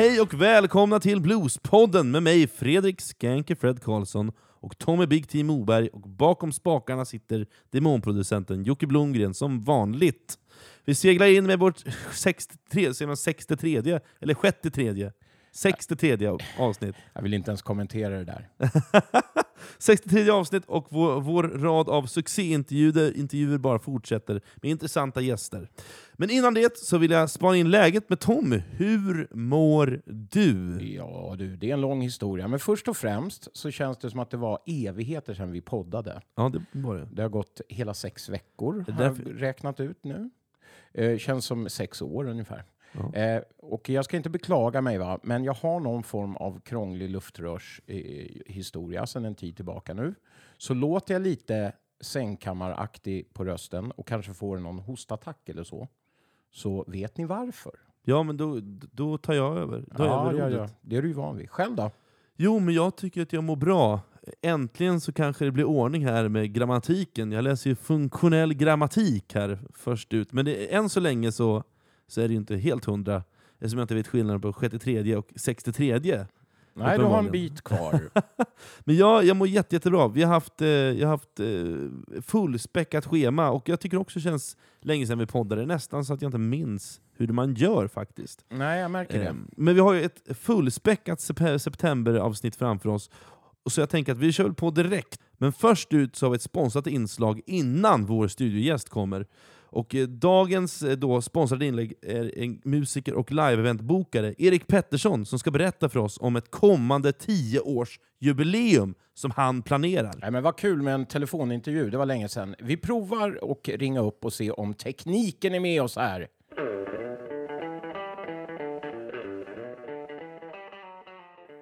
Hej 0.00 0.20
och 0.20 0.34
välkomna 0.34 1.00
till 1.00 1.20
Bluespodden 1.20 2.10
med 2.10 2.22
mig 2.22 2.46
Fredrik 2.46 3.00
Skanke 3.00 3.56
Fred 3.56 3.82
Karlsson 3.82 4.32
och 4.38 4.78
Tommy 4.78 5.06
Big 5.06 5.28
T 5.28 5.44
Moberg 5.44 5.88
och 5.88 6.00
bakom 6.00 6.52
spakarna 6.52 7.04
sitter 7.04 7.46
demonproducenten 7.70 8.64
Jocke 8.64 8.86
Blomgren 8.86 9.34
som 9.34 9.60
vanligt. 9.60 10.38
Vi 10.84 10.94
seglar 10.94 11.26
in 11.26 11.46
med 11.46 11.58
vårt 11.58 11.84
63, 12.12 12.94
63 13.16 14.00
eller 14.20 14.34
63 14.42 15.10
63 15.52 16.38
avsnitt. 16.58 16.96
Jag 17.12 17.22
vill 17.22 17.34
inte 17.34 17.50
ens 17.50 17.62
kommentera 17.62 18.18
det 18.18 18.24
där. 18.24 18.48
63 19.78 20.30
avsnitt 20.30 20.64
och 20.66 20.86
vår, 20.90 21.20
vår 21.20 21.42
rad 21.42 21.88
av 21.88 22.06
succéintervjuer 22.06 23.16
intervjuer 23.16 23.58
bara 23.58 23.78
fortsätter 23.78 24.40
med 24.56 24.70
intressanta 24.70 25.20
gäster. 25.20 25.68
Men 26.12 26.30
innan 26.30 26.54
det 26.54 26.78
så 26.78 26.98
vill 26.98 27.10
jag 27.10 27.30
spana 27.30 27.56
in 27.56 27.70
läget 27.70 28.08
med 28.08 28.20
Tommy. 28.20 28.62
Hur 28.70 29.28
mår 29.30 30.02
du? 30.06 30.78
Ja 30.94 31.34
du, 31.38 31.56
det 31.56 31.70
är 31.70 31.74
en 31.74 31.80
lång 31.80 32.02
historia. 32.02 32.48
Men 32.48 32.58
först 32.58 32.88
och 32.88 32.96
främst 32.96 33.48
så 33.52 33.70
känns 33.70 33.98
det 33.98 34.10
som 34.10 34.20
att 34.20 34.30
det 34.30 34.36
var 34.36 34.58
evigheter 34.66 35.34
sedan 35.34 35.52
vi 35.52 35.60
poddade. 35.60 36.22
Ja, 36.34 36.48
det 36.48 36.78
var 36.78 36.96
det. 36.96 37.08
Det 37.12 37.22
har 37.22 37.28
gått 37.28 37.60
hela 37.68 37.94
sex 37.94 38.28
veckor, 38.28 38.84
har 38.92 39.04
jag 39.04 39.42
räknat 39.42 39.80
ut 39.80 40.04
nu. 40.04 40.30
Eh, 40.94 41.18
känns 41.18 41.44
som 41.44 41.68
sex 41.68 42.02
år 42.02 42.28
ungefär. 42.28 42.64
Ja. 42.92 43.14
Eh, 43.14 43.42
och 43.56 43.88
jag 43.88 44.04
ska 44.04 44.16
inte 44.16 44.30
beklaga 44.30 44.80
mig, 44.80 44.98
va? 44.98 45.18
men 45.22 45.44
jag 45.44 45.54
har 45.54 45.80
någon 45.80 46.02
form 46.02 46.36
av 46.36 46.60
krånglig 46.60 47.10
luftrörshistoria 47.10 48.42
eh, 48.46 48.54
historia 48.54 49.06
sedan 49.06 49.24
en 49.24 49.34
tid 49.34 49.56
tillbaka 49.56 49.94
nu. 49.94 50.14
Så 50.58 50.74
låter 50.74 51.14
jag 51.14 51.22
lite 51.22 51.72
sängkammaraktig 52.00 53.34
på 53.34 53.44
rösten 53.44 53.90
och 53.90 54.06
kanske 54.06 54.34
får 54.34 54.58
någon 54.58 54.78
hostattack 54.78 55.48
eller 55.48 55.64
så, 55.64 55.88
så 56.50 56.84
vet 56.88 57.16
ni 57.16 57.24
varför. 57.24 57.72
Ja, 58.04 58.22
men 58.22 58.36
då, 58.36 58.60
då 58.92 59.18
tar 59.18 59.34
jag 59.34 59.58
över. 59.58 59.84
Jag 59.98 60.06
ja, 60.06 60.30
över 60.30 60.50
ja, 60.50 60.56
ja. 60.56 60.68
Det 60.80 60.96
är 60.96 61.02
du 61.02 61.08
ju 61.08 61.14
van 61.14 61.36
vid. 61.36 61.50
Själv 61.50 61.76
då? 61.76 61.90
Jo, 62.36 62.58
men 62.58 62.74
jag 62.74 62.96
tycker 62.96 63.22
att 63.22 63.32
jag 63.32 63.44
mår 63.44 63.56
bra. 63.56 64.00
Äntligen 64.42 65.00
så 65.00 65.12
kanske 65.12 65.44
det 65.44 65.50
blir 65.50 65.64
ordning 65.64 66.06
här 66.06 66.28
med 66.28 66.52
grammatiken. 66.52 67.32
Jag 67.32 67.44
läser 67.44 67.70
ju 67.70 67.76
funktionell 67.76 68.54
grammatik 68.54 69.34
här 69.34 69.58
först 69.74 70.12
ut, 70.12 70.32
men 70.32 70.44
det, 70.44 70.74
än 70.74 70.88
så 70.88 71.00
länge 71.00 71.32
så, 71.32 71.64
så 72.10 72.20
är 72.20 72.28
det 72.28 72.32
ju 72.34 72.38
inte 72.40 72.56
helt 72.56 72.84
hundra, 72.84 73.22
eftersom 73.54 73.78
jag 73.78 73.84
inte 73.84 73.94
vet 73.94 74.08
skillnaden 74.08 74.40
på 74.40 74.52
63 74.60 75.16
och 75.16 75.32
63. 75.36 76.00
Nej, 76.74 76.98
du 76.98 77.04
har 77.04 77.18
en 77.18 77.30
bit 77.30 77.62
kvar. 77.62 78.00
Men 78.80 78.96
jag, 78.96 79.24
jag 79.24 79.36
mår 79.36 79.48
jätte, 79.48 79.74
jättebra. 79.76 80.08
Vi 80.08 80.22
har 80.22 80.32
haft, 80.34 80.60
eh, 80.62 80.68
jag 80.68 81.08
har 81.08 81.14
haft 81.14 81.40
eh, 81.40 82.22
fullspäckat 82.22 83.06
schema, 83.06 83.50
och 83.50 83.68
jag 83.68 83.80
tycker 83.80 83.96
också 83.96 84.18
det 84.18 84.22
känns 84.22 84.56
länge 84.80 85.06
sedan 85.06 85.18
vi 85.18 85.26
poddade, 85.26 85.66
nästan 85.66 86.04
så 86.04 86.14
att 86.14 86.22
jag 86.22 86.28
inte 86.28 86.38
minns 86.38 87.00
hur 87.16 87.28
man 87.28 87.54
gör 87.54 87.88
faktiskt. 87.88 88.44
Nej, 88.48 88.80
jag 88.80 88.90
märker 88.90 89.18
det. 89.18 89.26
Eh, 89.26 89.34
Men 89.56 89.74
vi 89.74 89.80
har 89.80 89.92
ju 89.92 90.02
ett 90.02 90.22
fullspäckat 90.38 91.18
sep- 91.18 91.58
septemberavsnitt 91.58 92.56
framför 92.56 92.88
oss, 92.88 93.10
och 93.62 93.72
så 93.72 93.80
jag 93.80 93.90
tänker 93.90 94.12
att 94.12 94.18
vi 94.18 94.32
kör 94.32 94.50
på 94.50 94.70
direkt. 94.70 95.20
Men 95.32 95.52
först 95.52 95.92
ut 95.92 96.16
så 96.16 96.26
har 96.26 96.30
vi 96.30 96.36
ett 96.36 96.42
sponsrat 96.42 96.86
inslag 96.86 97.40
innan 97.46 98.06
vår 98.06 98.28
studiogäst 98.28 98.88
kommer. 98.88 99.26
Och 99.72 99.94
eh, 99.94 100.06
dagens 100.06 100.82
eh, 100.82 100.96
då 100.96 101.20
sponsrade 101.20 101.66
inlägg 101.66 101.94
är 102.02 102.38
en 102.38 102.60
musiker 102.64 103.14
och 103.14 103.32
live-eventbokare, 103.32 104.34
Erik 104.38 104.66
Pettersson, 104.66 105.26
som 105.26 105.38
ska 105.38 105.50
berätta 105.50 105.88
för 105.88 106.00
oss 106.00 106.18
om 106.20 106.36
ett 106.36 106.50
kommande 106.50 107.10
10-årsjubileum 107.10 108.94
som 109.14 109.30
han 109.30 109.62
planerar. 109.62 110.14
Nej, 110.20 110.30
men 110.30 110.42
vad 110.42 110.56
kul 110.56 110.82
med 110.82 110.94
en 110.94 111.06
telefonintervju, 111.06 111.90
det 111.90 111.98
var 111.98 112.06
länge 112.06 112.28
sedan. 112.28 112.54
Vi 112.58 112.76
provar 112.76 113.44
och 113.44 113.68
ringa 113.68 114.00
upp 114.00 114.24
och 114.24 114.32
se 114.32 114.50
om 114.50 114.74
tekniken 114.74 115.54
är 115.54 115.60
med 115.60 115.82
oss 115.82 115.96
här. 115.96 116.26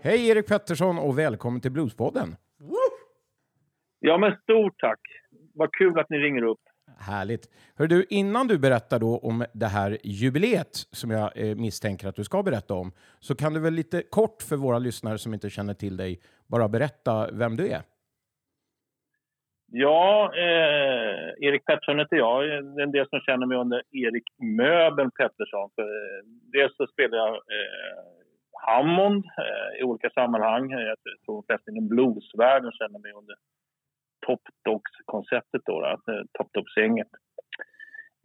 Hej 0.03 0.29
Erik 0.29 0.47
Pettersson 0.47 0.99
och 0.99 1.19
välkommen 1.19 1.61
till 1.61 1.71
Bluespodden. 1.71 2.37
Ja, 4.01 4.19
men 4.19 4.37
stort 4.43 4.75
tack. 4.79 5.01
Vad 5.55 5.73
kul 5.73 5.99
att 5.99 6.11
ni 6.11 6.19
ringer 6.19 6.43
upp. 6.43 6.61
Härligt. 7.01 7.49
Hör 7.77 7.87
du, 7.87 8.07
innan 8.11 8.47
du 8.49 8.59
berättar 8.59 8.99
då 8.99 9.19
om 9.19 9.45
det 9.53 9.67
här 9.67 9.99
jubileet 10.03 10.77
som 10.93 11.11
jag 11.11 11.33
eh, 11.35 11.57
misstänker 11.57 12.09
att 12.09 12.17
du 12.17 12.25
ska 12.25 12.43
berätta 12.43 12.75
om, 12.75 12.93
så 13.21 13.35
kan 13.35 13.55
du 13.55 13.61
väl 13.61 13.75
lite 13.75 14.03
kort 14.03 14.43
för 14.43 14.57
våra 14.57 14.79
lyssnare 14.79 15.19
som 15.19 15.35
inte 15.35 15.51
känner 15.51 15.75
till 15.75 15.97
dig 15.97 16.21
bara 16.47 16.69
berätta 16.69 17.31
vem 17.33 17.57
du 17.57 17.69
är? 17.69 17.83
Ja, 19.73 20.33
eh, 20.35 21.47
Erik 21.47 21.65
Pettersson 21.65 21.99
heter 21.99 22.17
jag. 22.17 22.45
Det 22.49 22.83
är 22.83 22.83
en 22.83 22.93
del 22.93 23.09
som 23.09 23.21
känner 23.21 23.47
mig 23.47 23.59
under 23.59 23.83
Erik 23.93 24.25
Möbeln 24.39 25.11
Pettersson. 25.11 25.71
För, 25.75 25.83
eh, 25.83 26.23
dels 26.53 26.77
så 26.77 26.87
spelar 26.87 27.19
jag 27.19 27.35
eh, 27.35 28.03
Hammond 28.67 29.25
eh, 29.25 29.81
i 29.81 29.83
olika 29.83 30.11
sammanhang. 30.11 30.71
Jag 30.71 30.97
tror 31.25 31.37
de 31.37 31.43
flesta 31.47 31.71
inom 31.71 31.89
bluesvärlden 31.89 32.73
känner 32.73 32.99
mig 32.99 33.13
under 33.13 33.37
Top 34.27 34.43
Dogs-konceptet, 34.65 35.63
då, 35.67 35.85
alltså, 35.85 36.13
eh, 36.13 36.23
Top 36.33 36.53
Dogs-gänget. 36.53 37.09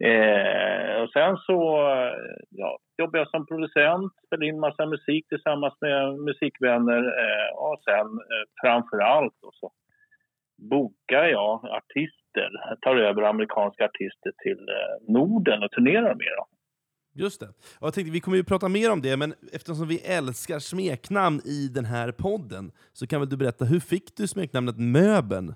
Eh, 0.04 1.02
och 1.02 1.10
sen 1.10 1.36
så 1.36 1.58
eh, 1.92 2.12
ja, 2.50 2.78
jobbar 2.98 3.18
jag 3.18 3.30
som 3.30 3.46
producent, 3.46 4.12
spelar 4.26 4.44
in 4.44 4.60
massa 4.60 4.86
musik 4.86 5.28
tillsammans 5.28 5.74
med 5.80 6.18
musikvänner 6.18 7.02
eh, 7.22 7.56
och 7.56 7.78
sen 7.84 8.06
eh, 8.06 8.44
framför 8.62 8.98
allt 8.98 9.34
då, 9.42 9.50
så 9.52 9.72
bokar 10.70 11.24
jag 11.24 11.64
artister, 11.64 12.50
Jag 12.68 12.80
tar 12.80 12.96
över 12.96 13.22
amerikanska 13.22 13.84
artister 13.84 14.32
till 14.42 14.68
eh, 14.68 15.12
Norden 15.12 15.62
och 15.62 15.70
turnerar 15.70 16.14
med 16.14 16.32
dem. 16.38 16.46
Just 17.16 17.40
det. 17.40 17.46
Och 17.78 17.86
jag 17.86 17.94
tänkte, 17.94 18.12
vi 18.12 18.20
kommer 18.20 18.36
ju 18.36 18.44
prata 18.44 18.68
mer 18.68 18.92
om 18.92 19.02
det, 19.02 19.16
men 19.16 19.34
eftersom 19.52 19.88
vi 19.88 19.98
älskar 19.98 20.58
smeknamn 20.58 21.40
i 21.44 21.68
den 21.68 21.84
här 21.84 22.12
podden, 22.12 22.72
så 22.92 23.06
kan 23.06 23.20
väl 23.20 23.28
du 23.28 23.36
berätta, 23.36 23.64
hur 23.64 23.80
fick 23.80 24.16
du 24.16 24.26
smeknamnet 24.26 24.78
Möbeln? 24.78 25.54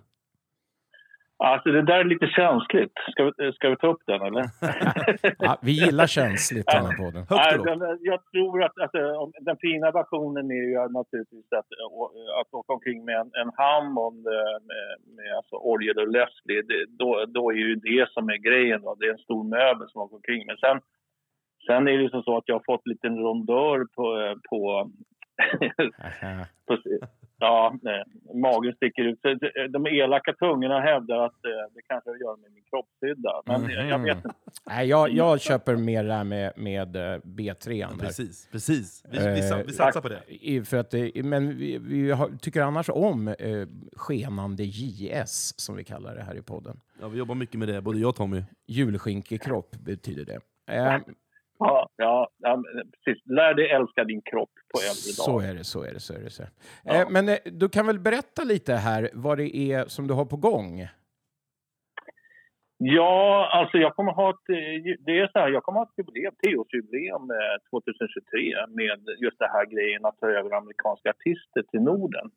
Alltså 1.44 1.68
det 1.70 1.82
där 1.82 1.98
är 1.98 2.04
lite 2.04 2.26
känsligt. 2.26 2.92
Ska 3.10 3.24
vi, 3.24 3.52
ska 3.52 3.68
vi 3.68 3.76
ta 3.76 3.86
upp 3.86 4.02
den 4.06 4.22
eller? 4.22 4.44
Ja, 5.38 5.58
vi 5.62 5.72
gillar 5.84 6.06
känsligt 6.06 6.66
den 6.66 6.86
här 6.86 6.96
podden. 7.02 7.22
Högt 7.30 7.30
Nej, 7.30 7.58
och 7.58 7.66
lågt. 7.66 7.80
den, 7.80 7.98
jag 8.00 8.20
tror 8.32 8.62
att 8.64 8.78
alltså, 8.78 8.98
om- 9.22 9.32
den 9.40 9.56
fina 9.56 9.90
versionen 9.90 10.50
är 10.50 10.64
ju 10.70 10.88
naturligtvis 11.00 11.52
att, 11.52 11.70
att 12.40 12.54
åka 12.54 12.72
omkring 12.72 13.04
med 13.04 13.16
en, 13.22 13.30
en 13.42 13.50
Hammond 13.56 14.26
eh, 14.26 14.56
med, 14.70 14.86
med 15.16 15.36
alltså 15.36 15.56
och. 15.56 15.78
Det, 16.44 16.86
då, 16.98 17.24
då 17.28 17.50
är 17.50 17.56
ju 17.56 17.74
det 17.74 18.08
som 18.10 18.28
är 18.28 18.36
grejen. 18.36 18.82
Då. 18.82 18.94
Det 18.94 19.06
är 19.06 19.12
en 19.12 19.18
stor 19.28 19.44
möbel 19.44 19.88
som 19.88 20.00
åker 20.02 20.16
omkring. 20.16 20.46
Men 20.46 20.56
sen, 20.56 20.80
sen 21.66 21.88
är 21.88 21.92
det 21.98 22.02
ju 22.02 22.08
så 22.22 22.36
att 22.36 22.48
jag 22.48 22.54
har 22.54 22.64
fått 22.66 22.86
en 22.86 22.92
liten 22.92 23.18
rondör 23.18 23.78
på, 23.96 24.20
eh, 24.20 24.34
på 24.50 24.58
på, 24.60 24.90
ja, 27.38 27.76
nej, 27.82 28.04
magen 28.34 28.72
sticker 28.72 29.02
ut. 29.02 29.18
De- 29.72 29.86
elaka 29.86 30.32
tungorna 30.32 30.80
hävdar 30.80 31.18
att 31.26 31.44
eh, 31.44 31.50
det 31.74 31.80
kanske 31.88 32.10
har 32.10 32.14
att 32.14 32.20
göra 32.20 32.36
med 32.36 32.52
min 32.52 32.62
kroppshydda. 32.70 33.42
Men 33.46 33.70
jag- 33.70 33.88
jag 33.88 33.98
vet 33.98 34.16
inte. 34.16 34.30
Nej, 34.66 34.88
jag, 34.88 35.10
jag 35.10 35.40
köper 35.40 35.76
mer 35.76 36.04
det 36.04 36.12
här 36.12 36.24
med, 36.24 36.52
med 36.56 36.96
eh, 36.96 37.18
B3. 37.24 37.72
Ja, 37.72 37.88
precis, 38.00 38.48
precis. 38.52 39.04
Vi, 39.10 39.18
vi, 39.18 39.24
vi 39.24 39.40
Eh, 39.40 39.66
satsar 39.68 40.00
på 40.00 40.08
det. 40.08 40.64
För 40.64 40.76
att, 40.76 40.94
men 41.24 41.56
vi, 41.58 41.78
vi 41.78 42.10
har, 42.10 42.28
tycker 42.40 42.62
annars 42.62 42.88
om 42.90 43.28
eh, 43.28 43.34
skenande 43.96 44.62
JS, 44.64 45.60
som 45.60 45.76
vi 45.76 45.84
kallar 45.84 46.14
det 46.14 46.22
här 46.22 46.34
i 46.36 46.42
podden. 46.42 46.80
Ja, 47.00 47.08
vi 47.08 47.18
jobbar 47.18 47.34
mycket 47.34 47.58
med 47.58 47.68
det, 47.68 47.80
både 47.80 47.98
jag 47.98 48.08
och 48.08 48.16
Tommy. 48.16 48.42
Julskinkekropp 48.66 49.76
betyder 49.76 50.24
det. 50.24 50.40
Eh, 50.74 50.96
Ja, 51.58 51.88
ja, 51.96 52.28
ja, 52.38 52.56
men 52.56 52.90
precis. 52.92 53.22
Lär 53.26 53.54
dig 53.54 53.70
älska 53.70 54.04
din 54.04 54.22
kropp 54.22 54.50
på 54.74 54.80
äldre 54.80 55.12
så 55.12 55.32
dagar. 55.32 55.48
är 55.48 55.54
det, 55.54 55.64
så 55.64 55.82
är 55.82 55.92
det. 55.92 56.00
Så 56.00 56.14
är 56.14 56.20
det 56.20 56.30
så. 56.30 56.42
Ja. 56.84 56.94
Eh, 56.94 57.10
men 57.10 57.28
eh, 57.28 57.36
du 57.44 57.68
kan 57.68 57.86
väl 57.86 57.98
berätta 57.98 58.44
lite 58.44 58.74
här 58.74 59.10
vad 59.12 59.38
det 59.38 59.56
är 59.56 59.84
som 59.84 60.06
du 60.06 60.14
har 60.14 60.24
på 60.24 60.36
gång? 60.36 60.88
Ja, 62.78 63.50
alltså 63.52 63.78
jag 63.78 63.96
kommer 63.96 64.12
ha 64.12 64.30
ett, 64.30 64.48
eh, 64.48 64.96
det 65.06 65.18
är 65.18 65.28
så 65.32 65.38
här, 65.38 65.48
jag 65.48 65.62
kommer 65.62 65.78
ha 65.80 65.86
ett 65.86 65.98
jubileum, 65.98 66.34
tioårsjubileum 66.42 67.30
eh, 67.30 67.56
2023 67.70 68.66
med 68.68 69.00
just 69.18 69.38
det 69.38 69.50
här 69.52 69.66
grejen 69.66 70.04
att 70.04 70.18
ta 70.20 70.26
över 70.26 70.56
amerikanska 70.56 71.10
artister 71.10 71.62
till 71.62 71.80
Norden. 71.80 72.30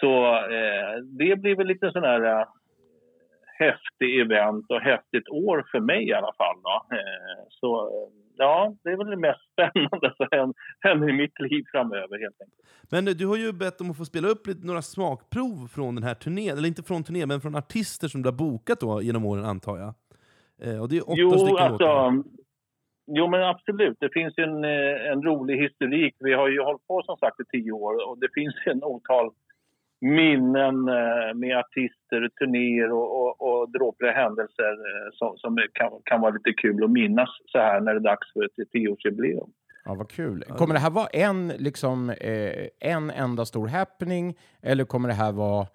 Så 0.00 0.12
eh, 0.36 0.96
det 1.20 1.36
blir 1.36 1.56
väl 1.56 1.66
lite 1.66 1.92
sån 1.92 2.02
här 2.02 2.22
eh, 2.22 2.46
häftig 3.58 4.20
event 4.20 4.64
och 4.68 4.80
häftigt 4.80 5.28
år 5.28 5.66
för 5.70 5.80
mig 5.80 6.08
i 6.08 6.12
alla 6.12 6.32
fall. 6.40 6.56
Då. 6.62 6.96
Eh, 6.96 7.44
så 7.48 7.80
eh, 7.88 8.08
ja, 8.36 8.74
det 8.82 8.90
är 8.90 8.96
väl 8.96 9.06
det 9.06 9.16
mest 9.16 9.40
spännande 9.52 10.14
som 10.16 10.54
händer- 10.80 11.08
i 11.08 11.12
mitt 11.12 11.40
liv 11.40 11.64
framöver 11.72 12.18
helt 12.18 12.40
enkelt. 12.40 12.68
Men 12.90 13.08
eh, 13.08 13.14
du 13.14 13.26
har 13.26 13.36
ju 13.36 13.52
bett 13.52 13.80
om 13.80 13.90
att 13.90 13.96
få 13.96 14.04
spela 14.04 14.28
upp 14.28 14.46
lite, 14.46 14.66
några 14.66 14.82
smakprov 14.82 15.68
från 15.74 15.94
den 15.94 16.04
här 16.04 16.14
turnén, 16.14 16.58
eller 16.58 16.68
inte 16.68 16.82
från 16.82 17.04
turnén, 17.04 17.28
men 17.28 17.40
från 17.40 17.54
artister 17.56 18.08
som 18.08 18.22
du 18.22 18.28
har 18.28 18.36
bokat 18.36 18.80
då 18.80 19.02
genom 19.02 19.24
åren 19.24 19.44
antar 19.44 19.78
jag. 19.78 19.94
Och 20.82 20.88
det 20.88 20.96
är 20.96 21.02
åtta 21.10 21.14
Jo, 21.16 21.30
stycken 21.30 21.56
alltså, 21.56 21.84
låtar. 21.84 22.22
jo, 23.06 23.28
men 23.28 23.42
absolut. 23.42 23.96
Det 24.00 24.10
finns 24.12 24.34
en, 24.38 24.64
en 25.12 25.22
rolig 25.22 25.56
historik. 25.62 26.14
Vi 26.18 26.32
har 26.32 26.48
ju 26.48 26.60
hållit 26.62 26.86
på 26.86 27.02
som 27.04 27.16
sagt 27.16 27.40
i 27.40 27.44
tio 27.52 27.72
år 27.72 28.08
och 28.08 28.18
det 28.18 28.28
finns 28.34 28.54
en 28.66 28.84
otal 28.84 29.30
minnen 30.00 30.88
eh, 30.88 31.34
med 31.34 31.58
artister, 31.58 32.28
turnéer 32.28 32.92
och, 32.92 33.22
och, 33.22 33.40
och 33.40 33.70
dråpliga 33.70 34.12
händelser 34.12 34.72
eh, 34.72 35.08
som, 35.12 35.36
som 35.36 35.58
kan, 35.72 35.90
kan 36.04 36.20
vara 36.20 36.32
lite 36.32 36.52
kul 36.52 36.84
att 36.84 36.90
minnas 36.90 37.28
så 37.46 37.58
här 37.58 37.80
när 37.80 37.94
det 37.94 38.00
är 38.00 38.10
dags 38.10 38.32
för 38.32 38.44
ett 38.44 38.70
tioårsjubileum. 38.72 39.50
Ja, 39.84 39.94
vad 39.94 40.10
kul. 40.10 40.42
Kommer 40.42 40.74
det 40.74 40.80
här 40.80 40.90
vara 40.90 41.06
en, 41.06 41.48
liksom, 41.48 42.10
eh, 42.10 42.68
en 42.80 43.10
enda 43.10 43.44
stor 43.44 43.68
happening 43.68 44.34
eller 44.62 44.84
kommer 44.84 45.08
det 45.08 45.14
här 45.14 45.32
vara 45.32 45.66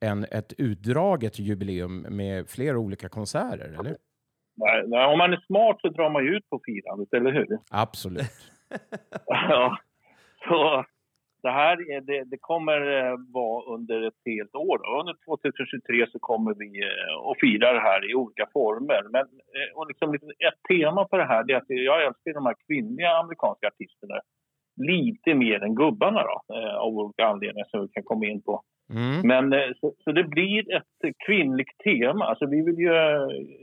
en, 0.00 0.24
ett 0.24 0.52
utdraget 0.58 1.38
jubileum 1.38 2.00
med 2.00 2.48
flera 2.48 2.78
olika 2.78 3.08
konserter? 3.08 3.76
Eller? 3.80 3.96
Nej, 4.56 4.84
nej, 4.86 5.06
om 5.06 5.18
man 5.18 5.32
är 5.32 5.44
smart 5.46 5.80
så 5.80 5.88
drar 5.88 6.10
man 6.10 6.24
ju 6.24 6.36
ut 6.36 6.50
på 6.50 6.60
firandet, 6.64 7.14
eller 7.14 7.32
hur? 7.32 7.58
Absolut. 7.70 8.52
ja. 9.26 9.78
Så 10.48 10.84
det 11.42 11.50
här 11.50 11.90
är, 11.92 12.00
det, 12.00 12.24
det 12.24 12.38
kommer 12.40 12.78
eh, 12.98 13.14
vara 13.34 13.74
under 13.74 14.02
ett 14.08 14.20
helt 14.26 14.54
år. 14.54 14.78
Då. 14.78 15.00
Under 15.00 15.14
2023 15.24 16.06
så 16.12 16.18
kommer 16.18 16.54
vi 16.54 16.70
eh, 16.82 17.30
att 17.30 17.40
fira 17.40 17.72
det 17.72 17.80
här 17.80 18.10
i 18.10 18.14
olika 18.14 18.46
former. 18.52 19.02
Men 19.12 19.26
eh, 19.56 19.70
och 19.76 19.86
liksom 19.88 20.14
ett 20.14 20.60
tema 20.68 21.04
på 21.04 21.16
det 21.16 21.24
här 21.24 21.50
är 21.50 21.56
att 21.56 21.64
jag 21.68 22.04
älskar 22.06 22.34
de 22.34 22.46
här 22.46 22.56
kvinnliga 22.66 23.10
amerikanska 23.10 23.66
artisterna 23.66 24.14
lite 24.76 25.34
mer 25.34 25.62
än 25.64 25.74
gubbarna 25.74 26.22
då, 26.22 26.54
av 26.84 26.92
olika 26.98 27.26
anledningar 27.26 27.66
som 27.70 27.80
vi 27.82 27.88
kan 27.88 28.02
komma 28.02 28.26
in 28.26 28.42
på. 28.42 28.62
Mm. 28.90 29.28
Men 29.28 29.74
så, 29.80 29.94
så, 30.04 30.12
det 30.12 30.24
blir 30.24 30.74
ett 30.76 31.16
kvinnligt 31.26 31.78
tema. 31.84 32.24
Alltså 32.24 32.46
vi 32.46 32.62
vill 32.62 32.78
ju, 32.78 32.92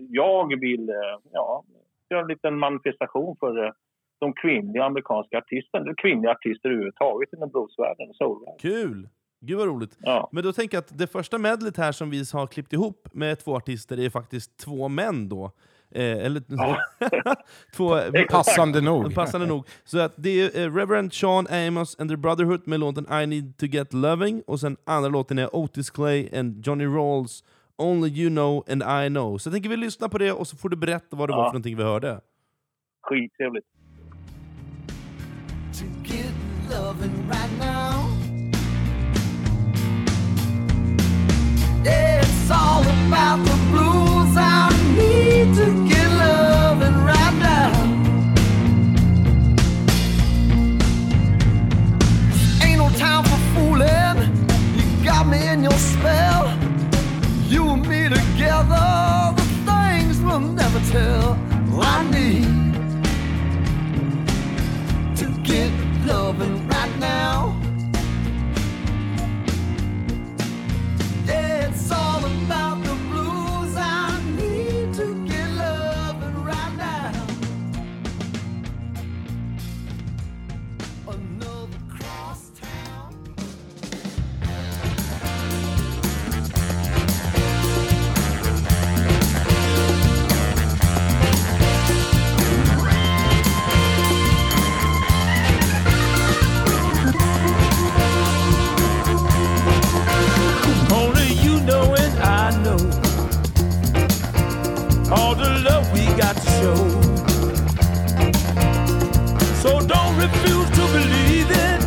jag 0.09 0.59
vill 0.59 0.91
ja, 1.31 1.63
göra 2.09 2.21
en 2.21 2.27
liten 2.27 2.59
manifestation 2.59 3.35
för 3.39 3.73
de 4.19 4.33
kvinnliga 4.33 4.83
amerikanska 4.83 5.37
artisterna, 5.37 5.83
eller 5.83 5.95
kvinnliga 5.95 6.31
artister 6.31 6.69
överhuvudtaget 6.69 7.33
inom 7.33 7.49
bluesvärlden 7.49 8.09
och 8.09 8.15
soulvärlden. 8.15 8.59
Kul! 8.59 9.09
Gud 9.41 9.57
vad 9.57 9.67
roligt. 9.67 9.97
Ja. 9.99 10.29
Men 10.31 10.43
då 10.43 10.53
tänker 10.53 10.77
jag 10.77 10.81
att 10.81 10.97
det 10.97 11.07
första 11.07 11.37
medlet 11.37 11.77
här 11.77 11.91
som 11.91 12.09
vi 12.09 12.23
har 12.33 12.47
klippt 12.47 12.73
ihop 12.73 13.07
med 13.11 13.39
två 13.39 13.55
artister 13.55 13.99
är 13.99 14.09
faktiskt 14.09 14.57
två 14.57 14.87
män 14.87 15.29
då. 15.29 15.51
Eh, 15.91 16.25
eller 16.25 16.41
ja. 16.47 16.77
två, 17.75 17.99
passande 18.29 18.81
nog. 18.81 19.15
Passande 19.15 19.47
nog. 19.47 19.67
Så 19.83 19.99
att 19.99 20.13
det 20.15 20.41
är 20.41 20.61
eh, 20.61 20.75
Reverend 20.75 21.13
Sean 21.13 21.47
Amos 21.47 21.99
and 21.99 22.09
the 22.09 22.17
Brotherhood 22.17 22.67
med 22.67 22.79
låten 22.79 23.21
I 23.21 23.27
need 23.27 23.57
to 23.57 23.65
get 23.65 23.93
loving, 23.93 24.43
och 24.47 24.59
sen 24.59 24.77
andra 24.85 25.09
låten 25.09 25.39
är 25.39 25.55
Otis 25.55 25.89
Clay 25.89 26.29
and 26.33 26.67
Johnny 26.67 26.85
Rawls 26.85 27.43
Only 27.77 28.09
you 28.09 28.29
know 28.29 28.63
and 28.67 28.83
I 28.83 29.09
know. 29.09 29.37
Så 29.37 29.47
jag 29.47 29.53
tänker 29.53 29.69
vi 29.69 29.77
lyssna 29.77 30.09
på 30.09 30.17
det 30.17 30.31
och 30.31 30.47
så 30.47 30.57
får 30.57 30.69
du 30.69 30.75
berätta 30.75 31.15
vad 31.15 31.29
det 31.29 31.33
ja. 31.33 31.37
var 31.37 31.43
för 31.43 31.53
någonting 31.53 31.77
vi 31.77 31.83
hörde. 31.83 32.21
Skittrevligt. 33.01 33.67
Right 36.69 37.51
now. 37.59 38.09
It's 41.85 42.51
all 42.51 42.81
about 42.81 43.37
the 43.45 43.55
blues. 43.71 44.35
I 44.35 44.69
need 44.95 45.55
to 45.55 45.87
get 45.87 46.09
loving 46.11 46.97
right 47.05 47.35
now. 47.39 47.71
Ain't 52.63 52.79
no 52.79 52.89
time 52.97 53.23
for 53.23 53.39
fooling. 53.53 54.17
You 54.75 55.05
got 55.05 55.27
me 55.27 55.47
in 55.47 55.63
your 55.63 55.71
spell. 55.73 56.47
You 57.47 57.69
and 57.69 57.87
me 57.87 58.09
together, 58.09 59.33
the 59.35 59.45
things 59.65 60.21
we'll 60.21 60.39
never 60.39 60.79
tell. 60.91 61.37
I 61.79 62.03
need. 62.11 62.67
To 65.17 65.25
get 65.43 65.76
loving 66.07 66.67
right 66.69 66.99
now. 66.99 67.56
Only 101.69 101.79
you 101.79 101.85
know 101.85 101.95
and 101.95 102.19
I 102.19 102.51
know 102.63 102.77
all 105.11 105.35
the 105.35 105.49
love 105.65 105.91
we 105.91 106.05
got 106.15 106.35
to 106.35 106.49
show. 106.59 106.75
So 109.61 109.79
don't 109.85 110.15
refuse 110.17 110.69
to 110.69 110.87
believe 110.93 111.49
it 111.51 111.81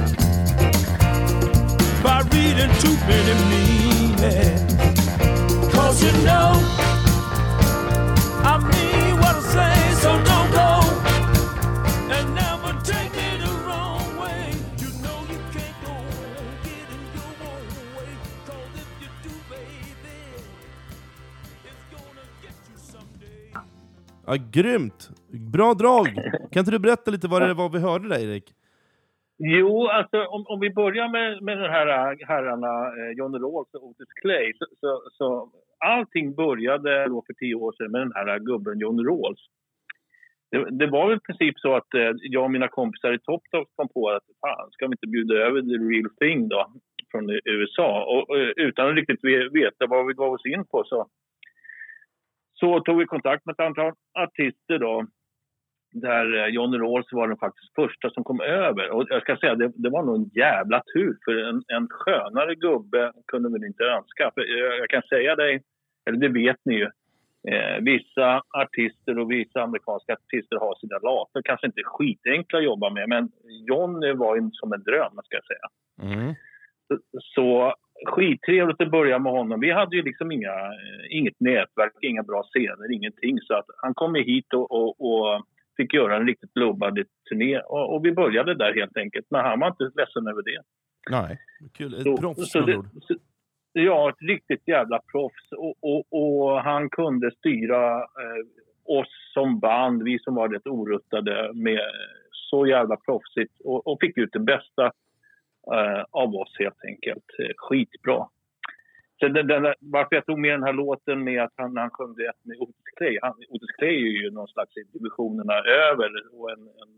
by 2.03 2.23
reading 2.33 2.73
too 2.81 2.97
many 3.07 3.35
meanings. 3.49 4.75
Cause 5.73 6.03
you 6.03 6.13
know 6.25 6.90
Ja, 24.31 24.37
grymt! 24.53 25.01
Bra 25.55 25.75
drag! 25.83 26.07
Kan 26.51 26.61
inte 26.63 26.77
du 26.77 26.79
berätta 26.79 27.11
lite 27.11 27.29
vad 27.29 27.43
det 27.43 27.55
var 27.55 27.69
vi 27.69 27.81
hörde 27.89 28.09
där, 28.09 28.21
Erik? 28.27 28.47
Jo, 29.39 29.87
alltså 29.87 30.19
om, 30.35 30.43
om 30.53 30.61
vi 30.61 30.71
börjar 30.71 31.09
med, 31.17 31.43
med 31.43 31.59
de 31.59 31.69
här 31.77 31.89
äh, 31.89 32.29
herrarna 32.29 32.73
eh, 32.99 33.11
Johnny 33.19 33.39
Rawls 33.39 33.75
och 33.75 33.85
Otis 33.89 34.13
Clay. 34.21 34.53
Så, 34.59 34.65
så, 34.81 34.91
så, 35.19 35.51
allting 35.79 36.35
började 36.35 37.07
då 37.07 37.23
för 37.27 37.35
tio 37.35 37.55
år 37.55 37.73
sedan 37.73 37.91
med 37.91 38.01
den 38.01 38.13
här 38.15 38.39
gubben 38.39 38.79
Johnny 38.79 39.03
Rawls. 39.03 39.43
Det, 40.51 40.59
det 40.81 40.87
var 40.87 41.09
väl 41.09 41.17
i 41.17 41.27
princip 41.27 41.59
så 41.59 41.77
att 41.77 41.95
eh, 41.95 42.11
jag 42.35 42.45
och 42.45 42.51
mina 42.51 42.69
kompisar 42.69 43.13
i 43.13 43.19
Top 43.19 43.43
Top 43.51 43.69
kom 43.77 43.89
på 43.89 44.11
att 44.11 44.27
fan, 44.41 44.71
ska 44.71 44.87
vi 44.87 44.93
inte 44.93 45.13
bjuda 45.15 45.35
över 45.35 45.61
The 45.61 45.79
Real 45.91 46.11
Thing 46.21 46.49
då 46.49 46.73
från 47.11 47.25
USA? 47.45 47.91
Och, 48.13 48.31
och 48.31 48.37
utan 48.57 48.89
att 48.89 48.97
riktigt 48.97 49.25
veta 49.61 49.87
vad 49.87 50.07
vi 50.07 50.13
gav 50.15 50.33
oss 50.33 50.47
in 50.47 50.65
på 50.73 50.85
så, 50.87 51.07
så 52.61 52.81
tog 52.81 52.99
vi 52.99 53.07
kontakt 53.07 53.47
med 53.47 53.53
ett 53.53 53.61
antal 53.61 53.93
artister 54.15 54.79
då 54.79 55.07
där 55.93 56.39
eh, 56.39 56.47
Johnny 56.47 56.79
Rawls 56.79 57.13
var 57.13 57.29
den 57.29 57.37
faktiskt 57.37 57.75
första 57.75 58.11
som 58.11 58.25
kom 58.25 58.41
över. 58.41 58.91
Och 58.91 59.07
jag 59.09 59.23
ska 59.23 59.37
säga, 59.37 59.55
det, 59.55 59.73
det 59.75 59.91
var 59.91 60.03
nog 60.03 60.17
en 60.17 60.31
jävla 60.35 60.83
tur, 60.95 61.19
för 61.25 61.37
en, 61.37 61.63
en 61.69 61.89
skönare 61.91 62.55
gubbe 62.55 63.13
kunde 63.27 63.61
vi 63.61 63.67
inte 63.67 63.85
önska. 63.85 64.31
För 64.35 64.41
jag, 64.41 64.79
jag 64.79 64.89
kan 64.89 65.03
säga 65.03 65.37
dig, 65.37 65.63
eller 66.07 66.19
det 66.19 66.29
vet 66.29 66.57
ni 66.65 66.75
ju, 66.75 66.89
eh, 67.49 67.81
vissa 67.81 68.43
artister 68.51 69.19
och 69.19 69.31
vissa 69.31 69.63
amerikanska 69.63 70.13
artister 70.13 70.57
har 70.57 70.75
sina 70.75 70.99
later, 70.99 71.43
kanske 71.45 71.67
inte 71.67 71.83
skitenkla 71.85 72.59
att 72.59 72.65
jobba 72.65 72.91
med, 72.91 73.09
men 73.09 73.29
Johnny 73.69 74.13
var 74.13 74.37
ju 74.37 74.51
som 74.53 74.73
en 74.73 74.83
dröm, 74.83 75.13
ska 75.25 75.37
jag 75.37 75.47
säga. 75.47 75.67
Mm. 76.15 76.35
Så 77.21 77.75
skittrevligt 78.07 78.81
att 78.81 78.91
börja 78.91 79.19
med 79.19 79.33
honom. 79.33 79.61
Vi 79.61 79.71
hade 79.71 79.97
ju 79.97 80.03
liksom 80.03 80.33
inga, 80.33 80.53
eh, 80.53 81.17
inget 81.19 81.41
nätverk, 81.41 81.93
inga 82.01 82.23
bra 82.23 82.43
scener, 82.43 82.93
ingenting. 82.93 83.41
Så 83.41 83.55
att 83.55 83.67
han 83.83 83.95
kom 83.95 84.15
hit 84.15 84.55
och, 84.55 84.71
och, 84.71 85.01
och 85.01 85.47
fick 85.77 85.95
göra 85.95 86.17
en 86.17 86.27
riktigt 86.27 86.55
blubbad 86.55 86.99
turné. 87.29 87.59
Och, 87.59 87.95
och, 87.95 88.05
vi 88.05 88.13
började 88.13 88.55
där 88.55 88.75
helt 88.75 88.97
enkelt. 88.97 89.27
Men 89.31 89.41
han 89.41 89.61
var 89.61 89.69
inte 89.69 89.91
ledsen 89.95 90.27
över 90.27 90.43
det. 90.43 90.63
Nej. 91.11 91.39
Kul. 91.73 91.95
Ett 91.95 92.21
proffs 92.21 92.51
så 92.51 92.61
det, 92.61 92.83
så, 93.01 93.15
Ja, 93.73 94.11
ett 94.11 94.23
riktigt 94.29 94.69
jävla 94.69 95.01
proffs. 95.13 95.53
Och, 95.53 95.75
och, 95.81 96.05
och 96.11 96.63
han 96.63 96.91
kunde 96.91 97.31
styra 97.31 97.97
eh, 97.97 98.43
oss 98.85 99.33
som 99.35 99.61
band, 99.61 100.03
vi 100.03 100.19
som 100.19 100.35
var 100.35 100.49
rätt 100.49 100.67
oruttade, 100.67 101.51
med 101.55 101.81
så 102.31 102.67
jävla 102.67 102.97
proffsigt. 102.97 103.61
Och, 103.65 103.87
och 103.87 103.99
fick 104.01 104.19
ut 104.19 104.33
det 104.33 104.41
bästa 104.41 104.93
av 106.11 106.35
oss 106.35 106.57
helt 106.59 106.85
enkelt. 106.85 107.25
Skitbra. 107.57 108.27
Så 109.21 109.29
den, 109.29 109.47
den, 109.47 109.75
varför 109.81 110.17
jag 110.17 110.27
tog 110.27 110.39
med 110.39 110.53
den 110.53 110.63
här 110.63 110.73
låten 110.73 111.25
med 111.25 111.43
att 111.43 111.53
han, 111.57 111.77
han 111.77 111.91
sjöng 111.91 112.15
det 112.15 112.33
med 112.43 112.57
Otis 112.59 112.91
Clay. 112.97 113.19
Han, 113.23 113.35
Otis 113.49 113.71
Clay 113.79 113.95
är 113.95 114.23
ju 114.23 114.31
någon 114.31 114.49
slags 114.49 114.77
i 114.77 114.83
divisionerna 114.99 115.55
över. 115.55 116.11
Och 116.33 116.51
en, 116.51 116.61
en, 116.61 116.93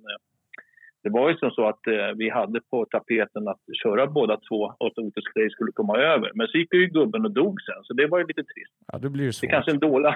det 1.03 1.11
var 1.11 1.31
ju 1.31 1.37
som 1.37 1.51
så 1.51 1.69
att 1.69 1.87
eh, 1.87 2.13
vi 2.17 2.31
hade 2.31 2.61
på 2.61 2.87
tapeten 2.91 3.49
att 3.49 3.61
köra 3.83 4.07
båda 4.07 4.37
två 4.49 4.75
och 4.79 4.87
att 4.87 4.99
Otis 4.99 5.25
Clay 5.33 5.51
skulle 5.51 5.73
komma 5.73 5.99
över. 5.99 6.31
Men 6.35 6.49
så 6.49 6.59
gick 6.59 6.75
ju 6.75 6.87
gubben 6.87 7.25
och 7.25 7.31
dog 7.31 7.61
sen, 7.63 7.85
så 7.85 7.95
det 7.95 8.07
var 8.07 8.19
ju 8.19 8.27
lite 8.27 8.45
trist. 8.45 8.75
Ja, 8.93 8.99
det 8.99 9.11
blir 9.11 9.25
ju 9.25 9.33
svårt. 9.33 9.51
Det 9.51 9.55
är 9.55 9.57
kanske 9.57 9.71
en 9.71 9.79
dålig, 9.79 10.09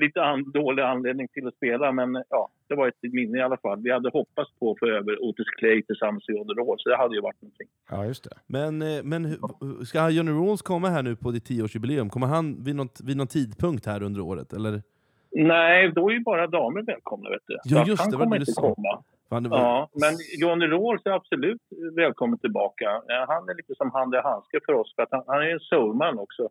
lite 0.00 0.22
an, 0.22 0.50
dålig 0.52 0.82
anledning 0.82 1.28
till 1.28 1.46
att 1.48 1.54
spela, 1.54 1.92
men 1.92 2.22
ja, 2.30 2.48
det 2.68 2.74
var 2.74 2.88
ett 2.88 3.12
minne 3.12 3.38
i 3.38 3.42
alla 3.42 3.56
fall. 3.56 3.80
Vi 3.82 3.90
hade 3.92 4.10
hoppats 4.10 4.50
på 4.60 4.70
att 4.70 4.78
få 4.78 4.86
över 4.86 5.22
Otis 5.24 5.46
Clay 5.58 5.82
tillsammans 5.82 6.24
Johnny 6.28 6.52
Rawls, 6.54 6.82
så 6.82 6.88
det 6.88 6.96
hade 6.96 7.14
ju 7.14 7.20
varit 7.20 7.42
någonting. 7.42 7.68
Ja, 7.90 8.04
just 8.06 8.24
det. 8.24 8.36
Men, 8.46 8.82
eh, 8.82 9.02
men 9.04 9.36
ska 9.86 10.10
Johnny 10.10 10.30
Rawls 10.32 10.62
komma 10.62 10.88
här 10.88 11.02
nu 11.02 11.16
på 11.16 11.30
ditt 11.30 11.44
tioårsjubileum? 11.44 12.08
Kommer 12.10 12.26
han 12.26 12.64
vid, 12.64 12.76
något, 12.76 13.00
vid 13.04 13.16
någon 13.16 13.26
tidpunkt 13.26 13.86
här 13.86 14.02
under 14.02 14.20
året? 14.20 14.52
Eller? 14.52 14.82
Nej, 15.32 15.92
då 15.94 16.08
är 16.10 16.12
ju 16.14 16.20
bara 16.20 16.46
damer 16.46 16.82
välkomna, 16.82 17.30
vet 17.30 17.42
du. 17.46 17.54
Så 17.62 17.74
Ja, 17.74 17.84
just 17.86 18.02
han 18.02 18.10
det, 18.10 18.16
kommer 18.16 18.36
inte 18.40 18.52
sa. 18.52 18.74
komma. 18.74 19.02
Fan, 19.28 19.48
var... 19.48 19.58
Ja, 19.58 19.88
men 19.92 20.12
Johnny 20.40 20.66
Rawls 20.66 21.02
är 21.06 21.10
absolut 21.10 21.62
välkommen 21.96 22.38
tillbaka. 22.38 22.84
Eh, 22.84 23.24
Han 23.28 23.48
är 23.48 23.54
lite 23.54 23.74
som 23.74 23.90
hand 23.90 24.14
i 24.14 24.18
handske 24.18 24.58
för 24.66 24.72
oss, 24.72 24.94
för 24.96 25.02
att 25.02 25.08
han, 25.12 25.22
han 25.26 25.42
är 25.42 25.50
en 25.52 25.60
soulman 25.60 26.18
också. 26.18 26.48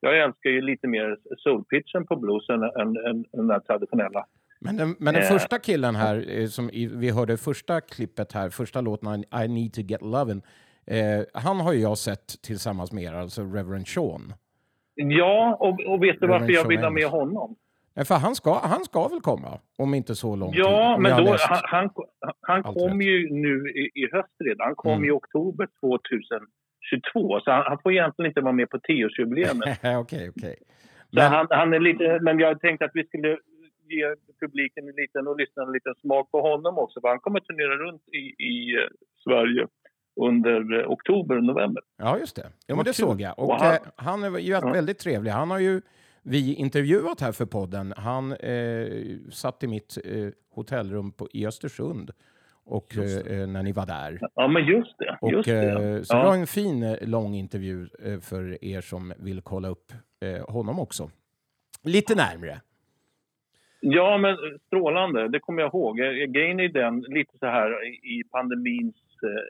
Jag 0.00 0.18
älskar 0.18 0.50
ju 0.50 0.60
lite 0.60 0.86
mer 0.88 1.16
soulpitchen 1.38 2.06
på 2.06 2.16
blues 2.16 2.48
än, 2.48 2.62
än, 2.62 2.96
än 3.10 3.24
den 3.32 3.46
där 3.46 3.60
traditionella. 3.60 4.26
Men 4.60 4.76
den, 4.76 4.96
men 4.98 5.14
den 5.14 5.22
Eh. 5.22 5.28
första 5.28 5.58
killen 5.58 5.94
här, 5.96 6.24
eh, 6.40 6.46
som 6.46 6.70
vi 6.74 7.10
hörde 7.10 7.36
första 7.36 7.80
klippet 7.80 8.32
här, 8.32 8.50
första 8.50 8.80
låten 8.80 9.24
I- 9.44 9.48
need 9.48 9.72
to 9.72 9.80
get 9.80 10.00
lovin', 10.00 10.42
eh, 10.86 11.24
han 11.42 11.60
har 11.60 11.72
ju 11.72 11.80
jag 11.80 11.98
sett 11.98 12.42
tillsammans 12.42 12.92
med 12.92 13.04
er, 13.04 13.12
alltså 13.14 13.42
Reverend 13.42 13.88
Sean. 13.88 14.32
Ja, 14.94 15.56
och, 15.60 15.68
och 15.94 16.02
vet 16.02 16.20
du 16.20 16.26
Reverend 16.26 16.40
varför 16.42 16.52
jag 16.54 16.68
vill 16.68 16.78
ha 16.80 16.90
med 16.90 17.04
honom? 17.06 17.56
För 18.04 18.14
han 18.14 18.34
ska, 18.34 18.58
han 18.62 18.84
ska 18.84 19.08
väl 19.08 19.20
komma, 19.20 19.60
om 19.78 19.94
inte 19.94 20.14
så 20.14 20.36
lång 20.36 20.52
tid. 20.52 20.60
Ja, 20.60 20.94
om 20.94 21.02
men 21.02 21.24
då, 21.24 21.36
han, 21.40 21.58
han, 21.62 21.90
han 22.40 22.62
kom 22.62 22.98
rätt. 22.98 23.06
ju 23.06 23.30
nu 23.30 23.68
i, 23.70 23.90
i 24.02 24.08
höst 24.12 24.34
redan. 24.44 24.66
Han 24.66 24.74
kom 24.76 24.92
Mm. 24.92 25.04
i 25.04 25.10
oktober 25.10 25.68
2022, 26.90 27.40
så 27.44 27.50
han, 27.50 27.62
han 27.66 27.78
får 27.82 27.92
egentligen 27.92 28.30
inte 28.30 28.40
vara 28.40 28.52
med 28.52 28.70
på 28.70 28.78
tioårsjubileet. 28.78 29.52
Okej, 30.02 30.30
okej. 30.36 30.56
Så 31.10 31.16
Men, 31.18 31.32
han, 31.32 31.46
han 31.50 31.72
är 31.72 31.80
lite, 31.80 32.18
men 32.22 32.38
jag 32.38 32.60
tänkte 32.60 32.84
att 32.84 32.90
vi 32.94 33.04
skulle 33.04 33.28
ge 33.90 34.14
publiken 34.40 34.88
en 34.88 34.94
liten 35.02 35.26
och 35.28 35.36
lyssnarna 35.40 35.66
en 35.68 35.72
liten 35.72 35.94
smak 35.94 36.30
på 36.30 36.40
honom 36.40 36.78
också. 36.78 37.00
För 37.00 37.08
han 37.08 37.18
kommer 37.20 37.40
turnera 37.40 37.76
runt 37.76 38.02
i, 38.08 38.44
i 38.52 38.74
eh, 38.76 38.80
Sverige 39.24 39.66
under 40.20 40.80
eh, 40.80 40.90
oktober 40.90 41.36
och 41.36 41.44
november. 41.44 41.82
ja, 41.98 42.18
just 42.18 42.36
det. 42.36 42.46
Ja, 42.66 42.76
men 42.76 42.84
det 42.84 42.92
såg 42.92 43.20
jag. 43.20 43.38
Och 43.38 43.48
Och 43.50 43.54
han- 43.60 43.72
eh, 43.74 43.78
han 43.96 44.24
är 44.24 44.38
ju 44.38 44.50
Ja. 44.52 44.72
väldigt 44.72 44.98
trevlig. 44.98 45.30
Han 45.30 45.50
har 45.50 45.58
ju 45.58 45.80
vi 46.22 46.54
intervjuat 46.54 47.20
här 47.20 47.32
för 47.32 47.46
podden. 47.46 47.94
Han 47.96 48.32
eh, 48.32 48.86
satt 49.32 49.62
i 49.62 49.66
mitt 49.66 49.98
eh, 50.04 50.28
hotellrum 50.54 51.12
på, 51.12 51.28
i 51.32 51.46
Östersund 51.46 52.10
och, 52.68 52.96
eh, 52.96 53.46
när 53.48 53.62
ni 53.62 53.72
var 53.72 53.86
där. 53.86 54.18
Ja, 54.34 54.48
men 54.48 54.66
just 54.66 54.98
det. 54.98 55.18
Och, 55.20 55.32
just 55.32 55.48
det. 55.48 55.70
eh, 55.70 56.02
så 56.02 56.14
det 56.16 56.22
var 56.22 56.34
Ja. 56.34 56.40
en 56.40 56.46
fin 56.46 56.82
eh, 56.82 57.08
lång 57.08 57.34
intervju 57.34 57.86
för 58.22 58.64
er 58.64 58.80
som 58.80 59.12
vill 59.18 59.40
kolla 59.42 59.68
upp 59.68 59.92
honom 60.48 60.80
också. 60.80 61.10
Lite 61.84 62.14
närmre. 62.14 62.60
ja, 63.80 64.18
men 64.18 64.36
strålande. 64.66 65.28
Det 65.28 65.40
kommer 65.40 65.62
jag 65.62 65.74
ihåg. 65.74 65.96
Grejen 66.34 66.60
är 66.60 66.68
den, 66.68 67.00
lite 67.00 67.38
så 67.38 67.46
här 67.46 67.70
i 68.16 68.22
pandemins 68.30 68.96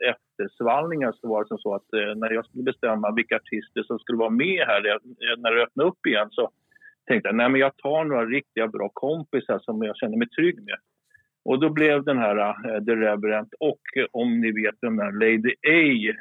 eftersvallningar 0.09 1.11
så 1.11 1.27
var 1.27 1.43
det 1.43 1.47
som 1.47 1.57
så 1.57 1.75
att 1.75 1.87
när 2.15 2.31
jag 2.33 2.45
skulle 2.45 2.63
bestämma 2.63 3.11
vilka 3.11 3.35
artister 3.35 3.83
som 3.83 3.99
skulle 3.99 4.17
vara 4.17 4.29
med 4.29 4.63
här 4.67 4.81
när 5.37 5.55
det 5.55 5.63
öppnade 5.63 5.89
upp 5.89 6.05
igen 6.05 6.27
så 6.31 6.49
tänkte 7.07 7.29
jag 7.29 7.35
nej 7.35 7.49
men 7.49 7.61
jag 7.61 7.77
tar 7.77 8.03
några 8.05 8.25
riktiga 8.25 8.67
bra 8.67 8.89
kompisar 8.93 9.59
som 9.59 9.83
jag 9.83 9.97
känner 9.97 10.17
mig 10.17 10.29
trygg 10.29 10.55
med. 10.63 10.75
Och 11.45 11.59
då 11.59 11.69
blev 11.69 12.03
den 12.03 12.17
här 12.17 12.37
uh, 12.37 12.85
The 12.85 12.95
Reverend 12.95 13.53
och 13.59 13.81
eh, 13.95 14.05
om 14.11 14.41
ni 14.41 14.51
vet 14.51 14.75
den 14.81 14.97
där 14.97 15.11
Lady 15.11 15.53
A 15.67 16.13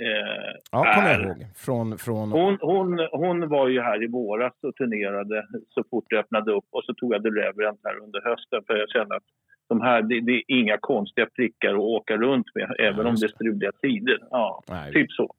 eh, 0.00 0.56
Ja, 0.72 0.94
kommer 0.94 1.12
jag 1.12 1.22
ihåg. 1.22 1.46
Från, 1.56 1.98
från, 1.98 2.32
Hon, 2.32 2.58
hon, 2.60 3.08
hon 3.12 3.48
var 3.48 3.68
ju 3.68 3.80
här 3.80 4.04
i 4.04 4.06
våras 4.06 4.52
och 4.62 4.74
turnerade 4.74 5.46
så 5.68 5.84
fort 5.90 6.04
det 6.08 6.18
öppnade 6.18 6.52
upp 6.52 6.64
och 6.70 6.84
så 6.84 6.94
tog 6.94 7.14
jag 7.14 7.22
The 7.22 7.28
Reverend 7.28 7.78
här 7.84 7.98
under 7.98 8.20
hösten 8.30 8.62
för 8.66 8.74
jag 8.76 8.90
kände 8.90 9.16
att 9.16 9.24
de 9.68 9.80
här, 9.80 10.02
det, 10.02 10.20
det 10.20 10.32
är 10.32 10.42
inga 10.48 10.78
konstiga 10.80 11.26
prickar 11.36 11.74
att 11.74 11.80
åka 11.80 12.16
runt 12.16 12.46
med 12.54 12.76
även 12.78 13.06
om 13.06 13.14
det 13.14 13.26
är 13.26 13.28
struliga 13.28 13.72
tider. 13.82 14.18
Ja, 14.30 14.62
Nej, 14.68 14.92
typ 14.92 15.12
så. 15.12 15.34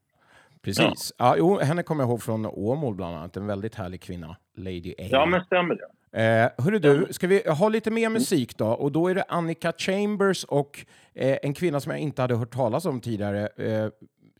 precis. 0.62 1.12
Ja. 1.18 1.34
jo, 1.38 1.58
henne 1.58 1.82
kommer 1.82 2.02
jag 2.02 2.10
ihåg 2.10 2.22
från 2.22 2.46
Åmål 2.46 2.94
bland 2.94 3.16
annat. 3.16 3.36
En 3.36 3.46
väldigt 3.46 3.74
härlig 3.74 4.02
kvinna. 4.02 4.36
Lady 4.56 4.90
A. 4.98 5.02
Ja, 5.10 5.26
men 5.26 5.44
stämmer 5.44 5.74
det? 5.74 5.86
Eh, 6.12 6.48
hörru 6.64 6.78
du, 6.78 7.06
ska 7.10 7.26
vi 7.26 7.42
ha 7.48 7.68
lite 7.68 7.90
mer 7.90 8.08
musik 8.10 8.58
då? 8.58 8.66
Och 8.66 8.92
då 8.92 9.08
är 9.08 9.14
det 9.14 9.24
Annika 9.28 9.72
Chambers 9.78 10.44
och 10.44 10.84
eh, 11.14 11.38
en 11.42 11.54
kvinna 11.54 11.80
som 11.80 11.90
jag 11.92 12.00
inte 12.00 12.22
hade 12.22 12.34
hört 12.36 12.50
talas 12.54 12.86
om 12.86 13.00
tidigare, 13.00 13.46
eh, 13.56 13.88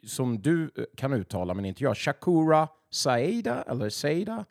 som 0.07 0.39
du 0.39 0.63
eh, 0.63 0.85
kan 0.97 1.13
uttala 1.13 1.55
men 1.55 1.65
inte 1.65 1.85
jag. 1.85 1.97
Shakura 1.97 2.69
Saida, 2.91 3.63
eller 3.69 3.89
Saida? 3.89 4.45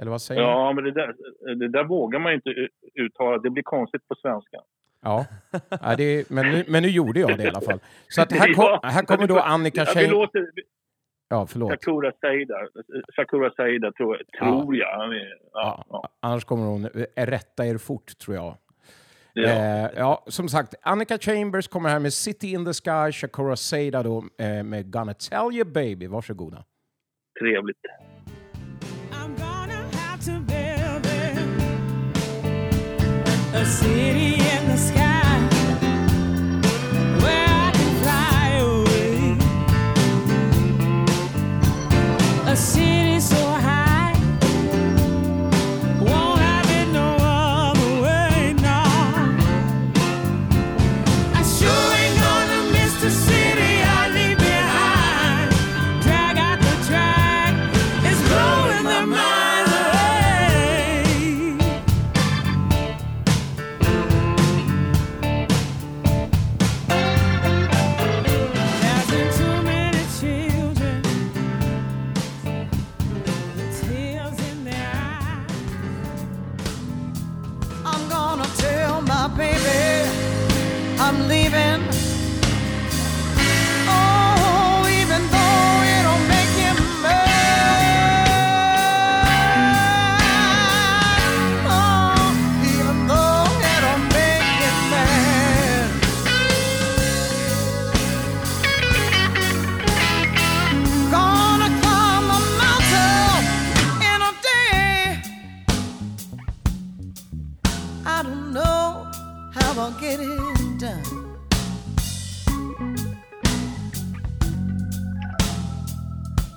Eller 0.00 0.10
vad 0.10 0.22
säger? 0.22 0.40
Ja, 0.42 0.72
men 0.72 0.84
det 0.84 0.90
där, 0.92 1.14
det 1.54 1.68
där 1.68 1.84
vågar 1.84 2.18
man 2.18 2.32
ju 2.32 2.36
inte 2.36 2.50
u- 2.50 2.68
uttala. 2.94 3.38
Det 3.38 3.50
blir 3.50 3.62
konstigt 3.62 4.08
på 4.08 4.14
svenska. 4.14 4.56
Ja, 5.02 5.26
ja 5.70 5.96
det, 5.96 6.30
men, 6.30 6.46
nu, 6.52 6.64
men 6.68 6.82
nu 6.82 6.88
gjorde 6.88 7.20
jag 7.20 7.38
det 7.38 7.44
i 7.44 7.48
alla 7.48 7.60
fall. 7.60 7.80
Så 8.08 8.22
att 8.22 8.32
här, 8.32 8.52
kom, 8.54 8.78
här 8.82 9.02
kommer 9.02 9.26
då 9.26 9.38
Annika 9.38 9.86
Chambers... 9.86 10.30
Ja, 11.28 11.46
förlåt. 11.46 11.70
Shakura 11.70 12.12
Saida, 12.20 12.54
Shakura 13.16 13.50
Saida 13.50 13.92
tror, 13.92 14.16
jag- 14.16 14.26
tror 14.40 14.76
jag. 14.76 15.14
Ja, 15.14 15.24
Ja, 15.52 15.84
ja, 15.88 16.08
Annars 16.22 16.44
kommer 16.44 16.66
hon 16.66 16.86
rätta 17.16 17.66
er 17.66 17.78
fort, 17.78 18.18
tror 18.18 18.36
jag. 18.36 18.56
ja. 19.32 19.48
Eh, 19.48 19.90
ja, 19.96 20.24
som 20.26 20.48
sagt, 20.48 20.74
Annika 20.82 21.18
Chambers 21.18 21.68
kommer 21.68 21.88
här 21.88 21.98
med 22.00 22.12
City 22.12 22.52
in 22.52 22.64
the 22.64 22.72
Sky, 22.72 23.12
Shakura 23.12 23.56
Seda 23.56 24.02
då 24.02 24.24
eh, 24.38 24.62
med 24.64 24.92
Gonna 24.92 25.14
Tell 25.14 25.52
You 25.56 25.64
Baby. 25.64 26.06
Varsågoda. 26.06 26.64
Trevligt. 27.40 27.78
I'm 29.12 29.36
gonna 29.36 29.84
have 29.92 30.22
to 30.24 30.32
build 30.46 31.06
a 33.54 33.64
city 33.64 34.34
in 34.34 34.66
the 34.70 34.76
sky 34.76 35.07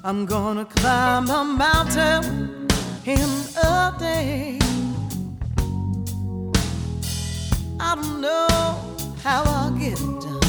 I'm 0.03 0.25
gonna 0.25 0.65
climb 0.65 1.29
a 1.29 1.43
mountain 1.43 2.67
in 3.05 3.29
a 3.63 3.96
day. 4.00 4.58
I 7.79 7.96
don't 7.96 8.20
know 8.20 8.48
how 9.24 9.43
I'll 9.43 9.72
get 9.77 9.93
it 9.93 10.22
done. 10.22 10.41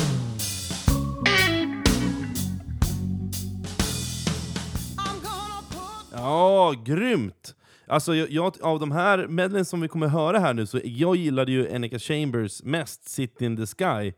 I'm 4.99 5.21
gonna 5.21 5.63
put 5.71 6.13
Ja, 6.13 6.75
grymt! 6.85 7.55
Alltså, 7.87 8.15
jag, 8.15 8.31
jag, 8.31 8.55
av 8.63 8.81
de 8.81 8.93
här 8.93 9.27
medlen 9.27 9.65
som 9.65 9.81
vi 9.81 9.89
kommer 9.89 10.09
höra 10.09 10.39
här 10.39 10.55
nu, 10.55 10.67
så 10.67 10.81
jag 10.85 11.17
gillade 11.17 11.53
ju 11.53 11.75
Annika 11.75 11.99
Chambers 11.99 12.63
mest, 12.63 13.09
Sit 13.09 13.41
in 13.41 13.57
the 13.57 13.67
Sky. 13.67 14.13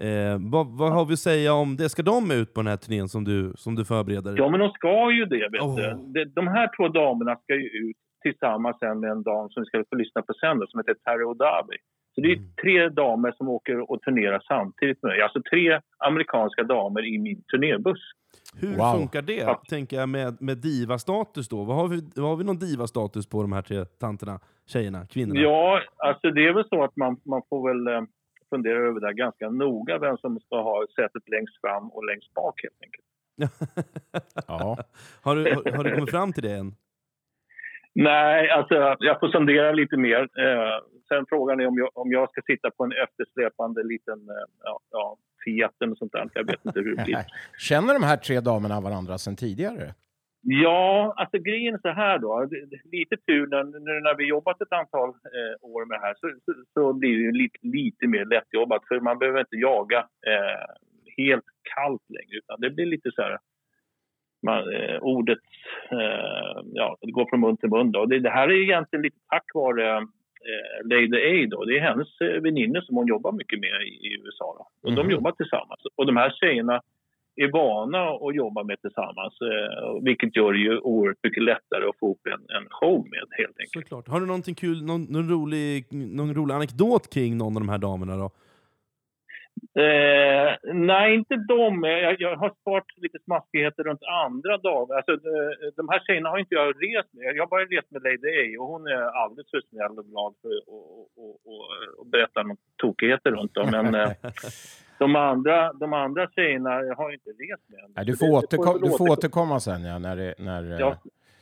Eh, 0.00 0.36
vad, 0.52 0.66
vad 0.78 0.92
har 0.92 1.04
vi 1.04 1.12
att 1.12 1.18
säga 1.18 1.52
om 1.54 1.76
det? 1.76 1.88
Ska 1.88 2.02
de 2.02 2.30
ut 2.30 2.54
på 2.54 2.60
den 2.60 2.66
här 2.68 2.76
turnén 2.76 3.08
som 3.08 3.24
du, 3.24 3.52
som 3.56 3.74
du 3.74 3.84
förbereder? 3.84 4.34
Ja, 4.38 4.48
men 4.50 4.60
de 4.60 4.70
ska 4.70 5.10
ju 5.12 5.24
det. 5.24 5.48
Vet 5.52 5.62
Åh. 5.62 5.76
du. 5.76 5.82
De, 6.14 6.24
de 6.24 6.48
här 6.48 6.70
två 6.76 6.88
damerna 6.88 7.36
ska 7.36 7.54
ju 7.54 7.68
ut 7.68 7.96
tillsammans 8.22 8.76
sen 8.78 9.00
med 9.00 9.10
en 9.10 9.22
dam 9.22 9.48
som 9.50 9.62
vi 9.62 9.66
ska 9.66 9.84
få 9.90 9.96
lyssna 9.96 10.22
på 10.22 10.32
sen 10.40 10.58
då, 10.58 10.66
som 10.66 10.78
heter 10.80 10.94
Terry 10.94 11.24
Odabi. 11.24 11.76
Så 12.14 12.20
det 12.20 12.28
är 12.32 12.36
Mm. 12.36 12.48
tre 12.62 12.88
damer 12.88 13.32
som 13.36 13.48
åker 13.48 13.90
och 13.90 14.00
turnerar 14.02 14.40
samtidigt 14.48 15.02
med 15.02 15.10
mig. 15.10 15.22
Alltså 15.22 15.40
tre 15.50 15.80
amerikanska 15.98 16.62
damer 16.62 17.14
i 17.14 17.18
min 17.18 17.42
turnébuss. 17.42 18.00
Hur 18.60 18.76
Wow. 18.76 18.92
funkar 18.98 19.22
det, 19.22 19.34
Ja. 19.36 19.62
tänker 19.68 19.96
jag, 19.96 20.08
med, 20.08 20.36
med 20.42 20.58
diva-status 20.58 21.48
då? 21.48 21.64
Vad 21.64 21.76
har, 21.76 21.88
vi, 21.88 22.00
vad 22.16 22.28
har 22.30 22.36
vi 22.36 22.44
någon 22.44 22.58
diva-status 22.58 23.26
på 23.28 23.42
de 23.42 23.52
här 23.52 23.62
tre 23.62 23.84
tanterna, 23.84 24.40
tjejerna, 24.66 25.06
kvinnorna? 25.06 25.40
Ja, 25.40 25.80
alltså 25.96 26.30
det 26.30 26.46
är 26.48 26.52
väl 26.54 26.68
så 26.68 26.84
att 26.84 26.96
man, 26.96 27.16
man 27.24 27.42
får 27.50 27.68
väl 27.68 28.06
funderar 28.50 28.86
över 28.88 29.00
det 29.00 29.06
här 29.06 29.12
ganska 29.12 29.50
noga, 29.50 29.98
vem 29.98 30.16
som 30.16 30.40
ska 30.40 30.62
ha 30.62 30.86
sätet 30.96 31.28
längst 31.28 31.60
fram 31.60 31.90
och 31.90 32.04
längst 32.04 32.34
bak 32.34 32.60
helt 32.62 32.82
enkelt. 32.82 33.04
Ja. 34.46 34.78
har, 35.22 35.36
du, 35.36 35.42
har, 35.54 35.76
har 35.76 35.84
du 35.84 35.94
kommit 35.94 36.10
fram 36.10 36.32
till 36.32 36.42
det 36.42 36.52
än? 36.52 36.74
Nej, 37.94 38.50
alltså 38.50 38.74
jag 38.98 39.20
får 39.20 39.28
sondera 39.28 39.72
lite 39.72 39.96
mer. 39.96 40.20
Eh, 40.20 40.78
sen 41.08 41.26
frågan 41.28 41.60
är 41.60 41.66
om 41.66 41.78
jag, 41.78 41.90
om 41.94 42.12
jag 42.12 42.30
ska 42.30 42.40
sitta 42.46 42.70
på 42.70 42.84
en 42.84 42.92
eftersläpande 42.92 43.82
liten 43.82 44.18
eh, 44.18 44.46
ja, 44.62 44.80
ja, 44.90 45.16
Fiat 45.44 45.74
eller 45.84 45.94
sånt 45.94 46.12
där. 46.12 46.28
Jag 46.34 46.46
vet 46.46 46.64
inte 46.64 46.80
hur 46.80 46.96
det 46.96 47.04
blir. 47.04 47.24
Känner 47.58 47.94
de 47.94 48.02
här 48.02 48.16
tre 48.16 48.40
damerna 48.40 48.80
varandra 48.80 49.18
sedan 49.18 49.36
tidigare? 49.36 49.94
Ja, 50.46 51.14
alltså 51.16 51.38
grejen 51.38 51.74
är 51.74 51.78
så 51.78 51.88
här 51.88 52.18
då. 52.18 52.48
Lite 52.92 53.16
tur 53.16 53.46
när, 53.46 53.64
när 54.00 54.16
vi 54.16 54.24
jobbat 54.28 54.60
ett 54.60 54.72
antal 54.72 55.08
eh, 55.08 55.54
år 55.60 55.86
med 55.86 56.00
det 56.00 56.06
här 56.06 56.14
så, 56.14 56.30
så, 56.44 56.54
så 56.74 56.92
blir 56.92 57.12
det 57.18 57.22
ju 57.22 57.32
lite, 57.32 57.58
lite 57.62 58.06
mer 58.06 58.24
lättjobbat. 58.24 58.82
För 58.88 59.00
man 59.00 59.18
behöver 59.18 59.40
inte 59.40 59.56
jaga 59.56 59.98
eh, 59.98 60.74
helt 61.16 61.44
kallt 61.74 62.02
längre 62.08 62.36
utan 62.38 62.60
det 62.60 62.70
blir 62.70 62.86
lite 62.86 63.10
så 63.14 63.22
här 63.22 63.38
man, 64.42 64.74
eh, 64.74 64.98
ordet 65.00 65.38
eh, 65.90 66.62
ja, 66.72 66.96
det 67.00 67.10
går 67.10 67.26
från 67.30 67.40
mun 67.40 67.56
till 67.56 67.70
mun. 67.70 67.92
Då. 67.92 68.00
Och 68.00 68.08
Det, 68.08 68.18
det 68.18 68.30
här 68.30 68.48
är 68.48 68.62
egentligen 68.62 69.02
lite 69.02 69.18
tack 69.30 69.44
vare 69.54 69.96
eh, 69.96 70.86
Lady 70.88 71.44
A. 71.44 71.46
Då. 71.50 71.64
Det 71.64 71.78
är 71.78 71.80
hennes 71.80 72.20
eh, 72.20 72.40
väninnor 72.42 72.80
som 72.80 72.96
hon 72.96 73.06
jobbar 73.06 73.32
mycket 73.32 73.60
med 73.60 73.82
i, 73.82 74.06
i 74.06 74.14
USA. 74.24 74.44
Då. 74.58 74.66
Och 74.88 74.92
Mhm. 74.92 74.96
De 74.96 75.10
jobbar 75.10 75.32
tillsammans. 75.32 75.80
Och 75.96 76.06
de 76.06 76.16
här 76.16 76.30
tjejerna 76.30 76.82
är 77.36 77.52
vana 77.52 78.02
att 78.28 78.34
jobba 78.34 78.62
med 78.62 78.80
tillsammans. 78.80 79.34
Eh, 79.40 80.02
vilket 80.02 80.36
gör 80.36 80.52
det 80.52 80.58
ju 80.58 80.78
oerhört 80.78 81.18
mycket 81.22 81.42
lättare 81.42 81.84
att 81.88 81.98
få 81.98 82.06
ihop 82.06 82.26
en, 82.26 82.56
en 82.56 82.66
show 82.70 82.98
med 83.10 83.24
helt 83.38 83.58
enkelt. 83.58 83.84
Såklart. 83.84 84.08
Har 84.08 84.20
du 84.20 84.26
någonting 84.26 84.54
kul, 84.54 84.84
någon, 84.84 85.02
någon, 85.04 85.28
rolig, 85.30 85.86
någon 85.90 86.34
rolig 86.34 86.54
anekdot 86.54 87.14
kring 87.14 87.36
någon 87.36 87.56
av 87.56 87.62
de 87.62 87.68
här 87.68 87.78
damerna 87.78 88.16
då? 88.16 88.30
Eh, 89.84 90.74
nej, 90.74 91.14
inte 91.14 91.36
de. 91.36 91.82
Jag, 91.84 92.20
jag 92.20 92.36
har 92.36 92.50
sparat 92.60 92.84
lite 92.96 93.18
smaskigheter 93.24 93.82
runt 93.82 94.02
andra 94.26 94.58
dagar. 94.58 94.96
Alltså, 94.96 95.12
eh, 95.12 95.72
de 95.76 95.88
här 95.88 96.00
tjejerna 96.06 96.28
har 96.28 96.38
inte 96.38 96.54
jag 96.54 96.68
rest 96.68 97.12
med. 97.12 97.36
Jag 97.36 97.42
har 97.42 97.50
bara 97.56 97.64
rest 97.64 97.90
med 97.90 98.02
Lady 98.02 98.56
A 98.56 98.60
och 98.60 98.68
hon 98.68 98.86
är 98.86 99.02
alldeles 99.22 99.50
för 99.50 99.62
snäll 99.70 99.98
och 99.98 100.06
glad 100.06 100.34
för 100.42 100.48
att 100.48 100.68
och, 100.68 101.00
och, 101.22 101.34
och, 101.50 101.64
och 101.98 102.06
berätta 102.06 102.42
något 102.42 102.58
tokigheter 102.76 103.30
runt 103.30 103.54
dem. 103.54 103.68
Men 103.70 103.94
eh, 103.94 104.10
de, 105.06 105.16
andra, 105.16 105.72
de 105.72 105.92
andra 105.92 106.28
tjejerna 106.30 106.70
har 106.70 106.84
jag 107.04 107.12
inte 107.14 107.30
rest 107.30 107.62
med. 107.68 107.80
Nej, 107.96 108.04
du 108.04 108.16
får, 108.16 108.26
det- 108.26 108.32
återko- 108.56 108.80
du 108.82 108.90
får 108.90 108.98
återko- 109.08 109.12
återkomma 109.12 109.60
sen 109.60 109.84
ja, 109.84 109.98
när, 109.98 110.16
det, 110.16 110.34
när 110.38 110.72
eh, 110.72 110.78
Ja, 110.78 110.96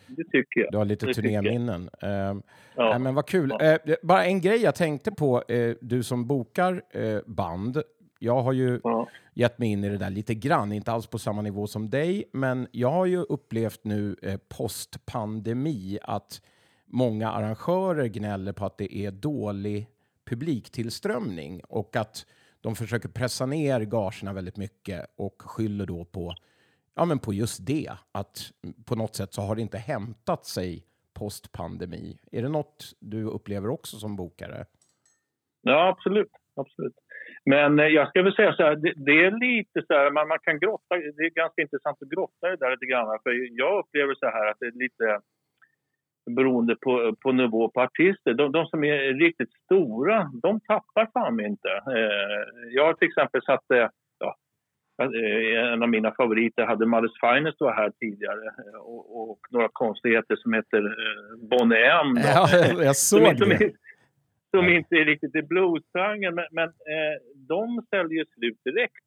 det 0.06 0.24
tycker 0.24 0.60
jag. 0.60 0.72
du 0.72 0.78
har 0.78 0.84
lite 0.84 1.06
det 1.06 1.14
turnéminnen. 1.14 1.90
Eh, 2.02 2.08
Ja. 2.76 2.88
Nej, 2.90 2.98
men 2.98 3.14
vad 3.14 3.26
kul. 3.26 3.56
Ja. 3.58 3.64
Eh, 3.64 3.94
bara 4.02 4.24
en 4.24 4.40
grej 4.40 4.62
jag 4.62 4.74
tänkte 4.74 5.12
på, 5.12 5.42
eh, 5.48 5.74
du 5.80 6.02
som 6.02 6.26
bokar 6.26 6.82
eh, 6.90 7.18
band. 7.26 7.82
Jag 8.18 8.42
har 8.42 8.52
ju 8.52 8.80
Ja. 8.84 9.08
gett 9.34 9.58
mig 9.58 9.68
in 9.68 9.84
i 9.84 9.88
det 9.88 9.98
där 9.98 10.10
lite 10.10 10.34
grann, 10.34 10.72
inte 10.72 10.92
alls 10.92 11.06
på 11.06 11.18
samma 11.18 11.42
nivå 11.42 11.66
som 11.66 11.90
dig, 11.90 12.24
men 12.32 12.66
jag 12.72 12.90
har 12.90 13.06
ju 13.06 13.16
upplevt 13.18 13.80
nu 13.84 14.16
eh, 14.22 14.36
postpandemi 14.48 15.98
att 16.02 16.42
många 16.86 17.30
arrangörer 17.30 18.06
gnäller 18.06 18.52
på 18.52 18.64
att 18.66 18.78
det 18.78 18.96
är 18.96 19.10
dålig 19.10 19.86
publiktillströmning 20.24 21.60
och 21.68 21.96
att 21.96 22.26
de 22.62 22.74
försöker 22.74 23.08
pressa 23.08 23.46
ner 23.46 23.80
gagerna 23.80 24.32
väldigt 24.32 24.56
mycket 24.56 25.06
och 25.16 25.42
skyller 25.42 25.86
då 25.86 26.04
på, 26.04 26.34
ja, 26.94 27.04
men 27.04 27.18
på 27.18 27.32
just 27.32 27.66
det, 27.66 27.90
att 28.12 28.52
på 28.86 28.94
något 28.96 29.14
sätt 29.14 29.32
så 29.32 29.42
har 29.42 29.56
det 29.56 29.62
inte 29.62 29.78
hämtat 29.78 30.44
sig 30.44 30.84
postpandemi. 31.18 32.18
Är 32.32 32.42
det 32.42 32.48
något 32.48 32.92
du 33.00 33.24
upplever 33.24 33.68
också 33.68 33.96
som 33.96 34.16
bokare? 34.16 34.64
Ja, 35.62 35.88
absolut. 35.88 36.32
absolut. 36.56 36.94
Men 37.44 37.78
eh, 37.78 37.86
jag 37.86 38.08
ska 38.08 38.22
väl 38.22 38.34
säga 38.34 38.52
så 38.52 38.62
här, 38.62 38.76
det, 38.76 38.92
det 38.96 39.24
är 39.24 39.30
lite 39.30 39.86
så 39.86 39.94
här, 39.94 40.10
man, 40.10 40.28
man 40.28 40.38
kan 40.42 40.58
grotta, 40.58 40.96
det 41.16 41.24
är 41.26 41.30
ganska 41.30 41.62
intressant 41.62 42.02
att 42.02 42.08
grotta 42.08 42.48
i 42.48 42.50
det 42.50 42.64
där 42.64 42.70
lite 42.70 42.86
grann. 42.86 43.18
För 43.22 43.30
jag 43.62 43.78
upplever 43.78 44.14
så 44.14 44.26
här 44.26 44.46
att 44.50 44.56
det 44.60 44.66
är 44.66 44.78
lite 44.84 45.20
beroende 46.30 46.76
på, 46.76 47.16
på 47.22 47.32
nivå 47.32 47.68
på 47.68 47.80
artister. 47.80 48.34
De, 48.34 48.52
de 48.52 48.66
som 48.66 48.84
är 48.84 48.98
riktigt 49.14 49.52
stora, 49.64 50.30
de 50.42 50.60
tappar 50.60 51.10
fan 51.12 51.40
inte. 51.40 51.68
Eh, 51.68 52.70
jag 52.70 52.86
har 52.86 52.94
till 52.94 53.08
exempel 53.08 53.42
satt, 53.42 53.70
eh, 53.70 53.88
ja, 54.18 54.36
eh, 55.02 55.72
en 55.72 55.82
av 55.82 55.88
mina 55.88 56.14
favoriter 56.14 56.66
hade 56.66 56.86
Malles 56.86 57.12
Finest 57.20 57.60
var 57.60 57.72
här 57.72 57.90
tidigare 57.90 58.50
och, 58.78 59.30
och 59.30 59.38
några 59.50 59.68
konstigheter 59.72 60.36
som 60.36 60.52
heter 60.52 60.82
eh, 60.84 61.48
Bonnie 61.50 61.84
M. 61.84 62.16
Ja, 62.34 62.48
jag 62.84 62.96
som, 62.96 63.18
såg 63.18 63.48
det. 63.48 63.72
som 64.50 64.68
inte 64.68 64.94
är 64.94 65.04
riktigt 65.04 65.36
i 65.36 65.42
bluesgenren, 65.42 66.34
men, 66.34 66.44
men 66.50 66.68
eh, 66.68 67.16
de 67.48 67.82
säljer 67.90 68.24
slut 68.34 68.60
direkt. 68.64 69.04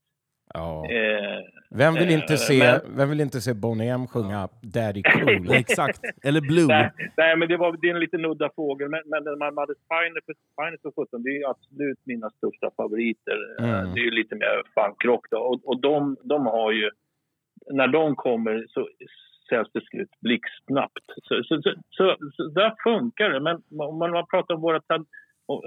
Ja. 0.53 0.85
Eh, 0.91 1.39
Vem 1.69 1.93
vill 1.93 2.09
inte 2.11 2.33
Eh, 2.33 2.37
se, 2.37 2.59
men- 2.59 2.97
vem 2.97 3.09
vill 3.09 3.21
inte 3.21 3.41
se 3.41 3.53
Boney 3.53 3.87
M 3.87 4.07
sjunga 4.07 4.49
Daddy 4.61 5.03
Cool? 5.13 5.51
Exakt. 5.51 5.99
Eller 6.23 6.41
Blue. 6.41 6.67
nej, 6.67 6.91
nej, 7.17 7.35
men 7.37 7.47
det, 7.49 7.57
var, 7.57 7.77
det 7.81 7.87
är 7.89 7.93
en 7.93 7.99
liten 7.99 8.25
udda 8.25 8.49
fågel. 8.55 8.89
Men, 8.89 9.01
men 9.05 9.23
den 9.23 9.41
här 9.41 9.51
Madde 9.51 9.73
Spiner 9.75 10.21
för, 10.25 10.33
Spiner 10.33 10.77
för 10.81 10.91
17, 11.05 11.23
det 11.23 11.29
är 11.29 11.37
ju 11.39 11.45
absolut 11.45 11.99
mina 12.05 12.29
största 12.29 12.71
favoriter. 12.77 13.37
Eh, 13.59 13.79
Mm. 13.79 13.93
Det 13.93 13.99
är 13.99 14.03
ju 14.03 14.11
lite 14.11 14.35
mer 14.35 14.61
funkrock 14.73 15.25
då. 15.31 15.37
Och, 15.37 15.59
och 15.69 15.81
de, 15.81 16.17
de 16.23 16.45
har 16.45 16.71
ju... 16.71 16.89
När 17.71 17.87
de 17.87 18.15
kommer 18.15 18.65
så 18.69 18.87
säljs 19.49 19.69
det 19.73 19.81
slut 19.85 20.09
blixtsnabbt. 20.21 21.05
Så, 21.23 21.43
så, 21.43 21.61
så, 21.61 21.73
så, 21.89 22.15
så 22.35 22.43
där 22.47 22.73
funkar 22.83 23.29
det. 23.29 23.39
Men 23.39 23.55
om 23.79 23.97
man 23.97 24.11
man 24.11 24.25
pratar 24.27 24.55
om 24.55 24.61
våra... 24.61 24.81
och, 25.45 25.63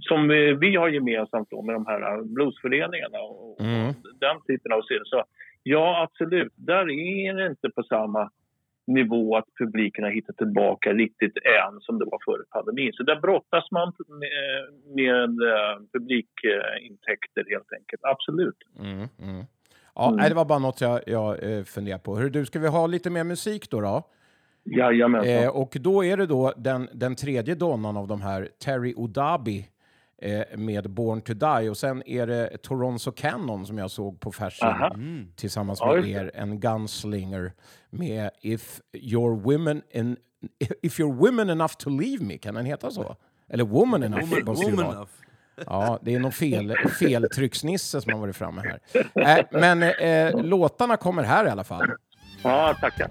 som 0.00 0.28
vi, 0.28 0.52
vi 0.54 0.76
har 0.76 0.88
gemensamt 0.88 1.50
då 1.50 1.62
med 1.62 1.74
de 1.74 1.86
här 1.86 2.22
bluesföreningarna 2.22 3.18
och, 3.18 3.60
Mm. 3.60 3.88
och 3.88 3.94
den 4.20 4.36
typen 4.46 4.72
av 4.72 4.80
scener. 4.82 5.04
Så 5.04 5.24
ja, 5.62 6.02
absolut. 6.02 6.52
Där 6.56 6.90
är 6.90 7.34
det 7.34 7.46
inte 7.46 7.70
på 7.70 7.82
samma 7.82 8.30
nivå 8.86 9.36
att 9.36 9.44
publiken 9.58 10.04
har 10.04 10.10
hittat 10.10 10.36
tillbaka 10.36 10.92
riktigt 10.92 11.36
än 11.36 11.80
som 11.80 11.98
det 11.98 12.04
var 12.04 12.18
före 12.24 12.42
pandemin. 12.50 12.92
Så 12.92 13.02
där 13.02 13.20
brottas 13.20 13.70
man 13.70 13.92
med, 14.08 14.64
med 14.96 15.48
eh, 15.48 15.78
publikintäkter 15.92 17.44
helt 17.50 17.72
enkelt. 17.72 18.02
Absolut. 18.02 18.58
Mm, 18.80 18.96
mm. 18.98 19.44
Ja, 19.94 20.06
Mm. 20.06 20.16
nej, 20.16 20.28
det 20.28 20.34
var 20.34 20.44
bara 20.44 20.58
något 20.58 20.80
jag, 20.80 21.00
jag 21.06 21.42
eh, 21.58 21.64
funderade 21.64 22.02
på. 22.02 22.16
Hur 22.16 22.30
du, 22.30 22.46
ska 22.46 22.58
vi 22.58 22.68
ha 22.68 22.86
lite 22.86 23.10
mer 23.10 23.24
musik 23.24 23.70
då? 23.70 23.80
då? 23.80 24.02
Jajamensan. 24.64 25.32
Eh, 25.34 25.48
och 25.48 25.76
då 25.80 26.04
är 26.04 26.16
det 26.16 26.26
då 26.26 26.52
den, 26.56 26.88
den 26.92 27.14
tredje 27.16 27.54
donnan 27.54 27.96
av 27.96 28.08
de 28.08 28.22
här, 28.22 28.48
Terry 28.64 28.94
Odabi, 28.96 29.68
eh, 30.22 30.42
med 30.58 30.90
Born 30.90 31.20
to 31.20 31.34
Die. 31.34 31.70
Och 31.70 31.76
sen 31.76 32.02
är 32.06 32.26
det 32.26 32.58
Toronto 32.62 33.12
Cannon 33.12 33.66
som 33.66 33.78
jag 33.78 33.90
såg 33.90 34.20
på 34.20 34.32
Fashion. 34.32 34.68
Mm. 34.94 35.26
tillsammans 35.36 35.78
Ja, 35.82 35.92
med 35.94 36.02
det. 36.04 36.10
er, 36.10 36.30
en 36.34 36.60
gunslinger 36.60 37.52
med 37.90 38.30
If 38.40 38.80
you're 38.92 39.40
women, 39.42 39.82
in, 39.90 40.16
if 40.82 41.00
you're 41.00 41.14
women 41.16 41.50
enough 41.50 41.72
to 41.78 41.90
leave 41.90 42.24
me, 42.24 42.38
kan 42.38 42.54
den 42.54 42.66
heta 42.66 42.90
så? 42.90 43.16
Eller 43.48 43.64
woman 43.64 44.02
enough 44.02 44.24
Woman, 44.30 44.44
måste 44.44 44.70
woman 44.70 44.92
enough. 44.94 45.10
Ja, 45.66 45.98
det 46.02 46.14
är 46.14 46.18
någon 46.20 46.32
fel, 46.32 46.74
feltrycksnisse 47.00 48.00
som 48.00 48.12
har 48.12 48.20
varit 48.20 48.36
framme 48.36 48.62
här. 48.62 49.38
Äh, 49.38 49.44
men 49.50 49.82
eh, 49.82 50.44
låtarna 50.44 50.96
kommer 50.96 51.22
här 51.22 51.46
i 51.46 51.48
alla 51.48 51.64
fall. 51.64 51.86
Ja, 52.42 52.74
tackar. 52.80 53.10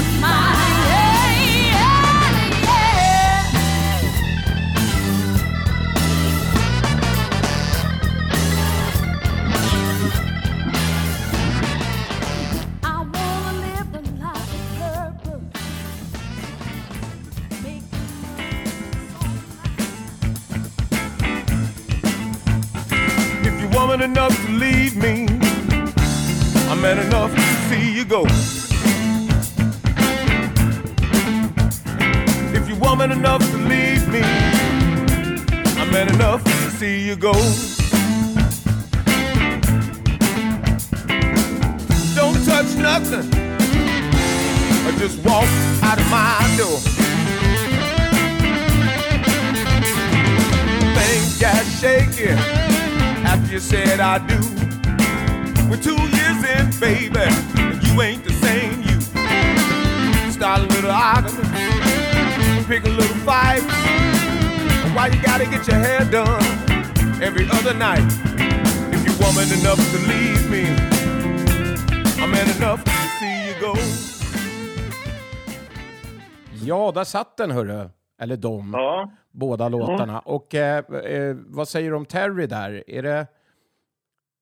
woman 23.91 24.09
enough 24.09 24.45
to 24.45 24.51
leave 24.53 24.95
me, 24.95 25.27
I'm 26.69 26.79
man 26.81 26.97
enough 26.97 27.35
to 27.35 27.41
see 27.67 27.91
you 27.91 28.05
go. 28.05 28.23
If 32.55 32.69
you're 32.69 32.79
woman 32.79 33.11
enough 33.11 33.41
to 33.51 33.57
leave 33.57 34.07
me, 34.07 34.21
I'm 35.81 35.91
man 35.91 36.07
enough 36.07 36.41
to 36.41 36.71
see 36.79 37.05
you 37.05 37.17
go. 37.17 37.33
Don't 42.15 42.45
touch 42.45 42.73
nothing. 42.77 43.27
Or 44.87 44.91
just 44.99 45.21
walk 45.25 45.49
out 45.83 45.99
of 45.99 46.09
my 46.09 46.55
door. 46.57 46.79
Things 50.95 51.41
got 51.41 51.65
shaky 51.65 52.70
after 53.31 53.53
you 53.53 53.59
said 53.59 53.99
I 54.01 54.17
do. 54.31 54.39
We're 55.69 55.83
two 55.89 56.01
years 56.17 56.39
in, 56.53 56.65
baby, 56.79 57.27
and 57.63 57.81
you 57.85 58.01
ain't 58.01 58.23
the 58.25 58.33
same 58.45 58.81
you. 58.87 58.97
Start 60.31 60.59
a 60.59 60.67
little 60.75 60.91
argument, 60.91 61.47
pick 62.67 62.83
a 62.85 62.89
little 62.89 63.19
fight. 63.27 63.63
Why 64.95 65.07
you 65.13 65.21
gotta 65.23 65.45
get 65.45 65.65
your 65.65 65.79
hair 65.87 66.03
done 66.19 66.43
every 67.27 67.47
other 67.57 67.73
night? 67.73 68.05
If 68.93 68.99
you're 69.05 69.19
woman 69.25 69.47
enough 69.59 69.81
to 69.93 69.99
leave 70.11 70.43
me, 70.55 70.65
I'm 72.21 72.31
man 72.31 72.49
enough 72.57 72.83
to 72.83 72.91
see 73.17 73.35
you 73.47 73.55
go. 73.61 73.73
Ja, 76.63 76.91
där 76.91 77.03
satt 77.03 77.37
den 77.37 77.51
hörru. 77.51 77.89
Eller 78.21 78.37
de, 78.37 78.71
Ja. 78.73 79.11
båda 79.31 79.69
låtarna. 79.69 80.19
Och 80.19 80.55
eh, 80.55 80.77
eh, 80.95 81.35
vad 81.47 81.67
säger 81.67 81.89
du 81.89 81.95
om 81.95 82.05
Terry 82.05 82.45
där? 82.47 82.83
Är 82.89 83.01
det... 83.03 83.27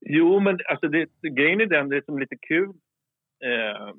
Jo, 0.01 0.39
men 0.39 0.59
alltså 0.69 0.87
det, 0.87 1.09
grejen 1.31 1.61
är 1.61 1.65
den, 1.65 1.89
det 1.89 2.05
som 2.05 2.15
är 2.15 2.19
lite 2.19 2.37
kul. 2.47 2.69
Eh, 3.43 3.93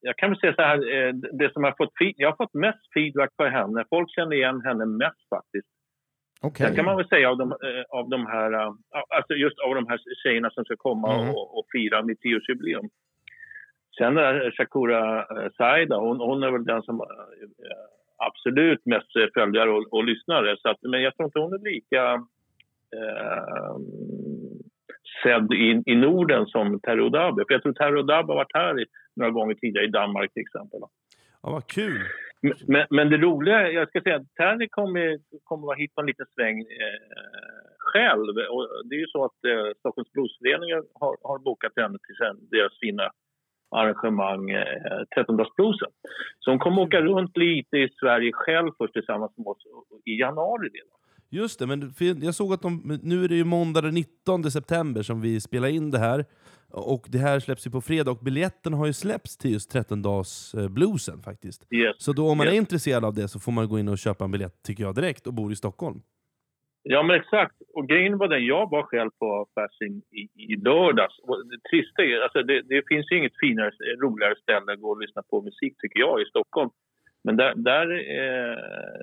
jag 0.00 0.16
kan 0.16 0.30
väl 0.30 0.38
säga 0.40 0.54
så 0.54 0.62
här, 0.62 0.76
eh, 0.94 1.12
det 1.14 1.52
som 1.52 1.64
jag 1.64 1.70
har 1.70 1.76
fått, 1.76 1.92
jag 2.16 2.28
har 2.30 2.36
fått 2.36 2.54
mest 2.54 2.92
feedback 2.94 3.36
på 3.36 3.44
henne. 3.44 3.84
Folk 3.90 4.10
känner 4.10 4.36
igen 4.36 4.60
henne 4.64 4.84
mest 4.86 5.28
faktiskt. 5.30 5.68
Okej. 6.40 6.66
Sen 6.66 6.76
kan 6.76 6.84
man 6.84 6.96
väl 6.96 7.08
säga 7.08 7.30
av 7.30 7.36
de, 7.38 7.52
eh, 7.52 7.84
av 7.88 8.08
de 8.08 8.26
här, 8.26 8.52
alltså 9.16 9.34
just 9.34 9.58
av 9.58 9.74
de 9.74 9.86
här 9.88 9.98
tjejerna 10.22 10.50
som 10.50 10.64
ska 10.64 10.76
komma 10.76 11.14
Mm. 11.14 11.30
och, 11.30 11.58
och 11.58 11.66
fira 11.72 12.02
mitt 12.02 12.20
tioårsjubileum. 12.20 12.88
Sen 13.98 14.16
är 14.18 14.50
Shakura 14.50 15.26
Saida, 15.56 15.96
hon, 15.96 16.20
hon 16.20 16.42
är 16.42 16.50
väl 16.50 16.64
den 16.64 16.82
som 16.82 17.00
absolut 18.18 18.86
mest 18.86 19.12
följare 19.34 19.70
och, 19.70 19.92
och 19.92 20.04
lyssnare. 20.04 20.56
Så 20.62 20.68
att, 20.68 20.82
men 20.82 21.02
jag 21.02 21.16
tror 21.16 21.26
inte 21.26 21.38
hon 21.38 21.52
är 21.52 21.70
lika 21.74 22.02
eh, 22.98 23.76
sedd 25.22 25.52
i, 25.52 25.82
i 25.86 25.94
Norden 25.94 26.46
som 26.46 26.80
Terry 26.80 27.10
Dabe. 27.10 27.44
För 27.48 27.54
jag 27.54 27.62
tror 27.62 27.72
Terry 27.72 28.02
Dabe 28.02 28.32
har 28.32 28.34
varit 28.42 28.54
här 28.54 28.80
i, 28.82 28.84
några 29.16 29.30
gånger 29.30 29.54
tidigare 29.54 29.86
i 29.86 29.90
Danmark 29.90 30.32
till 30.32 30.42
exempel. 30.42 30.80
Ja, 31.42 31.50
vad 31.50 31.66
kul! 31.66 32.00
Men- 32.66 32.86
Men, 32.90 33.10
det 33.10 33.16
roliga, 33.16 33.70
jag 33.70 33.88
ska 33.88 34.00
säga 34.00 34.16
att 34.16 34.34
Terry 34.34 34.68
kommer, 34.68 35.18
kommer 35.44 35.66
vara 35.66 35.76
hit 35.76 35.94
på 35.94 36.00
en 36.00 36.06
liten 36.06 36.26
sväng 36.34 36.58
eh, 36.60 37.00
själv. 37.78 38.34
Och 38.54 38.64
det 38.84 38.94
är 38.96 39.00
ju 39.00 39.06
så 39.06 39.24
att 39.24 39.44
eh, 39.44 39.70
Stockholms 39.78 40.12
Bluesförening 40.12 40.70
har, 41.00 41.16
har 41.22 41.38
bokat 41.38 41.72
henne 41.76 41.98
till 42.06 42.16
sen, 42.16 42.36
deras 42.50 42.78
fina 42.80 43.10
arrangemang 43.70 44.50
eh, 44.50 44.64
13-dagsbluesen. 45.16 45.90
Så 46.40 46.50
hon 46.50 46.58
kommer 46.58 46.82
åka 46.82 47.00
runt 47.00 47.36
lite 47.36 47.76
i 47.76 47.88
Sverige 48.00 48.32
själv 48.34 48.70
först 48.78 48.92
tillsammans 48.92 49.32
med 49.36 49.46
oss 49.46 49.58
i 50.04 50.20
januari 50.20 50.68
redan. 50.68 50.98
Just 51.30 51.58
det, 51.58 51.66
men 51.66 51.92
jag 52.22 52.34
såg 52.34 52.52
att 52.52 52.62
de, 52.62 52.98
nu 53.02 53.24
är 53.24 53.28
det 53.28 53.34
ju 53.34 53.44
måndag 53.44 53.80
den 53.80 53.94
19 53.94 54.50
september 54.50 55.02
som 55.02 55.20
vi 55.20 55.40
spelar 55.40 55.68
in 55.68 55.90
det 55.90 55.98
här. 55.98 56.24
Och 56.70 57.06
det 57.08 57.18
här 57.18 57.40
släpps 57.40 57.66
ju 57.66 57.70
på 57.70 57.80
fredag, 57.80 58.10
och 58.10 58.18
biljetterna 58.18 58.76
har 58.76 58.86
ju 58.86 58.92
släppts 58.92 59.36
till 59.36 59.52
just 59.52 59.74
13-dags 59.74 60.54
eh, 60.54 60.68
bluesen 60.68 61.22
faktiskt. 61.22 61.72
Yes. 61.72 61.96
Så 61.98 62.12
då 62.12 62.28
om 62.30 62.38
man 62.38 62.46
är 62.46 62.50
Yes. 62.52 62.58
intresserad 62.60 63.04
av 63.04 63.14
det 63.14 63.28
så 63.28 63.38
får 63.40 63.52
man 63.52 63.68
gå 63.68 63.78
in 63.78 63.88
och 63.88 63.98
köpa 63.98 64.24
en 64.24 64.30
biljett, 64.30 64.62
tycker 64.62 64.82
jag, 64.84 64.94
direkt 64.94 65.26
och 65.26 65.34
bor 65.34 65.52
i 65.52 65.56
Stockholm. 65.56 66.00
Ja, 66.90 67.02
men 67.02 67.16
exakt. 67.16 67.54
Och 67.74 67.88
grejen 67.88 68.18
var 68.18 68.28
den, 68.28 68.46
jag 68.46 68.70
var 68.70 68.82
själv 68.82 69.10
på 69.18 69.46
Fasching 69.54 70.02
i, 70.10 70.22
i 70.52 70.56
lördags. 70.56 71.18
Och 71.18 71.46
det 71.46 71.60
trista 71.70 72.02
är, 72.02 72.20
alltså 72.20 72.42
det, 72.42 72.62
det 72.62 72.82
finns 72.88 73.12
ju 73.12 73.16
inget 73.18 73.38
finare, 73.40 73.70
roligare 74.02 74.34
ställe 74.42 74.72
att 74.72 74.80
gå 74.80 74.90
och 74.90 75.00
lyssna 75.00 75.22
på 75.30 75.42
musik 75.42 75.74
tycker 75.78 76.00
jag 76.00 76.22
i 76.22 76.24
Stockholm. 76.24 76.70
Men 77.24 77.36
där, 77.36 77.54
där, 77.56 77.86
eh, 78.18 78.56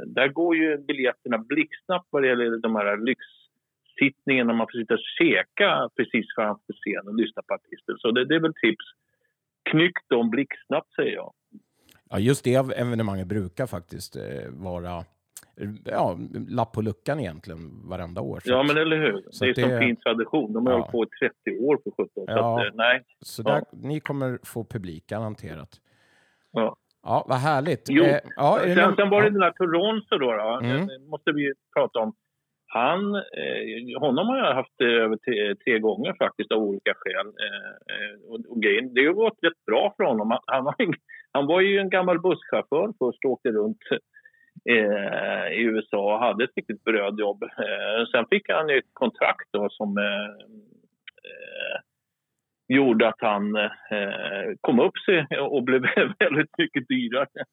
där 0.05 0.27
går 0.27 0.55
ju 0.55 0.77
biljetterna 0.77 1.37
blixtsnabbt 1.37 2.07
vad 2.09 2.23
det 2.23 2.27
gäller 2.27 2.57
de 2.57 2.75
här 2.75 2.97
lyxsittningarna. 3.09 4.53
Man 4.53 4.67
får 4.67 4.79
sitta 4.79 4.93
och 4.93 5.07
käka 5.19 5.89
precis 5.95 6.25
framför 6.35 6.73
scenen 6.73 7.07
och 7.07 7.15
lyssna 7.15 7.41
på 7.47 7.53
artister. 7.53 7.95
Så 7.97 8.11
det, 8.11 8.25
det 8.25 8.35
är 8.35 8.39
väl 8.39 8.61
tips. 8.61 8.85
Knyck 9.69 9.97
dem 10.07 10.29
blixtsnabbt 10.29 10.93
säger 10.95 11.15
jag. 11.15 11.33
Ja, 12.09 12.19
just 12.19 12.43
det 12.43 12.55
evenemanget 12.55 13.27
brukar 13.27 13.67
faktiskt 13.67 14.15
eh, 14.15 14.49
vara 14.49 15.03
ja, 15.85 16.17
lapp 16.49 16.73
på 16.73 16.81
luckan 16.81 17.19
egentligen 17.19 17.89
varenda 17.89 18.21
år. 18.21 18.39
Så 18.39 18.49
Ja, 18.51 18.63
men 18.63 18.77
eller 18.77 18.97
hur? 18.97 19.23
Så 19.29 19.43
det 19.45 19.49
är 19.49 19.51
att 19.51 19.59
som 19.59 19.69
det- 19.69 19.79
fin 19.79 19.95
tradition. 19.95 20.53
De 20.53 20.65
har 20.65 20.73
Ja. 20.73 20.77
hållit 20.79 20.91
på 20.91 21.03
i 21.03 21.07
30 21.53 21.59
år 21.59 21.79
för 21.83 21.91
17. 21.91 22.07
Så 22.13 22.23
Ja. 22.27 22.61
att, 22.61 22.65
eh, 22.67 22.71
nej. 22.75 23.03
Så 23.19 23.43
där, 23.43 23.63
ni 23.71 23.99
kommer 23.99 24.39
få 24.43 24.63
publik 24.65 25.07
garanterat. 25.07 25.69
Ja. 26.51 26.75
Ja, 27.03 27.25
vad 27.29 27.37
härligt. 27.37 27.85
Jo, 27.89 28.03
Eh, 28.03 28.19
ja, 28.35 28.59
det 28.63 28.75
sen, 28.75 28.83
någon- 28.83 28.95
sen 28.95 29.09
var 29.09 29.21
det 29.21 29.27
ja. 29.27 29.31
den 29.31 29.39
där 29.39 29.51
Toronto 29.51 30.17
då. 30.17 30.31
då. 30.31 30.59
Mm. 30.63 30.87
Det 30.87 30.99
måste 31.09 31.31
vi 31.31 31.53
prata 31.75 31.99
om. 31.99 32.13
Han, 32.67 33.15
eh, 33.15 33.99
honom 33.99 34.27
har 34.27 34.37
jag 34.37 34.53
haft 34.55 34.81
eh, 34.81 34.87
över 34.87 35.17
tre, 35.17 35.55
tre 35.55 35.79
gånger 35.79 36.13
faktiskt 36.19 36.51
av 36.51 36.59
olika 36.63 36.93
skäl. 36.95 37.27
Eh, 37.45 37.71
eh, 37.95 38.29
och, 38.31 38.39
och 38.51 38.61
grejen, 38.61 38.93
det 38.93 39.05
har 39.05 39.13
gått 39.13 39.37
rätt 39.41 39.65
bra 39.65 39.93
för 39.97 40.03
honom. 40.03 40.31
Han, 40.31 40.39
han, 40.47 40.63
var, 40.63 40.75
en- 40.77 40.93
han 41.31 41.47
var 41.47 41.61
ju 41.61 41.77
en 41.79 41.89
gammal 41.89 42.19
busschaufför 42.21 42.87
först 42.99 43.25
och 43.25 43.31
åkte 43.31 43.49
runt 43.49 43.77
eh, 44.69 45.47
i 45.53 45.61
USA 45.61 46.13
och 46.13 46.19
hade 46.19 46.43
ett 46.43 46.55
riktigt 46.55 46.83
brödjobb. 46.83 47.43
Eh, 47.43 48.05
sen 48.11 48.25
fick 48.29 48.49
han 48.49 48.69
ju 48.69 48.77
ett 48.77 48.93
kontrakt 48.93 49.49
då 49.51 49.69
som 49.69 49.97
eh, 49.97 50.29
eh, 51.29 51.79
gjorde 52.67 53.07
att 53.07 53.21
han 53.21 53.55
eh, 53.55 54.53
kom 54.61 54.79
upp 54.79 54.97
sig 54.97 55.27
och 55.39 55.63
blev 55.63 55.81
väldigt 56.19 56.57
mycket 56.57 56.87
dyrare 56.87 57.43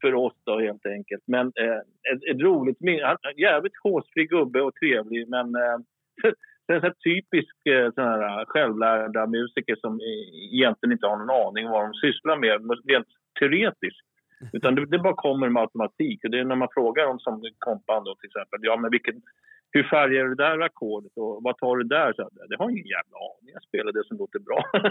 för 0.00 0.14
oss 0.14 0.34
då 0.44 0.60
helt 0.60 0.86
enkelt. 0.86 1.22
Men 1.26 1.46
eh, 1.46 1.80
ett, 2.12 2.24
ett 2.30 2.40
roligt 2.40 2.80
minne. 2.80 3.04
Han 3.04 3.16
jävligt 3.36 3.82
håsfri 3.82 4.26
gubbe 4.26 4.62
och 4.62 4.74
trevlig 4.74 5.28
men 5.28 5.54
eh, 5.54 5.78
det 6.66 6.72
är 6.72 6.76
en 6.76 6.80
sån 6.80 7.02
typisk 7.04 7.66
eh, 7.66 7.92
sån 7.94 8.04
här 8.04 8.44
självlärda 8.44 9.26
musiker 9.26 9.76
som 9.76 10.00
e-, 10.00 10.54
egentligen 10.54 10.92
inte 10.92 11.06
har 11.06 11.16
någon 11.16 11.46
aning 11.46 11.66
om 11.66 11.72
vad 11.72 11.84
de 11.84 11.94
sysslar 11.94 12.36
med 12.36 12.60
rent 12.88 13.08
teoretiskt. 13.40 14.05
Utan 14.52 14.74
det, 14.74 14.86
det 14.86 14.98
bara 14.98 15.14
kommer 15.14 15.48
med 15.48 15.60
automatik. 15.60 16.24
Och 16.24 16.30
det 16.30 16.38
är 16.40 16.44
när 16.44 16.56
man 16.56 16.68
frågar 16.74 17.06
dem 17.06 17.18
som 17.18 17.42
kompan 17.58 18.04
då 18.04 18.14
till 18.14 18.26
exempel. 18.26 18.58
Ja, 18.62 18.76
men 18.76 18.90
vilken, 18.90 19.22
hur 19.70 19.82
färgar 19.82 20.24
du 20.24 20.34
det 20.34 20.44
där 20.44 20.60
ackordet 20.60 21.12
och 21.16 21.42
vad 21.42 21.58
tar 21.58 21.76
du 21.76 21.84
där? 21.84 22.12
Så, 22.12 22.22
jag, 22.22 22.48
det 22.50 22.56
har 22.58 22.70
ingen 22.70 22.86
jävla 22.86 23.16
aning. 23.16 23.50
Jag 23.52 23.62
spelar 23.62 23.92
det 23.92 24.04
som 24.08 24.16
låter 24.16 24.38
bra. 24.38 24.60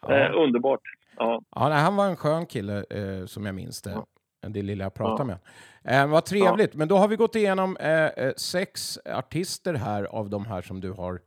Ja. 0.00 0.14
eh, 0.14 0.30
underbart. 0.42 0.80
Ja. 1.16 1.42
Ja, 1.54 1.68
nej, 1.68 1.78
han 1.78 1.96
var 1.96 2.06
en 2.06 2.16
skön 2.16 2.46
kille 2.46 2.84
eh, 2.90 3.26
som 3.26 3.46
jag 3.46 3.54
minns 3.54 3.82
det. 3.82 3.96
Det 4.48 4.62
lilla 4.62 4.84
jag 4.84 4.94
pratade 4.94 5.32
Ja. 5.32 5.38
med. 5.84 6.02
Eh, 6.04 6.10
vad 6.10 6.24
trevligt. 6.24 6.74
Men 6.74 6.88
då 6.88 6.96
har 6.96 7.08
vi 7.08 7.16
gått 7.16 7.34
igenom 7.36 7.76
eh, 7.76 8.06
eh, 8.06 8.32
sex 8.36 8.98
artister 9.14 9.74
här 9.74 10.04
av 10.04 10.30
de 10.30 10.46
här 10.46 10.62
som 10.62 10.80
du 10.80 10.90
har 10.92 11.20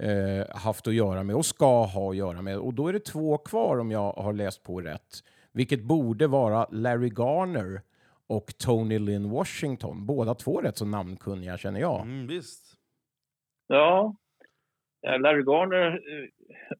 eh, 0.00 0.56
haft 0.56 0.86
att 0.86 0.94
göra 0.94 1.22
med 1.22 1.36
och 1.36 1.46
ska 1.46 1.84
ha 1.84 2.10
att 2.10 2.16
göra 2.16 2.42
med. 2.42 2.58
Och 2.58 2.74
då 2.74 2.88
är 2.88 2.92
det 2.92 3.04
två 3.04 3.38
kvar 3.38 3.78
om 3.78 3.90
jag 3.90 4.12
har 4.12 4.32
läst 4.32 4.62
på 4.62 4.80
rätt. 4.80 5.22
Vilket 5.52 5.82
borde 5.82 6.26
vara 6.26 6.66
Larry 6.70 7.08
Garner 7.08 7.80
och 8.26 8.46
Tony 8.58 8.98
Lynn 8.98 9.30
Washington. 9.30 10.06
Båda 10.06 10.34
två 10.34 10.60
rätt 10.60 10.76
så 10.76 10.86
namnkunniga 10.86 11.56
känner 11.56 11.80
jag. 11.80 12.00
Mm, 12.00 12.26
visst. 12.26 12.74
Ja. 13.66 14.16
Larry 15.02 15.42
Garner 15.42 15.86
eh, 15.92 16.28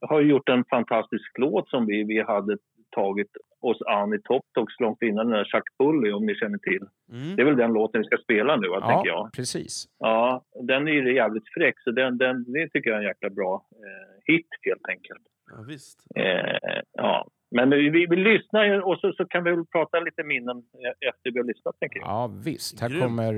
har 0.08 0.20
ju 0.20 0.30
gjort 0.30 0.48
en 0.48 0.64
fantastisk 0.64 1.38
låt 1.38 1.68
som 1.68 1.86
vi, 1.86 2.04
vi 2.04 2.22
hade 2.22 2.58
tagit 2.90 3.30
oss 3.60 3.82
an 3.86 4.14
i 4.14 4.18
Top 4.22 4.44
Dogs 4.54 4.80
långt 4.80 5.02
innan 5.02 5.26
den 5.26 5.36
där 5.38 5.44
Chuck 5.44 5.64
Bully, 5.78 6.12
om 6.12 6.26
ni 6.26 6.34
känner 6.34 6.58
till. 6.58 6.86
Mm. 7.12 7.36
Det 7.36 7.42
är 7.42 7.46
väl 7.46 7.56
den 7.56 7.72
låten 7.72 8.00
vi 8.00 8.06
ska 8.06 8.16
spela 8.16 8.56
nu, 8.56 8.68
va, 8.68 8.80
tänker 8.80 9.08
jag. 9.08 9.18
Ja, 9.18 9.30
precis. 9.36 9.84
Ja, 9.98 10.44
den 10.62 10.88
är 10.88 10.92
ju 10.92 11.14
jävligt 11.14 11.48
fräck, 11.54 11.74
så 11.84 11.90
den, 11.90 12.18
den, 12.18 12.52
det 12.52 12.68
tycker 12.68 12.90
jag 12.90 12.96
är 12.96 13.02
en 13.02 13.08
jäkla 13.08 13.30
bra 13.30 13.66
eh, 13.72 14.34
hit 14.34 14.46
helt 14.62 14.88
enkelt. 14.88 15.22
Ja, 15.50 15.64
visst. 15.68 16.06
Eh, 16.16 16.80
ja. 16.92 17.28
Men 17.54 17.70
vi, 17.70 17.90
vi, 17.90 18.06
vi 18.10 18.16
lyssnar 18.16 18.64
ju 18.64 18.80
och 18.80 18.98
så, 18.98 19.12
så 19.12 19.24
kan 19.24 19.44
vi 19.44 19.50
väl 19.50 19.66
prata 19.66 20.00
lite 20.00 20.22
minnen 20.24 20.56
eh, 20.56 21.08
efter 21.08 21.30
vi 21.30 21.38
har 21.38 21.46
lyssnat, 21.46 21.78
tänker 21.80 21.98
jag. 21.98 22.08
Ja, 22.08 22.30
visst. 22.44 22.80
Här 22.80 23.00
kommer 23.00 23.34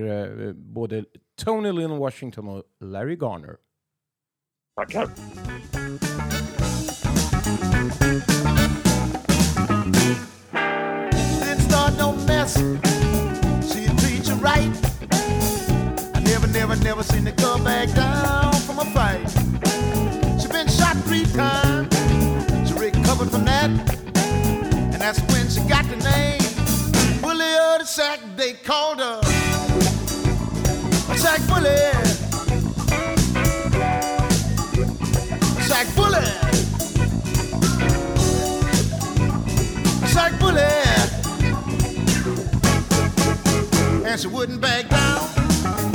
eh, 0.47 0.53
både 0.53 1.05
Tony 1.45 1.73
Lynn 1.73 1.97
Washington 1.99 2.49
och 2.49 2.63
Larry 2.81 3.17
Garner. 3.17 3.57
Tackar. 4.77 5.07
Didn't 11.41 11.65
start 11.71 11.93
no 11.99 12.13
mess. 12.27 12.55
She 13.73 13.87
treat 14.01 14.29
you 14.29 14.37
right. 14.37 14.75
I 16.17 16.21
never, 16.21 16.49
never, 16.59 16.77
never 16.85 17.03
seen 17.03 17.27
her 17.27 17.33
come 17.33 17.65
back 17.65 17.89
down 17.95 18.53
from 18.53 18.79
a 18.79 18.85
fight. 18.95 19.31
She 20.41 20.49
been 20.49 20.69
shot 20.69 20.97
three 21.09 21.25
times. 21.25 21.95
She 22.69 22.75
recovered 22.75 23.31
from 23.31 23.45
that, 23.45 23.71
and 23.71 23.94
that's 25.05 25.21
when 25.35 25.47
she 25.51 25.61
got 25.69 25.85
the 25.91 25.97
name. 25.97 27.21
Bully 27.21 27.45
of 27.45 27.81
the 27.81 27.85
sack, 27.85 28.21
they 28.37 28.55
called 28.55 29.01
her. 29.01 29.23
Sack 31.15 31.41
Bully. 31.47 31.77
Sack 35.69 35.87
Bully. 35.95 36.25
Sack 40.09 40.39
Bully. 40.41 40.63
And 44.09 44.19
she 44.19 44.29
wouldn't 44.29 44.63
back 44.63 44.89
down. 44.89 45.94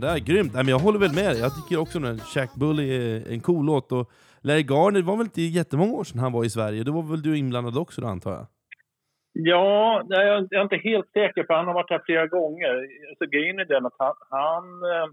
Sådär, 0.00 0.18
grymt. 0.18 0.52
Nej, 0.54 0.64
men 0.64 0.72
jag 0.76 0.84
håller 0.86 1.00
väl 1.04 1.18
med 1.20 1.30
dig. 1.32 1.40
Jag 1.46 1.52
tycker 1.56 1.76
också 1.84 1.98
att 1.98 2.20
Shack 2.32 2.52
Bully 2.60 2.86
är 2.98 3.32
en 3.32 3.40
cool 3.40 3.64
låt. 3.66 3.92
Och 3.92 4.04
Larry 4.46 4.66
Garner, 4.72 5.00
det 5.00 5.06
var 5.10 5.16
väl 5.16 5.30
inte 5.30 5.42
jättemånga 5.42 5.92
år 5.92 6.04
sedan 6.04 6.20
han 6.24 6.32
var 6.32 6.44
i 6.44 6.50
Sverige? 6.56 6.84
Då 6.84 6.92
var 6.92 7.02
väl 7.02 7.22
du 7.22 7.38
inblandad 7.38 7.76
också 7.78 8.00
då, 8.00 8.06
antar 8.06 8.32
jag? 8.38 8.46
Ja, 9.32 10.02
jag 10.08 10.52
är 10.58 10.62
inte 10.62 10.76
helt 10.90 11.10
säker 11.12 11.44
för 11.44 11.54
han 11.54 11.66
har 11.66 11.74
varit 11.74 11.90
här 11.90 12.02
flera 12.06 12.26
gånger. 12.26 12.72
Så 13.18 13.24
grejen 13.26 13.58
är 13.58 13.64
den 13.64 13.86
att 13.86 13.98
han, 13.98 14.14
han, 14.30 14.64
eh, 14.92 15.08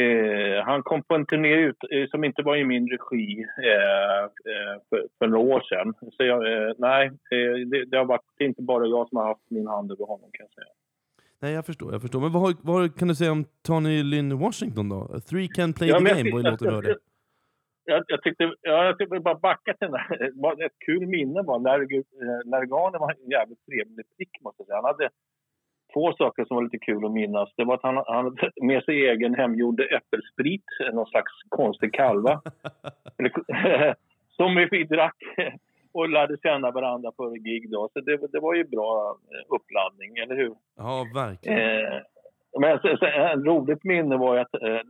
eh, 0.00 0.64
han 0.64 0.82
kom 0.82 1.02
på 1.02 1.14
en 1.14 1.26
turné 1.26 1.54
ut, 1.54 1.80
eh, 1.90 2.06
som 2.10 2.24
inte 2.24 2.42
var 2.42 2.56
i 2.56 2.64
min 2.64 2.88
regi 2.88 3.46
eh, 3.72 4.22
eh, 4.50 4.74
för, 4.88 5.00
för 5.18 5.26
några 5.26 5.54
år 5.54 5.60
sedan. 5.60 5.94
Så 6.16 6.24
jag, 6.24 6.40
eh, 6.52 6.72
nej, 6.78 7.06
eh, 7.06 7.54
det, 7.70 7.84
det 7.90 7.96
har 7.96 8.04
varit 8.04 8.28
det 8.38 8.44
är 8.44 8.48
inte 8.48 8.62
bara 8.62 8.86
jag 8.86 9.08
som 9.08 9.18
har 9.18 9.26
haft 9.26 9.50
min 9.50 9.66
hand 9.66 9.92
över 9.92 10.06
honom 10.06 10.30
kan 10.32 10.46
jag 10.46 10.54
säga. 10.64 10.74
Nej, 11.40 11.52
jag 11.52 11.66
förstår. 11.66 11.92
jag 11.92 12.02
förstår. 12.02 12.20
Men 12.20 12.32
vad, 12.32 12.42
har- 12.42 12.54
vad 12.62 12.98
kan 12.98 13.08
du 13.08 13.14
säga 13.14 13.32
om 13.32 13.44
Tony 13.66 14.02
Lynn 14.02 14.38
Washington 14.38 14.88
då? 14.88 15.20
Three 15.30 15.48
can 15.48 15.72
play 15.72 15.88
Ja, 15.88 15.98
the 15.98 16.04
game 16.04 16.30
var 16.32 16.38
ju 16.38 16.50
låten 16.50 16.68
du 16.68 16.74
hörde. 16.74 16.96
Jag, 17.84 18.04
jag 18.06 18.22
tyckte, 18.22 18.44
ja, 18.60 18.84
jag 18.84 18.98
tyckte 18.98 19.20
bara 19.20 19.34
backa 19.34 19.74
till 19.74 19.88
den 19.90 19.92
där. 19.92 20.64
Ett 20.66 20.78
kul 20.86 21.06
minne 21.06 21.42
var 21.42 21.58
Larry, 21.58 21.96
eh, 21.96 23.00
var 23.00 23.10
en 23.10 23.30
jävligt 23.30 23.66
trevlig 23.66 24.06
prick 24.16 24.30
måste 24.44 24.60
jag 24.62 24.66
säga. 24.66 24.76
Han 24.76 24.84
hade 24.84 25.10
två 25.94 26.12
saker 26.12 26.44
som 26.44 26.54
var 26.54 26.62
lite 26.62 26.78
kul 26.78 27.04
att 27.04 27.12
minnas. 27.12 27.48
Det 27.56 27.64
var 27.64 27.74
att 27.74 27.82
han, 27.82 27.96
han 28.06 28.24
hade 28.24 28.50
med 28.62 28.84
sig 28.84 29.06
egen 29.06 29.34
hemgjord 29.34 29.80
äppelsprit, 29.80 30.64
någon 30.92 31.06
slags 31.06 31.32
konstig 31.48 31.94
kalva. 31.94 32.42
Som 34.36 34.54
vi 34.70 34.84
drack 34.84 35.16
och 35.94 36.08
lärde 36.08 36.36
känna 36.42 36.70
varandra 36.70 37.12
före 37.16 37.38
gig 37.38 37.70
då. 37.70 37.88
Så 37.92 38.00
det, 38.00 38.16
det 38.32 38.40
var 38.40 38.54
ju 38.54 38.64
bra 38.64 39.18
eh, 39.32 39.54
uppladdning, 39.54 40.16
eller 40.16 40.36
hur? 40.36 40.54
Ja, 40.76 41.06
verkligen. 41.14 41.58
Eh, 41.58 42.00
men 42.60 42.78
så, 42.78 42.96
så, 42.96 43.06
en 43.06 43.44
roligt 43.44 43.84
minne 43.84 44.16
var 44.16 44.34
ju 44.34 44.40
att 44.40 44.54
eh, 44.54 44.80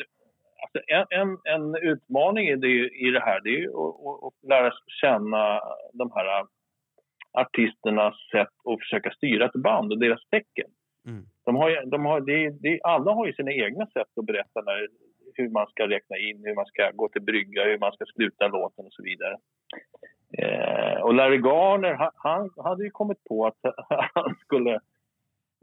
alltså 0.63 0.79
en, 1.11 1.39
en, 1.45 1.77
utmaning 1.77 2.49
i 2.49 2.57
det, 2.57 2.69
i 3.07 3.11
det 3.11 3.21
här 3.21 3.41
det 3.41 3.49
är 3.49 3.61
ju 3.61 3.69
att, 4.27 4.49
lära 4.49 4.71
känna 5.01 5.61
de 5.93 6.13
här 6.15 6.41
eh, 6.41 6.47
artisternas 7.33 8.15
sätt 8.33 8.55
att 8.65 8.79
försöka 8.81 9.11
styra 9.11 9.45
ett 9.45 9.63
band 9.63 9.93
och 9.93 9.99
deras 9.99 10.25
tecken. 10.31 10.71
Mm. 11.07 11.25
De 11.45 11.57
har, 11.57 11.71
ju- 11.71 11.85
de 11.87 12.05
har, 12.05 12.21
det, 12.21 12.51
det, 12.51 12.81
alla 12.83 13.13
har 13.13 13.27
ju 13.27 13.33
sina 13.33 13.53
egna 13.53 13.87
sätt 13.87 14.19
att 14.19 14.27
berätta 14.27 14.61
när, 14.61 14.89
hur 15.35 15.49
man 15.49 15.67
ska 15.67 15.89
räkna 15.89 16.17
in, 16.17 16.43
hur 16.45 16.55
man 16.55 16.67
ska 16.67 16.91
gå 16.91 17.09
till 17.09 17.23
brygga, 17.23 17.65
hur 17.65 17.79
man 17.79 17.93
ska 17.93 18.05
sluta 18.05 18.49
låten 18.49 18.87
och 18.87 18.93
så 18.93 19.03
vidare. 19.03 19.37
Eh, 20.39 21.03
och 21.03 21.15
Larry 21.15 21.39
Garner, 21.39 21.95
han, 21.95 22.11
han 22.17 22.51
hade 22.57 22.85
ju 22.85 22.91
kommit 22.91 23.25
på 23.25 23.47
att 23.47 23.59
han 24.15 24.35
skulle 24.35 24.81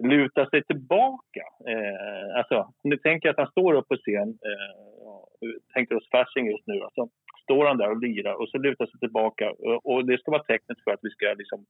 luta 0.04 0.50
sig 0.50 0.64
tillbaka. 0.64 1.44
Eh, 1.68 2.38
alltså, 2.38 2.56
om 2.84 2.90
ni 2.90 2.98
tänker 2.98 3.30
att 3.30 3.38
han 3.38 3.52
står 3.52 3.74
upp 3.74 3.88
på 3.88 3.96
scen, 3.96 4.30
eh, 4.30 5.50
tänker 5.74 5.96
oss 5.96 6.10
Fasching 6.12 6.52
just 6.52 6.68
nu, 6.68 6.82
alltså, 6.82 7.10
står 7.44 7.66
han 7.66 7.78
där 7.78 7.92
och 7.92 8.02
lirar 8.02 8.34
och 8.34 8.50
så 8.50 8.58
lutar 8.58 8.86
sig 8.86 9.00
tillbaka. 9.00 9.52
Och, 9.52 9.86
och 9.86 10.06
det 10.06 10.18
ska 10.20 10.32
vara 10.32 10.44
tecknet 10.44 10.78
för 10.84 10.92
att 10.92 11.00
vi 11.02 11.10
ska 11.10 11.34
liksom 11.38 11.66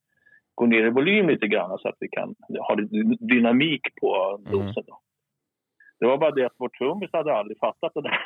gå 0.56 0.66
ner 0.66 0.86
i 0.86 0.90
volym 0.90 1.30
lite 1.30 1.48
grann 1.48 1.78
så 1.80 1.88
att 1.88 1.98
vi 2.00 2.08
kan 2.08 2.36
ha 2.68 2.76
dynamik 3.20 3.82
på 4.02 4.40
dosen. 4.52 4.84
Då. 4.88 5.00
Det 6.02 6.08
var 6.08 6.18
bara 6.18 6.32
det 6.32 6.46
att 6.46 6.56
vår 6.58 6.70
trummis 6.70 7.10
hade 7.14 7.34
aldrig 7.34 7.58
fattat 7.60 7.94
det 7.94 8.02
där. 8.02 8.20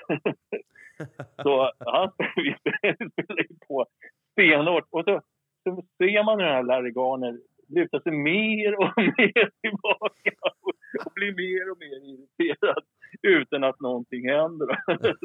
så 1.44 1.72
han 1.80 2.12
spelade 3.12 3.42
ju 3.50 3.58
på 3.68 3.86
stenhårt. 4.32 4.88
Och 4.90 5.04
så, 5.04 5.22
så 5.64 5.84
ser 5.98 6.24
man 6.24 6.38
den 6.38 6.48
här 6.48 6.64
Larry 6.64 6.92
Garner 6.92 7.40
lutar 7.68 8.00
sig 8.00 8.12
mer 8.12 8.80
och 8.80 8.92
mer 8.98 9.50
tillbaka 9.62 10.32
och, 10.62 10.74
och 11.06 11.12
blir 11.16 11.34
mer 11.44 11.72
och 11.72 11.78
mer 11.80 12.00
irriterad 12.12 12.84
utan 13.26 13.64
att 13.64 13.80
någonting 13.80 14.30
händer. 14.30 14.68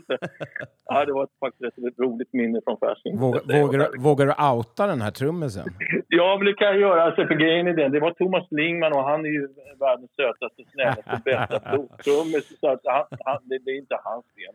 Ja, 0.93 1.05
det 1.05 1.13
var 1.13 1.29
faktiskt 1.41 1.79
ett 1.79 1.99
roligt 1.99 2.33
minne 2.33 2.61
från 2.65 2.77
Fasching. 2.79 3.19
Vågar, 3.19 3.61
vågar, 3.61 3.79
du- 3.79 3.99
vågar 4.03 4.27
du 4.27 4.33
outa 4.57 4.87
den 4.87 5.01
här 5.01 5.11
trummisen? 5.11 5.69
Ja, 6.09 6.37
men 6.37 6.47
det 6.47 6.53
kan 6.55 6.67
jag 6.67 6.81
göra. 6.81 7.03
Alltså, 7.03 7.27
för 7.27 7.35
grejen 7.35 7.67
är 7.67 7.73
den, 7.73 7.93
det 7.93 8.01
var 8.01 8.11
Thomas 8.11 8.47
Lingman 8.51 8.93
och 8.93 9.05
han 9.05 9.25
är 9.25 9.29
ju 9.29 9.49
världens 9.81 10.11
sötaste, 10.17 10.63
snällaste, 10.73 11.21
bästa 11.25 11.61
trummis. 12.05 12.59
Så 12.61 12.69
att 12.69 12.81
han, 12.85 13.07
han, 13.25 13.39
det, 13.45 13.59
det 13.59 13.71
är 13.71 13.77
inte 13.79 13.97
hans 14.05 14.25
fel. 14.35 14.55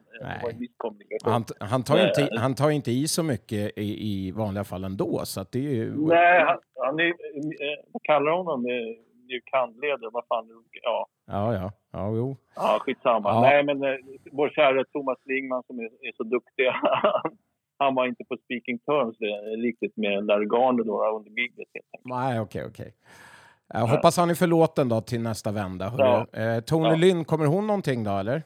Han, 1.24 1.44
han, 1.60 1.84
tar 1.84 2.08
inte, 2.08 2.22
i- 2.22 2.38
han 2.38 2.56
tar 2.56 2.70
ju 2.70 2.76
inte 2.76 2.92
i 2.92 3.08
så 3.08 3.24
mycket 3.24 3.78
i, 3.78 4.08
i 4.28 4.32
vanliga 4.32 4.64
fall 4.64 4.84
ändå. 4.84 5.22
Så 5.24 5.42
att 5.42 5.52
det 5.52 5.60
är 5.60 5.74
ju... 5.74 5.92
Nej, 6.08 6.44
han, 6.44 6.58
han 6.86 7.00
är, 7.00 7.06
eh, 7.08 7.14
vad 7.94 8.04
kallar 8.04 8.32
de 8.32 8.66
honom? 9.26 9.32
Eh, 9.32 9.32
Mjukhandledare? 9.32 10.10
Vad 10.14 10.24
fan? 10.28 10.46
Ja, 10.84 11.08
Ja, 11.28 11.54
ja. 11.54 11.72
Ja, 11.92 12.16
jo. 12.16 12.38
ja 12.56 12.78
skitsamma. 12.82 13.30
Ja. 13.30 13.42
Nej, 13.42 13.64
men 13.64 13.84
eh, 13.84 13.96
vår 14.32 14.50
kära 14.50 14.84
Thomas 14.94 15.18
Lingman 15.26 15.64
som 15.68 15.80
är, 15.80 15.86
är 15.86 16.14
så 16.18 16.24
duktig. 16.24 16.66
han 17.80 17.96
var 17.96 18.08
inte 18.08 18.24
på 18.30 18.38
speaking 18.38 18.80
terms 18.80 19.18
eh, 19.22 19.62
riktigt 19.62 19.98
med 19.98 20.26
Larry 20.26 20.46
Garner 20.46 20.84
då 20.84 21.18
under 21.18 21.32
giget. 21.32 21.58
helt 21.74 21.88
enkelt. 21.94 22.06
Nej, 22.16 22.40
okej, 22.40 22.66
okej. 22.66 22.94
Jag 23.68 23.88
hoppas 23.88 24.18
han 24.18 24.30
är 24.30 24.34
förlåten 24.36 24.90
då 24.90 25.02
till 25.02 25.22
nästa 25.22 25.52
vända. 25.52 25.90
hörru. 25.90 26.26
Eh, 26.42 26.60
Tony 26.62 26.90
Ja. 26.90 26.96
Lynn, 26.96 27.26
kommer 27.26 27.46
hon 27.46 27.68
någonting 27.68 28.04
då, 28.04 28.12
eller? 28.18 28.44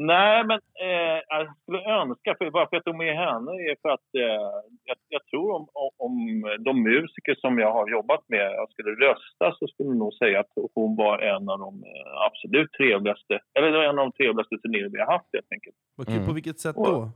Nej, 0.00 0.44
men 0.44 0.60
eh, 0.80 1.20
jag 1.28 1.56
skulle 1.62 1.78
önska, 1.84 2.34
för 2.38 2.50
varför 2.50 2.76
jag 2.76 2.84
tog 2.84 2.96
med 2.96 3.16
henne 3.16 3.50
är 3.52 3.76
för 3.82 3.88
att 3.88 4.14
eh, 4.14 4.50
jag, 4.84 4.96
jag 5.08 5.26
tror 5.26 5.50
om, 5.56 5.68
om, 5.98 6.14
de 6.58 6.82
musiker 6.82 7.34
som 7.34 7.58
jag 7.58 7.72
har 7.72 7.90
jobbat 7.90 8.24
med, 8.28 8.52
jag 8.52 8.70
skulle 8.70 8.90
rösta 8.90 9.54
så 9.58 9.66
skulle 9.66 9.88
jag 9.88 9.96
nog 9.96 10.14
säga 10.14 10.40
att 10.40 10.52
hon 10.74 10.96
var 10.96 11.18
en 11.18 11.48
av 11.48 11.58
de 11.58 11.84
eh, 11.84 12.22
absolut 12.26 12.72
trevligaste, 12.72 13.38
eller 13.54 13.72
en 13.82 13.98
av 13.98 14.04
de 14.06 14.12
trevligaste 14.12 14.58
turnéer 14.58 14.88
vi 14.88 14.98
har 15.00 15.12
haft 15.12 15.28
helt 15.32 15.52
enkelt. 15.52 15.76
Vad 15.96 16.06
kul, 16.06 16.16
Mm. 16.16 16.26
på 16.26 16.34
vilket 16.34 16.60
sätt 16.60 16.76
då? 16.76 17.10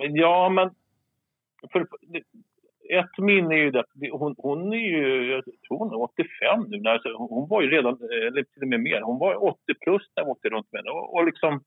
Ja, 0.00 0.48
men 0.48 0.70
för, 1.72 1.86
ett 2.90 3.18
minne 3.18 3.54
är 3.54 3.58
ju 3.58 3.70
det 3.70 3.84
hon, 4.12 4.34
hon 4.38 4.72
är 4.72 4.76
ju, 4.76 5.32
jag 5.32 5.44
tror 5.44 5.78
hon 5.78 5.92
är 5.92 6.02
85 6.02 6.64
nu. 6.68 6.90
Alltså, 6.90 7.08
hon 7.16 7.48
var 7.48 7.62
ju 7.62 7.70
redan, 7.70 7.94
eller 8.02 8.42
till 8.42 8.62
och 8.62 8.68
med 8.68 8.80
mer, 8.80 9.00
hon 9.00 9.18
var 9.18 9.44
80 9.44 9.58
plus 9.80 10.02
när 10.16 10.22
jag 10.22 10.30
åkte 10.30 10.48
runt 10.48 10.72
med 10.72 10.78
henne. 10.78 10.90
Och, 10.90 11.14
och 11.14 11.24
liksom, 11.26 11.60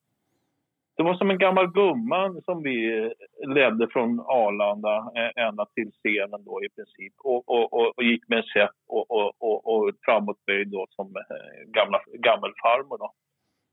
det 0.97 1.03
var 1.03 1.13
som 1.13 1.29
en 1.29 1.37
gammal 1.37 1.71
gumma 1.71 2.41
som 2.45 2.63
vi 2.63 3.09
ledde 3.47 3.87
från 3.87 4.19
Arlanda 4.19 5.11
eh, 5.15 5.45
ända 5.47 5.65
till 5.65 5.91
scenen 5.91 6.43
då 6.45 6.63
i 6.63 6.69
princip. 6.69 7.13
Och, 7.23 7.49
och, 7.49 7.73
och, 7.73 7.97
och 7.97 8.03
gick 8.03 8.27
med 8.27 8.37
en 8.37 8.43
käpp 8.43 8.75
och, 8.87 9.11
och, 9.11 9.33
och, 9.39 9.67
och 9.67 9.91
framåtböjd 10.05 10.67
då 10.67 10.85
som 10.89 11.07
eh, 11.07 11.71
gamla, 11.71 11.99
gammelfarmor 12.13 12.97
då. 12.97 13.11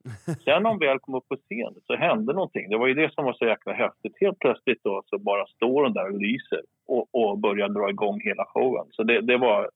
Sen 0.44 0.62
när 0.62 0.70
hon 0.70 0.78
väl 0.78 0.98
kom 0.98 1.14
upp 1.14 1.28
på 1.28 1.36
scen 1.36 1.74
så 1.86 1.96
hände 1.96 2.32
någonting. 2.32 2.70
Det 2.70 2.78
var 2.78 2.86
ju 2.86 2.94
det 2.94 3.14
som 3.14 3.24
var 3.24 3.32
så 3.32 3.44
jäkla 3.44 3.72
häftigt. 3.72 4.12
Helt 4.20 4.38
plötsligt 4.38 4.84
då 4.84 5.02
så 5.06 5.18
bara 5.18 5.46
står 5.46 5.82
hon 5.82 5.92
där 5.92 6.10
och 6.10 6.20
lyser 6.20 6.62
och, 6.86 7.06
och 7.12 7.38
börjar 7.38 7.68
dra 7.68 7.90
igång 7.90 8.20
hela 8.20 8.44
showen. 8.44 8.86
Så 8.90 9.02
det, 9.02 9.20
det 9.20 9.36
var 9.36 9.70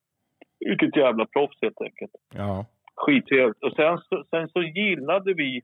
vilket 0.61 0.97
jävla 0.97 1.27
proffs 1.27 1.59
helt 1.63 1.81
enkelt. 1.81 2.13
Ja. 2.35 2.67
Skittrevligt. 2.95 3.63
Och 3.63 3.73
sen 3.73 3.99
sen 4.31 4.49
så 4.49 4.63
gillade 4.63 5.35
vi 5.35 5.63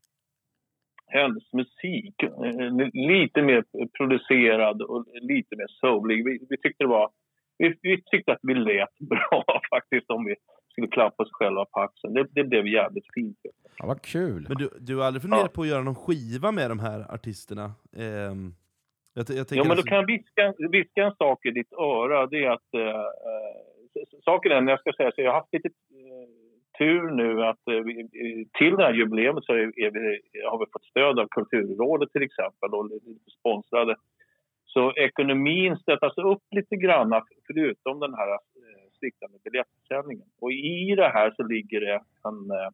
hennes 1.13 1.53
musik. 1.53 2.23
eh, 2.23 2.89
Lite 2.93 3.43
mer 3.43 3.65
producerad 3.99 4.83
och 4.83 5.07
lite 5.21 5.57
mer 5.57 5.67
soulig. 5.81 6.25
Vi, 6.25 6.47
vi 6.51 6.57
tyckte 6.57 6.85
det 6.85 6.89
var 6.89 7.11
vi, 7.59 7.75
vi 7.83 8.03
tyckte 8.03 8.33
att 8.33 8.39
vi 8.43 8.55
lät 8.55 8.99
bra 8.99 9.61
faktiskt 9.71 10.11
om 10.11 10.25
vi 10.25 10.35
skulle 10.71 10.89
klappa 10.89 11.23
oss 11.23 11.29
själva 11.33 11.65
på 11.65 11.81
axeln. 11.81 12.15
Det, 12.15 12.27
det 12.31 12.45
blev 12.45 12.67
jävligt 12.67 13.07
fint. 13.15 13.39
Ja, 13.79 13.87
vad 13.87 14.03
kul. 14.03 14.47
Men 14.49 14.57
du, 14.57 14.71
du 14.81 14.97
har 14.97 15.05
aldrig 15.05 15.23
funderat 15.23 15.53
på 15.53 15.63
att 15.63 15.69
göra 15.69 15.83
någon 15.83 15.95
skiva 15.95 16.53
med 16.53 16.71
de 16.71 16.79
här 16.79 17.15
artisterna? 17.15 17.65
Ehm, 17.97 18.55
jag, 19.15 19.25
jag 19.29 19.37
Ja, 19.39 19.45
men 19.57 19.65
då 19.67 19.71
alltså- 19.73 19.87
kan 19.87 19.97
jag 19.99 20.07
viska, 20.07 20.55
viska 20.71 21.03
en 21.05 21.15
sak 21.15 21.47
i 21.47 21.51
ditt 21.51 21.73
öra. 21.73 22.27
Det 22.27 22.45
är 22.45 22.51
att... 22.51 22.75
Eh, 22.75 22.81
eh, 22.81 24.03
saken 24.25 24.53
är, 24.53 24.61
när 24.61 24.73
jag 24.73 24.81
ska 24.81 24.93
säga 24.93 25.13
så, 25.15 25.21
jag 25.21 25.31
har 25.33 25.39
haft 25.41 25.53
lite 25.53 25.69
eh, 25.69 26.29
tur 26.79 27.11
nu 27.11 27.45
att 27.45 27.69
eh, 27.69 27.85
till 28.59 28.77
det 28.77 28.85
här 28.85 28.95
jubileet 28.95 29.45
så 29.45 29.53
är, 29.53 29.91
vi, 29.91 30.21
har 30.51 30.59
vi 30.59 30.73
fått 30.73 30.85
stöd 30.85 31.19
av 31.19 31.27
Kulturrådet 31.31 32.13
till 32.13 32.23
exempel 32.23 32.75
och 32.75 32.91
lite 32.91 33.31
sponsrade. 33.39 33.97
Så 34.65 34.93
ekonomin 34.93 35.77
stöttas 35.77 36.19
upp 36.19 36.43
lite 36.51 36.77
grann 36.77 37.23
förutom 37.47 38.01
den 38.01 38.15
här 38.15 38.33
eh, 38.33 38.39
sviktande 38.99 39.39
biljettförsäljningen. 39.45 40.29
Och 40.41 40.53
i 40.53 40.95
det 40.97 41.09
här 41.09 41.31
så 41.37 41.43
ligger 41.43 41.81
det 41.81 42.01
en, 42.29 42.51
eh, 42.51 42.71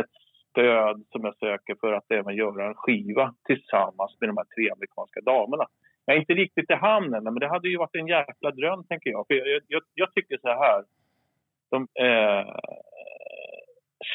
ett 0.00 0.14
stöd 0.50 1.04
som 1.12 1.24
jag 1.24 1.36
söker 1.36 1.74
för 1.80 1.92
att 1.92 2.10
även 2.10 2.36
göra 2.36 2.66
en 2.66 2.74
skiva 2.74 3.34
tillsammans 3.44 4.16
med 4.20 4.28
de 4.28 4.36
här 4.36 4.48
tre 4.54 4.70
amerikanska 4.70 5.20
damerna. 5.20 5.66
Jag 6.04 6.16
är 6.16 6.20
inte 6.20 6.34
riktigt 6.34 6.70
i 6.70 6.74
hamn 6.74 7.14
än, 7.14 7.24
men 7.24 7.34
det 7.34 7.48
hade 7.48 7.68
ju 7.68 7.76
varit 7.78 7.96
en 7.96 8.06
jäkla 8.06 8.50
dröm, 8.50 8.84
tänker 8.84 9.10
jag. 9.10 9.26
För 9.26 9.34
jag, 9.34 9.62
jag, 9.68 9.82
jag 9.94 10.14
tycker 10.14 10.38
så 10.38 10.48
här. 10.48 10.82
De, 11.70 11.88
eh, 12.00 12.54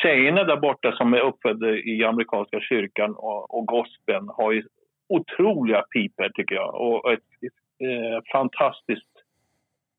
tjejerna 0.02 0.44
där 0.44 0.58
borta 0.58 0.92
som 0.92 1.14
är 1.14 1.20
uppfödda 1.20 1.70
i 1.70 2.04
amerikanska 2.04 2.60
kyrkan 2.60 3.16
och, 3.16 3.58
och 3.58 3.66
gospeln 3.66 4.30
har 4.30 4.52
ju 4.52 4.64
otroliga 5.10 5.82
piper, 5.82 6.30
tycker 6.30 6.56
jag. 6.56 6.76
Och 6.76 7.14
ett, 7.14 7.20
ett 7.20 7.88
eh, 7.90 8.20
fantastiskt 8.32 9.14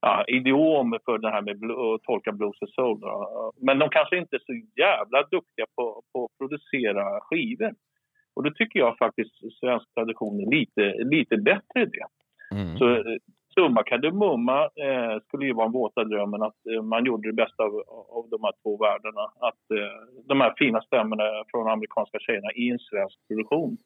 ja, 0.00 0.24
idiom 0.28 0.98
för 1.04 1.18
det 1.18 1.30
här 1.30 1.42
med 1.42 1.54
att 1.54 2.02
tolka 2.02 2.32
blues 2.32 2.62
och 2.62 2.68
soul. 2.68 3.00
Men 3.60 3.78
de 3.78 3.88
kanske 3.88 4.18
inte 4.18 4.36
är 4.36 4.42
så 4.46 4.80
jävla 4.80 5.22
duktiga 5.22 5.66
på, 5.76 6.02
på 6.12 6.24
att 6.24 6.38
producera 6.38 7.20
skivor. 7.20 7.74
Och 8.36 8.42
då 8.42 8.50
tycker 8.50 8.78
jag 8.78 8.98
faktiskt 8.98 9.58
svensk 9.60 9.94
tradition 9.94 10.40
är 10.40 10.50
lite, 10.58 11.04
lite 11.04 11.36
bättre 11.36 11.82
i 11.82 11.86
det. 11.86 12.06
Mm. 12.54 12.78
Så 12.78 13.18
summa 13.54 13.82
kardemumma 13.82 14.62
eh, 14.64 15.22
skulle 15.26 15.46
ju 15.46 15.52
vara 15.52 15.66
en 15.66 15.72
våta 15.72 16.04
drömmen 16.04 16.42
att 16.42 16.66
eh, 16.66 16.82
man 16.82 17.04
gjorde 17.04 17.28
det 17.28 17.32
bästa 17.32 17.62
av, 17.62 17.74
av 18.08 18.28
de 18.30 18.44
här 18.44 18.52
två 18.62 18.76
världarna. 18.76 19.24
Att 19.40 19.64
eh, 19.78 20.24
de 20.28 20.40
här 20.40 20.54
fina 20.56 20.80
stämmorna 20.80 21.24
från 21.50 21.68
amerikanska 21.68 22.18
tjejerna 22.18 22.52
i 22.52 22.70
en 22.70 22.78
svensk 22.78 23.18
produktion. 23.28 23.76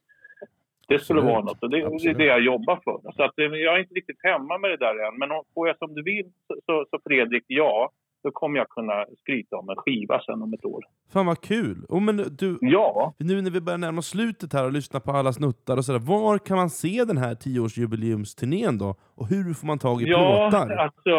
Det 0.89 0.99
skulle 0.99 1.21
Absolut. 1.21 1.35
vara 1.35 1.45
något 1.45 1.63
och 1.63 1.71
det, 1.71 1.77
det 1.77 2.11
är 2.11 2.15
det 2.15 2.25
jag 2.25 2.41
jobbar 2.41 2.77
för. 2.85 3.13
Så 3.13 3.23
att, 3.23 3.39
eh, 3.39 3.45
jag 3.45 3.75
är 3.75 3.79
inte 3.79 3.95
riktigt 3.95 4.23
hemma 4.23 4.59
med 4.59 4.71
det 4.71 4.77
där 4.77 5.07
än. 5.07 5.19
Men 5.19 5.29
får 5.55 5.69
jag 5.69 5.79
som 5.79 5.95
du 5.95 6.03
vill 6.03 6.31
så, 6.47 6.55
så, 6.67 6.87
så 6.91 6.99
Fredrik, 7.05 7.45
ja. 7.47 7.91
Då 8.29 8.33
kommer 8.33 8.59
jag 8.59 8.69
kunna 8.69 9.07
skryta 9.21 9.57
om 9.57 9.69
en 9.69 9.77
skiva 9.77 10.21
sen 10.21 10.43
om 10.43 10.53
ett 10.55 10.65
år. 10.65 10.85
Fan 11.13 11.27
vad 11.27 11.41
kul! 11.41 11.85
Oh, 11.89 12.01
men 12.01 12.17
du, 12.17 12.59
Ja, 12.61 13.15
nu 13.19 13.43
när 13.43 13.51
vi 13.51 13.61
börjar 13.61 13.79
närma 13.79 13.99
oss 13.99 14.09
slutet 14.09 14.53
här 14.53 14.65
och 14.65 14.73
lyssna 14.73 15.01
på 15.01 15.11
alla 15.11 15.33
snuttar 15.33 15.77
och 15.77 15.85
sådär, 15.85 15.99
var 15.99 16.39
kan 16.39 16.57
man 16.57 16.71
se 16.71 17.05
den 17.05 17.17
här 17.17 17.35
10-årsjubileumsturnén 17.35 18.79
då? 18.79 18.95
Och 19.15 19.27
hur 19.29 19.55
får 19.55 19.67
man 19.67 19.79
tag 19.79 20.03
i 20.03 20.05
Ja, 20.05 20.49
plåtar? 20.51 20.77
alltså... 20.77 21.11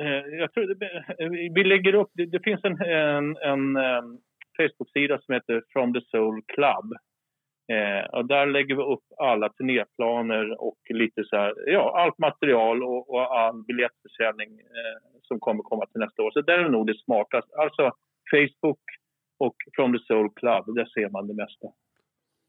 Eh, 0.00 0.38
jag 0.40 0.52
tror 0.52 0.74
det, 0.74 0.86
eh, 1.24 1.30
vi 1.54 1.64
lägger 1.64 1.94
upp... 1.94 2.10
Det, 2.14 2.26
det 2.26 2.40
finns 2.44 2.64
en, 2.64 2.80
en, 2.82 3.36
en, 3.36 3.76
em, 3.76 4.18
Facebook-sida 4.56 5.18
som 5.18 5.34
heter 5.34 5.62
From 5.72 5.92
the 5.94 6.00
Soul 6.00 6.42
Club. 6.54 6.86
Eh, 7.72 8.04
och 8.12 8.26
där 8.26 8.46
lägger 8.46 8.74
vi 8.74 8.82
upp 8.82 9.04
alla 9.18 9.48
turnéplaner 9.48 10.62
och 10.62 10.78
lite 10.88 11.24
så 11.24 11.36
här, 11.36 11.54
ja, 11.66 12.00
allt 12.00 12.18
material 12.18 12.82
och, 12.82 13.10
och 13.10 13.38
all 13.38 13.62
biljettförsäljning 13.62 14.50
eh, 14.60 14.98
som 15.22 15.40
kommer 15.40 15.62
komma 15.62 15.86
till 15.86 16.00
nästa 16.00 16.22
år. 16.22 16.30
Så 16.30 16.40
där 16.40 16.58
är 16.58 16.68
nog 16.68 16.86
det 16.86 16.98
smartaste. 17.04 17.56
Alltså 17.56 17.92
Facebook 18.30 18.80
och 19.38 19.56
From 19.76 19.92
the 19.92 20.04
Soul 20.04 20.30
Club, 20.30 20.74
där 20.74 20.84
ser 20.84 21.10
man 21.10 21.26
det 21.26 21.34
mesta. 21.34 21.68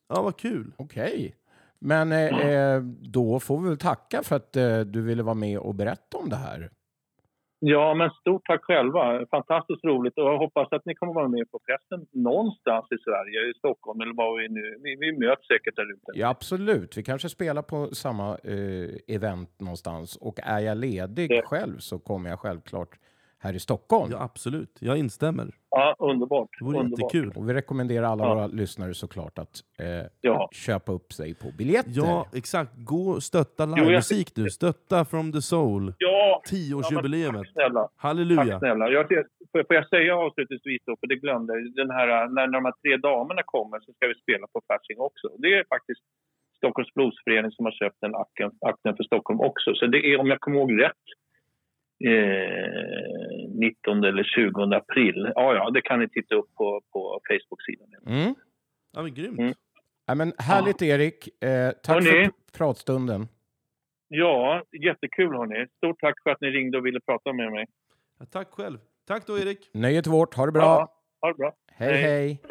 Ja, 0.09 0.21
vad 0.21 0.37
kul! 0.37 0.71
Okej. 0.77 1.35
Men 1.79 2.11
eh, 2.11 2.49
eh, 2.49 2.81
då 3.01 3.39
får 3.39 3.61
vi 3.61 3.69
väl 3.69 3.77
tacka 3.77 4.23
för 4.23 4.35
att 4.35 4.55
eh, 4.55 4.79
du 4.79 5.01
ville 5.01 5.23
vara 5.23 5.35
med 5.35 5.59
och 5.59 5.75
berätta 5.75 6.17
om 6.17 6.29
det 6.29 6.35
här. 6.35 6.69
Ja, 7.65 7.93
men 7.93 8.09
stort 8.09 8.45
tack 8.45 8.63
själva. 8.63 9.25
Fantastiskt 9.31 9.83
roligt 9.85 10.17
och 10.17 10.23
jag 10.23 10.37
hoppas 10.37 10.67
att 10.71 10.85
ni 10.85 10.95
kommer 10.95 11.13
vara 11.13 11.27
med 11.27 11.51
på 11.51 11.59
festen 11.67 12.07
någonstans 12.11 12.85
i 12.91 12.97
Sverige, 13.03 13.49
i 13.49 13.53
Stockholm 13.57 14.01
eller 14.01 14.13
var 14.13 14.37
vi 14.41 14.49
nu... 14.49 14.77
Vi, 14.83 14.95
vi 14.95 15.19
möts 15.19 15.47
säkert 15.47 15.75
där 15.75 15.91
ute. 15.93 16.11
Ja, 16.13 16.27
absolut. 16.29 16.97
Vi 16.97 17.03
kanske 17.03 17.29
spelar 17.29 17.61
på 17.61 17.87
samma 17.87 18.29
eh, 18.29 19.15
event 19.15 19.49
någonstans. 19.59 20.15
Och 20.15 20.39
är 20.43 20.59
jag 20.59 20.77
ledig 20.77 21.31
Ja. 21.31 21.41
själv 21.45 21.77
så 21.77 21.99
kommer 21.99 22.29
jag 22.29 22.39
självklart 22.39 22.89
här 23.43 23.53
i 23.55 23.59
Stockholm. 23.59 24.09
Ja, 24.11 24.21
absolut. 24.21 24.77
Jag 24.79 24.97
instämmer. 24.97 25.47
Ja, 25.69 25.95
underbart. 25.99 26.49
Det 26.59 26.65
vore 26.65 26.79
underbart. 26.79 27.13
jättekul. 27.13 27.33
Och 27.35 27.49
vi 27.49 27.53
rekommenderar 27.53 28.05
alla 28.07 28.23
Ja. 28.23 28.33
våra 28.35 28.47
lyssnare 28.47 28.93
såklart 28.93 29.37
att 29.39 29.55
eh, 29.79 30.05
Ja. 30.21 30.49
köpa 30.51 30.91
upp 30.91 31.13
sig 31.13 31.33
på 31.35 31.47
biljetter. 31.57 31.91
Ja, 31.95 32.27
exakt. 32.33 32.71
Gå 32.77 33.09
och 33.09 33.23
stötta 33.23 33.63
jag- 33.63 33.77
livemusik 33.79 34.35
nu. 34.35 34.49
Stötta 34.49 35.05
From 35.05 35.31
the 35.31 35.41
Soul. 35.41 35.93
Ja, 35.97 36.41
10-årsjubileumet. 36.51 37.37
tack 37.43 37.51
snälla. 37.53 37.89
Halleluja! 37.95 38.43
Tack 38.45 38.59
snälla. 38.59 38.89
Jag, 38.89 39.07
får, 39.51 39.63
får 39.67 39.75
jag 39.75 39.87
säga 39.89 40.17
avslutningsvis 40.17 40.81
då, 40.85 40.95
för 40.99 41.07
det 41.07 41.15
glömde 41.15 41.53
jag. 41.53 41.73
Den 41.75 41.89
här, 41.91 42.07
när 42.35 42.47
de 42.47 42.65
här 42.65 42.73
tre 42.81 42.97
damerna 42.97 43.41
kommer 43.45 43.79
så 43.79 43.93
ska 43.93 44.07
vi 44.07 44.15
spela 44.15 44.47
på 44.53 44.61
Fasching 44.67 44.99
också. 44.99 45.27
Det 45.37 45.47
är 45.59 45.63
faktiskt 45.75 46.01
Stockholms 46.57 46.93
Bluesförening 46.93 47.51
som 47.51 47.65
har 47.65 47.71
köpt 47.81 47.97
den 48.01 48.15
akten, 48.15 48.51
akten 48.71 48.95
för 48.97 49.03
Stockholm 49.03 49.39
också. 49.49 49.69
Så 49.75 49.85
det 49.93 49.97
är, 50.11 50.19
om 50.21 50.27
jag 50.27 50.39
kommer 50.39 50.57
ihåg 50.59 50.71
rätt, 50.85 51.05
eh, 51.99 53.49
19 53.59 54.03
eller 54.03 54.23
20 54.23 54.75
april. 54.75 55.31
Ja, 55.35 55.55
ja, 55.55 55.69
det 55.69 55.81
kan 55.81 55.99
ni 55.99 56.09
titta 56.09 56.35
upp 56.35 56.55
på, 56.55 56.81
på 56.93 57.19
Facebook-sidan. 57.29 57.87
Mm. 58.07 58.35
Ja, 58.93 59.01
men 59.01 59.13
grymt. 59.13 59.39
Mm. 59.39 59.53
Ja, 60.05 60.15
men 60.15 60.33
härligt 60.37 60.81
Erik. 60.81 61.43
Eh, 61.43 61.71
tack 61.83 62.03
Hörni. 62.03 62.25
för 62.25 62.31
pratstunden. 62.57 63.27
Ja, 64.07 64.63
jättekul 64.85 65.35
hörni. 65.35 65.67
Stort 65.77 65.99
tack 65.99 66.23
för 66.23 66.29
att 66.29 66.41
ni 66.41 66.47
ringde 66.47 66.77
och 66.77 66.85
ville 66.85 66.99
prata 66.99 67.33
med 67.33 67.51
mig. 67.51 67.65
Ja, 68.19 68.25
tack 68.25 68.47
själv. 68.51 68.77
Tack 69.07 69.27
då 69.27 69.39
Erik. 69.39 69.69
Nöjet 69.73 70.07
är 70.07 70.11
vårt. 70.11 70.33
Ha 70.33 70.45
det 70.45 70.51
bra. 70.51 70.61
Ja, 70.61 70.93
ha 71.21 71.27
det 71.27 71.37
bra. 71.37 71.53
Hej, 71.71 72.01
hej. 72.01 72.41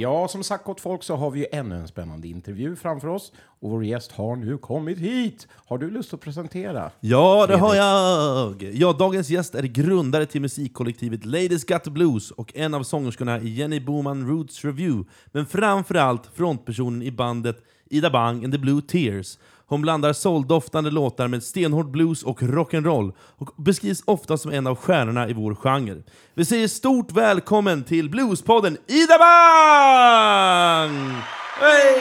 Ja, 0.00 0.28
som 0.28 0.42
sagt 0.42 0.64
gott 0.64 0.80
folk 0.80 1.02
så 1.02 1.16
har 1.16 1.30
vi 1.30 1.40
ju 1.40 1.46
ännu 1.52 1.74
en 1.74 1.88
spännande 1.88 2.28
intervju 2.28 2.76
framför 2.76 3.08
oss. 3.08 3.32
Och 3.60 3.70
vår 3.70 3.84
gäst 3.84 4.12
har 4.12 4.36
nu 4.36 4.58
kommit 4.58 4.98
hit. 4.98 5.48
Har 5.66 5.78
du 5.78 5.90
lust 5.90 6.14
att 6.14 6.20
presentera? 6.20 6.90
Ja, 7.00 7.46
det 7.46 7.56
har 7.56 7.74
jag! 7.74 8.62
Ja, 8.74 8.92
dagens 8.92 9.30
gäst 9.30 9.54
är 9.54 9.62
grundare 9.62 10.26
till 10.26 10.40
musikkollektivet 10.40 11.24
Ladies 11.24 11.64
Got 11.64 11.84
the 11.84 11.90
Blues 11.90 12.30
och 12.30 12.56
en 12.56 12.74
av 12.74 12.82
sångerskorna 12.82 13.40
i 13.40 13.48
Jenny 13.48 13.80
Boman 13.80 14.28
Roots 14.28 14.64
Review. 14.64 15.10
Men 15.26 15.46
framförallt 15.46 16.30
frontpersonen 16.34 17.02
i 17.02 17.10
bandet 17.10 17.56
Ida 17.90 18.10
Bang 18.10 18.44
and 18.44 18.52
the 18.52 18.58
Blue 18.58 18.80
Tears. 18.82 19.38
Hon 19.66 19.82
blandar 19.82 20.12
souldoftande 20.12 20.90
låtar 20.90 21.28
med 21.28 21.42
stenhård 21.42 21.90
blues 21.90 22.22
och 22.22 22.40
rock'n'roll 22.40 23.12
och 23.18 23.50
beskrivs 23.56 24.02
ofta 24.06 24.38
som 24.38 24.52
en 24.52 24.66
av 24.66 24.76
stjärnorna 24.76 25.28
i 25.28 25.32
vår 25.32 25.54
genre. 25.54 26.02
Vi 26.34 26.44
säger 26.44 26.68
stort 26.68 27.12
välkommen 27.12 27.84
till 27.84 28.10
Bluespodden 28.10 28.76
Ida 28.86 29.18
Bang! 29.18 31.12
Hey! 31.60 32.00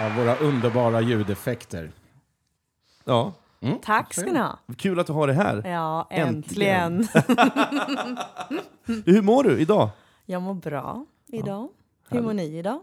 Ja, 0.00 0.12
våra 0.16 0.36
underbara 0.36 1.00
ljudeffekter. 1.00 1.90
Ja, 3.04 3.32
Tack 3.82 4.14
ska 4.14 4.32
ni 4.32 4.38
ha. 4.38 4.58
kul 4.76 5.00
att 5.00 5.06
du 5.06 5.12
har 5.12 5.26
det 5.26 5.32
här. 5.32 5.62
Ja, 5.68 6.08
Äntligen. 6.10 6.94
äntligen. 7.08 8.18
Hur 9.06 9.22
mår 9.22 9.44
du 9.44 9.58
idag? 9.58 9.88
Jag 10.26 10.42
mår 10.42 10.54
bra 10.54 11.04
idag. 11.32 11.68
Hur 12.08 12.22
mår 12.22 12.32
ni 12.32 12.58
idag? 12.58 12.80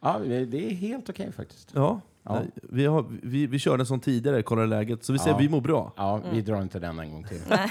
Ja, 0.00 0.18
det 0.18 0.66
är 0.70 0.74
helt 0.74 1.10
okej 1.10 1.32
faktiskt. 1.32 1.70
Ja, 1.74 2.00
Ja. 2.28 2.42
Vi, 2.62 2.86
har, 2.86 3.06
vi, 3.22 3.46
vi 3.46 3.58
körde 3.58 3.86
sån 3.86 4.00
tidigare, 4.00 4.42
kollade 4.42 4.66
läget, 4.66 5.04
så 5.04 5.12
vi 5.12 5.18
säger 5.18 5.32
Ja. 5.32 5.38
vi 5.38 5.48
mår 5.48 5.60
bra. 5.60 5.92
Ja, 5.96 6.20
vi 6.32 6.42
drar 6.42 6.62
inte 6.62 6.78
den 6.78 6.98
en 6.98 7.12
gång 7.12 7.24
till. 7.24 7.40
Nej. 7.48 7.70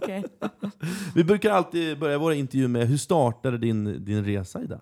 Vi 1.14 1.24
brukar 1.24 1.50
alltid 1.50 1.98
börja 1.98 2.18
våra 2.18 2.34
intervjuer 2.34 2.68
med 2.68 2.88
hur 2.88 2.96
startade 2.96 3.58
din, 3.58 4.04
din 4.04 4.24
resa 4.24 4.62
Ida? 4.62 4.80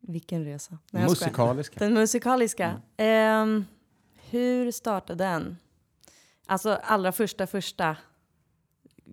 Vilken 0.00 0.44
resa. 0.44 0.78
Nej. 0.90 1.02
Musikaliska. 1.08 1.78
Den 1.78 1.94
musikaliska. 1.94 2.80
Ehm, 2.96 3.64
hur 4.30 4.70
startade 4.70 5.24
den? 5.24 5.56
Alltså 6.46 6.78
allra 6.82 7.12
första, 7.12 7.46
första 7.46 7.96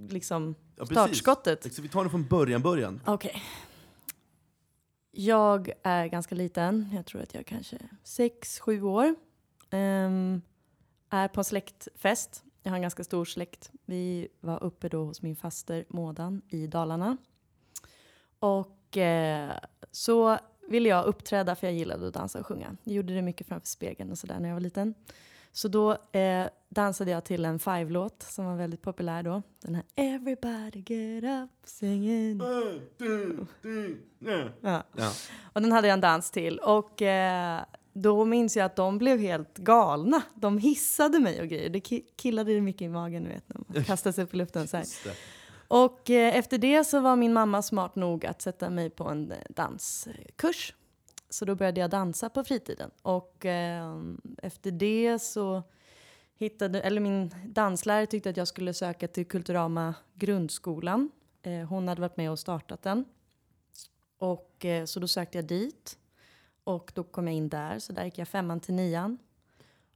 liksom 0.10 0.56
Ja, 0.76 0.86
startskottet. 0.86 1.74
Så 1.74 1.82
vi 1.82 1.88
tar 1.88 2.04
det 2.04 2.10
från 2.10 2.24
början, 2.28 2.62
början. 2.62 3.02
Okej. 3.06 3.44
Jag 5.18 5.72
är 5.84 6.08
ganska 6.08 6.36
liten. 6.36 6.90
Jag 6.94 7.06
tror 7.06 7.22
att 7.22 7.34
jag 7.34 7.40
är 7.40 7.44
kanske 7.44 7.78
sex, 8.04 8.60
sju 8.60 8.82
år. 8.82 9.16
Um, 9.72 10.42
är 11.10 11.28
på 11.28 11.40
en 11.40 11.44
släktfest. 11.44 12.44
Jag 12.64 12.72
har 12.72 12.76
en 12.76 12.82
ganska 12.82 13.04
stor 13.04 13.26
släkt. 13.26 13.72
Vi 13.86 14.28
var 14.40 14.64
uppe 14.64 14.90
då 14.90 15.04
hos 15.04 15.22
min 15.22 15.36
faster 15.36 15.86
Mådan 15.90 16.42
i 16.50 16.68
Dalarna. 16.68 17.18
Och 18.40 18.98
eh, 18.98 19.52
så 19.92 20.38
ville 20.68 20.90
jag 20.90 21.06
uppträda 21.06 21.56
för 21.56 21.68
jag 21.68 21.74
gillade 21.74 22.08
att 22.08 22.14
dansa 22.14 22.40
och 22.40 22.46
sjunga. 22.48 22.78
Jag 22.84 22.96
gjorde 22.96 23.14
det 23.14 23.22
mycket 23.22 23.48
framför 23.48 23.68
spegeln 23.68 24.12
och 24.12 24.18
sådär 24.18 24.40
när 24.40 24.50
jag 24.50 24.56
var 24.56 24.62
liten. 24.62 24.94
Så 25.56 25.68
då 25.68 25.92
eh, 26.12 26.46
dansade 26.70 27.12
jag 27.12 27.24
till 27.26 27.46
en 27.46 27.60
Five-låt 27.60 28.24
som 28.24 28.46
var 28.46 28.56
väldigt 28.56 28.82
populär 28.82 29.24
då. 29.24 29.42
Den 29.62 29.76
här 29.76 29.84
Everybody 29.96 30.80
get 30.80 31.24
up 31.24 31.50
singing. 31.66 32.42
Ja. 34.62 34.84
Ja. 34.98 35.12
Och 35.54 35.62
den 35.62 35.72
hade 35.72 35.88
jag 35.88 35.94
en 35.94 36.02
dans 36.02 36.32
till. 36.32 36.60
Och 36.60 37.02
eh, 37.02 37.62
då 37.94 38.26
minns 38.26 38.58
jag 38.58 38.66
att 38.66 38.76
de 38.76 38.98
blev 38.98 39.20
helt 39.20 39.58
galna. 39.58 40.22
De 40.36 40.58
hissade 40.58 41.20
mig 41.20 41.42
och 41.42 41.48
grejer. 41.48 41.70
Det 41.70 41.80
ki- 41.80 42.04
killade 42.16 42.54
det 42.54 42.62
mycket 42.62 42.82
i 42.82 42.90
magen, 42.90 43.24
du 43.24 43.30
vet, 43.30 43.44
när 43.50 43.62
man 43.68 43.84
kastar 43.86 44.12
sig 44.12 44.24
upp 44.24 44.34
i 44.34 44.38
luften 44.38 44.68
så 44.68 44.78
här. 44.78 44.86
Och 45.68 46.10
eh, 46.10 46.36
efter 46.36 46.58
det 46.58 46.84
så 46.84 47.00
var 47.00 47.16
min 47.16 47.34
mamma 47.34 47.62
smart 47.62 47.96
nog 47.96 48.26
att 48.26 48.42
sätta 48.42 48.70
mig 48.70 48.90
på 48.90 49.04
en 49.04 49.32
eh, 49.32 49.38
danskurs. 49.50 50.74
Så 51.30 51.46
då 51.46 51.56
började 51.56 51.82
jag 51.82 51.90
dansa 51.90 52.30
på 52.30 52.44
fritiden. 52.44 52.92
Och 53.02 53.46
eh, 53.46 54.02
efter 54.42 54.72
det 54.72 55.20
så 55.20 55.64
hittade, 56.36 56.82
eller 56.82 57.02
min 57.02 57.32
danslärare 57.46 58.06
tyckte 58.06 58.30
att 58.30 58.38
jag 58.38 58.48
skulle 58.48 58.74
söka 58.74 59.08
till 59.08 59.26
Kulturama 59.26 59.94
grundskolan. 60.14 61.12
Eh, 61.42 61.68
hon 61.68 61.88
hade 61.88 62.02
varit 62.02 62.18
med 62.18 62.32
och 62.32 62.40
startat 62.40 62.82
den. 62.82 63.06
Och 64.18 64.66
eh, 64.66 64.86
så 64.86 65.00
då 65.00 65.08
sökte 65.08 65.38
jag 65.38 65.46
dit. 65.46 65.98
Och 66.64 66.92
då 66.96 67.04
kom 67.04 67.28
jag 67.28 67.36
in 67.36 67.50
där, 67.50 67.80
så 67.80 67.94
där 67.94 68.06
gick 68.06 68.18
jag 68.18 68.28
femman 68.28 68.60
till 68.60 68.74
nian. 68.74 69.18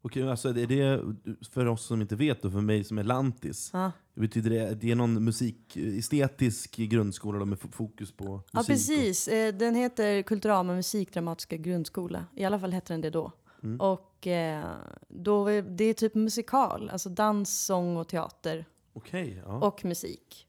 Okej, 0.01 0.29
alltså 0.29 0.49
är 0.49 0.67
det 0.67 1.03
för 1.51 1.65
oss 1.65 1.85
som 1.85 2.01
inte 2.01 2.15
vet 2.15 2.45
och 2.45 2.51
för 2.51 2.61
mig 2.61 2.83
som 2.83 2.97
är 2.97 3.03
lantis? 3.03 3.69
Ja. 3.73 3.91
Betyder 4.19 4.49
det, 4.49 4.75
det 4.75 4.91
är 4.91 4.95
någon 4.95 5.23
musik, 5.23 5.77
estetisk 5.77 6.75
grundskola 6.75 7.39
då 7.39 7.45
med 7.45 7.59
fokus 7.59 8.11
på 8.11 8.31
musik? 8.31 8.49
Ja, 8.51 8.63
precis. 8.67 9.27
Eh, 9.27 9.53
Den 9.55 9.75
heter 9.75 10.21
Kulturama 10.21 10.73
musikdramatiska 10.73 11.57
grundskola. 11.57 12.25
I 12.35 12.43
alla 12.45 12.59
fall 12.59 12.73
hette 12.73 12.93
den 12.93 13.01
det 13.01 13.09
då. 13.09 13.31
Mm. 13.63 13.81
Och 13.81 14.27
eh, 14.27 14.65
då 15.07 15.47
är 15.47 15.61
det 15.61 15.83
är 15.83 15.93
typ 15.93 16.15
musikal, 16.15 16.89
alltså 16.89 17.09
dans, 17.09 17.65
sång 17.65 17.97
och 17.97 18.07
teater 18.07 18.65
Okej, 18.93 19.41
ja. 19.45 19.67
och 19.67 19.85
musik. 19.85 20.47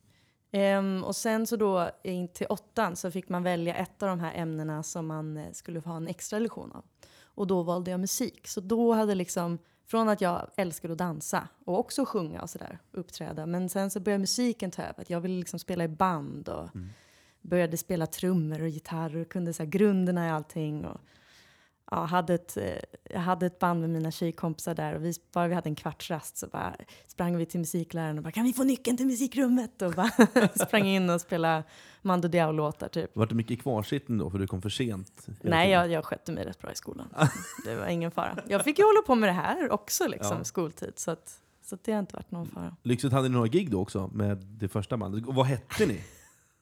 Ehm, 0.53 1.05
och 1.05 1.17
sen 1.17 1.47
så 1.47 1.57
då 1.57 1.91
in 2.05 2.29
till 2.29 2.47
åttan 2.47 2.97
så 2.97 3.11
fick 3.11 3.29
man 3.29 3.43
välja 3.43 3.75
ett 3.75 4.03
av 4.03 4.09
de 4.09 4.21
här 4.21 4.35
ämnena 4.35 4.83
som 4.83 5.07
man 5.07 5.37
eh, 5.37 5.53
skulle 5.53 5.81
få 5.81 5.89
ha 5.89 5.97
en 5.97 6.09
extra 6.09 6.39
lektion 6.39 6.73
av. 6.73 6.85
Och 7.23 7.47
då 7.47 7.63
valde 7.63 7.91
jag 7.91 8.01
musik. 8.01 8.49
Så 8.49 8.61
då 8.61 8.93
hade 8.93 9.15
liksom, 9.15 9.59
från 9.91 10.09
att 10.09 10.21
jag 10.21 10.51
älskade 10.57 10.93
att 10.93 10.99
dansa 10.99 11.49
och 11.65 11.79
också 11.79 12.05
sjunga 12.05 12.43
och 12.43 12.51
sådär, 12.51 12.79
uppträda. 12.93 13.47
Men 13.47 13.69
sen 13.69 13.91
så 13.91 14.01
började 14.01 14.21
musiken 14.21 14.71
ta 14.71 14.83
över. 14.83 15.05
Jag 15.09 15.21
ville 15.21 15.39
liksom 15.39 15.59
spela 15.59 15.85
i 15.85 15.89
band 15.89 16.49
och 16.49 16.69
började 17.43 17.77
spela 17.77 18.07
trummor 18.07 18.63
och 18.63 18.69
gitarr 18.69 19.17
och 19.17 19.29
kunde 19.29 19.53
så 19.53 19.63
här 19.63 19.71
grunderna 19.71 20.27
i 20.27 20.31
allting. 20.31 20.85
Och, 20.85 21.01
ja, 21.91 22.05
hade 22.05 22.35
ett, 22.35 22.57
eh, 22.57 22.65
jag 23.11 23.21
hade 23.21 23.47
ett 23.47 23.59
band 23.59 23.81
med 23.81 23.91
mina 23.91 24.11
tjejkompisar 24.11 24.75
där 24.75 24.95
och 24.95 25.05
vi, 25.05 25.13
bara 25.33 25.49
vi 25.49 25.55
hade 25.55 25.69
en 25.69 25.75
kvartsrast 25.75 26.37
så 26.37 26.47
bara 26.47 26.77
sprang 27.07 27.37
vi 27.37 27.47
till 27.47 27.61
musikläraren 27.61 28.19
och 28.19 28.25
bara 28.25 28.31
kan 28.33 28.45
vi 28.45 28.53
få 28.53 28.65
nyckeln 28.65 28.97
till 28.97 29.07
musikrummet? 29.07 29.83
Och 29.83 29.93
bara 29.93 30.11
sprang 30.67 30.87
in 30.87 31.11
och 31.11 31.21
spelade 31.21 31.65
Mando 32.03 32.29
Diao-låtar 32.29 32.89
typ. 32.89 33.17
Var 33.17 33.27
det 33.27 33.35
mycket 33.35 33.63
kvarsittning 33.63 34.19
då 34.19 34.31
för 34.31 34.39
du 34.39 34.47
kom 34.47 34.63
för 34.63 34.69
sent? 34.69 35.27
Nej, 35.41 35.71
jag, 35.71 35.91
jag 35.91 36.05
skötte 36.05 36.33
mig 36.33 36.45
rätt 36.45 36.59
bra 36.59 36.73
i 36.73 36.77
skolan. 36.77 37.09
Det 37.65 37.75
var 37.77 37.87
ingen 37.87 38.11
fara. 38.11 38.39
Jag 38.49 38.65
fick 38.65 38.79
ju 38.79 38.85
hålla 38.85 39.03
på 39.07 39.15
med 39.15 39.29
det 39.29 39.33
här 39.33 39.71
också, 39.71 40.09
liksom, 40.09 40.37
Ja. 40.39 40.45
skoltid. 40.45 40.93
Så, 40.97 41.11
att, 41.11 41.41
så 41.65 41.75
att 41.75 41.85
det 41.85 41.93
har 41.93 42.01
inte 42.01 42.17
varit 42.17 42.31
någon 42.31 42.47
fara. 42.49 42.77
Lyxigt 42.83 43.13
hade 43.13 43.29
ni 43.29 43.35
några 43.35 43.49
gig 43.49 43.71
då 43.71 43.81
också 43.81 44.11
med 44.13 44.37
det 44.39 44.69
första 44.69 44.97
bandet. 44.97 45.27
Och 45.27 45.35
vad 45.35 45.47
hette 45.47 45.87
ni? 45.87 46.01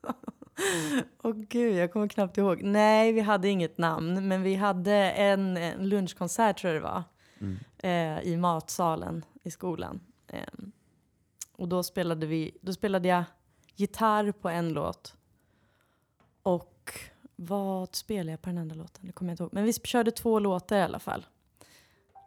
Åh 1.22 1.32
gud, 1.32 1.76
jag 1.76 1.92
kommer 1.92 2.08
knappt 2.08 2.38
ihåg. 2.38 2.62
Nej, 2.62 3.12
vi 3.12 3.20
hade 3.20 3.48
inget 3.48 3.78
namn, 3.78 4.28
men 4.28 4.42
vi 4.42 4.54
hade 4.54 4.94
en, 4.94 5.56
en 5.56 5.88
lunchkonsert 5.88 6.58
tror 6.58 6.74
jag 6.74 6.82
det 6.82 6.88
var. 6.88 7.02
Eh, 7.78 8.20
I 8.22 8.36
matsalen 8.36 9.24
i 9.42 9.50
skolan. 9.50 10.00
Eh, 10.26 10.42
och 11.56 11.68
då 11.68 11.82
spelade, 11.82 12.26
vi, 12.26 12.58
då 12.60 12.72
spelade 12.72 13.08
jag 13.08 13.24
gitarr 13.74 14.32
på 14.32 14.48
en 14.48 14.72
låt. 14.72 15.14
Och 16.42 16.92
vad 17.36 17.94
spelade 17.94 18.30
jag 18.30 18.42
på 18.42 18.48
den 18.48 18.58
andra 18.58 18.76
låten? 18.76 19.06
Det 19.06 19.12
kommer 19.12 19.30
jag 19.30 19.34
inte 19.34 19.42
ihåg. 19.42 19.54
Men 19.54 19.64
vi 19.64 19.72
körde 19.72 20.10
två 20.10 20.38
låtar 20.38 20.76
i 20.76 20.82
alla 20.82 20.98
fall. 20.98 21.26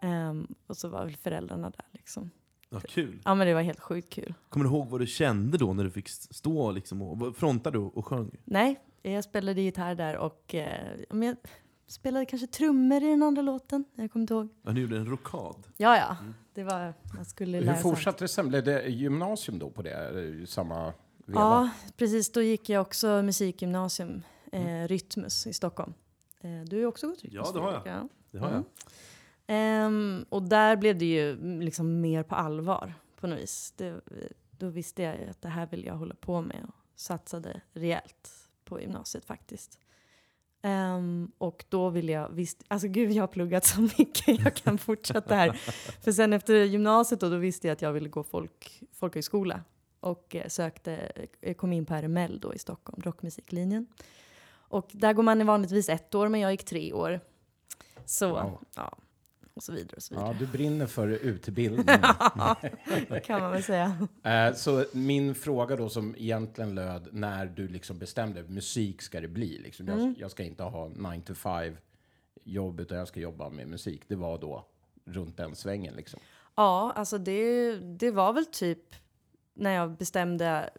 Ehm, 0.02 0.56
och 0.68 0.78
så 0.78 0.88
var 0.88 1.06
väl 1.06 1.18
föräldrarna 1.18 1.70
där 1.70 1.86
liksom. 1.92 2.32
Ja, 2.74 2.80
kul. 2.80 3.22
Ja 3.26 3.36
men 3.36 3.48
det 3.48 3.54
var 3.54 3.62
helt 3.62 3.80
sjukt 3.80 4.10
kul. 4.10 4.34
Kommer 4.50 4.64
du 4.66 4.70
ihåg 4.72 4.88
vad 4.90 5.00
du 5.02 5.08
kände 5.08 5.58
då 5.58 5.74
när 5.74 5.84
du 5.84 5.92
fick 5.92 6.10
stå 6.10 6.72
liksom 6.72 7.02
och 7.02 7.36
frontade 7.36 7.78
du 7.78 7.82
och 7.84 8.06
sjöng? 8.08 8.32
Nej, 8.46 8.80
jag 9.02 9.24
spelade 9.24 9.62
gitarr 9.62 9.96
där 9.96 10.18
och 10.18 10.56
eh, 10.56 10.88
men 11.10 11.28
jag 11.28 11.38
spelade 11.88 12.26
kanske 12.26 12.48
trummor 12.48 13.04
i 13.04 13.08
den 13.08 13.24
andra 13.24 13.42
låten. 13.42 13.86
Jag 13.96 14.12
kommer 14.12 14.24
inte 14.24 14.34
ihåg. 14.34 14.48
Ja, 14.62 14.72
du 14.72 14.82
gjorde 14.82 14.98
en 14.98 15.06
rockad. 15.06 15.68
Ja, 15.78 15.98
ja. 15.98 16.18
Det 16.54 16.64
var, 16.64 16.94
man 17.16 17.26
skulle 17.26 17.62
lära 17.62 17.74
Hur 17.74 17.82
fortsatte 17.82 18.24
det 18.24 18.28
sen? 18.28 18.50
Blev 18.50 18.64
det 18.64 18.88
gymnasium 18.88 19.60
då 19.60 19.70
på 19.70 19.82
det? 19.82 19.94
Eller 19.94 20.46
Samma 20.46 20.84
veva? 20.86 20.94
Ja, 21.42 21.70
precis. 21.98 22.32
Då 22.32 22.42
gick 22.42 22.70
jag 22.70 22.82
också 22.82 23.22
musikgymnasium, 23.22 24.22
eh, 24.52 24.88
Rytmus 24.88 25.48
i 25.48 25.54
Stockholm. 25.54 25.94
Eh, 26.42 26.50
du 26.66 26.76
har 26.76 26.82
ju 26.82 26.86
också 26.86 27.08
gått 27.08 27.24
Rytmus. 27.24 27.48
Ja, 27.48 27.52
det 27.54 27.60
har 27.60 27.72
jag. 27.74 27.82
Ja. 27.86 28.08
Det 28.32 28.40
har 28.40 28.50
Mm. 28.50 28.64
Ehm, 29.48 30.26
och 30.30 30.44
där 30.44 30.76
blev 30.76 30.98
det 30.98 31.06
ju 31.06 31.32
mm, 31.32 31.62
liksom 31.62 32.02
mer 32.02 32.24
på 32.24 32.36
allvar 32.36 32.94
på 33.20 33.28
något 33.28 33.40
vis. 33.40 33.74
Det, 33.78 34.02
då 34.52 34.70
visste 34.70 35.02
jag 35.04 35.30
att 35.30 35.42
det 35.42 35.50
här 35.50 35.68
vill 35.68 35.86
jag 35.86 35.94
hålla 35.94 36.16
på 36.16 36.42
med 36.42 36.66
och 36.68 36.76
satsade 36.96 37.62
rejält 37.74 38.30
på 38.66 38.82
gymnasiet 38.82 39.26
faktiskt. 39.26 39.80
Ehm, 40.62 41.32
och 41.38 41.66
då 41.70 41.90
ville 41.90 42.12
jag, 42.12 42.30
visst, 42.30 42.64
alltså 42.68 42.88
gud 42.88 43.12
jag 43.12 43.24
har 43.24 43.28
pluggat 43.28 43.66
så 43.66 43.82
mycket, 43.98 44.40
jag 44.40 44.56
kan 44.56 44.78
fortsätta 44.78 45.36
här. 45.36 45.52
För 46.02 46.12
sen 46.12 46.34
efter 46.34 46.56
gymnasiet 46.64 47.20
då, 47.22 47.30
då 47.30 47.38
visste 47.38 47.68
jag 47.68 47.74
att 47.74 47.82
jag 47.82 47.94
ville 47.94 48.10
gå 48.10 48.24
folk, 48.24 48.84
folkhögskola. 48.94 49.64
Och 50.00 50.36
eh, 50.36 50.48
sökte, 50.48 51.12
eh, 51.42 51.54
kom 51.56 51.74
in 51.74 51.86
på 51.86 51.94
RML 51.94 52.40
då 52.40 52.54
i 52.54 52.60
Stockholm, 52.60 53.02
rockmusiklinjen. 53.02 53.88
Och 54.52 54.90
där 54.92 55.14
går 55.14 55.24
man 55.24 55.46
vanligtvis 55.46 55.90
ett 55.90 56.16
år, 56.16 56.28
men 56.28 56.40
jag 56.40 56.52
gick 56.52 56.64
tre 56.66 56.94
år. 56.94 57.20
Så, 58.06 58.30
Wow. 58.30 58.60
ja. 58.76 58.98
Och 59.54 59.64
så 59.64 59.72
vidare 59.72 59.96
och 59.96 60.04
så 60.04 60.14
vidare. 60.16 60.28
Ja, 60.28 60.36
du 60.40 60.48
brinner 60.48 60.86
för 60.86 61.08
utbildning. 61.08 61.86
kan 63.24 63.42
man 63.42 63.52
väl 63.52 63.64
säga. 63.64 64.08
Eh, 64.24 64.54
Så 64.56 64.86
min 64.94 65.36
fråga 65.36 65.76
då 65.76 65.90
som 65.90 66.16
egentligen 66.18 66.76
löd 66.76 67.08
när 67.12 67.46
du 67.46 67.68
liksom 67.68 67.98
bestämde 68.00 68.44
musik 68.44 69.02
ska 69.02 69.22
det 69.22 69.28
bli. 69.28 69.58
Liksom. 69.58 69.88
Jag, 69.88 70.00
Mm. 70.00 70.16
jag 70.18 70.32
ska 70.32 70.44
inte 70.44 70.64
ha 70.64 70.88
9 70.88 71.22
to 71.22 71.34
5 71.34 71.78
jobb 72.44 72.80
utan 72.80 72.98
jag 72.98 73.08
ska 73.08 73.20
jobba 73.20 73.50
med 73.50 73.68
musik. 73.68 74.02
Det 74.08 74.16
var 74.16 74.38
då 74.38 74.66
runt 75.06 75.38
den 75.38 75.56
svängen 75.56 75.94
liksom. 75.96 76.20
Ja, 76.56 76.92
alltså 76.96 77.18
det, 77.18 77.76
det 77.76 78.12
var 78.12 78.34
väl 78.34 78.46
typ 78.46 78.96
när 79.54 79.72
jag 79.72 79.98
bestämde 79.98 80.70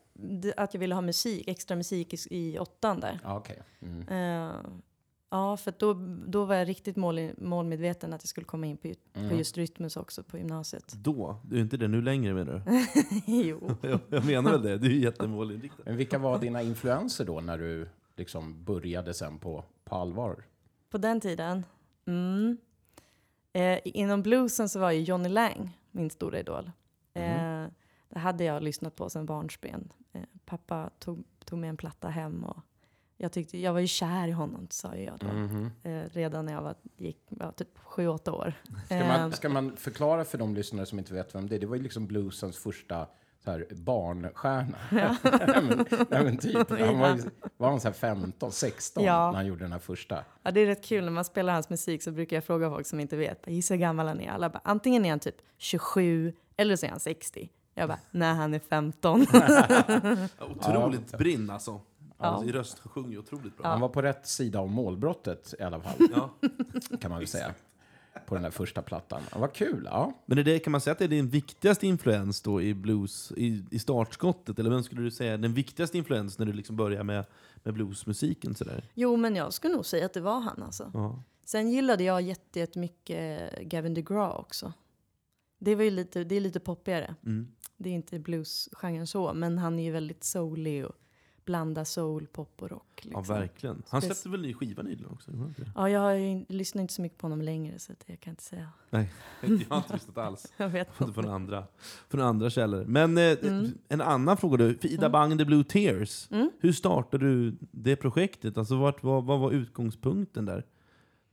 att 0.56 0.74
jag 0.74 0.78
ville 0.80 0.94
ha 0.94 1.02
musik, 1.02 1.48
extra 1.48 1.76
musik 1.76 2.14
i, 2.14 2.16
i 2.30 2.58
åttan 2.58 3.00
där. 3.00 3.18
Ja, 3.22 3.36
okej. 3.38 3.62
Mm. 3.82 4.08
Eh, 4.08 4.54
ja, 5.32 5.56
för 5.56 5.74
då, 5.78 5.92
då 6.26 6.44
var 6.44 6.54
jag 6.54 6.68
riktigt 6.68 6.96
mål, 6.96 7.30
målmedveten 7.38 8.12
att 8.12 8.22
jag 8.22 8.28
skulle 8.28 8.44
komma 8.44 8.66
in 8.66 8.76
på, 8.76 8.92
Mm. 9.14 9.28
på 9.30 9.36
just 9.36 9.56
Rytmus 9.58 9.96
också 9.96 10.22
på 10.22 10.38
gymnasiet. 10.38 10.92
Då? 10.96 11.36
Du 11.44 11.56
är 11.56 11.60
inte 11.60 11.76
det 11.76 11.88
nu 11.88 12.02
längre 12.02 12.34
menar 12.34 12.62
du? 12.66 12.84
jo. 13.42 13.76
jag, 13.80 14.00
jag 14.08 14.24
menar 14.26 14.50
väl 14.52 14.62
det, 14.62 14.78
du 14.78 14.86
är 14.86 14.98
jättemålinriktad. 14.98 15.82
Men 15.86 15.96
vilka 15.96 16.18
var 16.18 16.38
dina 16.38 16.62
influenser 16.62 17.24
då 17.24 17.40
när 17.40 17.58
du 17.58 17.88
liksom 18.16 18.64
började 18.64 19.14
sen 19.14 19.38
på, 19.38 19.64
på 19.84 19.94
allvar? 19.94 20.44
På 20.90 20.98
den 20.98 21.20
tiden? 21.20 21.64
Mm. 22.06 22.56
Eh, 23.52 23.78
inom 23.84 24.22
bluesen 24.22 24.68
så 24.68 24.78
var 24.80 24.90
ju 24.90 25.00
Johnny 25.00 25.28
Lang 25.28 25.78
min 25.90 26.10
stora 26.10 26.40
idol. 26.40 26.70
Eh, 27.14 27.64
det 28.08 28.18
hade 28.18 28.44
jag 28.44 28.62
lyssnat 28.62 28.96
på 28.96 29.10
sedan 29.10 29.26
barnsben. 29.26 29.92
Eh, 30.12 30.22
pappa 30.44 30.90
tog, 30.98 31.24
tog 31.44 31.58
med 31.58 31.68
en 31.70 31.76
platta 31.76 32.08
hem 32.08 32.44
och 32.44 32.58
jag, 33.22 33.32
tyckte, 33.32 33.58
jag 33.58 33.72
var 33.72 33.80
ju 33.80 33.86
kär 33.86 34.28
i 34.28 34.30
honom, 34.32 34.66
sa 34.70 34.96
jag 34.96 35.18
då. 35.18 35.26
Eh, 35.90 36.02
redan 36.12 36.46
när 36.46 36.52
jag 36.52 36.62
var, 36.62 36.74
gick 36.96 37.18
ja, 37.28 37.52
typ 37.52 37.78
sju, 37.78 38.08
åtta 38.08 38.32
år. 38.32 38.54
Ska 38.86 38.94
Eh, 38.94 39.06
man, 39.08 39.32
ska 39.32 39.48
man 39.48 39.76
förklara 39.76 40.24
för 40.24 40.38
de 40.38 40.54
lyssnare 40.54 40.86
som 40.86 40.98
inte 40.98 41.14
vet 41.14 41.34
vem 41.34 41.48
det 41.48 41.56
är? 41.56 41.60
Det 41.60 41.66
var 41.66 41.76
ju 41.76 41.82
liksom 41.82 42.06
bluesens 42.06 42.58
första 42.58 43.06
så 43.44 43.50
här, 43.50 43.66
barnstjärna. 43.70 44.76
nej, 44.90 45.62
men, 45.62 45.86
nej, 46.10 46.24
men 46.24 46.36
typ. 46.38 46.70
Han 46.80 46.98
var, 46.98 47.16
ju, 47.16 47.22
var 47.56 47.68
han 47.70 47.80
så 47.80 47.88
här 47.88 47.92
15, 47.94 48.52
16 48.52 49.04
Ja. 49.04 49.26
när 49.30 49.36
han 49.36 49.46
gjorde 49.46 49.64
den 49.64 49.72
här 49.72 49.78
första? 49.78 50.24
Ja, 50.42 50.50
det 50.50 50.60
är 50.60 50.66
rätt 50.66 50.84
kul 50.84 51.04
när 51.04 51.12
man 51.12 51.24
spelar 51.24 51.52
hans 51.52 51.70
musik 51.70 52.02
så 52.02 52.10
brukar 52.10 52.36
jag 52.36 52.44
fråga 52.44 52.70
folk 52.70 52.86
som 52.86 53.00
inte 53.00 53.16
vet. 53.16 53.44
Gissa 53.46 53.74
hur 53.74 53.80
gammal 53.80 54.06
han 54.08 54.20
är. 54.20 54.30
Alla 54.30 54.50
bara, 54.50 54.60
antingen 54.64 55.04
är 55.04 55.10
han 55.10 55.20
typ 55.20 55.36
27 55.58 56.32
eller 56.56 56.76
så 56.76 56.86
är 56.86 56.90
han 56.90 57.00
60. 57.00 57.50
Jag 57.74 57.88
bara, 57.88 57.98
nej 58.10 58.34
han 58.34 58.54
är 58.54 58.58
15. 58.58 59.26
Otroligt 60.40 61.18
brinn 61.18 61.50
alltså. 61.50 61.80
Alltså 62.28 62.48
I 62.48 62.52
röst 62.52 62.78
sjunger 62.78 63.10
ju 63.10 63.18
otroligt 63.18 63.56
bra. 63.56 63.66
Han 63.66 63.80
var 63.80 63.88
på 63.88 64.02
rätt 64.02 64.26
sida 64.26 64.58
av 64.60 64.70
målbrottet 64.70 65.54
i 65.58 65.62
alla 65.62 65.80
fall, 65.80 66.08
Ja. 66.14 66.30
kan 67.00 67.10
man 67.10 67.18
väl 67.20 67.28
säga. 67.28 67.54
på 68.26 68.34
den 68.34 68.42
där 68.44 68.50
första 68.50 68.82
plattan. 68.82 69.22
Ja, 69.32 69.38
vad 69.38 69.52
kul! 69.52 69.82
Ja. 69.90 70.12
Men 70.26 70.38
är 70.38 70.42
det, 70.44 70.58
kan 70.58 70.70
man 70.70 70.80
säga 70.80 70.92
att 70.92 70.98
det 70.98 71.04
är 71.04 71.08
din 71.08 71.28
viktigaste 71.28 71.86
influens 71.86 72.40
då 72.42 72.62
i 72.62 72.74
blues, 72.74 73.32
i, 73.36 73.64
i 73.70 73.78
startskottet? 73.78 74.58
Eller 74.58 74.70
vem 74.70 74.82
skulle 74.82 75.02
du 75.02 75.10
säga 75.10 75.32
är 75.32 75.38
den 75.38 75.54
viktigaste 75.54 75.98
influens 75.98 76.38
när 76.38 76.46
du 76.46 76.52
liksom 76.52 76.76
börjar 76.76 77.02
med, 77.04 77.24
med 77.56 77.74
bluesmusiken? 77.74 78.54
Sådär? 78.54 78.84
Jo, 78.94 79.16
men 79.16 79.36
jag 79.36 79.52
skulle 79.52 79.74
nog 79.74 79.86
säga 79.86 80.06
att 80.06 80.12
det 80.12 80.20
var 80.20 80.40
han 80.40 80.62
alltså. 80.62 80.90
Ja. 80.94 81.22
Sen 81.44 81.70
gillade 81.70 82.04
jag 82.04 82.22
jätte- 82.22 82.58
jättemycket 82.58 83.58
Gavin 83.62 83.94
DeGraw 83.94 84.40
också. 84.40 84.72
Det, 85.58 85.74
var 85.74 85.82
ju 85.84 85.90
lite, 85.90 86.24
det 86.24 86.34
är 86.34 86.40
lite 86.40 86.60
poppigare. 86.60 87.14
Mm. 87.26 87.48
Det 87.76 87.88
är 87.90 87.94
inte 87.94 88.18
bluesgenren 88.18 89.06
så, 89.06 89.34
men 89.34 89.58
han 89.58 89.78
är 89.78 89.82
ju 89.84 89.90
väldigt 89.90 90.24
soulig 90.24 90.86
och 90.86 90.94
blandar 91.44 91.84
soul, 91.84 92.26
pop 92.32 92.62
och 92.62 92.70
rock. 92.70 93.00
ja, 93.10 93.18
Liksom. 93.18 93.34
verkligen. 93.36 93.82
Han 93.88 94.02
släppte 94.02 94.28
väl 94.28 94.40
ny 94.42 94.54
skiva 94.54 94.82
nyligen 94.82 95.10
också? 95.12 95.30
Ja, 95.74 95.88
jag 95.88 96.20
in- 96.20 96.46
lyssnar 96.48 96.82
inte 96.82 96.94
så 96.94 97.02
mycket 97.02 97.18
på 97.18 97.24
honom 97.24 97.42
längre 97.42 97.78
så 97.78 97.92
att 97.92 98.04
jag 98.06 98.20
kan 98.20 98.30
inte 98.30 98.42
säga. 98.42 98.68
Nej, 98.90 99.12
jag 99.40 99.48
har 99.68 99.76
inte 99.76 99.92
lyssnat 99.94 100.18
alls. 100.18 100.52
Jag 100.56 100.68
vet 100.68 101.00
Inte 101.00 101.12
från 101.12 101.28
andra, 101.28 101.64
från 102.08 102.20
andra 102.20 102.50
källor. 102.50 102.84
Men 102.84 103.18
eh, 103.18 103.38
Mm. 103.42 103.70
en 103.88 104.00
annan 104.00 104.36
fråga. 104.36 104.56
För 104.58 104.86
Ida 104.86 105.06
Mm. 105.06 105.12
Bang 105.12 105.38
The 105.38 105.44
Blue 105.44 105.64
Tears. 105.64 106.28
Mm. 106.30 106.50
Hur 106.60 106.72
startade 106.72 107.24
du 107.26 107.56
det 107.60 107.96
projektet? 107.96 108.58
Alltså 108.58 108.76
vart, 108.76 109.02
vad, 109.02 109.24
vad 109.24 109.40
var 109.40 109.50
utgångspunkten 109.50 110.44
där? 110.44 110.66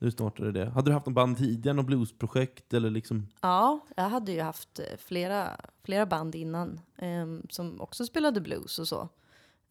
När 0.01 0.05
du 0.05 0.11
startade 0.11 0.51
det? 0.51 0.69
Hade 0.69 0.89
du 0.89 0.93
haft 0.93 1.05
någon 1.05 1.13
band 1.13 1.37
tidigare? 1.37 1.75
Något 1.75 1.85
bluesprojekt? 1.85 2.73
Eller 2.73 2.89
liksom... 2.89 3.27
Ja, 3.41 3.79
jag 3.95 4.09
hade 4.09 4.31
ju 4.31 4.41
haft 4.41 4.79
eh, 4.79 4.85
flera, 4.97 5.49
flera 5.83 6.05
band 6.05 6.35
innan 6.35 6.79
ehm, 6.97 7.41
som 7.49 7.81
också 7.81 8.05
spelade 8.05 8.41
blues 8.41 8.79
och 8.79 8.87
så. 8.87 9.09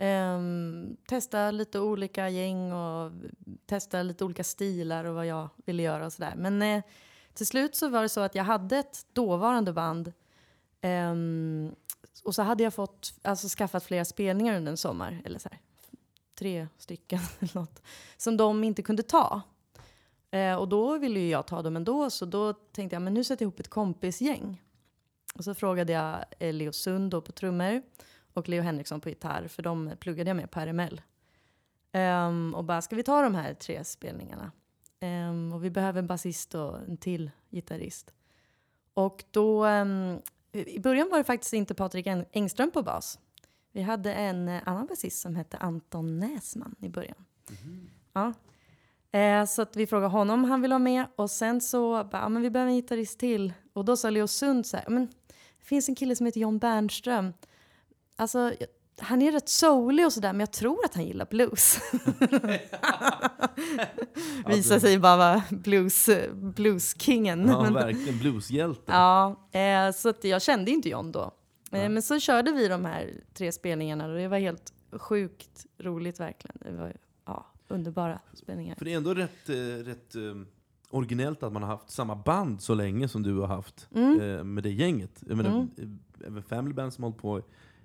Um, 0.00 0.96
testa 1.08 1.50
lite 1.50 1.80
olika 1.80 2.28
gäng 2.28 2.72
och 2.72 3.12
testa 3.66 4.02
lite 4.02 4.24
olika 4.24 4.44
stilar 4.44 5.04
och 5.04 5.14
vad 5.14 5.26
jag 5.26 5.48
ville 5.56 5.82
göra 5.82 6.06
och 6.06 6.12
sådär. 6.12 6.34
Men 6.36 6.62
eh, 6.62 6.82
till 7.34 7.46
slut 7.46 7.76
så 7.76 7.88
var 7.88 8.02
det 8.02 8.08
så 8.08 8.20
att 8.20 8.34
jag 8.34 8.44
hade 8.44 8.78
ett 8.78 9.06
dåvarande 9.12 9.72
band 9.72 10.12
um, 10.82 11.74
och 12.24 12.34
så 12.34 12.42
hade 12.42 12.62
jag 12.62 12.74
fått, 12.74 13.14
alltså 13.22 13.48
skaffat 13.48 13.84
flera 13.84 14.04
spelningar 14.04 14.56
under 14.56 14.70
en 14.70 14.76
sommar, 14.76 15.22
eller 15.24 15.38
så 15.38 15.48
här, 15.48 15.60
tre 16.38 16.68
stycken 16.78 17.20
eller 17.38 17.58
något, 17.58 17.82
som 18.16 18.36
de 18.36 18.64
inte 18.64 18.82
kunde 18.82 19.02
ta. 19.02 19.42
Eh, 20.30 20.54
och 20.54 20.68
då 20.68 20.98
ville 20.98 21.20
ju 21.20 21.28
jag 21.28 21.46
ta 21.46 21.62
dem 21.62 21.76
ändå, 21.76 22.10
så 22.10 22.24
då 22.24 22.52
tänkte 22.52 22.94
jag 22.94 23.02
men 23.02 23.14
nu 23.14 23.24
sätter 23.24 23.44
jag 23.44 23.50
ihop 23.50 23.60
ett 23.60 23.68
kompisgäng. 23.68 24.62
Och 25.34 25.44
så 25.44 25.54
frågade 25.54 25.92
jag 25.92 26.24
Leo 26.54 26.72
Sund 26.72 27.10
då 27.10 27.20
på 27.20 27.32
trummor 27.32 27.82
och 28.38 28.48
Leo 28.48 28.62
Henriksson 28.62 29.00
på 29.00 29.08
gitarr, 29.08 29.48
för 29.48 29.62
de 29.62 29.92
pluggade 30.00 30.30
jag 30.30 30.36
med 30.36 30.50
på 30.50 30.60
RML. 30.60 31.00
Ehm, 31.92 32.54
och 32.54 32.64
bara, 32.64 32.82
ska 32.82 32.96
vi 32.96 33.02
ta 33.02 33.22
de 33.22 33.34
här 33.34 33.54
tre 33.54 33.84
spelningarna? 33.84 34.52
Ehm, 35.00 35.52
och 35.52 35.64
vi 35.64 35.70
behöver 35.70 35.98
en 35.98 36.06
basist 36.06 36.54
och 36.54 36.78
en 36.78 36.96
till 36.96 37.30
gitarrist. 37.50 38.12
Och 38.94 39.24
då, 39.30 39.64
ehm, 39.64 40.20
i 40.52 40.80
början 40.80 41.08
var 41.10 41.18
det 41.18 41.24
faktiskt 41.24 41.52
inte 41.52 41.74
Patrik 41.74 42.06
Eng- 42.06 42.26
Engström 42.32 42.70
på 42.70 42.82
bas. 42.82 43.18
Vi 43.72 43.82
hade 43.82 44.14
en 44.14 44.48
eh, 44.48 44.62
annan 44.66 44.86
basist 44.86 45.20
som 45.20 45.36
hette 45.36 45.56
Anton 45.56 46.18
Näsman 46.18 46.74
i 46.80 46.88
början. 46.88 47.24
Ja. 48.12 48.32
Eh, 49.18 49.44
så 49.44 49.62
att 49.62 49.76
vi 49.76 49.86
frågade 49.86 50.08
honom 50.12 50.44
om 50.44 50.50
han 50.50 50.62
ville 50.62 50.72
vara 50.74 50.78
med 50.78 51.06
och 51.16 51.30
sen 51.30 51.60
så 51.60 52.04
bara, 52.04 52.22
ja, 52.22 52.28
men 52.28 52.42
vi 52.42 52.50
behöver 52.50 52.70
en 52.70 52.76
gitarrist 52.76 53.18
till. 53.18 53.52
Och 53.72 53.84
då 53.84 53.96
sa 53.96 54.10
Leo 54.10 54.26
Sund 54.26 54.66
så 54.66 54.76
här, 54.76 54.84
"Ja, 54.84 54.90
men 54.90 55.06
det 55.58 55.64
finns 55.64 55.88
en 55.88 55.94
kille 55.94 56.16
som 56.16 56.26
heter 56.26 56.40
John 56.40 56.58
Bernström. 56.58 57.32
Alltså, 58.18 58.52
han 59.00 59.22
är 59.22 59.32
rätt 59.32 59.48
soulig 59.48 60.06
och 60.06 60.12
sådär 60.12 60.32
men 60.32 60.40
jag 60.40 60.52
tror 60.52 60.84
att 60.84 60.94
han 60.94 61.04
gillar 61.04 61.26
blues. 61.30 61.78
Visar 64.46 64.78
sig 64.78 64.98
bara 64.98 65.16
vara 65.16 65.42
blues, 65.50 66.08
blueskingen. 66.32 67.48
Ja, 67.48 67.62
verkligen. 67.62 68.18
Blueshjälte. 68.18 68.82
Ja, 68.92 69.48
eh, 69.52 69.92
så 69.92 70.08
att 70.08 70.24
jag 70.24 70.42
kände 70.42 70.70
inte 70.70 70.88
John 70.88 71.12
då. 71.12 71.30
Eh, 71.72 71.88
men 71.88 72.02
så 72.02 72.18
körde 72.20 72.52
vi 72.52 72.68
de 72.68 72.84
här 72.84 73.12
tre 73.34 73.52
spelningarna 73.52 74.06
och 74.06 74.14
det 74.16 74.28
var 74.28 74.38
helt 74.38 74.72
sjukt 74.92 75.66
roligt 75.78 76.20
verkligen. 76.20 76.56
Det 76.60 76.82
var 76.82 76.92
ja, 77.26 77.46
underbara 77.68 78.18
spelningar. 78.34 78.74
För 78.76 78.84
det 78.84 78.92
är 78.92 78.96
ändå 78.96 79.14
rätt, 79.14 79.48
eh, 79.48 79.54
rätt 79.84 80.14
eh, 80.14 80.22
originellt 80.90 81.42
att 81.42 81.52
man 81.52 81.62
har 81.62 81.70
haft 81.70 81.90
samma 81.90 82.16
band 82.16 82.62
så 82.62 82.74
länge 82.74 83.08
som 83.08 83.22
du 83.22 83.38
har 83.38 83.46
haft 83.46 83.88
Mm. 83.94 84.20
eh, 84.20 84.44
med 84.44 84.62
det 84.64 84.70
gänget. 84.70 85.22
Jag 85.26 85.36
menar, 85.36 85.50
Mm. 85.50 85.68
eh, 86.20 86.26
även 86.26 86.42
Family 86.42 86.74
Band 86.74 86.92
som 86.92 87.04
hållit 87.04 87.18
på 87.18 87.42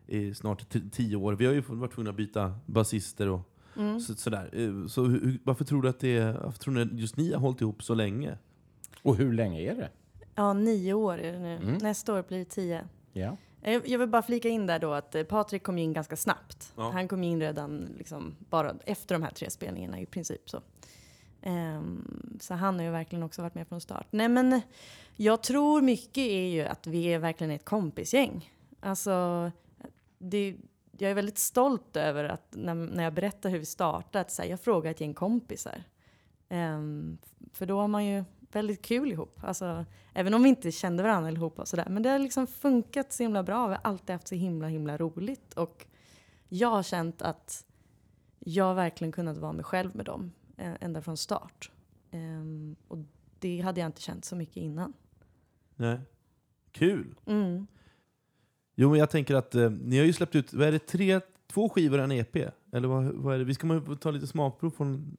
i 0.08 0.34
snart 0.34 0.66
tio 0.92 1.16
år. 1.16 1.34
Vi 1.34 1.46
har 1.46 1.54
ju 1.54 1.62
varit 1.62 1.94
tvungna 1.94 2.10
att 2.10 2.16
byta 2.18 2.56
basister 2.66 3.30
och 3.30 3.50
Mm. 3.78 4.00
så, 4.00 4.16
sådär. 4.16 4.50
Eh, 4.54 4.88
Så 4.88 5.06
hur, 5.06 5.40
varför 5.44 5.66
tror 5.66 5.82
du 5.82 5.90
att 5.90 6.00
det 6.00 6.18
är, 6.18 6.34
varför 6.34 6.60
tror 6.60 6.74
ni 6.74 6.82
att 6.82 7.00
just 7.00 7.18
ni 7.18 7.34
har 7.34 7.40
hållit 7.40 7.62
ihop 7.62 7.84
så 7.84 7.94
länge? 7.94 8.38
Och 9.02 9.16
hur 9.16 9.34
länge 9.34 9.62
är 9.62 9.76
det? 9.76 9.90
Ja, 10.36 10.54
nio 10.54 10.94
år 10.94 11.18
är 11.18 11.34
det 11.34 11.40
nu. 11.40 11.56
Mm. 11.56 11.78
Nästa 11.82 12.14
år 12.14 12.24
blir 12.28 12.38
det 12.40 12.46
tio. 12.46 12.88
Ja. 13.14 13.38
Eh, 13.62 13.82
Jag 13.86 14.00
vill 14.00 14.10
bara 14.10 14.22
flika 14.22 14.50
in 14.50 14.66
där 14.68 14.80
då 14.80 14.94
att 14.94 15.16
eh, 15.16 15.24
Patrik 15.24 15.64
kom 15.64 15.78
in 15.78 15.94
ganska 15.94 16.16
snabbt. 16.16 16.74
Ja. 16.78 16.90
Han 16.92 17.08
kom 17.08 17.24
in 17.24 17.40
redan 17.40 17.88
liksom 17.98 18.36
bara 18.50 18.76
efter 18.86 19.16
de 19.16 19.24
här 19.24 19.32
tre 19.32 19.50
spelningarna 19.50 20.00
i 20.00 20.06
princip. 20.06 20.50
Så. 20.50 20.62
Ehm, 21.42 22.38
så 22.42 22.54
han 22.54 22.76
har 22.76 22.84
ju 22.86 22.92
verkligen 22.92 23.24
också 23.24 23.42
varit 23.42 23.56
med 23.56 23.68
från 23.68 23.82
start. 23.82 24.08
Nej 24.12 24.30
men 24.30 24.62
jag 25.16 25.44
tror 25.44 25.82
mycket 25.82 26.18
är 26.18 26.48
ju 26.50 26.62
att 26.62 26.88
vi 26.88 27.06
är 27.06 27.20
verkligen 27.20 27.52
ett 27.52 27.66
kompisgäng. 27.66 28.52
Alltså, 28.80 29.52
det, 30.24 30.58
jag 30.98 31.12
är 31.12 31.16
väldigt 31.16 31.38
stolt 31.38 31.96
över 31.96 32.24
att 32.24 32.48
när, 32.56 32.76
när 32.76 33.04
jag 33.04 33.14
berättar 33.14 33.50
hur 33.50 33.60
vi 33.60 33.66
startade, 33.66 34.20
att 34.22 34.38
här, 34.38 34.46
jag 34.46 34.60
frågar 34.62 34.92
ett 34.92 35.02
gäng 35.02 35.14
kompisar. 35.14 35.84
Ehm, 36.50 37.18
för 37.54 37.66
då 37.66 37.80
har 37.80 37.88
man 37.88 38.06
ju 38.06 38.24
väldigt 38.52 38.82
kul 38.82 39.12
ihop. 39.12 39.40
Alltså, 39.44 39.86
även 40.14 40.34
om 40.34 40.44
vi 40.44 40.50
inte 40.50 40.72
kände 40.72 41.04
varandra 41.04 41.28
allihopa 41.28 41.62
och 41.62 41.68
sådär. 41.68 41.88
Men 41.90 42.04
det 42.04 42.10
har 42.10 42.20
liksom 42.20 42.48
funkat 42.48 43.14
så 43.14 43.24
himla 43.24 43.44
bra. 43.44 43.68
Vi 43.68 43.74
har 43.74 43.82
alltid 43.84 44.10
haft 44.14 44.28
så 44.28 44.36
himla 44.36 44.68
himla 44.68 44.98
roligt. 44.98 45.54
Och 45.54 45.86
jag 46.50 46.70
har 46.70 46.84
känt 46.84 47.22
att 47.22 47.66
jag 48.40 48.76
verkligen 48.76 49.12
kunnat 49.12 49.38
vara 49.38 49.54
mig 49.54 49.64
själv 49.66 49.96
med 49.96 50.06
dem. 50.06 50.32
eh, 50.58 50.74
Ända 50.80 51.02
från 51.02 51.18
start. 51.18 51.72
Ehm, 52.12 52.76
och 52.88 52.98
det 53.40 53.62
hade 53.62 53.80
jag 53.82 53.88
inte 53.88 54.02
känt 54.02 54.26
så 54.26 54.36
mycket 54.36 54.58
innan. 54.58 54.94
Nej. 55.76 56.00
Kul! 56.72 57.16
Mm. 57.26 57.68
Jo, 58.76 58.90
men 58.90 59.00
jag 59.00 59.10
tänker 59.10 59.36
att 59.36 59.56
eh, 59.56 59.70
ni 59.70 59.98
har 59.98 60.06
ju 60.06 60.14
släppt 60.14 60.36
ut, 60.36 60.54
vad 60.54 60.68
är 60.68 60.72
det, 60.72 60.80
tre, 60.88 61.20
två 61.48 61.70
skivor 61.70 61.98
och 61.98 62.04
en 62.04 62.12
EP? 62.12 62.36
Eller 62.72 62.88
vad, 62.88 63.04
vad 63.06 63.36
är 63.36 63.40
det? 63.40 63.44
Vi 63.46 63.54
ska 63.54 63.68
man 63.68 63.98
ta 63.98 64.12
lite 64.12 64.28
smakprov 64.28 64.70
från, 64.72 65.18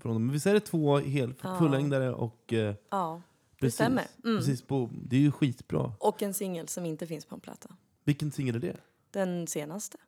från 0.00 0.12
dem. 0.12 0.26
Men 0.26 0.32
visst 0.32 0.46
är 0.46 0.54
det 0.54 0.60
två 0.60 0.98
helt 0.98 1.38
Ja. 1.42 1.58
fullängdare 1.58 2.12
och... 2.14 2.52
Eh, 2.52 2.74
Ja, 2.90 3.22
det 3.50 3.60
precis, 3.60 3.74
stämmer. 3.74 4.04
Mm. 4.24 4.36
Precis 4.38 4.62
på, 4.62 4.90
det 4.92 5.16
är 5.16 5.20
ju 5.20 5.32
skitbra. 5.32 5.92
Och 6.00 6.22
en 6.22 6.34
singel 6.34 6.68
som 6.68 6.86
inte 6.86 7.06
finns 7.06 7.24
på 7.24 7.34
en 7.34 7.40
platta. 7.40 7.68
Vilken 8.04 8.32
singel 8.32 8.56
är 8.56 8.60
det? 8.60 8.76
Den 9.10 9.46
senaste. 9.46 9.98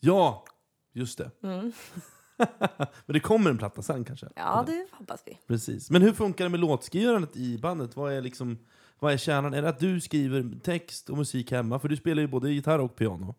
Ja! 0.00 0.44
Just 0.92 1.18
det. 1.18 1.30
Mm. 1.42 1.72
Men 3.06 3.14
det 3.14 3.20
kommer 3.20 3.50
en 3.50 3.58
platta 3.58 3.82
sen 3.82 4.04
kanske? 4.04 4.28
Ja, 4.36 4.64
det 4.66 4.86
hoppas 4.92 5.22
vi. 5.26 5.38
Precis. 5.46 5.90
Men 5.90 6.02
hur 6.02 6.12
funkar 6.12 6.44
det 6.44 6.48
med 6.48 6.60
låtskrivandet 6.60 7.36
i 7.36 7.58
bandet? 7.58 7.96
Vad 7.96 8.12
är, 8.12 8.22
liksom, 8.22 8.58
vad 9.04 9.12
är 9.12 9.16
kärnan? 9.16 9.54
Är 9.54 9.62
det 9.62 9.68
att 9.68 9.78
du 9.78 10.00
skriver 10.00 10.60
text 10.60 11.10
och 11.10 11.16
musik 11.16 11.52
hemma? 11.52 11.78
För 11.78 11.88
du 11.88 11.96
spelar 11.96 12.22
ju 12.22 12.28
både 12.28 12.52
gitarr 12.52 12.78
och 12.78 12.96
piano. 12.96 13.34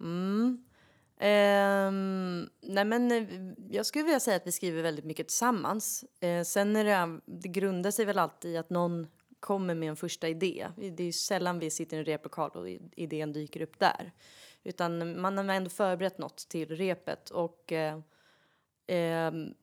Mm. 0.00 0.64
Ehm, 1.18 2.48
nej 2.60 2.84
men, 2.84 3.12
eh, 3.12 3.24
jag 3.70 3.86
skulle 3.86 4.04
vilja 4.04 4.20
säga 4.20 4.36
att 4.36 4.46
vi 4.46 4.52
skriver 4.52 4.82
väldigt 4.82 5.04
mycket 5.04 5.28
tillsammans. 5.28 6.04
Eh, 6.20 6.42
sen 6.42 6.76
är 6.76 6.84
det, 6.84 7.20
det 7.26 7.48
grundar 7.48 7.90
sig 7.90 8.04
väl 8.04 8.18
alltid 8.18 8.50
i 8.50 8.56
att 8.56 8.70
någon 8.70 9.06
kommer 9.40 9.74
med 9.74 9.88
en 9.88 9.96
första 9.96 10.28
idé. 10.28 10.68
Det 10.76 11.02
är 11.02 11.06
ju 11.06 11.12
sällan 11.12 11.58
vi 11.58 11.70
sitter 11.70 11.96
i 11.96 12.00
en 12.00 12.04
replokal 12.04 12.50
och 12.50 12.68
idén 12.96 13.32
dyker 13.32 13.62
upp 13.62 13.78
där. 13.78 14.12
Utan 14.64 15.20
man 15.20 15.38
har 15.38 15.54
ändå 15.54 15.70
förberett 15.70 16.18
något 16.18 16.48
till 16.48 16.76
repet 16.76 17.30
och 17.30 17.72
eh, 17.72 18.00
ehm, 18.86 19.54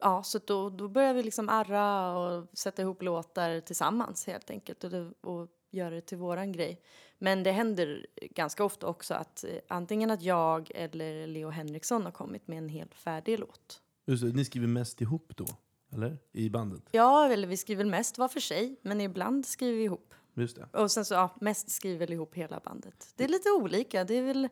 ja, 0.00 0.22
så 0.22 0.38
då, 0.46 0.70
då 0.70 0.88
börjar 0.88 1.14
vi 1.14 1.22
liksom 1.22 1.48
arra 1.48 2.16
och 2.18 2.58
sätta 2.58 2.82
ihop 2.82 3.02
låtar 3.02 3.60
tillsammans 3.60 4.26
helt 4.26 4.50
enkelt 4.50 4.84
och, 4.84 4.90
det, 4.90 5.12
och 5.20 5.48
göra 5.70 5.94
det 5.94 6.00
till 6.00 6.18
våran 6.18 6.52
grej. 6.52 6.80
Men 7.18 7.42
det 7.42 7.52
händer 7.52 8.06
ganska 8.30 8.64
ofta 8.64 8.86
också 8.86 9.14
att 9.14 9.44
eh, 9.44 9.50
antingen 9.68 10.10
att 10.10 10.22
jag 10.22 10.70
eller 10.74 11.26
Leo 11.26 11.50
Henriksson 11.50 12.04
har 12.04 12.12
kommit 12.12 12.48
med 12.48 12.58
en 12.58 12.68
helt 12.68 12.94
färdig 12.94 13.38
låt. 13.38 13.82
Just 14.06 14.22
det, 14.22 14.32
ni 14.32 14.44
skriver 14.44 14.66
mest 14.66 15.00
ihop 15.00 15.32
då? 15.36 15.46
Eller? 15.92 16.18
I 16.32 16.50
bandet? 16.50 16.82
Ja, 16.90 17.32
eller 17.32 17.48
vi 17.48 17.56
skriver 17.56 17.84
mest 17.84 18.18
var 18.18 18.28
för 18.28 18.40
sig, 18.40 18.76
men 18.82 19.00
ibland 19.00 19.46
skriver 19.46 19.76
vi 19.76 19.84
ihop. 19.84 20.14
Just 20.34 20.56
det. 20.56 20.78
Och 20.80 20.90
sen 20.90 21.04
så, 21.04 21.14
ja, 21.14 21.36
mest 21.40 21.70
skriver 21.70 21.98
väl 21.98 22.12
ihop 22.12 22.34
hela 22.34 22.60
bandet. 22.64 23.12
Det 23.16 23.24
är 23.24 23.28
lite 23.28 23.50
olika. 23.50 24.04
Det 24.04 24.14
är 24.14 24.22
väl 24.22 24.48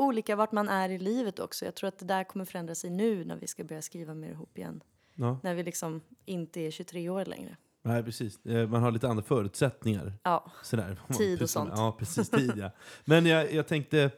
olika 0.00 0.36
vart 0.36 0.52
man 0.52 0.68
är 0.68 0.88
i 0.88 0.98
livet 0.98 1.38
också. 1.38 1.64
Jag 1.64 1.74
tror 1.74 1.88
att 1.88 1.98
det 1.98 2.04
där 2.04 2.24
kommer 2.24 2.44
förändra 2.44 2.74
sig 2.74 2.90
nu 2.90 3.24
när 3.24 3.36
vi 3.36 3.46
ska 3.46 3.64
börja 3.64 3.82
skriva 3.82 4.14
mer 4.14 4.30
ihop 4.30 4.58
igen. 4.58 4.82
Ja. 5.14 5.38
När 5.42 5.54
vi 5.54 5.62
liksom 5.62 6.00
inte 6.24 6.60
är 6.60 6.70
23 6.70 7.08
år 7.08 7.24
längre. 7.24 7.56
Nej, 7.82 8.02
precis. 8.02 8.46
Eh, 8.46 8.68
Man 8.68 8.82
har 8.82 8.90
lite 8.90 9.08
andra 9.08 9.22
förutsättningar. 9.24 10.12
Ja, 10.22 10.52
Sådär. 10.62 11.00
Tid 11.18 11.42
och 11.42 11.50
sånt. 11.50 11.70
Ja, 11.76 11.96
precis. 11.98 12.30
Tid, 12.30 12.52
ja. 12.56 12.70
Men 13.04 13.26
jag, 13.26 13.52
jag 13.52 13.66
tänkte... 13.66 14.10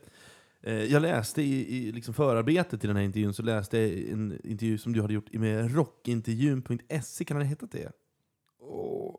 eh, 0.62 0.74
Jag 0.84 1.02
läste 1.02 1.42
i, 1.42 1.76
i 1.76 1.92
liksom 1.92 2.14
förarbetet 2.14 2.80
till 2.80 2.88
den 2.88 2.96
här 2.96 3.04
intervjun 3.04 3.34
så 3.34 3.42
läste 3.42 3.78
jag 3.78 3.90
en 4.12 4.40
intervju 4.44 4.78
som 4.78 4.92
du 4.92 5.00
hade 5.00 5.14
gjort 5.14 5.32
med 5.32 5.74
rockintervjun.se. 5.76 7.24
Kan 7.24 7.36
den 7.36 7.46
ha 7.46 7.50
hetat 7.50 7.72
det? 7.72 7.92
Åh, 8.60 9.14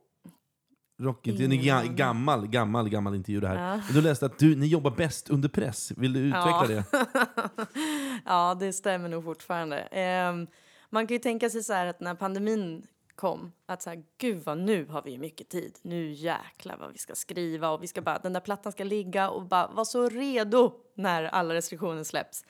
Rockintervju, 0.99 1.45
en 1.57 1.63
ga- 1.63 1.95
gammal, 1.95 2.47
gammal, 2.47 2.89
gammal 2.89 3.15
intervju 3.15 3.39
det 3.41 3.47
här. 3.47 3.71
Ja. 3.75 3.81
Du 3.93 4.01
läste 4.01 4.25
att 4.25 4.39
du, 4.39 4.55
ni 4.55 4.67
jobbar 4.67 4.91
bäst 4.91 5.29
under 5.29 5.49
press. 5.49 5.91
Vill 5.97 6.13
du 6.13 6.19
utveckla 6.19 6.65
Ja. 6.67 6.67
det? 6.67 6.83
ja, 8.25 8.55
det 8.59 8.73
stämmer 8.73 9.09
nog 9.09 9.23
fortfarande. 9.23 9.79
Ehm, 9.79 10.47
man 10.89 11.07
kan 11.07 11.15
ju 11.15 11.19
tänka 11.19 11.49
sig 11.49 11.63
så 11.63 11.73
här 11.73 11.85
att 11.87 11.99
när 11.99 12.15
pandemin 12.15 12.87
kom, 13.15 13.51
att 13.65 13.81
så 13.81 13.89
här, 13.89 14.03
gud 14.17 14.43
vad 14.45 14.57
nu 14.57 14.85
har 14.85 15.01
vi 15.01 15.17
mycket 15.17 15.49
tid. 15.49 15.77
Nu 15.81 16.11
jäklar 16.11 16.77
vad 16.79 16.91
vi 16.91 16.97
ska 16.97 17.15
skriva 17.15 17.69
och 17.69 17.83
vi 17.83 17.87
ska 17.87 18.01
bara, 18.01 18.19
den 18.19 18.33
där 18.33 18.39
plattan 18.41 18.71
ska 18.71 18.83
ligga 18.83 19.29
och 19.29 19.45
bara 19.47 19.67
vara 19.67 19.85
så 19.85 20.09
redo 20.09 20.73
när 20.95 21.23
alla 21.23 21.53
restriktioner 21.53 22.03
släpps. 22.03 22.45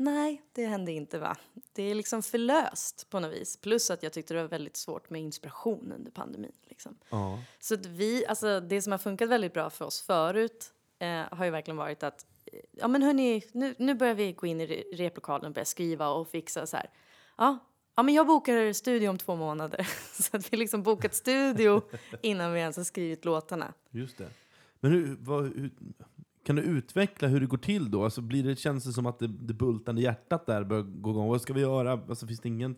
Nej, 0.00 0.42
det 0.52 0.66
hände 0.66 0.92
inte 0.92 1.18
va. 1.18 1.36
Det 1.72 1.82
är 1.82 1.94
liksom 1.94 2.22
förlöst 2.22 3.10
på 3.10 3.20
något 3.20 3.32
vis. 3.32 3.56
Plus 3.56 3.90
att 3.90 4.02
jag 4.02 4.12
tyckte 4.12 4.34
det 4.34 4.42
var 4.42 4.48
väldigt 4.48 4.76
svårt 4.76 5.10
med 5.10 5.20
inspiration 5.20 5.92
under 5.92 6.10
pandemin. 6.10 6.52
Liksom. 6.68 6.98
Ja. 7.10 7.38
Så 7.58 7.76
vi, 7.88 8.26
alltså 8.26 8.60
det 8.60 8.82
som 8.82 8.90
har 8.90 8.98
funkat 8.98 9.28
väldigt 9.28 9.52
bra 9.52 9.70
för 9.70 9.84
oss 9.84 10.02
förut 10.02 10.72
eh, 10.98 11.22
har 11.30 11.44
ju 11.44 11.50
verkligen 11.50 11.76
varit 11.76 12.02
att 12.02 12.26
eh, 12.46 12.60
ja 12.70 12.88
men 12.88 13.02
hörni, 13.02 13.42
nu, 13.52 13.74
nu 13.78 13.94
börjar 13.94 14.14
vi 14.14 14.32
gå 14.32 14.46
in 14.46 14.60
i 14.60 14.66
re- 14.66 14.96
replokalen 14.96 15.46
och 15.46 15.52
börja 15.52 15.64
skriva 15.64 16.08
och 16.08 16.28
fixa 16.28 16.66
så 16.66 16.76
här. 16.76 16.90
Ja, 17.38 17.58
ja 17.96 18.02
men 18.02 18.14
jag 18.14 18.26
bokar 18.26 18.72
studio 18.72 19.08
om 19.08 19.18
två 19.18 19.36
månader. 19.36 19.88
så 20.22 20.36
att 20.36 20.52
vi 20.52 20.56
liksom 20.56 20.82
bokat 20.82 21.14
studio 21.14 21.82
innan 22.22 22.52
vi 22.52 22.60
ens 22.60 22.76
har 22.76 22.84
skrivit 22.84 23.24
låtarna. 23.24 23.74
Just 23.90 24.18
det. 24.18 24.30
Men 24.80 24.92
hur, 24.92 25.16
vad, 25.20 25.44
hur, 25.44 25.70
kan 26.50 26.56
du 26.56 26.62
utveckla 26.62 27.28
hur 27.28 27.40
det 27.40 27.46
går 27.46 27.58
till 27.58 27.90
då? 27.90 28.04
Alltså 28.04 28.20
blir 28.20 28.44
det, 28.44 28.56
känns 28.56 28.84
det 28.84 28.92
som 28.92 29.06
att 29.06 29.18
det, 29.18 29.26
det 29.26 29.54
bultande 29.54 30.02
hjärtat 30.02 30.46
där 30.46 30.64
börjar 30.64 30.82
gå 30.82 31.10
igång? 31.10 31.28
Vad 31.28 31.42
ska 31.42 31.52
vi 31.52 31.60
göra? 31.60 31.92
Alltså 31.92 32.26
finns, 32.26 32.40
det 32.40 32.48
ingen, 32.48 32.76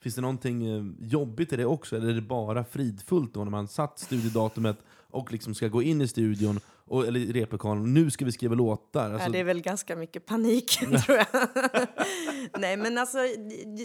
finns 0.00 0.14
det 0.14 0.20
någonting 0.20 0.66
eh, 0.66 0.84
jobbigt 1.00 1.52
i 1.52 1.56
det 1.56 1.64
också? 1.64 1.96
Eller 1.96 2.08
är 2.08 2.14
det 2.14 2.20
bara 2.20 2.64
fridfullt 2.64 3.34
då 3.34 3.44
när 3.44 3.50
man 3.50 3.68
satt 3.68 3.98
studiedatumet 3.98 4.76
och 5.10 5.32
liksom 5.32 5.54
ska 5.54 5.68
gå 5.68 5.82
in 5.82 6.00
i 6.00 6.08
studion, 6.08 6.60
och, 6.84 7.06
eller 7.06 7.20
i 7.20 7.32
replokalen, 7.32 7.94
nu 7.94 8.10
ska 8.10 8.24
vi 8.24 8.32
skriva 8.32 8.54
låtar? 8.54 9.10
Alltså, 9.10 9.28
ja, 9.28 9.32
det 9.32 9.38
är 9.38 9.44
väl 9.44 9.60
ganska 9.60 9.96
mycket 9.96 10.26
panik 10.26 10.70
tror 11.06 11.18
jag. 11.18 11.26
Nej 12.58 12.76
men 12.76 12.98
alltså 12.98 13.18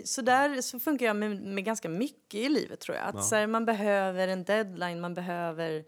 så 0.04 0.22
där 0.22 0.62
så 0.62 0.80
funkar 0.80 1.06
jag 1.06 1.16
med, 1.16 1.42
med 1.42 1.66
ganska 1.66 1.90
mycket 1.90 2.40
i 2.40 2.50
livet 2.50 2.80
tror 2.80 2.98
jag. 2.98 3.06
Att 3.08 3.16
Ja. 3.16 3.22
så 3.22 3.36
här, 3.36 3.48
man 3.48 3.66
behöver 3.66 4.28
en 4.28 4.44
deadline, 4.44 5.02
man 5.02 5.14
behöver 5.14 5.84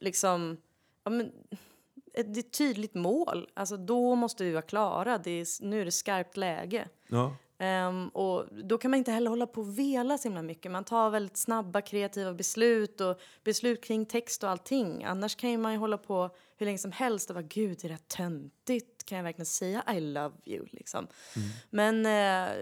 liksom 0.00 0.56
ja, 1.04 1.10
men, 1.10 1.30
ett, 2.14 2.36
ett 2.36 2.52
tydligt 2.52 2.94
mål. 2.94 3.50
Alltså 3.54 3.76
då 3.76 4.14
måste 4.14 4.44
vi 4.44 4.52
vara 4.52 4.62
klara. 4.62 5.18
Det 5.18 5.30
är, 5.30 5.64
nu 5.64 5.80
är 5.80 5.84
det 5.84 5.92
skarpt 5.92 6.36
läge. 6.36 6.88
ja. 7.08 7.36
Ehm, 7.58 8.08
och 8.08 8.46
då 8.64 8.78
kan 8.78 8.90
man 8.90 8.98
inte 8.98 9.12
heller 9.12 9.30
hålla 9.30 9.46
på 9.46 9.60
och 9.60 9.78
vela 9.78 10.18
så 10.18 10.28
himla 10.28 10.42
mycket. 10.42 10.72
Man 10.72 10.84
tar 10.84 11.10
väldigt 11.10 11.36
snabba 11.36 11.80
kreativa 11.80 12.34
beslut 12.34 13.00
och 13.00 13.20
beslut 13.44 13.84
kring 13.84 14.06
text 14.06 14.44
och 14.44 14.50
allting. 14.50 15.04
Annars 15.04 15.36
kan 15.36 15.50
ju 15.50 15.58
man 15.58 15.72
ju 15.72 15.78
hålla 15.78 15.98
på 15.98 16.30
hur 16.56 16.66
länge 16.66 16.78
som 16.78 16.92
helst 16.92 17.30
och 17.30 17.34
vara 17.34 17.46
gud 17.48 17.84
är 17.84 17.88
det 17.88 17.94
här 17.94 18.16
töntigt? 18.16 18.93
Kan 19.04 19.16
jag 19.18 19.22
verkligen 19.24 19.46
säga 19.46 19.84
I 19.96 20.00
love 20.00 20.34
you 20.44 20.66
liksom? 20.72 21.06
Men 21.70 22.06
eh, 22.06 22.52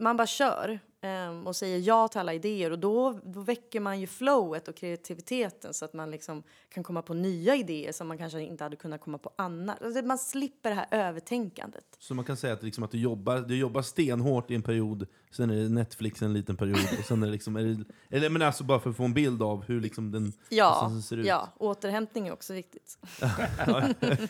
man 0.00 0.16
bara 0.16 0.26
kör 0.26 0.80
ehm, 1.00 1.46
och 1.46 1.56
säger 1.56 1.78
ja 1.78 2.08
till 2.08 2.20
alla 2.20 2.34
idéer 2.34 2.70
och 2.70 2.78
då, 2.78 3.20
då 3.24 3.40
väcker 3.40 3.80
man 3.80 4.00
ju 4.00 4.06
flowet 4.06 4.68
och 4.68 4.76
kreativiteten 4.76 5.74
så 5.74 5.84
att 5.84 5.92
man 5.92 6.10
liksom 6.10 6.42
kan 6.68 6.84
komma 6.84 7.02
på 7.02 7.14
nya 7.14 7.56
idéer 7.56 7.92
som 7.92 8.08
man 8.08 8.18
kanske 8.18 8.40
inte 8.40 8.64
hade 8.64 8.76
kunnat 8.76 9.00
komma 9.00 9.18
på 9.18 9.30
annars. 9.36 9.76
Alltså, 9.84 10.02
man 10.04 10.18
slipper 10.18 10.70
det 10.70 10.76
här 10.76 10.86
övertänkandet. 10.90 11.84
Så 11.98 12.14
man 12.14 12.24
kan 12.24 12.36
säga 12.36 12.52
att, 12.52 12.62
liksom 12.62 12.84
att 12.84 12.90
du, 12.90 12.98
jobbar, 12.98 13.36
du 13.38 13.56
jobbar 13.58 13.82
stenhårt 13.82 14.50
i 14.50 14.54
en 14.54 14.62
period, 14.62 15.06
sen 15.30 15.50
är 15.50 15.54
det 15.54 15.68
Netflix 15.68 16.22
en 16.22 16.32
liten 16.32 16.56
period, 16.56 16.78
och 16.98 17.04
sen 17.04 17.22
är 17.22 17.26
det 17.26 17.32
liksom... 17.32 17.56
Är 17.56 17.62
det, 17.64 17.84
eller, 18.16 18.30
men 18.30 18.42
alltså 18.42 18.64
bara 18.64 18.80
för 18.80 18.90
att 18.90 18.96
få 18.96 19.04
en 19.04 19.14
bild 19.14 19.42
av 19.42 19.64
hur 19.64 19.80
liksom 19.80 20.10
den 20.12 20.32
Ja, 20.48 20.92
ser 21.08 21.16
ut. 21.16 21.26
ja, 21.26 21.48
återhämtning 21.58 22.26
är 22.26 22.32
också 22.32 22.54
viktigt. 22.54 22.98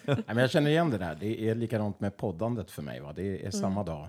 Nej, 0.06 0.24
men 0.26 0.36
jag 0.38 0.50
känner 0.50 0.70
igen 0.70 0.90
det 0.90 0.98
där. 0.98 1.14
Det 1.20 1.48
är 1.48 1.54
likadant 1.58 2.00
med 2.00 2.16
poddandet 2.16 2.70
för 2.70 2.82
mig. 2.82 3.00
Va? 3.00 3.12
Det 3.16 3.22
är 3.22 3.38
Mm. 3.40 3.52
samma 3.52 3.82
dag. 3.84 4.08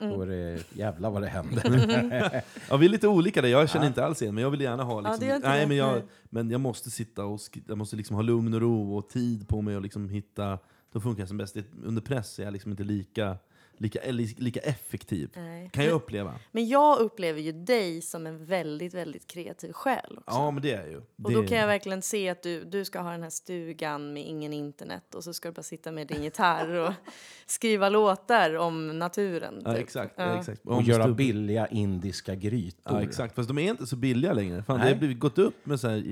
Då 0.00 0.22
är 0.22 0.26
det 0.26 0.62
jävla 0.76 1.10
vad 1.10 1.22
det 1.22 1.28
händer. 1.28 2.42
Ja, 2.70 2.76
vi 2.76 2.86
är 2.86 2.90
lite 2.90 3.08
olika 3.08 3.42
där. 3.42 3.48
Jag 3.48 3.70
känner 3.70 3.86
inte 3.86 4.04
alls 4.04 4.22
igen, 4.22 4.34
men 4.34 4.42
jag 4.42 4.50
vill 4.50 4.60
gärna 4.60 4.82
ha... 4.82 5.00
Liksom, 5.00 5.24
inte 5.26 5.48
nej, 5.48 5.66
men, 5.66 5.76
jag, 5.76 6.02
men 6.24 6.50
jag 6.50 6.60
måste 6.60 6.90
sitta 6.90 7.24
och 7.24 7.40
jag 7.68 7.78
måste 7.78 7.96
liksom 7.96 8.16
ha 8.16 8.22
lugn 8.22 8.54
och 8.54 8.60
ro 8.60 8.96
och 8.96 9.08
tid 9.08 9.48
på 9.48 9.62
mig 9.62 9.76
och 9.76 9.82
liksom 9.82 10.08
hitta... 10.08 10.58
Då 10.92 11.00
funkar 11.00 11.20
jag 11.22 11.28
som 11.28 11.36
bäst. 11.36 11.56
Under 11.84 12.02
press 12.02 12.38
är 12.38 12.42
jag 12.44 12.52
liksom 12.52 12.70
inte 12.70 12.84
lika, 12.84 13.36
lika, 13.78 13.98
eller 13.98 14.40
lika 14.40 14.60
effektiv. 14.60 15.30
Nej. 15.36 15.70
Kan 15.72 15.84
jag 15.84 15.92
uppleva. 15.92 16.34
Men 16.52 16.68
jag 16.68 16.98
upplever 16.98 17.40
ju 17.40 17.52
dig 17.52 18.02
som 18.02 18.26
en 18.26 18.44
väldigt, 18.44 18.94
väldigt 18.94 19.26
kreativ 19.26 19.72
själ 19.72 20.04
också. 20.18 20.22
Ja, 20.38 20.50
men 20.50 20.62
det 20.62 20.72
är 20.72 20.80
jag 20.80 20.88
ju. 20.90 20.96
och 20.96 21.04
Det 21.16 21.34
då 21.34 21.42
är- 21.42 21.46
kan 21.46 21.58
jag 21.58 21.66
verkligen 21.66 22.02
se 22.02 22.28
att 22.28 22.42
du, 22.42 22.64
du 22.64 22.84
ska 22.84 23.00
ha 23.00 23.10
den 23.10 23.22
här 23.22 23.30
stugan 23.30 24.12
med 24.12 24.26
ingen 24.26 24.52
internet 24.52 25.14
och 25.14 25.24
så 25.24 25.32
ska 25.32 25.48
du 25.48 25.52
bara 25.54 25.62
sitta 25.62 25.92
med 25.92 26.06
din 26.06 26.22
gitarr 26.22 26.74
och 26.74 26.92
skriva 27.46 27.88
låtar 27.88 28.54
om 28.56 28.98
naturen. 28.98 29.62
Ja, 29.64 29.72
typ. 29.74 29.82
exakt. 29.84 30.14
Ja. 30.16 30.38
Exakt. 30.38 30.60
Och 30.66 30.76
Om 30.76 30.84
göra 30.84 31.08
billiga 31.08 31.66
indiska 31.66 32.34
grytor. 32.34 32.92
Ja, 32.92 33.02
exakt. 33.02 33.34
Fast 33.34 33.48
de 33.48 33.58
är 33.58 33.70
inte 33.70 33.86
så 33.86 33.96
billiga 33.96 34.32
längre. 34.32 34.62
Fan, 34.62 34.80
det 34.80 34.86
har 34.88 34.94
blivit 34.94 35.18
gått 35.18 35.38
upp 35.38 35.66
med 35.66 35.80
så 35.80 35.88
här 35.88 36.02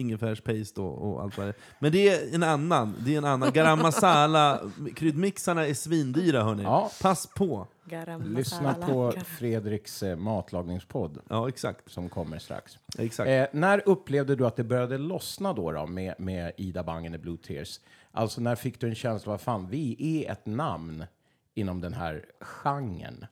ingefärspaste 0.00 0.80
och, 0.80 1.12
och 1.12 1.22
allt 1.22 1.38
vad 1.38 1.46
det 1.46 1.50
är. 1.50 1.54
Men 1.78 1.92
det 1.92 2.08
är 2.08 2.34
en 2.34 2.42
annan. 2.42 2.94
Det 3.04 3.14
är 3.14 3.18
en 3.18 3.24
annan. 3.24 3.52
Garam 3.52 3.78
masala. 3.78 4.60
Kryddmixarna 4.96 5.66
är 5.66 5.74
svindyra 5.74 6.42
hörni. 6.42 6.62
Ja. 6.62 6.90
Pass 7.16 7.26
på. 7.26 7.66
Garam 7.84 8.22
Lyssna 8.22 8.62
masala. 8.62 8.86
på 8.86 9.12
Fredriks 9.24 10.02
eh, 10.02 10.16
matlagningspodd 10.16 11.20
Ja, 11.28 11.48
exakt. 11.48 11.90
som 11.92 12.08
kommer 12.08 12.38
strax. 12.38 12.78
exakt. 12.98 13.28
Eh, 13.28 13.46
när 13.52 13.88
upplevde 13.88 14.36
du 14.36 14.46
att 14.46 14.56
det 14.56 14.64
började 14.64 14.98
lossna 14.98 15.52
då, 15.52 15.72
då 15.72 15.86
med, 15.86 16.14
med 16.18 16.52
Ida 16.56 16.82
Bang 16.82 17.06
and 17.06 17.14
the 17.14 17.18
Blue 17.18 17.36
Tears? 17.36 17.80
Alltså 18.10 18.40
när 18.40 18.56
fick 18.56 18.80
du 18.80 18.88
en 18.88 18.94
känsla 18.94 19.32
av 19.32 19.38
fan, 19.38 19.68
vi 19.68 20.24
är 20.24 20.32
ett 20.32 20.46
namn 20.46 21.04
inom 21.54 21.80
den 21.80 21.94
här 21.94 22.24
genren? 22.40 23.26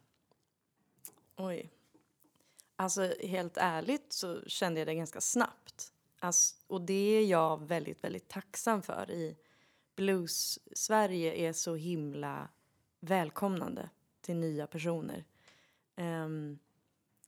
Oj. 1.37 1.71
Alltså 2.77 3.13
helt 3.23 3.57
ärligt 3.57 4.13
så 4.13 4.41
kände 4.47 4.81
jag 4.81 4.87
det 4.89 4.95
ganska 4.95 5.21
snabbt. 5.21 5.93
Alltså, 6.21 6.55
och 6.67 6.81
det 6.81 6.95
är 7.19 7.25
jag 7.27 7.67
väldigt, 7.67 8.05
väldigt 8.05 8.29
tacksam 8.29 8.83
för. 8.83 9.11
I 9.11 9.37
Blues-Sverige 9.97 11.35
är 11.49 11.53
så 11.53 11.75
himla 11.75 12.49
välkomnande 13.05 13.91
till 14.21 14.37
nya 14.37 14.67
personer. 14.67 15.25
Um, 15.97 16.59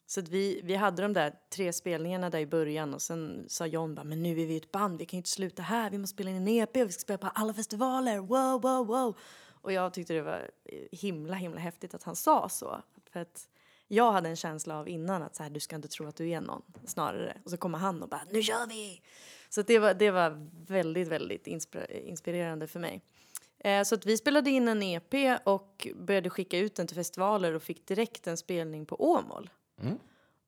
så 0.07 0.21
att 0.21 0.29
vi, 0.29 0.61
vi 0.65 0.75
hade 0.75 1.03
de 1.03 1.13
där 1.13 1.35
tre 1.51 1.73
spelningarna 1.73 2.31
där 2.31 2.39
i 2.39 2.47
början 2.47 2.95
och 2.95 3.03
sen 3.03 3.45
sa 3.49 3.67
John 3.67 3.95
bara, 3.95 4.05
men 4.05 4.23
nu 4.23 4.41
är 4.41 4.47
vi 4.47 4.57
ett 4.57 4.73
band, 4.73 4.99
vi 4.99 5.07
kan 5.07 5.17
ju 5.17 5.19
inte 5.19 5.31
sluta 5.31 5.63
här, 5.63 5.91
vi 5.91 5.99
måste 5.99 6.15
spela 6.15 6.31
in 6.31 6.37
en 6.37 6.49
EP 6.49 6.77
och 6.77 6.89
vi 6.89 6.93
ska 6.93 7.01
spela 7.01 7.19
på 7.19 7.27
alla 7.27 7.55
festivaler, 7.55 8.19
wow, 8.19 8.61
wow, 8.61 8.87
wow. 8.87 9.19
Och 9.49 9.73
jag 9.73 9.93
tyckte 9.93 10.15
det 10.15 10.23
var 10.23 10.51
eh, 10.65 10.79
himla, 10.93 11.35
himla 11.35 11.61
häftigt 11.61 11.95
att 11.95 12.03
han 12.03 12.17
sa 12.17 12.49
så. 12.49 12.83
För 13.11 13.21
att 13.21 13.49
jag 13.89 14.13
hade 14.13 14.29
en 14.29 14.37
känsla 14.37 14.79
av 14.79 14.89
innan 14.89 15.23
att 15.23 15.37
så 15.37 15.43
här, 15.43 15.51
du 15.51 15.61
ska 15.61 15.77
inte 15.77 15.89
tro 15.89 16.07
att 16.07 16.17
du 16.17 16.29
är 16.29 16.41
någon, 16.41 16.63
snarare. 16.87 17.37
Och 17.45 17.51
så 17.51 17.57
kommer 17.57 17.79
han 17.79 18.03
och 18.03 18.09
bara, 18.09 18.23
nu 18.31 18.43
kör 18.43 18.67
vi! 18.69 19.03
Så 19.49 19.61
att 19.61 19.67
det, 19.67 19.79
var, 19.79 19.95
det 19.95 20.11
var 20.11 20.49
väldigt, 20.67 21.09
väldigt 21.09 21.47
inspirerande 21.47 22.67
för 22.67 22.81
mig. 22.81 23.03
Eh, 23.67 23.83
så 23.83 23.95
att 23.95 24.07
vi 24.07 24.17
spelade 24.17 24.51
in 24.51 24.69
en 24.69 24.83
EP 24.83 25.41
och 25.45 25.89
började 25.97 26.31
skicka 26.31 26.59
ut 26.59 26.75
den 26.75 26.87
till 26.87 26.97
festivaler 26.97 27.55
och 27.55 27.63
fick 27.63 27.87
direkt 27.87 28.27
en 28.27 28.37
spelning 28.37 28.87
på 28.87 29.11
Åmål. 29.11 29.51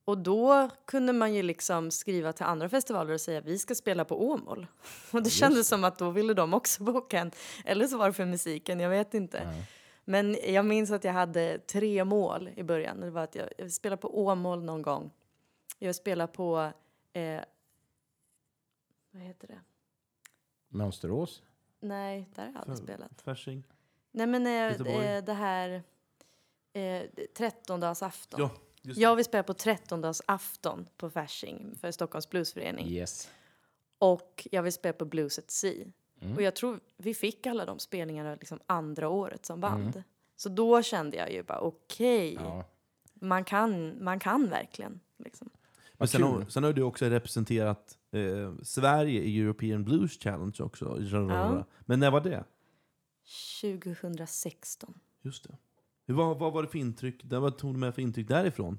Och 0.05 0.19
då 0.19 0.71
kunde 0.85 1.13
man 1.13 1.35
ju 1.35 1.43
liksom 1.43 1.91
skriva 1.91 2.33
till 2.33 2.45
andra 2.45 2.69
festivaler 2.69 3.15
och 3.15 3.21
säga 3.21 3.41
vi 3.41 3.59
ska 3.59 3.75
spela 3.75 4.05
på 4.05 4.31
Åmål. 4.31 4.67
Och 5.13 5.23
det 5.23 5.31
kändes 5.31 5.69
som 5.69 5.85
att 5.85 5.99
då 5.99 6.11
ville 6.11 6.35
de 6.35 6.55
också 6.55 6.83
boka 6.85 7.19
en. 7.19 7.31
Eller 7.65 7.87
så 7.87 7.99
var 7.99 8.07
det 8.07 8.13
för 8.13 8.25
musiken, 8.25 8.81
jag 8.81 8.91
vet 8.91 9.15
inte. 9.15 9.65
Men 10.05 10.37
jag 10.47 10.65
minns 10.65 10.91
att 10.91 11.05
jag 11.05 11.13
hade 11.13 11.59
tre 11.59 12.05
mål 12.05 12.51
i 12.57 12.63
början. 12.63 13.01
Det 13.01 13.11
var 13.11 13.23
att 13.23 13.35
jag, 13.35 13.49
jag 13.57 13.65
vill 13.65 13.75
spela 13.75 13.97
på 13.97 14.19
Åmål 14.25 14.65
någon 14.65 14.83
gång. 14.83 15.11
Jag 15.79 15.89
vill 15.89 15.95
spela 15.95 16.27
på, 16.27 16.73
eh, 17.13 17.41
vad 19.11 19.23
heter 19.23 19.49
det? 19.49 19.61
Mönsterås? 20.69 21.43
Nej, 21.81 22.29
där 22.35 22.43
har 22.43 22.53
jag 22.53 22.61
aldrig 22.61 22.79
spelat. 22.79 23.23
Fasching. 23.23 23.65
Nej 24.13 24.27
men 24.27 24.47
eh, 24.47 24.97
eh, 24.97 25.25
det 25.25 25.33
här, 25.33 25.83
eh, 26.73 27.03
trettondagsafton. 27.37 28.41
Ja, 28.41 28.51
just 28.83 28.97
det. 28.97 29.03
Jag 29.03 29.17
vill 29.17 29.25
spela 29.25 29.43
på 29.43 29.55
trettondagsafton 29.55 30.89
på 30.97 31.11
Fasching 31.11 31.75
för 31.81 31.91
Stockholms 31.91 32.31
Bluesförening. 32.31 32.89
Yes. 32.89 33.31
Och 33.99 34.49
jag 34.51 34.63
vill 34.63 34.73
spela 34.73 34.93
på 34.93 35.05
Blues 35.05 35.39
at 35.39 35.51
Sea. 35.51 35.87
Mm. 36.21 36.37
Och 36.37 36.43
jag 36.43 36.57
tror 36.57 36.81
vi 36.97 37.15
fick 37.15 37.47
alla 37.47 37.65
de 37.65 37.79
spelningarna 37.79 38.35
liksom 38.35 38.61
andra 38.67 39.09
året 39.09 39.47
som 39.47 39.61
band. 39.61 39.83
Mm. 39.97 40.03
Så 40.37 40.49
då 40.49 40.83
kände 40.83 41.17
jag 41.17 41.33
ju 41.33 41.43
bara 41.43 41.61
okej, 41.61 42.35
Ja. 42.35 42.65
man, 43.15 43.45
kan, 43.45 44.05
man 44.05 44.19
kan 44.21 44.51
verkligen. 44.51 45.01
Liksom. 45.17 45.51
Men 45.93 46.09
sen, 46.09 46.23
har, 46.23 46.45
sen 46.49 46.65
har 46.65 46.73
du 46.73 46.83
också 46.83 47.05
representerat 47.07 47.98
eh, 48.11 48.55
Sverige 48.63 49.23
i 49.23 49.41
European 49.41 49.85
Blues 49.85 50.19
Challenge 50.19 50.57
också. 50.61 50.99
Ja. 51.03 51.65
Men 51.81 52.01
när 52.01 52.11
var 52.11 52.21
det? 52.21 52.45
2016. 53.63 54.95
Just 55.23 55.45
det. 55.49 55.57
Hur- 56.07 56.15
Vad, 56.15 56.39
vad 56.39 56.53
var 56.53 56.63
det 56.63 56.69
för 56.69 56.79
intryck? 56.79 57.25
Vad 57.25 57.59
tog 57.59 57.75
du 57.75 57.79
med 57.79 57.95
för 57.95 58.03
intryck 58.03 58.29
därifrån? 58.29 58.79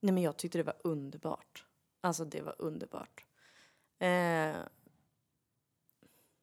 Nej 0.00 0.12
men 0.12 0.22
jag 0.22 0.36
tyckte 0.36 0.58
det 0.58 0.64
var 0.64 0.76
underbart. 0.84 1.64
Alltså 2.00 2.24
det 2.24 2.42
var 2.42 2.54
underbart. 2.58 3.24
Eh, 3.98 4.56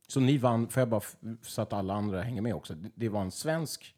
Så 0.08 0.20
ni 0.20 0.38
vann, 0.38 0.70
får 0.70 0.82
jag 0.82 0.90
bara, 0.90 1.02
så 1.42 1.62
att 1.62 1.74
alla 1.74 1.94
andra 1.94 2.22
hänger 2.22 2.42
med 2.42 2.56
också. 2.56 2.76
Det- 2.76 2.92
Det 2.96 3.10
var 3.10 3.22
en 3.22 3.32
svensk 3.32 3.96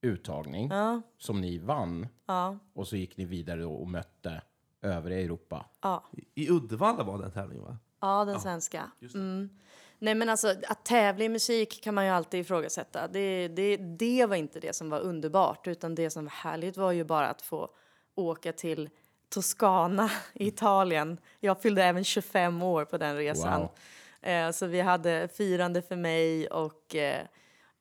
uttagning 0.00 0.68
ja, 0.70 1.02
som 1.18 1.40
ni 1.40 1.58
vann 1.58 2.06
ja, 2.26 2.58
och 2.72 2.88
så 2.88 2.96
gick 2.96 3.16
ni 3.16 3.24
vidare 3.24 3.64
och 3.64 3.88
mötte 3.88 4.42
övriga 4.82 5.20
Europa. 5.20 5.66
ja. 5.82 6.04
I 6.34 6.50
Uddevalla 6.50 7.04
var 7.04 7.18
den 7.18 7.30
tävlingen 7.30 7.64
va? 7.64 7.76
Ja, 8.00 8.24
den 8.24 8.40
svenska. 8.40 8.90
Mm. 9.14 9.50
Nej 9.98 10.14
men 10.14 10.28
alltså 10.28 10.54
att 10.68 10.84
tävla 10.84 11.24
i 11.24 11.28
musik 11.28 11.82
kan 11.82 11.94
man 11.94 12.04
ju 12.04 12.10
alltid 12.10 12.40
ifrågasätta. 12.40 13.08
Det, 13.08 13.48
det, 13.48 13.76
det 13.76 14.26
var 14.26 14.36
inte 14.36 14.60
det 14.60 14.76
som 14.76 14.90
var 14.90 15.00
underbart 15.00 15.66
utan 15.66 15.94
det 15.94 16.10
som 16.10 16.24
var 16.24 16.30
härligt 16.30 16.76
var 16.76 16.92
ju 16.92 17.04
bara 17.04 17.28
att 17.28 17.42
få 17.42 17.68
åka 18.14 18.52
till 18.52 18.90
Toscana 19.28 20.10
i 20.34 20.46
Italien. 20.48 21.18
Jag 21.40 21.62
fyllde 21.62 21.84
även 21.84 22.04
25 22.04 22.62
år 22.62 22.84
på 22.84 22.98
den 22.98 23.16
resan. 23.16 23.60
Wow. 23.60 23.70
Eh, 24.22 24.50
så 24.50 24.66
vi 24.66 24.80
hade 24.80 25.28
firande 25.28 25.82
för 25.82 25.96
mig 25.96 26.48
och 26.48 26.94
eh, 26.94 27.26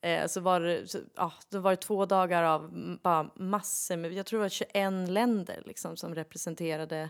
eh, 0.02 0.28
så 0.28 0.41
var 0.41 0.60
det, 0.60 0.88
så, 0.88 0.98
ja, 1.16 1.34
det 1.50 1.60
var 1.60 1.76
två 1.76 2.06
dagar 2.06 2.43
av 2.43 2.72
bara 3.04 3.30
massor 3.36 3.98
med, 3.98 4.14
jag 4.14 4.26
tror 4.26 4.39
det 4.39 4.43
var 4.43 4.50
21 4.50 5.10
länder 5.10 5.64
liksom 5.66 5.98
som 5.98 6.16
representerade 6.16 7.10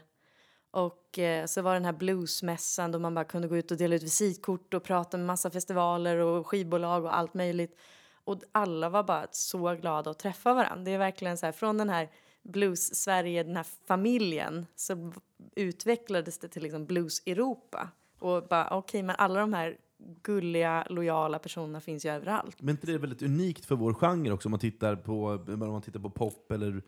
och 0.72 1.20
eh, 1.20 1.46
så 1.46 1.62
var 1.62 1.74
den 1.74 1.86
här 1.86 1.94
bluesmässan 1.94 2.92
då 2.92 3.00
man 3.00 3.16
bara 3.16 3.26
kunde 3.26 3.48
gå 3.48 3.58
ut 3.58 3.72
och 3.72 3.78
dela 3.78 3.96
ut 3.96 4.04
visitkort 4.04 4.74
och 4.74 4.84
prata 4.84 5.18
med 5.18 5.28
massa 5.28 5.52
festivaler 5.52 6.18
och 6.18 6.48
skivbolag 6.48 7.06
och 7.06 7.18
allt 7.18 7.34
möjligt. 7.34 7.80
Och 8.24 8.42
alla 8.52 8.90
var 8.90 9.04
bara 9.04 9.28
så 9.32 9.76
glada 9.76 10.12
att 10.12 10.20
träffa 10.20 10.54
varandra. 10.54 10.84
Det 10.86 10.92
är 10.92 10.98
verkligen 10.98 11.38
så 11.38 11.46
här, 11.46 11.54
från 11.54 11.78
den 11.78 11.90
här 11.90 12.10
blues-Sverige, 12.44 13.44
den 13.44 13.56
här 13.56 13.66
familjen, 13.88 14.66
så 14.76 15.14
utvecklades 15.56 16.40
det 16.40 16.48
till 16.48 16.64
liksom 16.64 16.86
blues-Europa. 16.86 17.90
Och 18.20 18.48
bara, 18.48 18.66
okej, 18.66 18.78
okay, 18.78 19.04
men 19.04 19.16
alla 19.16 19.40
de 19.40 19.54
här 19.54 19.78
gulliga, 20.22 20.88
lojala 20.90 21.40
personerna 21.40 21.82
finns 21.82 22.06
ju 22.06 22.10
överallt. 22.10 22.62
Men 22.62 22.76
inte 22.76 22.88
det 22.88 22.94
är 22.94 22.98
väldigt 22.98 23.22
unikt 23.22 23.66
för 23.66 23.76
vår 23.76 23.94
genre 23.94 24.32
också 24.32 24.48
om 24.48 24.52
man 24.52 24.60
tittar 24.60 24.96
på, 24.96 25.26
om 25.48 25.60
man 25.60 25.82
tittar 25.82 26.00
på 26.00 26.10
pop 26.10 26.52
eller 26.52 26.82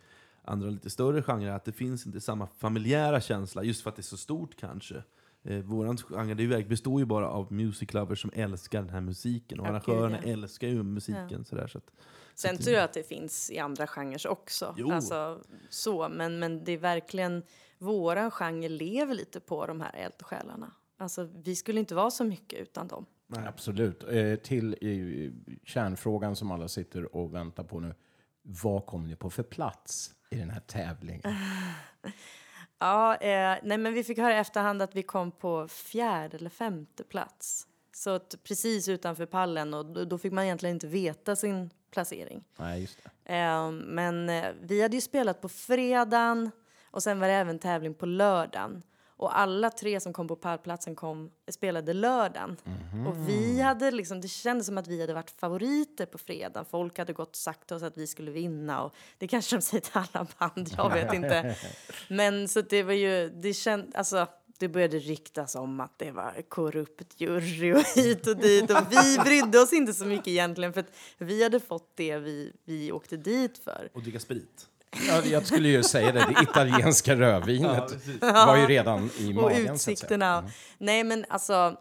andra 0.43 0.69
lite 0.69 0.89
större 0.89 1.21
genrer, 1.21 1.51
att 1.51 1.65
det 1.65 1.71
finns 1.71 2.05
inte 2.05 2.21
samma 2.21 2.47
familjära 2.47 3.21
känsla, 3.21 3.63
just 3.63 3.83
för 3.83 3.89
att 3.89 3.95
det 3.95 3.99
är 3.99 4.03
så 4.03 4.17
stort 4.17 4.55
kanske. 4.55 5.03
Eh, 5.43 5.57
våran 5.57 5.97
genre 5.97 6.63
består 6.63 6.99
ju 6.99 7.05
bara 7.05 7.29
av 7.29 7.53
music 7.53 7.93
lovers 7.93 8.21
som 8.21 8.31
älskar 8.33 8.81
den 8.81 8.89
här 8.89 9.01
musiken, 9.01 9.59
och 9.59 9.67
Ja, 9.67 9.69
arrangörerna 9.69 10.17
ja. 10.23 10.31
älskar 10.31 10.67
ju 10.67 10.83
musiken. 10.83 11.45
Sådär, 11.45 11.67
så 11.67 11.77
att, 11.77 11.91
Sen 12.35 12.57
tror 12.57 12.75
jag 12.75 12.83
att 12.83 12.93
det 12.93 13.07
finns 13.07 13.51
i 13.51 13.59
andra 13.59 13.87
genrer 13.87 14.27
också. 14.27 14.75
Jo. 14.77 14.91
Alltså, 14.91 15.41
så, 15.69 16.09
men, 16.09 16.39
men 16.39 16.63
det 16.63 16.71
är 16.71 16.77
verkligen, 16.77 17.43
våran 17.77 18.31
genre 18.31 18.69
lever 18.69 19.13
lite 19.13 19.39
på 19.39 19.65
de 19.65 19.81
här 19.81 19.95
eldsjälarna. 19.95 20.71
Alltså, 21.01 21.29
vi 21.43 21.55
skulle 21.55 21.79
inte 21.79 21.95
vara 21.95 22.11
så 22.11 22.23
mycket 22.23 22.59
utan 22.59 22.87
dem. 22.87 23.05
Absolut. 23.35 24.03
Eh, 24.03 24.35
till 24.35 24.75
eh, 24.81 25.57
kärnfrågan 25.63 26.35
som 26.35 26.51
alla 26.51 26.67
sitter 26.67 27.15
och 27.15 27.33
väntar 27.35 27.63
på 27.63 27.79
nu. 27.79 27.95
Vad 28.41 28.85
kom 28.85 29.07
ni 29.07 29.15
på 29.15 29.29
för 29.29 29.43
plats 29.43 30.11
i 30.29 30.35
den 30.35 30.49
här 30.49 30.59
tävlingen? 30.59 31.21
Ja, 32.81 33.15
eh, 33.15 33.57
nej, 33.63 33.77
men 33.77 33.93
vi 33.93 34.03
fick 34.03 34.17
höra 34.17 34.33
i 34.33 34.37
efterhand 34.37 34.81
att 34.81 34.95
vi 34.95 35.03
kom 35.03 35.31
på 35.31 35.67
fjärde 35.67 36.37
eller 36.37 36.49
femte 36.49 37.03
plats. 37.03 37.67
Så 37.95 38.09
att 38.09 38.35
precis 38.43 38.87
utanför 38.87 39.25
pallen 39.25 39.73
och 39.73 39.85
då, 39.85 40.05
då 40.05 40.17
fick 40.17 40.33
man 40.33 40.43
egentligen 40.43 40.75
inte 40.75 40.87
veta 40.87 41.35
sin 41.35 41.69
placering. 41.91 42.43
Nej, 42.57 42.81
just 42.81 42.99
det. 43.03 43.35
Eh, 43.35 43.71
men 43.71 44.29
eh, 44.29 44.45
vi 44.61 44.81
hade 44.81 44.95
ju 44.95 45.01
spelat 45.01 45.41
på 45.41 45.49
fredagen 45.49 46.51
och 46.83 47.03
sen 47.03 47.19
var 47.19 47.27
det 47.27 47.33
även 47.33 47.59
tävling 47.59 47.93
på 47.93 48.05
lördagen. 48.05 48.83
Och 49.19 49.39
alla 49.39 49.69
tre 49.69 49.99
som 49.99 50.13
kom 50.13 50.27
på 50.27 50.35
pallplatsen 50.35 50.95
kom, 50.95 51.31
spelade 51.51 51.93
lördagen. 51.93 52.57
Och 53.07 53.29
vi 53.29 53.61
hade 53.61 53.91
liksom, 53.91 54.21
det 54.21 54.27
kändes 54.27 54.67
som 54.67 54.77
att 54.77 54.87
vi 54.87 55.01
hade 55.01 55.13
varit 55.13 55.31
favoriter 55.31 56.05
på 56.05 56.17
fredagen. 56.17 56.65
Folk 56.71 56.97
hade 56.97 57.13
gått 57.13 57.29
och 57.29 57.35
sagt 57.35 57.67
till 57.67 57.75
oss 57.75 57.83
att 57.83 57.97
vi 57.97 58.07
skulle 58.07 58.31
vinna. 58.31 58.83
Och 58.83 58.95
det 59.17 59.27
kanske 59.27 59.55
de 59.55 59.61
säger 59.61 59.81
till 59.81 59.91
alla 59.93 60.27
band, 60.39 60.69
jag 60.77 60.93
vet 60.93 61.13
inte. 61.13 61.55
Men 62.09 62.47
så 62.47 62.61
det 62.61 62.83
var 62.83 62.93
ju, 62.93 63.29
det 63.29 63.53
känd, 63.53 63.95
alltså 63.95 64.27
det 64.59 64.67
började 64.67 64.99
ryktas 64.99 65.55
om 65.55 65.79
att 65.79 65.99
det 65.99 66.11
var 66.11 66.41
korrupt 66.49 67.21
jury 67.21 67.73
och 67.73 67.83
hit 67.95 68.27
och 68.27 68.37
dit. 68.37 68.71
Och 68.71 68.77
vi 68.89 69.17
brydde 69.17 69.59
oss 69.59 69.73
inte 69.73 69.93
så 69.93 70.05
mycket 70.05 70.27
egentligen 70.27 70.73
för 70.73 70.79
att 70.79 70.91
vi 71.17 71.43
hade 71.43 71.59
fått 71.59 71.91
det 71.95 72.17
vi, 72.17 72.53
vi 72.63 72.91
åkte 72.91 73.17
dit 73.17 73.57
för. 73.57 73.89
och 73.93 74.01
dricka 74.01 74.19
sprit. 74.19 74.67
Ja, 75.07 75.21
jag 75.25 75.45
skulle 75.45 75.69
ju 75.69 75.83
säga 75.83 76.11
det. 76.11 76.19
Det 76.19 76.43
italienska 76.43 77.15
rödvinet 77.15 78.21
var 78.21 78.57
ju 78.57 78.65
redan 78.65 79.09
i 79.17 79.31
och 79.31 79.35
magen. 79.35 79.57
säga. 79.57 79.73
utsikterna. 79.73 80.49
Nej 80.77 81.03
men 81.03 81.25
alltså, 81.29 81.77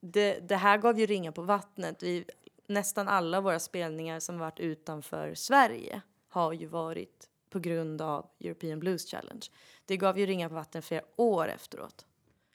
det, 0.00 0.48
det 0.48 0.56
här 0.56 0.78
gav 0.78 0.98
ju 0.98 1.06
ringar 1.06 1.32
på 1.32 1.42
vattnet. 1.42 2.02
Vi, 2.02 2.24
nästan 2.66 3.08
alla 3.08 3.40
våra 3.40 3.58
spelningar 3.58 4.20
som 4.20 4.38
varit 4.38 4.60
utanför 4.60 5.34
Sverige 5.34 6.00
har 6.28 6.52
ju 6.52 6.66
varit 6.66 7.28
på 7.50 7.58
grund 7.58 8.02
av 8.02 8.26
European 8.40 8.80
Blues 8.80 9.10
Challenge. 9.10 9.46
Det 9.86 9.96
gav 9.96 10.18
ju 10.18 10.26
ringar 10.26 10.48
på 10.48 10.54
vattnet 10.54 10.84
flera 10.84 11.02
år 11.16 11.48
efteråt. 11.48 12.06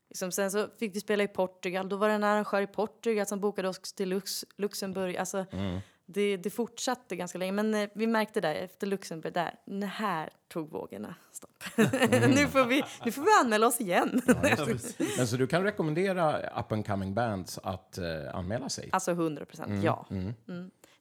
Liksom, 0.09 0.31
sen 0.31 0.51
så 0.51 0.67
fick 0.79 0.95
vi 0.95 0.99
spela 0.99 1.23
i 1.23 1.27
Portugal. 1.27 1.89
Då 1.89 1.95
var 1.95 2.07
det 2.07 2.13
en 2.13 2.23
arrangör 2.23 2.61
i 2.61 2.67
Portugal 2.67 3.25
som 3.25 3.39
bokade 3.39 3.69
oss 3.69 3.93
till 3.93 4.09
Lux, 4.09 4.45
Luxemburg. 4.57 5.17
Alltså, 5.17 5.45
det, 6.13 6.37
det 6.37 6.49
fortsatte 6.49 7.15
ganska 7.15 7.37
länge. 7.37 7.51
Men 7.51 7.73
eh, 7.73 7.89
vi 7.93 8.07
märkte 8.07 8.41
där 8.41 8.55
efter 8.55 8.87
Luxemburg, 8.87 9.33
där, 9.33 9.55
det 9.65 9.85
här 9.85 10.29
tog 10.47 10.69
vågorna 10.71 11.15
stopp. 11.31 11.63
nu, 12.27 12.47
får 12.47 12.65
vi, 12.65 12.83
nu 13.05 13.11
får 13.11 13.21
vi 13.21 13.27
anmäla 13.41 13.67
oss 13.67 13.81
igen. 13.81 14.21
Men 15.17 15.27
så 15.27 15.37
du 15.37 15.47
kan 15.47 15.63
rekommendera 15.63 16.39
up 16.59 16.71
and 16.71 16.87
coming 16.87 17.13
bands 17.13 17.59
att 17.63 17.97
eh, 17.97 18.35
anmäla 18.35 18.69
sig? 18.69 18.89
Alltså 18.91 19.11
100 19.11 19.45
procent, 19.45 19.83
ja. 19.83 20.05
Mm. 20.11 20.33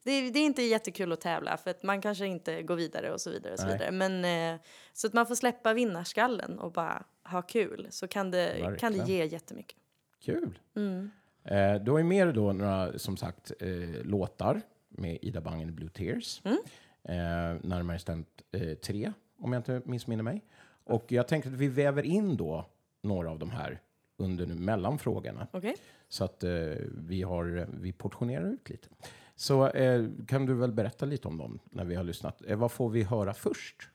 Det, 0.03 0.11
är, 0.11 0.31
det 0.31 0.39
är 0.39 0.45
inte 0.45 0.61
jättekul 0.61 1.11
att 1.11 1.21
tävla 1.21 1.57
för 1.57 1.69
att 1.71 1.83
man 1.83 2.01
kanske 2.01 2.25
inte 2.25 2.63
går 2.63 2.75
vidare 2.75 3.13
och 3.13 3.21
så 3.21 3.31
vidare. 3.31 3.53
Och 3.53 3.59
så 3.59 3.65
Nej. 3.65 3.73
vidare. 3.73 3.91
Men, 3.91 4.25
eh, 4.55 4.61
så 4.93 5.07
att 5.07 5.13
man 5.13 5.25
får 5.25 5.35
släppa 5.35 5.73
vinnarskallen 5.73 6.59
och 6.59 6.71
bara 6.71 7.03
ha 7.23 7.41
kul 7.41 7.87
så 7.89 8.07
kan 8.07 8.31
det, 8.31 8.75
kan 8.79 8.93
det 8.93 9.05
ge 9.07 9.25
jättemycket. 9.25 9.77
Kul. 10.21 10.59
Mm. 10.75 11.11
Eh, 11.43 11.75
då 11.83 11.97
är 11.97 12.03
mer 12.03 12.31
då 12.31 12.53
några, 12.53 12.99
som 12.99 13.17
sagt, 13.17 13.51
eh, 13.59 14.03
låtar 14.03 14.61
med 14.99 15.17
Ida 15.21 15.41
Bangen 15.41 15.75
Blue 15.75 15.89
Tears. 15.89 16.41
Mm. 16.45 16.57
Eh, 17.03 17.61
närmare 17.63 17.95
bestämt 17.95 18.41
eh, 18.51 18.77
tre, 18.77 19.13
om 19.37 19.53
jag 19.53 19.59
inte 19.59 19.81
missminner 19.85 20.23
mig. 20.23 20.45
Och 20.83 21.11
jag 21.11 21.27
tänkte 21.27 21.49
att 21.49 21.55
vi 21.55 21.67
väver 21.67 22.03
in 22.03 22.37
då 22.37 22.65
några 23.01 23.31
av 23.31 23.39
de 23.39 23.49
här 23.49 23.81
under 24.17 24.45
nu 24.45 24.55
mellanfrågorna. 24.55 25.47
Okej? 25.51 25.75
Så 26.07 26.23
att 26.23 26.43
eh, 26.43 26.51
vi, 26.97 27.21
har, 27.21 27.67
vi 27.81 27.91
portionerar 27.91 28.45
ut 28.45 28.69
lite. 28.69 28.87
Så 29.35 29.67
eh, 29.67 30.09
kan 30.27 30.45
du 30.45 30.53
väl 30.53 30.71
berätta 30.71 31.05
lite 31.05 31.27
om 31.27 31.37
dem 31.37 31.59
när 31.65 31.85
vi 31.85 31.95
har 31.95 32.03
lyssnat. 32.03 32.41
Eh, 32.45 32.57
vad 32.57 32.71
får 32.71 32.89
vi 32.89 33.03
höra 33.03 33.33
först? 33.33 33.89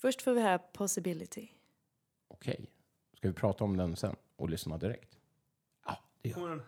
Först 0.00 0.22
får 0.22 0.34
vi 0.34 0.42
höra 0.42 0.58
Possibility. 0.58 1.48
Okej. 2.28 2.70
Ska 3.16 3.28
vi 3.28 3.34
prata 3.34 3.64
om 3.64 3.76
den 3.76 3.96
sen 3.96 4.16
och 4.36 4.50
lyssna 4.50 4.78
direkt? 4.78 5.18
Ja, 5.86 5.98
det 6.22 6.28
gör 6.28 6.64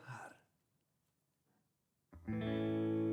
vi. 2.27 3.04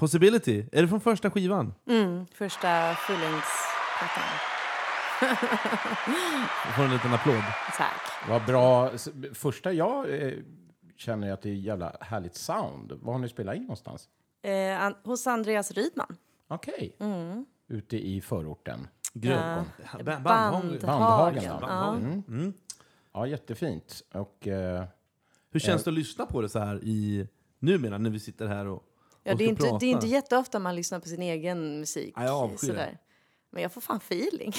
Possibility. 0.00 0.64
Är 0.72 0.82
det 0.82 0.88
från 0.88 1.00
första 1.00 1.30
skivan? 1.30 1.74
Mm, 1.86 2.26
första 2.34 2.94
fullängdsplattan. 2.94 4.24
Jag 6.66 6.74
får 6.76 6.82
en 6.84 6.90
liten 6.90 7.14
applåd. 7.14 7.42
Tack. 7.76 8.00
Vad 8.28 8.44
bra. 8.46 8.90
Första 9.34 9.72
jag 9.72 10.22
eh, 10.22 10.32
känner 10.96 11.32
att 11.32 11.42
det 11.42 11.48
är 11.50 11.54
jävla 11.54 11.96
härligt 12.00 12.34
sound. 12.34 12.92
Var 13.02 13.12
har 13.12 13.20
ni 13.20 13.28
spelat 13.28 13.56
in 13.56 13.62
någonstans? 13.62 14.08
Eh, 14.42 14.82
an- 14.82 14.94
hos 15.04 15.26
Andreas 15.26 15.70
Rydman. 15.72 16.16
Okej. 16.48 16.96
Mm. 17.00 17.46
Ute 17.68 17.96
i 17.96 18.20
förorten. 18.20 18.88
Grön. 19.14 19.64
Ja. 19.92 19.98
Ba- 20.04 20.20
Bandhagen. 20.20 20.78
Bandhagen, 20.82 21.44
Ja. 21.44 21.94
Mm. 21.94 22.22
Mm. 22.28 22.52
Ja, 23.12 23.26
jättefint. 23.26 24.02
Och, 24.14 24.48
eh, 24.48 24.84
Hur 25.52 25.60
känns 25.60 25.84
det 25.84 25.90
att 25.90 25.94
lyssna 25.94 26.26
på 26.26 26.40
det 26.40 26.48
så 26.48 26.58
här 26.58 26.80
i 26.84 27.28
numera 27.58 27.98
när 27.98 28.10
vi 28.10 28.20
sitter 28.20 28.46
här 28.46 28.66
och, 28.66 28.84
Ja, 29.22 29.34
det, 29.34 29.44
är 29.44 29.48
inte, 29.48 29.76
det 29.80 29.86
är 29.86 29.90
inte 29.90 30.06
jätteofta 30.06 30.58
man 30.58 30.76
lyssnar 30.76 31.00
på 31.00 31.08
sin 31.08 31.22
egen 31.22 31.80
musik. 31.80 32.12
Ja, 32.16 32.24
jag 32.24 32.34
avskyr 32.34 32.72
det. 32.72 32.98
Men 33.52 33.62
jag 33.62 33.72
får 33.72 33.80
fan 33.80 33.96
feeling. 33.96 34.52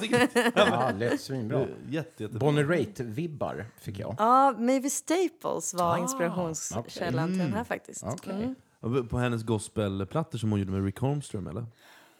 Tycker- 0.00 0.52
ja, 0.56 0.90
lät 0.98 1.20
svinbra. 1.20 1.60
Jätte, 1.88 2.22
jättebra. 2.22 2.38
Bonnie 2.38 2.62
Raitt-vibbar 2.62 3.64
fick 3.80 3.98
jag. 3.98 4.14
Ja, 4.18 4.54
Maybe 4.58 4.90
Staples 4.90 5.74
var 5.74 5.94
Ah, 5.94 5.98
inspirationskällan 5.98 7.28
till 7.28 7.38
den 7.38 7.52
här 7.52 7.64
faktiskt. 7.64 8.02
Okej. 8.04 8.54
Mm. 8.82 9.08
På 9.08 9.18
hennes 9.18 9.42
gospelplattor 9.42 10.38
som 10.38 10.50
hon 10.50 10.60
gjorde 10.60 10.72
med 10.72 10.84
Rick 10.84 10.98
Holmström 10.98 11.46
eller? 11.46 11.66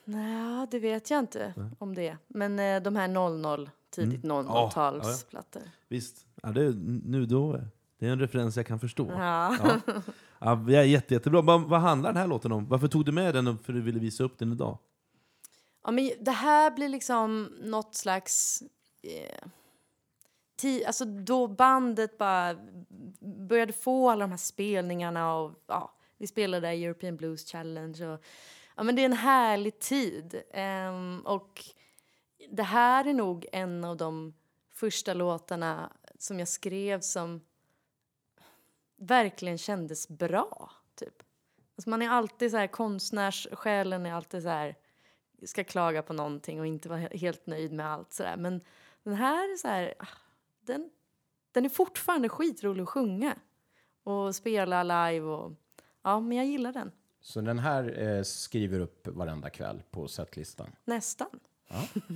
Nej, 0.05 0.67
det 0.71 0.79
vet 0.79 1.11
jag 1.11 1.19
inte 1.21 1.55
om 1.79 1.95
det. 1.95 2.17
Men 2.29 2.59
eh, 2.59 2.83
de 2.83 2.97
här 2.97 3.09
00, 3.09 3.71
tidigt 3.91 4.25
Mm. 4.25 4.47
00-talsplattor. 4.47 5.63
Visst. 5.89 6.27
Ja, 6.43 6.49
det, 6.49 6.63
är- 6.65 7.01
nu 7.05 7.27
då. 7.27 7.61
Det 7.99 8.07
är 8.07 8.11
en 8.11 8.21
referens 8.21 8.57
jag 8.57 8.67
kan 8.67 8.81
förstå. 8.81 9.11
Ja. 9.11 9.57
Ja. 9.63 10.03
Ja, 10.39 10.53
är 10.53 10.83
jätte, 10.83 11.15
jättebra. 11.15 11.43
Vad, 11.43 11.63
vad 11.63 11.81
handlar 11.81 12.13
den 12.13 12.21
här 12.21 12.27
låten 12.27 12.53
om? 12.53 12.69
Varför 12.69 12.89
tog 12.89 13.05
du 13.05 13.13
med 13.13 13.35
den 13.35 13.59
för 13.59 13.73
att 13.73 13.79
du 13.79 13.81
ville 13.81 14.01
visa 14.01 14.25
upp 14.25 14.39
den 14.39 14.53
idag? 14.53 14.79
Ja, 15.85 15.91
men 15.91 16.11
det 16.21 16.31
här 16.31 16.71
blir 16.71 16.89
liksom 16.89 17.45
något 17.63 17.95
slags... 17.95 18.63
Eh, 19.03 19.49
ti, 20.57 20.85
alltså 20.85 21.05
då 21.05 21.49
bandet 21.49 22.19
bara 22.19 22.57
började 23.49 23.73
få 23.73 24.11
alla 24.11 24.25
de 24.25 24.31
här 24.31 24.39
spelningarna 24.39 25.37
och 25.37 25.53
ja, 25.67 25.95
vi 26.19 26.27
spelade 26.27 26.69
European 26.69 27.17
Blues 27.17 27.53
Challenge 27.53 28.07
och 28.07 28.25
ja, 28.77 28.83
men 28.83 28.97
det 28.97 29.03
är 29.03 29.07
en 29.07 29.13
härlig 29.13 29.79
tid. 29.79 30.43
Ehm, 30.53 31.21
och 31.25 31.65
det 32.51 32.63
här 32.63 33.05
är 33.05 33.15
nog 33.15 33.47
en 33.53 33.85
av 33.85 33.97
de 33.97 34.35
första 34.73 35.15
låtarna 35.15 35.93
som 36.19 36.39
jag 36.39 36.49
skrev 36.49 37.01
som 37.01 37.41
verkligen 39.07 39.59
kändes 39.59 40.09
bra, 40.09 40.71
typ. 40.95 41.23
Alltså 41.77 41.91
man 41.91 42.03
är 42.03 42.09
alltid 42.09 42.51
så 42.51 42.57
här, 42.57 42.67
konstnärssjälen 42.67 44.07
är 44.07 44.13
alltid 44.13 44.43
så 44.43 44.49
här 44.49 44.77
ska 45.47 45.65
klaga 45.65 46.03
på 46.03 46.13
någonting 46.13 46.61
och 46.61 46.67
inte 46.67 46.89
vara 46.89 46.99
he- 47.01 47.17
helt 47.17 47.47
nöjd 47.47 47.73
med 47.73 47.87
allt 47.87 48.13
sådär. 48.13 48.37
Men 48.37 48.61
den 49.03 49.15
här 49.15 49.53
är 49.53 49.57
så 49.57 49.69
här, 49.69 49.95
ah, 49.99 50.07
den, 50.61 50.91
den 51.53 51.65
är 51.65 51.69
fortfarande 51.69 52.29
skitrolig 52.29 52.83
att 52.83 52.89
sjunga 52.89 53.37
och 54.03 54.35
spela 54.35 54.83
live 54.83 55.27
och 55.27 55.53
ja, 56.03 56.21
men 56.21 56.37
jag 56.37 56.47
gillar 56.47 56.73
den. 56.73 56.93
Så 57.21 57.41
den 57.41 57.59
här 57.59 58.03
eh, 58.03 58.23
skriver 58.23 58.81
upp 58.81 59.09
varenda 59.09 59.51
kväll 59.51 59.83
på 59.91 60.09
setlistan. 60.09 60.71
Nästan. 60.85 61.41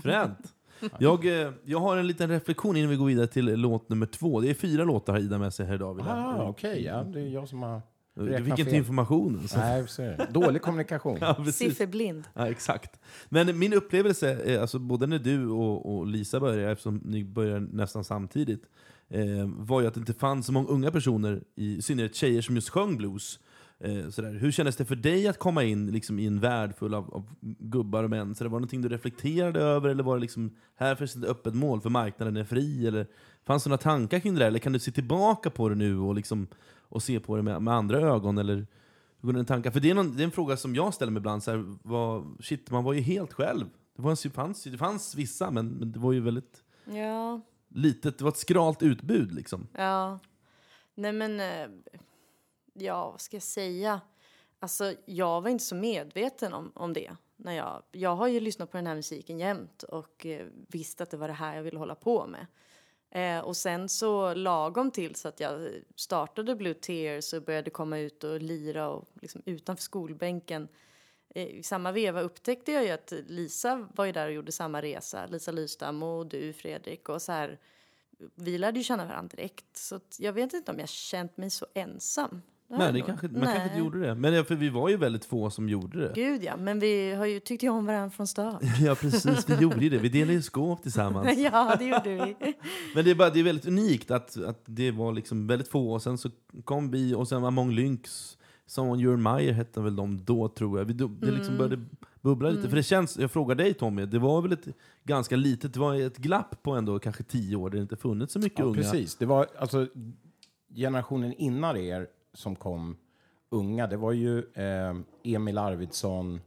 Fränt! 0.03 0.55
Jag, 0.99 1.27
eh, 1.43 1.53
jag 1.65 1.81
har 1.81 1.97
en 1.97 2.07
liten 2.07 2.31
reflektion 2.31 2.77
innan 2.77 2.91
vi 2.91 2.97
går 2.97 3.07
vidare 3.07 3.27
till 3.27 3.45
låt 3.45 3.89
nummer 3.89 4.07
två. 4.07 4.41
Det 4.41 4.51
är 4.51 4.55
fyra 4.55 4.85
låtar 4.85 5.13
har 5.13 5.21
Ida 5.21 5.39
med 5.39 5.55
sig 5.55 5.67
här 5.67 5.75
idag. 5.75 6.01
Ah, 6.09 6.49
Okej, 6.49 6.85
ja, 6.85 7.03
det 7.03 7.21
är 7.21 7.27
jag 7.27 7.49
som 7.49 7.63
har 7.63 7.83
Du 8.15 8.27
räknat 8.27 8.49
fick 8.49 8.59
inte 8.59 8.77
informationen. 8.77 9.49
Så. 9.49 9.59
Nej. 9.59 10.17
Dålig 10.31 10.63
kommunikation. 10.63 11.19
Ja. 11.21 11.45
Sifferblind. 11.53 12.25
Ja, 12.35 12.49
exakt. 12.49 13.01
Men 13.29 13.59
min 13.59 13.73
upplevelse, 13.73 14.29
är, 14.45 14.61
alltså 14.61 14.79
både 14.79 15.07
när 15.07 15.19
du 15.19 15.49
och, 15.49 15.97
och 15.97 16.07
Lisa 16.07 16.41
började, 16.41 16.73
eftersom 16.73 17.03
ni 17.05 17.25
började 17.25 17.61
nästan 17.61 18.05
samtidigt, 18.05 18.63
eh, 19.09 19.23
var 19.47 19.81
ju 19.81 19.87
att 19.87 19.95
det 19.95 20.01
inte 20.01 20.15
fanns 20.15 20.47
så 20.47 20.53
många 20.53 20.69
unga 20.69 20.91
personer, 20.91 21.43
i, 21.57 21.77
i 21.77 21.83
synnerhet 21.83 22.15
tjejer, 22.15 22.43
som 22.43 22.55
just 22.55 22.69
sjöng 22.69 22.97
blues. 22.97 23.39
Eh, 23.81 24.09
sådär. 24.09 24.33
Hur 24.33 24.51
kändes 24.51 24.77
det 24.77 24.85
för 24.85 24.97
dig 24.97 25.29
att 25.29 25.39
komma 25.39 25.65
in 25.65 25.87
liksom, 25.87 26.19
i 26.19 26.27
en 26.27 26.41
värld 26.41 26.75
full 26.79 26.95
av, 26.95 27.15
av 27.15 27.35
gubbar 27.41 28.05
och 28.05 28.11
män? 28.11 28.35
Så 28.35 28.45
det 28.45 28.51
var 28.51 28.59
det 28.59 28.61
någonting 28.61 28.83
du 28.83 28.89
reflekterade 28.89 29.61
över, 29.61 29.89
eller 29.89 30.03
var 30.03 30.17
det 30.17 30.21
liksom, 30.21 30.57
här 30.77 30.95
finns 30.95 31.17
ett 31.17 31.25
öppet 31.25 31.55
mål 31.55 31.81
för 31.81 31.91
marknaden 31.91 32.37
är 32.37 32.45
fri? 32.45 32.87
Eller 32.87 33.07
fanns 33.45 33.65
det 33.65 33.71
några 33.71 33.83
tankar 33.83 34.21
kring 34.21 34.35
det 34.35 34.41
där? 34.41 34.47
Eller 34.47 34.59
kan 34.59 34.73
du 34.73 34.79
se 34.79 34.91
tillbaka 34.91 35.51
på 35.51 35.69
det 35.69 35.75
nu 35.75 35.99
och, 35.99 36.15
liksom, 36.15 36.47
och 36.89 37.03
se 37.03 37.21
på 37.21 37.37
det 37.37 37.43
med, 37.43 37.63
med 37.63 37.75
andra 37.75 37.99
ögon? 38.01 38.39
Eller, 38.39 38.67
hur 39.21 39.33
går 39.33 39.45
tankar? 39.45 39.71
För 39.71 39.81
det 39.81 39.91
är, 39.91 39.95
någon, 39.95 40.17
det 40.17 40.23
är 40.23 40.25
en 40.25 40.31
fråga 40.31 40.57
som 40.57 40.75
jag 40.75 40.95
ställer 40.95 41.13
mig 41.13 41.21
ibland. 41.21 41.43
Så 41.43 41.51
här, 41.51 41.77
vad, 41.83 42.37
shit, 42.41 42.71
man 42.71 42.85
var 42.85 42.93
ju 42.93 43.01
helt 43.01 43.33
själv. 43.33 43.67
Det, 43.97 44.03
var, 44.03 44.19
det, 44.23 44.31
fanns, 44.31 44.65
det 44.65 44.79
fanns 44.79 45.15
vissa, 45.15 45.51
men, 45.51 45.69
men 45.69 45.93
det 45.93 45.99
var 45.99 46.13
ju 46.13 46.21
väldigt 46.21 46.63
Ja, 46.85 47.41
litet. 47.69 48.19
Det 48.19 48.25
var 48.25 48.31
ett 48.31 48.37
skralt 48.37 48.83
utbud. 48.83 49.33
Liksom. 49.33 49.67
ja. 49.73 50.19
Nej 50.95 51.13
men, 51.13 51.41
eh, 51.41 51.69
ja 52.83 53.11
vad 53.11 53.21
ska 53.21 53.37
jag 53.37 53.43
säga? 53.43 54.01
Alltså 54.61 54.95
jag 55.05 55.41
var 55.41 55.51
inte 55.51 55.65
så 55.65 55.75
medveten 55.75 56.53
om, 56.53 56.73
om 56.75 56.93
det. 56.93 57.17
När 57.37 57.53
jag, 57.53 57.83
jag 57.93 58.17
har 58.17 58.29
ju 58.29 58.41
lyssnat 58.41 58.71
på 58.71 58.77
den 58.77 58.87
här 58.87 58.95
musiken 58.95 59.39
jämt 59.39 59.83
och 59.83 60.27
eh, 60.27 60.47
visste 60.69 61.03
att 61.03 61.11
det 61.11 61.17
var 61.17 61.29
det 61.29 61.35
här 61.35 61.57
jag 61.57 61.63
ville 61.63 61.79
hålla 61.79 61.95
på 61.95 62.27
med. 62.27 62.47
Eh, 63.11 63.45
och 63.45 63.57
sen 63.57 63.89
så 63.89 64.35
lagom 64.35 64.91
till 64.91 65.15
så 65.15 65.29
att 65.29 65.41
jag 65.41 65.69
startade 65.97 66.57
Blue 66.57 66.75
Tears 66.75 67.33
och 67.33 67.43
började 67.43 67.71
komma 67.71 67.99
ut 67.99 68.25
och 68.25 68.43
lira 68.43 68.89
och 68.89 69.09
liksom 69.21 69.43
utanför 69.45 69.83
skolbänken. 69.83 70.69
Eh, 71.35 71.47
I 71.47 71.63
samma 71.63 71.93
veva 71.93 72.21
upptäckte 72.21 72.73
jag 72.73 72.85
ju 72.85 72.91
att 72.91 73.13
Lisa 73.27 73.89
var 73.95 74.05
ju 74.05 74.13
där 74.13 74.27
och 74.27 74.33
gjorde 74.33 74.53
samma 74.53 74.83
resa. 74.83 75.27
Lisa 75.27 75.53
Lystam 75.53 76.03
och 76.03 76.27
du 76.27 76.53
Fredrik 76.53 77.09
och 77.09 77.23
så 77.23 77.33
här. 77.33 77.59
Vi 78.35 78.59
lärde 78.59 78.79
ju 78.79 78.85
känna 78.85 79.07
varandra 79.07 79.37
direkt. 79.37 79.77
Så 79.77 80.01
jag 80.19 80.33
vet 80.33 80.53
inte 80.53 80.73
om 80.73 80.79
jag 80.79 80.89
känt 80.89 81.37
mig 81.37 81.51
så 81.51 81.67
ensam. 81.75 82.43
Nej, 82.71 82.93
det 82.93 83.01
kanske, 83.01 83.29
man 83.29 83.43
kanske 83.43 83.65
inte 83.65 83.79
gjorde 83.79 84.01
det. 84.01 84.15
Men 84.15 84.35
ja, 84.35 84.45
för 84.45 84.55
vi 84.55 84.69
var 84.69 84.89
ju 84.89 84.97
väldigt 84.97 85.25
få 85.25 85.51
som 85.51 85.69
gjorde 85.69 86.01
det. 86.01 86.13
Gud 86.15 86.43
ja, 86.45 86.57
men 86.57 86.79
vi 86.81 87.15
har 87.15 87.27
ju 87.27 87.41
tyckt 87.41 87.63
ju 87.63 87.69
om 87.69 87.87
varandra 87.87 88.11
från 88.11 88.27
start. 88.27 88.63
Ja, 88.81 88.95
precis. 88.95 89.49
Vi 89.51 89.55
gjorde 89.63 89.81
ju 89.81 89.89
det. 89.89 89.99
Vi 89.99 90.09
delade 90.09 90.33
ju 90.33 90.43
skåp 90.43 90.83
tillsammans. 90.83 91.39
ja, 91.53 91.77
det 91.79 91.85
gjorde 91.85 92.09
vi. 92.25 92.37
Men 92.95 93.05
det 93.05 93.11
är, 93.11 93.15
bara, 93.15 93.31
det 93.31 93.41
är 93.41 93.45
väldigt 93.45 93.67
unikt 93.67 94.11
att, 94.11 94.37
att 94.45 94.63
det 94.67 94.91
var 94.91 95.13
liksom 95.13 95.47
väldigt 95.47 95.69
få, 95.69 95.93
och 95.93 96.03
sen 96.03 96.19
så 96.19 96.31
kom 96.65 96.91
vi, 96.91 97.15
och 97.15 97.29
sen 97.29 97.43
var 97.43 97.49
Among 97.49 97.71
Lynx, 97.73 98.37
som 98.67 99.23
Meyer 99.23 99.53
hette 99.53 99.81
väl 99.81 99.97
de 99.97 100.25
då 100.25 100.49
tror 100.49 100.79
jag. 100.79 100.85
Vi, 100.85 100.93
det 100.93 101.31
liksom 101.31 101.55
Mm. 101.55 101.59
började 101.59 101.85
bubbla 102.21 102.51
lite. 102.51 102.69
För 102.69 102.77
det 102.77 102.83
känns, 102.83 103.19
jag 103.19 103.31
frågar 103.31 103.55
dig 103.55 103.75
Tommy, 103.75 104.07
det 104.07 104.19
var 104.19 104.43
väl 104.43 104.53
ett 104.53 104.67
ganska 105.05 105.37
litet, 105.37 105.75
det 105.75 105.81
var 105.81 105.95
ett 105.95 106.17
glapp 106.17 106.63
på 106.63 106.73
ändå 106.73 106.99
kanske 106.99 107.23
tio 107.23 107.57
år, 107.57 107.71
där 107.71 107.77
det 107.79 107.83
inte 107.83 107.97
funnits 107.97 108.33
så 108.33 108.39
mycket 108.39 108.59
Ja, 108.59 108.65
unga. 108.65 108.75
precis. 108.75 109.17
Det 109.17 109.27
var 109.27 109.47
alltså 109.59 109.87
generationen 110.75 111.33
innan 111.33 111.77
er 111.77 112.07
som 112.33 112.57
kom 112.57 112.97
unga. 113.49 113.87
Det 113.87 113.97
var 113.97 114.13
ju 114.13 114.39
eh, 114.39 114.97
Emil 115.25 115.59
Arvidsson, 115.59 116.41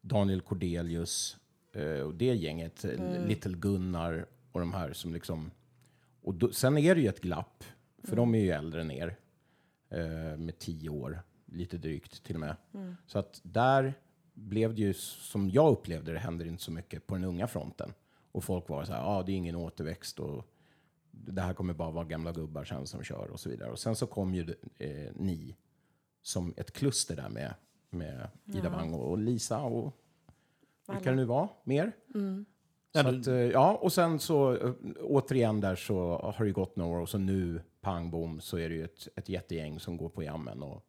Daniel 0.00 0.40
Cordelius 0.40 1.36
eh, 1.72 2.00
och 2.00 2.14
det 2.14 2.34
gänget. 2.34 2.84
eh, 2.84 3.26
Little 3.26 3.56
Gunnar 3.56 4.26
och 4.52 4.60
de 4.60 4.72
här 4.72 4.92
som 4.92 5.12
liksom... 5.12 5.50
Och 6.22 6.34
då, 6.34 6.52
sen 6.52 6.78
är 6.78 6.94
det 6.94 7.00
ju 7.00 7.08
ett 7.08 7.20
glapp, 7.20 7.64
för 8.02 8.16
de 8.16 8.34
är 8.34 8.38
ju 8.38 8.50
äldre 8.50 8.80
än 8.80 8.90
er. 8.90 9.16
Eh, 9.90 10.36
med 10.36 10.58
tio 10.58 10.90
år, 10.90 11.22
lite 11.46 11.78
drygt 11.78 12.24
till 12.24 12.36
och 12.36 12.40
med. 12.40 12.56
Så 13.06 13.18
att 13.18 13.40
där 13.42 13.94
blev 14.34 14.74
det 14.74 14.82
ju, 14.82 14.94
som 14.94 15.50
jag 15.50 15.72
upplevde 15.72 16.12
det, 16.12 16.18
hände 16.18 16.44
det 16.44 16.50
inte 16.50 16.62
så 16.62 16.72
mycket 16.72 17.06
på 17.06 17.14
den 17.14 17.24
unga 17.24 17.46
fronten. 17.46 17.92
Och 18.32 18.44
folk 18.44 18.68
var 18.68 18.84
så 18.84 18.92
här, 18.92 19.00
ja 19.00 19.06
ah, 19.06 19.22
det 19.22 19.32
är 19.32 19.36
ingen 19.36 19.56
återväxt 19.56 20.20
och 20.20 20.46
det 21.26 21.42
här 21.42 21.54
kommer 21.54 21.74
bara 21.74 21.90
vara 21.90 22.04
gamla 22.04 22.32
gubbar 22.32 22.64
sen 22.64 22.86
som 22.86 23.02
kör 23.02 23.30
och 23.30 23.40
så 23.40 23.48
vidare. 23.50 23.70
Och 23.70 23.78
sen 23.78 23.96
så 23.96 24.06
kom 24.06 24.34
ju 24.34 24.54
eh, 24.78 25.12
ni 25.14 25.56
som 26.22 26.54
ett 26.56 26.72
kluster 26.72 27.16
där 27.16 27.28
med, 27.28 27.54
med 27.90 28.28
Ida 28.44 28.68
Wang 28.70 28.94
och, 28.94 29.10
och 29.10 29.18
Lisa 29.18 29.60
och 29.62 29.92
vilka 30.88 31.10
det 31.10 31.16
nu 31.16 31.24
var, 31.24 31.48
mer. 31.64 31.92
Ja, 32.92 33.02
Så 33.04 33.10
du- 33.10 33.20
att, 33.20 33.26
eh, 33.26 33.34
ja, 33.34 33.76
och 33.76 33.92
sen 33.92 34.18
så 34.18 34.56
eh, 34.56 34.72
återigen 35.02 35.60
där 35.60 35.76
så 35.76 36.16
har 36.36 36.44
det 36.44 36.52
gått 36.52 36.76
några 36.76 36.98
år 36.98 37.02
och 37.02 37.08
så 37.08 37.18
nu, 37.18 37.62
pang 37.80 38.10
bom, 38.10 38.40
så 38.40 38.58
är 38.58 38.68
det 38.68 38.74
ju 38.74 38.84
ett, 38.84 39.08
ett 39.16 39.28
jättegäng 39.28 39.80
som 39.80 39.96
går 39.96 40.08
på 40.08 40.22
jammen 40.22 40.62
och 40.62 40.84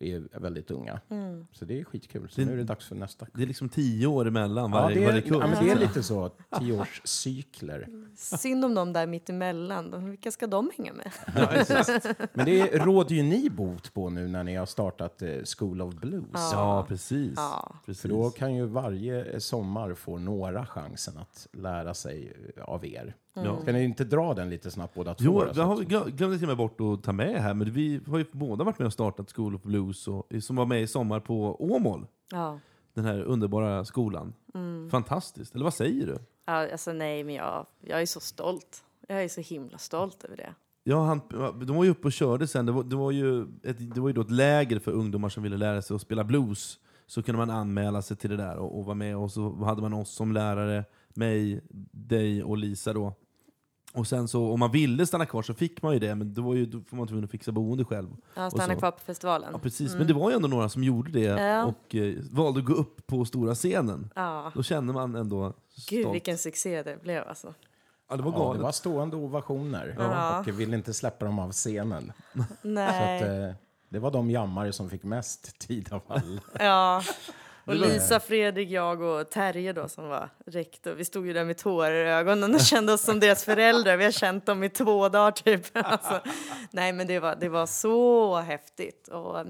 är 0.00 0.38
väldigt 0.40 0.70
unga. 0.70 1.00
Mm. 1.10 1.46
Så 1.52 1.64
det 1.64 1.80
är 1.80 1.84
skitkul. 1.84 2.28
Så 2.30 2.40
Det- 2.40 2.46
nu 2.46 2.52
är 2.52 2.56
det 2.56 2.64
dags 2.64 2.86
för 2.88 2.94
nästa. 2.96 3.26
Det 3.34 3.42
är 3.42 3.46
liksom 3.46 3.68
tio 3.68 4.06
år 4.06 4.26
emellan 4.28 4.70
Ja, 4.72 4.80
varje, 4.80 5.00
det 5.00 5.06
varje 5.06 5.18
är, 5.18 5.22
kurs. 5.22 5.36
ja, 5.40 5.46
men 5.46 5.64
det 5.64 5.70
är 5.72 5.76
lite 5.78 6.02
så. 6.02 6.30
Tioårscykler. 6.58 7.88
Synd 8.16 8.64
om 8.64 8.74
de 8.74 8.92
där 8.92 9.06
mitt 9.06 9.30
emellan. 9.30 9.90
De- 9.90 10.10
Vilka 10.10 10.30
ska 10.30 10.46
de 10.46 10.70
hänga 10.76 10.92
med? 10.92 11.12
Ja. 11.68 11.84
Men 12.32 12.46
det 12.46 12.76
råder 12.84 13.14
ju 13.14 13.22
ni 13.22 13.50
bot 13.50 13.94
på 13.94 14.10
nu 14.10 14.28
när 14.28 14.44
ni 14.44 14.54
har 14.56 14.66
startat 14.66 15.22
eh, 15.22 15.28
School 15.58 15.82
of 15.82 15.94
Blues. 15.94 16.24
ja, 16.32 16.84
precis. 16.88 17.32
Ja. 17.36 17.74
precis. 17.86 18.02
För 18.02 18.08
då 18.08 18.30
kan 18.30 18.54
ju 18.54 18.66
varje 18.66 19.40
sommar 19.40 19.94
få 19.94 20.18
några 20.18 20.66
chansen 20.66 21.18
att 21.18 21.46
lära 21.52 21.94
sig 21.94 22.32
eh, 22.56 22.64
av 22.64 22.86
er. 22.86 23.14
Ja. 23.44 23.58
Ska 23.62 23.72
ni 23.72 23.84
inte 23.84 24.04
dra 24.04 24.34
den 24.34 24.50
lite 24.50 24.70
snabbt 24.70 24.94
båda 24.94 25.14
två? 25.14 25.24
Jo, 25.24 25.40
det 25.44 25.60
glö- 25.62 26.10
glömde 26.10 26.38
till 26.38 26.44
och 26.44 26.48
med 26.48 26.56
bort 26.56 26.80
att 26.80 27.02
ta 27.02 27.12
med 27.12 27.42
här, 27.42 27.54
men 27.54 27.70
vi 27.72 28.00
har 28.06 28.18
ju 28.18 28.24
båda 28.32 28.64
varit 28.64 28.78
med 28.78 28.86
och 28.86 28.92
startat 28.92 29.32
School 29.32 29.54
of 29.54 29.62
Blues, 29.62 29.87
och, 29.88 30.42
som 30.42 30.56
var 30.56 30.66
med 30.66 30.82
i 30.82 30.86
sommar 30.86 31.20
på 31.20 31.56
Åmål. 31.72 32.06
Ja. 32.30 32.60
Den 32.94 33.04
här 33.04 33.22
underbara 33.22 33.84
skolan. 33.84 34.34
Mm. 34.54 34.90
Fantastiskt. 34.90 35.54
Eller 35.54 35.64
vad 35.64 35.74
säger 35.74 36.06
du? 36.06 36.18
Ja, 36.46 36.72
alltså 36.72 36.92
nej, 36.92 37.24
men 37.24 37.34
jag, 37.34 37.66
jag 37.80 38.02
är 38.02 38.06
så 38.06 38.20
stolt. 38.20 38.84
Jag 39.08 39.24
är 39.24 39.28
så 39.28 39.40
himla 39.40 39.78
stolt 39.78 40.24
över 40.24 40.36
det. 40.36 40.54
Ja, 40.84 41.04
han, 41.04 41.20
de 41.66 41.76
var 41.76 41.84
ju 41.84 41.90
uppe 41.90 42.06
och 42.06 42.12
körde 42.12 42.46
sen. 42.46 42.66
Det 42.66 42.72
var, 42.72 42.82
det 42.82 42.96
var 42.96 43.10
ju, 43.10 43.42
ett, 43.42 43.94
det 43.94 44.00
var 44.00 44.08
ju 44.08 44.12
då 44.12 44.20
ett 44.20 44.30
läger 44.30 44.78
för 44.78 44.92
ungdomar 44.92 45.28
som 45.28 45.42
ville 45.42 45.56
lära 45.56 45.82
sig 45.82 45.94
att 45.94 46.00
spela 46.00 46.24
blues. 46.24 46.78
Så 47.06 47.22
kunde 47.22 47.38
man 47.38 47.50
anmäla 47.50 48.02
sig 48.02 48.16
till 48.16 48.30
det 48.30 48.36
där 48.36 48.56
och, 48.56 48.78
och 48.78 48.84
vara 48.84 48.94
med. 48.94 49.16
Och 49.16 49.32
så 49.32 49.64
hade 49.64 49.82
man 49.82 49.92
oss 49.92 50.10
som 50.10 50.32
lärare, 50.32 50.84
mig, 51.08 51.60
dig 51.92 52.44
och 52.44 52.56
Lisa 52.56 52.92
då. 52.92 53.14
Och 53.92 54.06
sen 54.06 54.28
så, 54.28 54.52
om 54.52 54.60
man 54.60 54.70
ville 54.70 55.06
stanna 55.06 55.26
kvar 55.26 55.42
så 55.42 55.54
fick 55.54 55.82
man 55.82 55.92
ju 55.92 55.98
det, 55.98 56.14
men 56.14 56.34
då, 56.34 56.42
var 56.42 56.54
ju, 56.54 56.66
då 56.66 56.80
får 56.80 56.96
man 56.96 57.06
tvungen 57.08 57.24
att 57.24 57.30
fixa 57.30 57.52
boende 57.52 57.84
själv. 57.84 58.08
Stannar 58.32 58.74
så. 58.74 58.76
kvar 58.78 58.90
på 58.90 58.98
festivalen. 59.00 59.48
Ja, 59.52 59.58
precis. 59.58 59.94
Men 59.94 60.06
det 60.06 60.12
var 60.14 60.30
ju 60.30 60.36
ändå 60.36 60.48
några 60.48 60.68
som 60.68 60.84
gjorde 60.84 61.10
det 61.12 61.20
Ja. 61.20 61.64
och 61.64 61.94
eh, 61.94 62.14
valde 62.30 62.60
att 62.60 62.66
gå 62.66 62.72
upp 62.74 63.06
på 63.06 63.24
stora 63.24 63.54
scenen. 63.54 64.10
Ja. 64.14 64.52
Då 64.54 64.62
kände 64.62 64.92
man 64.92 65.14
ändå 65.14 65.52
Gud, 65.88 66.00
stolt. 66.02 66.14
vilken 66.14 66.38
succé 66.38 66.82
det 66.82 67.02
blev 67.02 67.28
alltså. 67.28 67.54
Ja, 68.10 68.16
det 68.16 68.22
var 68.22 68.32
Ja, 68.32 68.38
galet. 68.38 68.58
det 68.58 68.62
var 68.62 68.72
stående 68.72 69.16
ovationer. 69.16 69.94
Ja. 69.98 70.38
Och 70.38 70.48
ville 70.60 70.76
inte 70.76 70.94
släppa 70.94 71.24
dem 71.24 71.38
av 71.38 71.52
scenen. 71.52 72.12
Så 72.34 72.42
Nej. 72.62 73.16
att, 73.22 73.28
eh, 73.28 73.56
det 73.88 73.98
var 73.98 74.10
de 74.10 74.30
jammare 74.30 74.72
som 74.72 74.90
fick 74.90 75.02
mest 75.04 75.58
tid 75.58 75.92
av 75.92 76.00
alla. 76.08 76.40
Ja. 76.58 77.02
Och 77.68 77.74
Lisa, 77.74 78.20
Fredrik, 78.20 78.70
jag 78.70 79.02
och 79.02 79.30
Terje 79.30 79.72
då 79.72 79.88
som 79.88 80.08
var 80.08 80.28
rektor. 80.46 80.92
Vi 80.92 81.04
stod 81.04 81.26
ju 81.26 81.32
där 81.32 81.44
med 81.44 81.58
tårar 81.58 81.92
i 81.92 82.10
ögonen 82.10 82.54
och 82.54 82.60
kände 82.66 82.92
oss 82.92 83.02
som 83.02 83.20
deras 83.20 83.44
föräldrar. 83.44 83.96
Vi 83.96 84.04
har 84.04 84.10
känt 84.10 84.46
dem 84.46 84.64
i 84.64 84.68
två 84.68 85.08
dagar 85.08 85.30
typ. 85.30 85.66
Alltså, 85.72 86.20
nej 86.70 86.92
men 86.92 87.06
det 87.06 87.18
var, 87.18 87.36
det 87.36 87.48
var 87.48 87.66
så 87.66 88.36
häftigt. 88.36 89.08
Och, 89.08 89.46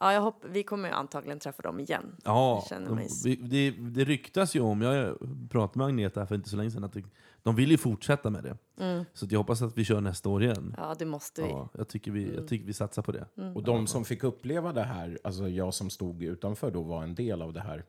ja, 0.00 0.12
jag 0.12 0.20
hopp, 0.20 0.44
vi 0.44 0.62
kommer 0.62 0.88
ju 0.88 0.94
antagligen 0.94 1.38
träffa 1.38 1.62
dem 1.62 1.80
igen. 1.80 2.16
Ja, 2.24 2.54
Jag 2.54 2.68
känner 2.68 2.88
de, 2.88 2.94
mig- 2.94 3.08
vi, 3.24 3.36
det, 3.36 3.70
det 3.70 4.04
ryktas 4.04 4.56
ju 4.56 4.60
om, 4.60 4.82
jag 4.82 5.16
pratade 5.50 5.78
med 5.78 5.86
Agneta 5.86 6.26
för 6.26 6.34
inte 6.34 6.48
så 6.48 6.56
länge 6.56 6.70
sedan, 6.70 6.84
att 6.84 6.92
det, 6.92 7.02
de 7.42 7.54
vill 7.56 7.70
ju 7.70 7.78
fortsätta 7.78 8.30
med 8.30 8.44
det. 8.44 8.58
Mm. 8.84 9.04
Så 9.12 9.24
att 9.24 9.32
jag 9.32 9.38
hoppas 9.40 9.62
att 9.62 9.78
vi 9.78 9.84
kör 9.84 10.00
nästa 10.00 10.28
år 10.28 10.42
igen. 10.42 10.74
Ja, 10.78 10.94
det 10.98 11.04
måste 11.06 11.42
vi. 11.42 11.48
Ja, 11.48 11.68
jag, 11.72 11.88
tycker 11.88 12.10
vi, 12.10 12.34
jag 12.34 12.48
tycker 12.48 12.66
vi 12.66 12.72
satsar 12.72 13.02
på 13.02 13.12
det. 13.12 13.26
Mm. 13.36 13.56
Och 13.56 13.62
de 13.62 13.86
som 13.86 14.04
fick 14.04 14.24
uppleva 14.24 14.72
det 14.72 14.82
här, 14.84 15.18
alltså 15.24 15.48
jag 15.48 15.74
som 15.74 15.90
stod 15.90 16.22
utanför 16.22 16.70
då 16.70 16.82
var 16.82 17.02
en 17.02 17.14
del 17.14 17.42
av 17.42 17.52
det 17.52 17.60
här 17.60 17.84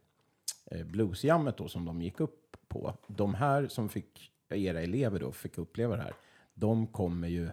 eh, 0.71 0.85
bluesjammet 0.85 1.57
då 1.57 1.67
som 1.67 1.85
de 1.85 2.01
gick 2.01 2.19
upp 2.19 2.57
på. 2.67 2.93
De 3.07 3.33
här 3.33 3.67
som 3.67 3.89
fick, 3.89 4.31
era 4.49 4.81
elever 4.81 5.19
då, 5.19 5.31
fick 5.31 5.57
uppleva 5.57 5.95
det 5.95 6.01
här, 6.01 6.13
de 6.53 6.87
kommer 6.87 7.27
ju 7.27 7.49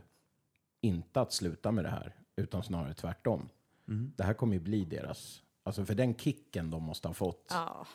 inte 0.81 1.21
att 1.21 1.33
sluta 1.33 1.73
med 1.73 1.85
det 1.85 1.91
här, 1.91 2.15
utan 2.37 2.63
snarare 2.63 2.95
tvärtom. 2.95 3.49
Mm. 3.89 4.13
Det 4.17 4.25
här 4.25 4.35
kommer 4.35 4.55
ju 4.55 4.61
bli 4.61 4.85
deras, 4.85 5.43
alltså 5.63 5.85
för 5.85 5.95
den 5.95 6.15
kicken 6.15 6.71
de 6.71 6.83
måste 6.83 7.09
ha 7.09 7.15
fått. 7.15 7.47
Ja. 7.51 7.87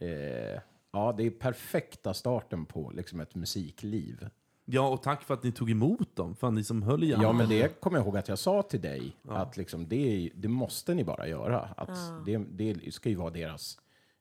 Eh, 0.00 0.60
ja, 0.92 1.14
det 1.16 1.26
är 1.26 1.30
perfekta 1.30 2.14
starten 2.14 2.66
på 2.66 2.90
liksom 2.94 3.20
ett 3.20 3.34
musikliv. 3.34 4.28
Ja, 4.64 4.88
och 4.88 5.02
tack 5.02 5.22
för 5.22 5.34
att 5.34 5.42
ni 5.42 5.52
tog 5.52 5.70
emot 5.70 6.16
dem. 6.16 6.34
Fan, 6.36 6.54
ni 6.54 6.64
som 6.64 6.82
höll 6.82 7.04
i. 7.04 7.10
Ja, 7.10 7.32
men 7.32 7.48
det 7.48 7.80
kommer 7.80 7.98
jag 7.98 8.06
ihåg 8.06 8.16
att 8.16 8.28
jag 8.28 8.38
sa 8.38 8.62
till 8.62 8.80
dig. 8.80 9.16
Att 9.28 9.56
liksom 9.56 9.88
det, 9.88 10.30
det 10.34 10.48
måste 10.48 10.94
ni 10.94 11.04
bara 11.04 11.28
göra. 11.28 11.60
Att 11.60 12.26
det, 12.26 12.38
det 12.38 12.94
ska 12.94 13.08
ju 13.08 13.14
vara 13.14 13.30
deras 13.30 13.78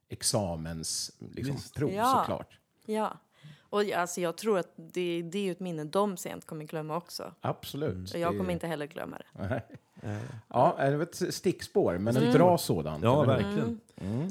examens 0.09 1.11
liksom, 1.31 1.57
prov 1.75 1.91
Ja. 1.91 2.17
såklart. 2.19 2.59
Ja. 2.85 3.17
Och 3.71 3.83
jag- 3.83 3.99
alltså, 4.01 4.21
jag 4.21 4.37
tror 4.37 4.59
att 4.59 4.71
det, 4.75 5.21
det 5.21 5.37
är 5.39 5.43
ju 5.43 5.51
ett 5.51 5.59
minne 5.59 5.83
de 5.83 6.17
sent 6.17 6.45
kommer 6.45 6.65
glömma 6.65 6.97
också. 6.97 7.33
Absolut. 7.41 8.13
Och 8.13 8.19
jag 8.19 8.37
kommer 8.37 8.51
inte 8.53 8.67
heller 8.67 8.85
glömma 8.85 9.17
det. 9.17 9.61
Ja, 10.47 10.75
det 10.79 10.97
var 10.97 11.03
ett 11.03 11.33
stickspår, 11.33 11.97
men 11.97 12.17
Mm. 12.17 12.29
ett 12.29 12.35
bra 12.35 12.57
sådant. 12.57 13.03
Ja, 13.03 13.23
eller 13.23 13.33
hur? 13.37 13.43
verkligen. 13.43 13.79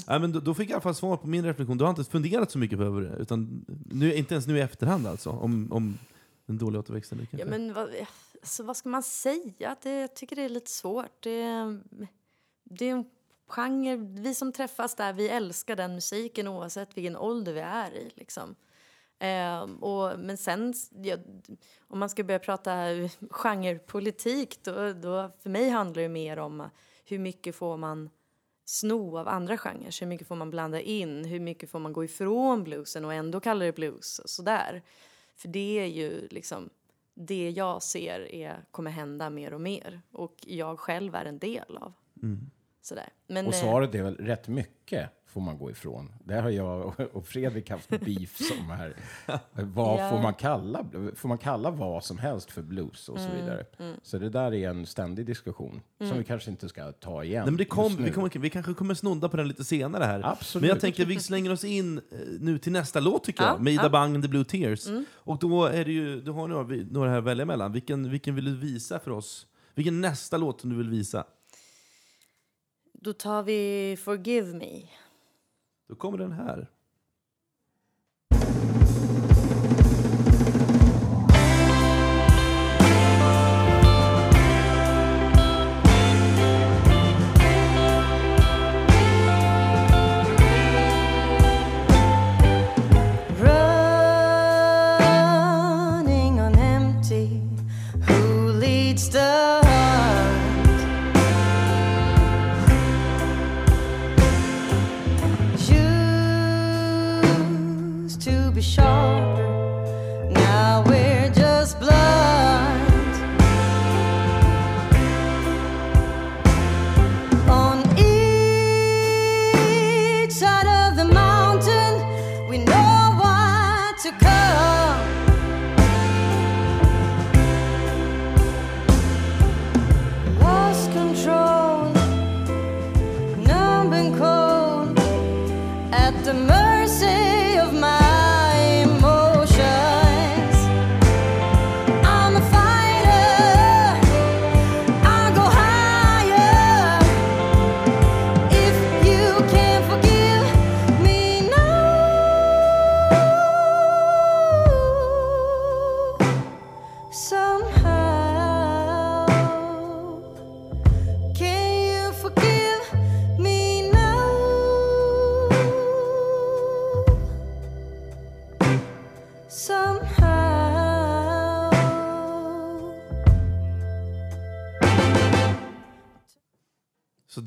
Ja, 0.07 0.19
men 0.19 0.33
då, 0.33 0.41
då 0.41 0.55
fick 0.55 0.65
jag 0.65 0.71
i 0.71 0.75
alla 0.75 0.81
fall 0.81 0.95
svar 0.95 1.17
på 1.17 1.27
min 1.29 1.45
reflektion. 1.45 1.79
Du 1.79 1.85
har 1.85 1.91
inte 1.91 2.05
funderat 2.05 2.51
så 2.51 2.59
mycket 2.59 2.81
över 2.81 3.01
det, 3.03 3.17
utan 3.17 3.65
nu, 3.91 4.15
inte 4.15 4.35
ens 4.35 4.47
nu 4.47 4.59
i 4.59 4.61
efterhand 4.61 5.07
alltså, 5.07 5.31
om, 5.31 5.73
om 5.73 5.99
den 6.47 6.59
dåliga 6.59 6.81
återväxten. 6.81 7.27
Ja, 7.31 7.45
men 7.47 7.73
vad, 7.75 7.89
alltså, 8.43 8.63
vad 8.63 8.77
ska 8.77 8.89
man 8.89 9.03
säga? 9.03 9.77
Det, 9.83 10.01
jag 10.01 10.15
tycker 10.15 10.37
det 10.37 10.43
är 10.43 10.49
lite 10.49 10.71
svårt. 10.71 11.23
Det, 11.23 11.43
det 12.65 12.85
är 12.89 12.93
en 12.93 13.05
genre, 13.49 13.97
vi 13.97 14.35
som 14.35 14.53
träffas 14.53 14.95
där, 14.95 15.13
vi 15.13 15.29
älskar 15.29 15.77
den 15.77 15.95
musiken 15.95 16.49
oavsett 16.49 16.97
vilken 16.97 17.17
ålder 17.17 17.53
vi 17.53 17.61
är 17.61 17.91
i. 17.95 18.11
Liksom. 18.15 18.55
Ehm, 19.23 19.77
och, 19.77 20.19
men 20.19 20.37
sen, 20.37 20.75
ja, 21.03 21.17
om 21.89 21.99
man 21.99 22.09
ska 22.09 22.25
börja 22.25 22.39
prata 22.39 22.73
genrepolitik, 23.31 24.65
då, 24.65 24.93
då 24.93 25.31
för 25.43 25.51
mig 25.51 25.69
handlar 25.69 26.03
det 26.03 26.09
mer 26.09 26.37
om 26.39 26.69
hur 27.05 27.19
mycket 27.19 27.55
får 27.55 27.77
man 27.77 28.11
sno 28.65 29.19
av 29.19 29.29
andra 29.29 29.59
genrer, 29.59 30.01
hur 30.01 30.07
mycket 30.07 30.29
får 30.29 30.37
man 30.37 30.51
blanda 30.51 30.81
in, 30.81 31.25
hur 31.25 31.41
mycket 31.41 31.71
får 31.71 31.79
man 31.79 31.93
gå 31.93 32.05
ifrån 32.05 32.65
bluesen 32.65 33.05
och 33.05 33.15
ändå 33.15 33.41
kalla 33.41 33.65
det 33.65 33.73
blues 33.73 34.19
och 34.19 34.31
sådär. 34.31 34.83
För 35.37 35.49
det 35.49 35.79
är 35.79 35.87
ju 35.87 36.29
liksom 36.29 36.71
det 37.15 37.51
jag 37.51 37.83
ser 37.83 38.35
är, 38.35 38.65
kommer 38.71 38.91
hända 38.91 39.31
mer 39.31 39.55
och 39.55 39.61
mer 39.61 40.03
och 40.13 40.35
jag 40.41 40.79
själv 40.79 41.15
är 41.15 41.25
en 41.25 41.39
del 41.39 41.77
av. 41.77 41.93
Sådär. 42.83 43.09
Men, 43.27 43.47
Och 43.47 43.55
eh, 43.55 43.61
svaret 43.61 43.95
är 43.95 44.03
väl 44.03 44.17
rätt 44.17 44.49
mycket 44.49 45.11
får 45.33 45.41
man 45.41 45.59
gå 45.59 45.71
ifrån. 45.71 46.13
Det 46.25 46.35
har 46.41 46.51
jag 46.51 46.95
och- 47.13 47.27
Fredrik 47.27 47.71
haft 47.71 47.89
beef 48.05 48.37
som 48.37 48.71
här. 48.71 48.97
Vad 49.53 50.01
Ja. 50.01 50.11
får 50.11 50.19
man 50.19 50.35
kalla 50.35 50.85
Får 51.15 51.29
man 51.29 51.39
kalla 51.39 51.71
vad 51.71 52.05
som 52.05 52.19
helst 52.19 52.51
för 52.51 52.63
blues 52.63 53.09
och 53.09 53.19
så 53.19 53.25
Mm, 53.27 53.37
vidare? 53.41 53.65
Så 54.03 54.19
det 54.19 54.29
där 54.29 54.55
är 54.55 54.69
en 54.71 54.87
ständig 54.87 55.27
diskussion 55.27 55.81
som 56.09 56.19
vi 56.19 56.25
kanske 56.25 56.51
inte 56.51 56.69
ska 56.69 56.93
ta 56.93 57.25
igen. 57.25 57.41
Nej, 57.43 57.51
men 57.51 57.57
det 57.57 57.65
kom, 57.65 57.97
vi, 57.97 58.11
kommer, 58.11 58.39
vi 58.39 58.51
kanske 58.51 58.75
kommer 58.75 58.95
snodda 58.95 59.29
på 59.29 59.37
den 59.37 59.49
lite 59.49 59.65
senare 59.65 60.05
här. 60.05 60.21
Absolut. 60.25 60.61
Men 60.63 60.69
jag 60.69 60.81
tänker 60.81 61.03
att 61.03 61.09
vi 61.09 61.19
slänger 61.21 61.53
oss 61.53 61.65
in 61.65 61.99
eh, 61.99 62.03
nu 62.41 62.59
till 62.59 62.73
nästa 62.73 63.01
låt 63.01 63.25
tycker 63.25 63.43
Ja, 63.43 63.49
jag, 63.51 63.61
med 63.61 63.73
Ida 63.73 63.83
ja. 63.83 63.89
Bang 63.89 64.15
and 64.15 64.25
the 64.25 64.29
Blue 64.29 64.45
Tears. 64.45 64.87
Och 65.13 65.39
då 65.39 65.65
är 65.65 65.85
det 65.85 65.93
ju, 65.93 66.21
du 66.21 66.31
har 66.31 66.49
några, 66.49 66.77
några 66.91 67.11
här 67.11 67.19
att 67.19 67.25
välja 67.25 67.45
mellan. 67.45 67.73
Vilken, 67.73 68.11
vilken 68.11 68.35
vill 68.35 68.45
du 68.45 68.57
visa 68.57 68.99
för 68.99 69.11
oss? 69.11 69.47
Vilken 69.75 70.01
nästa 70.01 70.37
låt 70.37 70.61
som 70.61 70.71
du 70.71 70.77
vill 70.77 70.91
visa? 70.91 71.25
Då 72.93 73.13
tar 73.13 73.43
vi 73.43 73.97
Forgive 74.05 74.53
Me. 74.55 74.83
Då 75.91 75.97
kommer 75.97 76.19
den 76.19 76.33
här. 76.33 76.69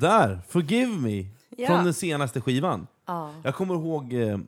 Sådär, 0.04 0.40
Forgive 0.48 0.96
Me! 0.96 1.24
Ja. 1.56 1.66
Från 1.66 1.84
den 1.84 1.94
senaste 1.94 2.40
skivan. 2.40 2.86
Ja. 3.06 3.30
Jag 3.42 3.54
kommer 3.54 3.74
ihåg, 3.74 4.12
eh, 4.12 4.38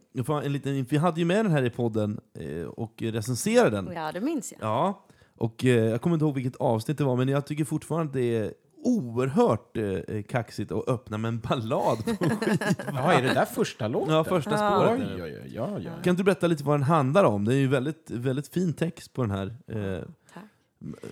en 0.45 0.53
liten, 0.53 0.85
vi 0.85 0.97
hade 0.97 1.21
ju 1.21 1.27
med 1.27 1.45
den 1.45 1.53
här 1.53 1.63
i 1.63 1.71
podden 1.71 2.21
eh, 2.39 2.67
och 2.67 2.93
recenserade 2.99 3.71
den. 3.77 3.91
ja, 3.95 4.13
det 4.13 4.21
minns 4.21 4.53
jag. 4.53 4.61
Ja, 4.63 5.05
och 5.37 5.65
eh, 5.65 5.71
jag 5.85 6.01
kommer 6.01 6.17
inte 6.17 6.25
ihåg 6.25 6.35
vilket 6.35 6.57
avsnitt 6.57 6.99
det 6.99 7.05
var, 7.05 7.17
men 7.17 7.29
jag 7.29 7.47
tycker 7.47 7.65
fortfarande 7.65 8.07
att 8.07 8.13
det 8.13 8.37
är 8.37 8.53
oerhört 8.85 9.77
eh, 9.77 10.23
kaxigt 10.23 10.73
att 10.73 10.89
öppna 10.89 11.19
med 11.19 11.29
en 11.29 11.41
ballad 11.41 12.05
på 12.05 12.11
skivan. 12.25 12.39
Ja, 12.95 13.13
är 13.13 13.23
det 13.23 13.35
där 13.35 13.45
första 13.45 13.89
låten? 13.89 14.15
Ja, 14.15 14.25
första 14.25 14.57
spåret. 14.57 15.01
Oj, 15.17 15.23
oj, 15.23 15.41
oj, 15.45 15.53
ja, 15.55 15.79
ja. 15.79 15.91
Kan 16.05 16.17
du 16.17 16.23
berätta 16.25 16.47
lite 16.47 16.65
vad 16.65 16.75
den 16.75 16.83
handlar 16.83 17.25
om? 17.25 17.45
Det 17.45 17.55
är 17.55 17.59
ju 17.59 17.69
väldigt, 17.69 18.11
väldigt 18.11 18.49
fin 18.49 18.73
text 18.73 19.13
på 19.13 19.23
den 19.23 19.31
här. 19.31 19.47
Eh, 19.67 20.03
Tack. 20.35 20.45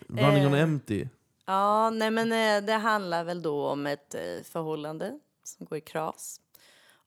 Running 0.08 0.46
on 0.46 0.54
Eh, 0.54 0.62
empty. 0.62 1.06
Ja, 1.44 1.90
nej 1.90 2.10
men 2.10 2.32
eh, 2.32 2.66
det 2.66 2.72
handlar 2.72 3.24
väl 3.24 3.42
då 3.42 3.66
om 3.66 3.86
ett 3.86 4.14
eh, 4.14 4.42
förhållande 4.44 5.18
som 5.42 5.66
går 5.66 5.78
i 5.78 5.80
kras. 5.80 6.40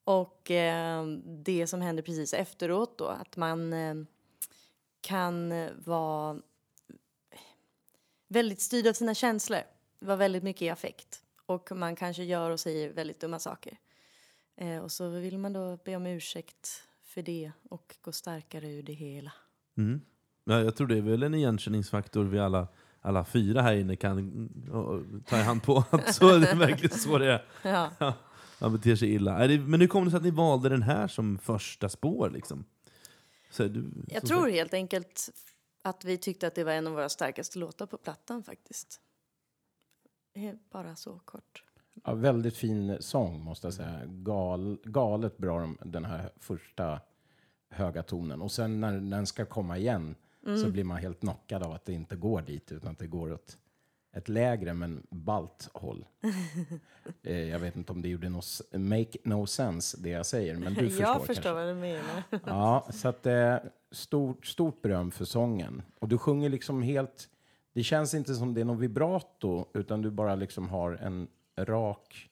Och 0.03 0.51
eh, 0.51 1.05
det 1.25 1.67
som 1.67 1.81
händer 1.81 2.03
precis 2.03 2.33
efteråt 2.33 2.97
då, 2.97 3.05
att 3.05 3.37
man 3.37 3.73
kan 5.01 5.53
vara 5.85 6.41
väldigt 8.27 8.61
styrd 8.61 8.87
av 8.87 8.93
sina 8.93 9.13
känslor. 9.13 9.61
Vara 9.99 10.17
väldigt 10.17 10.43
mycket 10.43 10.61
i 10.61 10.69
affekt. 10.69 11.23
Och 11.45 11.71
man 11.71 11.95
kanske 11.95 12.23
gör 12.23 12.51
och 12.51 12.59
säger 12.59 12.93
väldigt 12.93 13.19
dumma 13.19 13.39
saker. 13.39 13.77
Och 14.83 14.91
så 14.91 15.09
vill 15.09 15.37
man 15.37 15.53
då 15.53 15.77
be 15.83 15.95
om 15.95 16.07
ursäkt 16.07 16.83
för 17.03 17.21
det 17.21 17.51
och 17.69 17.95
gå 18.01 18.11
starkare 18.11 18.69
ur 18.69 18.83
det 18.83 18.93
hela. 18.93 19.33
Mm. 19.77 20.01
Ja, 20.43 20.61
jag 20.61 20.75
tror 20.75 20.87
det 20.87 20.97
är 20.97 21.01
väl 21.01 21.23
en 21.23 21.33
igenkänningsfaktor 21.33 22.23
vi 22.23 22.39
alla, 22.39 22.67
alla 23.01 23.25
fyra 23.25 23.61
här 23.61 23.75
inne 23.75 23.95
kan 23.95 24.49
ta 25.27 25.37
i 25.37 25.41
hand 25.41 25.63
på. 25.63 25.77
Att 25.91 26.15
så 26.15 26.27
är 26.35 26.39
det 26.39 26.53
verkligen 26.55 26.97
så 26.97 27.17
det 27.17 27.31
är. 27.33 27.45
Ja. 27.63 27.91
Man 28.61 28.71
beter 28.71 28.95
sig 28.95 29.13
illa. 29.13 29.37
Men 29.47 29.81
hur 29.81 29.87
kom 29.87 30.05
det 30.05 30.11
sig 30.11 30.17
att 30.17 30.23
ni 30.23 30.31
valde 30.31 30.69
den 30.69 30.83
här 30.83 31.07
som 31.07 31.37
första 31.37 31.89
spår? 31.89 32.29
Liksom? 32.29 32.65
Så 33.49 33.63
du, 33.67 33.91
Jag 34.07 34.21
så- 34.21 34.27
tror 34.27 34.49
helt 34.49 34.73
enkelt 34.73 35.29
att 35.81 36.05
vi 36.05 36.17
tyckte 36.17 36.47
att 36.47 36.55
det 36.55 36.63
var 36.63 36.71
en 36.71 36.87
av 36.87 36.93
våra 36.93 37.09
starkaste 37.09 37.59
låtar 37.59 37.85
på 37.85 37.97
plattan 37.97 38.43
faktiskt. 38.43 39.01
Eh, 40.33 40.53
Bara 40.71 40.95
så 40.95 41.19
kort. 41.25 41.63
Ja, 42.03 42.13
väldigt 42.13 42.57
fin 42.57 42.97
sång 42.99 43.39
måste 43.43 43.67
jag 43.67 43.73
säga. 43.73 44.01
Gal, 44.05 44.77
galet 44.83 45.37
bra 45.37 45.59
de- 45.59 45.77
den 45.83 46.05
här 46.05 46.29
första 46.39 46.99
höga 47.69 48.03
tonen. 48.03 48.41
Och 48.41 48.51
sen 48.51 48.81
när 48.81 48.99
den 48.99 49.25
ska 49.25 49.45
komma 49.45 49.77
igen 49.77 50.15
så 50.55 50.69
blir 50.69 50.83
man 50.83 50.97
helt 50.97 51.19
knockad 51.19 51.63
av 51.63 51.71
att 51.71 51.85
det 51.85 51.93
inte 51.93 52.15
går 52.15 52.41
dit 52.41 52.71
utan 52.71 52.91
att 52.91 52.99
det 52.99 53.07
går 53.07 53.33
åt 53.33 53.57
ett 54.17 54.29
lägre 54.29 54.73
men 54.73 55.07
balt 55.09 55.69
håll. 55.73 56.05
eh, 57.23 57.43
jag 57.43 57.59
vet 57.59 57.75
inte 57.75 57.91
om 57.91 58.01
det 58.01 58.09
gjorde 58.09 58.29
no, 58.29 58.41
make 58.71 59.17
no 59.23 59.45
sense 59.45 59.97
det 60.01 60.09
jag 60.09 60.25
säger, 60.25 60.55
men 60.55 60.73
du 60.73 60.79
förstår 60.89 61.05
jag 61.05 61.25
förstår 61.25 61.33
kanske. 61.33 61.53
vad 61.53 61.67
du 61.67 61.73
menar. 61.73 62.23
Ja, 62.45 62.87
så 62.89 63.07
att 63.07 63.25
eh, 63.25 63.57
stort, 63.91 64.45
stort 64.45 64.81
beröm 64.81 65.11
för 65.11 65.25
sången. 65.25 65.81
Och 65.99 66.07
du 66.07 66.17
sjunger 66.17 66.49
liksom 66.49 66.81
helt... 66.81 67.29
Det 67.73 67.83
känns 67.83 68.13
inte 68.13 68.35
som 68.35 68.53
det 68.53 68.61
är 68.61 68.65
någon 68.65 68.79
vibrato, 68.79 69.65
utan 69.73 70.01
du 70.01 70.11
bara 70.11 70.35
liksom 70.35 70.69
har 70.69 70.91
en 70.91 71.27
rak, 71.57 72.29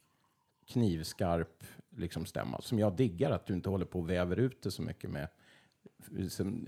knivskarp 0.67 1.63
liksom 1.97 2.25
stämma. 2.25 2.61
Som 2.61 2.79
jag 2.79 2.95
diggar 2.95 3.31
att 3.31 3.45
du 3.45 3.53
inte 3.53 3.69
håller 3.69 3.85
på 3.85 3.99
och 3.99 4.09
väver 4.09 4.39
ut 4.39 4.61
det 4.61 4.71
så 4.71 4.81
mycket 4.81 5.09
med. 5.09 5.27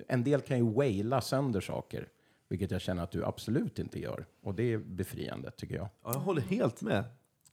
En 0.08 0.24
del 0.24 0.42
kan 0.42 0.58
ju 0.58 0.74
waila 0.74 1.22
sönder 1.22 1.62
saker, 1.62 2.10
vilket 2.50 2.72
jag 2.72 2.82
känner 2.82 3.04
att 3.04 3.12
du 3.12 3.26
absolut 3.26 3.80
inte 3.80 4.00
gör. 4.00 4.26
Och 4.42 4.56
det 4.56 4.74
är 4.74 4.78
befriande, 4.78 5.52
tycker 5.52 5.76
jag. 5.76 5.90
Ja, 6.04 6.14
jag 6.14 6.20
håller 6.20 6.42
helt 6.42 6.82
med. 6.82 7.04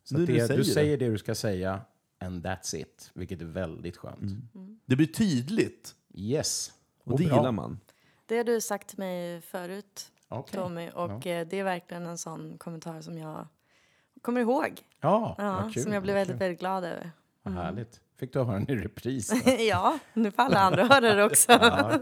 Så 0.05 0.15
det, 0.15 0.27
du 0.27 0.33
du 0.33 0.47
säger 0.47 0.63
säger 0.63 0.99
det 0.99 1.09
du 1.09 1.19
ska 1.19 1.35
säga, 1.35 1.81
and 2.19 2.47
that's 2.47 2.77
it, 2.77 3.11
vilket 3.15 3.41
är 3.41 3.45
väldigt 3.47 3.97
skönt. 3.97 4.33
Det 4.87 4.97
blir 4.97 5.07
tydligt. 5.07 5.95
Yes. 6.15 6.73
Och 7.05 7.19
det 7.19 7.27
bra. 7.27 7.37
gillar 7.37 7.53
man. 7.53 7.81
Det 8.27 8.37
har 8.37 8.45
du 8.45 8.61
sagt 8.61 8.89
till 8.89 8.99
mig 8.99 9.41
förut, 9.41 10.13
Okej. 10.29 10.61
Tommy. 10.61 10.91
Och 10.91 11.27
eh, 11.27 11.47
det 11.47 11.59
är 11.59 11.65
verkligen 11.65 12.07
en 12.07 12.19
sån 12.19 12.59
kommentar 12.59 13.01
som 13.01 13.19
jag 13.19 13.47
kommer 14.23 14.41
ihåg. 14.41 14.81
Ja, 15.01 15.35
Ja, 15.39 15.61
vad 15.63 15.75
kul. 15.75 15.83
som 15.83 15.93
jag 15.93 16.03
blev 16.03 16.15
väldigt, 16.15 16.37
väldigt 16.41 16.61
glad 16.61 16.85
över. 16.85 17.11
Vad 17.43 17.55
härligt. 17.55 18.01
Fick 18.17 18.33
du 18.33 18.39
höra 18.39 18.59
den 18.59 18.71
i 18.71 18.77
repris? 18.77 19.47
ja, 19.69 19.99
nu 20.13 20.31
får 20.31 20.43
alla 20.43 20.59
andra 20.59 20.85
höra 20.85 21.15
det 21.15 21.25
också. 21.25 21.53
ja. 21.53 22.01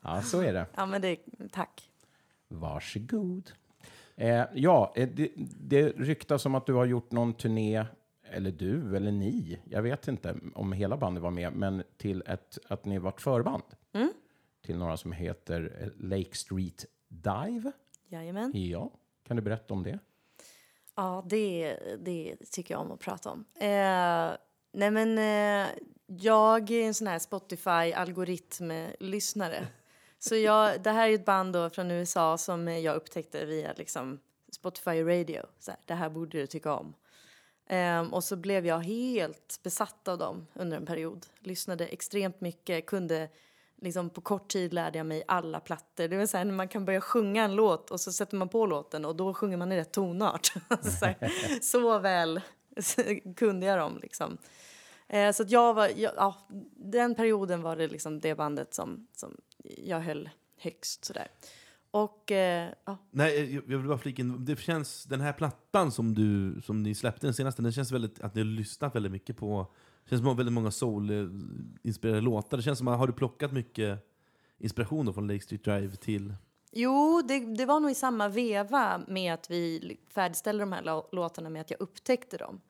ja, 0.00 0.22
så 0.22 0.40
är 0.40 0.52
det. 0.52 0.66
ja, 0.74 0.86
men 0.86 1.02
det, 1.02 1.16
tack. 1.52 1.90
Varsågod. 2.48 3.50
Eh, 4.16 4.44
ja, 4.54 4.92
eh, 4.96 5.08
det, 5.08 5.32
det 5.60 5.88
ryktas 5.88 6.46
om 6.46 6.54
att 6.54 6.66
du 6.66 6.74
har 6.74 6.84
gjort 6.84 7.12
någon 7.12 7.34
turné, 7.34 7.84
eller 8.22 8.50
du 8.50 8.96
eller 8.96 9.12
ni, 9.12 9.60
jag 9.64 9.82
vet 9.82 10.08
inte 10.08 10.36
om 10.54 10.72
hela 10.72 10.96
bandet 10.96 11.22
var 11.22 11.30
med, 11.30 11.52
men 11.52 11.82
till 11.96 12.22
ett, 12.26 12.58
att 12.68 12.84
ni 12.84 12.98
varit 12.98 13.20
förband. 13.20 13.62
Mm. 13.92 14.12
Till 14.62 14.78
några 14.78 14.96
som 14.96 15.12
heter 15.12 15.76
eh, 15.80 16.08
Lake 16.08 16.36
Street 16.36 16.86
Dive. 17.08 17.72
Jajamän. 18.08 18.52
Ja, 18.54 18.90
kan 19.26 19.36
du 19.36 19.42
berätta 19.42 19.74
om 19.74 19.82
det? 19.82 19.98
Ja, 20.96 21.24
det, 21.26 21.76
det 22.00 22.36
tycker 22.50 22.74
jag 22.74 22.80
om 22.80 22.92
att 22.92 23.00
prata 23.00 23.30
om. 23.30 23.44
Eh, 23.54 24.36
nej 24.74 24.90
men, 24.90 25.18
eh, 25.18 25.66
jag 26.06 26.70
är 26.70 26.86
en 26.86 26.94
sån 26.94 27.06
här 27.06 27.18
Spotify-algoritmlyssnare. 27.18 29.66
Så 30.18 30.36
jag, 30.36 30.82
det 30.82 30.90
här 30.90 31.08
är 31.08 31.14
ett 31.14 31.24
band 31.24 31.52
då 31.52 31.70
från 31.70 31.90
USA 31.90 32.38
som 32.38 32.68
jag 32.68 32.96
upptäckte 32.96 33.44
via 33.44 33.72
liksom 33.72 34.20
Spotify 34.52 35.02
Radio. 35.02 35.42
Så 35.58 35.70
här, 35.70 35.80
det 35.84 35.94
här 35.94 36.10
borde 36.10 36.38
du 36.38 36.46
tycka 36.46 36.74
om. 36.74 36.94
Ehm, 37.66 38.12
och 38.12 38.24
så 38.24 38.36
blev 38.36 38.66
jag 38.66 38.78
helt 38.78 39.60
besatt 39.62 40.08
av 40.08 40.18
dem 40.18 40.46
under 40.54 40.76
en 40.76 40.86
period. 40.86 41.26
Lyssnade 41.38 41.86
extremt 41.86 42.40
mycket, 42.40 42.86
kunde 42.86 43.28
liksom 43.76 44.10
på 44.10 44.20
kort 44.20 44.48
tid 44.48 44.74
lärde 44.74 44.98
jag 44.98 45.06
mig 45.06 45.24
alla 45.28 45.60
plattor. 45.60 46.08
Det 46.08 46.16
var 46.16 46.26
så 46.26 46.36
här 46.36 46.44
när 46.44 46.54
man 46.54 46.68
kan 46.68 46.84
börja 46.84 47.00
sjunga 47.00 47.44
en 47.44 47.54
låt 47.54 47.90
och 47.90 48.00
så 48.00 48.12
sätter 48.12 48.36
man 48.36 48.48
på 48.48 48.66
låten 48.66 49.04
och 49.04 49.16
då 49.16 49.34
sjunger 49.34 49.56
man 49.56 49.72
i 49.72 49.76
rätt 49.76 49.92
tonart. 49.92 50.46
så, 50.82 51.14
så 51.62 51.98
väl 51.98 52.40
kunde 53.36 53.66
jag 53.66 53.78
dem 53.78 53.98
liksom. 54.02 54.38
Eh, 55.08 55.32
så 55.32 55.42
att 55.42 55.50
jag 55.50 55.74
var, 55.74 55.88
jag, 55.96 56.12
ja, 56.16 56.46
den 56.76 57.14
perioden 57.14 57.62
var 57.62 57.76
det 57.76 57.88
liksom 57.88 58.20
det 58.20 58.34
bandet 58.34 58.74
som, 58.74 59.06
som 59.12 59.36
jag 59.76 60.00
höll 60.00 60.30
högst 60.58 61.04
sådär. 61.04 61.28
Och 61.90 62.32
eh, 62.32 62.70
ja, 62.84 62.98
Nej, 63.10 63.42
eh, 63.42 63.54
jag 63.54 63.78
vill 63.78 63.88
bara 63.88 63.98
flika 63.98 64.22
in. 64.22 64.44
Det 64.44 64.60
känns, 64.60 65.04
den 65.04 65.20
här 65.20 65.32
plattan 65.32 65.92
som, 65.92 66.14
du, 66.14 66.60
som 66.62 66.82
ni 66.82 66.94
släppte, 66.94 67.26
den 67.26 67.34
senaste, 67.34 67.62
den 67.62 67.72
känns 67.72 67.92
väldigt, 67.92 68.20
att 68.20 68.34
ni 68.34 68.40
har 68.40 68.46
lyssnat 68.46 68.94
väldigt 68.94 69.12
mycket 69.12 69.36
på... 69.36 69.72
Det 70.04 70.10
känns 70.10 70.22
som 70.22 70.28
att 70.28 70.38
väldigt 70.38 70.52
många 70.52 70.70
soul-inspirerade 70.70 72.20
låtar. 72.20 72.56
Det 72.56 72.62
känns 72.62 72.78
som 72.78 72.88
att, 72.88 72.98
har 72.98 73.06
du 73.06 73.12
plockat 73.12 73.52
mycket 73.52 74.06
inspiration 74.58 75.06
då 75.06 75.12
från 75.12 75.26
Lake 75.26 75.40
Street 75.40 75.64
Drive 75.64 75.96
till... 75.96 76.34
Jo, 76.76 77.22
det, 77.22 77.38
det 77.56 77.66
var 77.66 77.80
nog 77.80 77.90
i 77.90 77.94
samma 77.94 78.28
veva 78.28 79.00
med 79.08 79.34
att 79.34 79.50
vi 79.50 79.96
färdigställde 80.08 80.62
de 80.62 80.72
här 80.72 80.82
lå- 80.82 81.08
låtarna 81.12 81.50
med 81.50 81.60
att 81.60 81.70
jag 81.70 81.80
upptäckte 81.80 82.36
dem. 82.36 82.60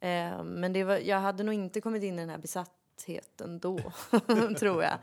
Eh, 0.00 0.44
men 0.44 0.86
var, 0.86 0.96
jag 0.96 1.20
hade 1.20 1.42
nog 1.42 1.54
inte 1.54 1.80
kommit 1.80 2.02
in 2.02 2.14
i 2.14 2.20
den 2.20 2.30
här 2.30 2.38
besattheten 2.38 3.58
då, 3.60 3.78
tror 4.58 4.82
jag. 4.82 4.98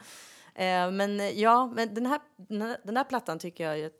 Eh, 0.55 0.91
men 0.91 1.39
ja, 1.39 1.71
men 1.75 1.93
den 1.93 2.05
här, 2.05 2.21
den 2.37 2.61
här, 2.61 2.77
den 2.83 2.97
här 2.97 3.03
plattan 3.03 3.39
tycker 3.39 3.71
jag, 3.71 3.91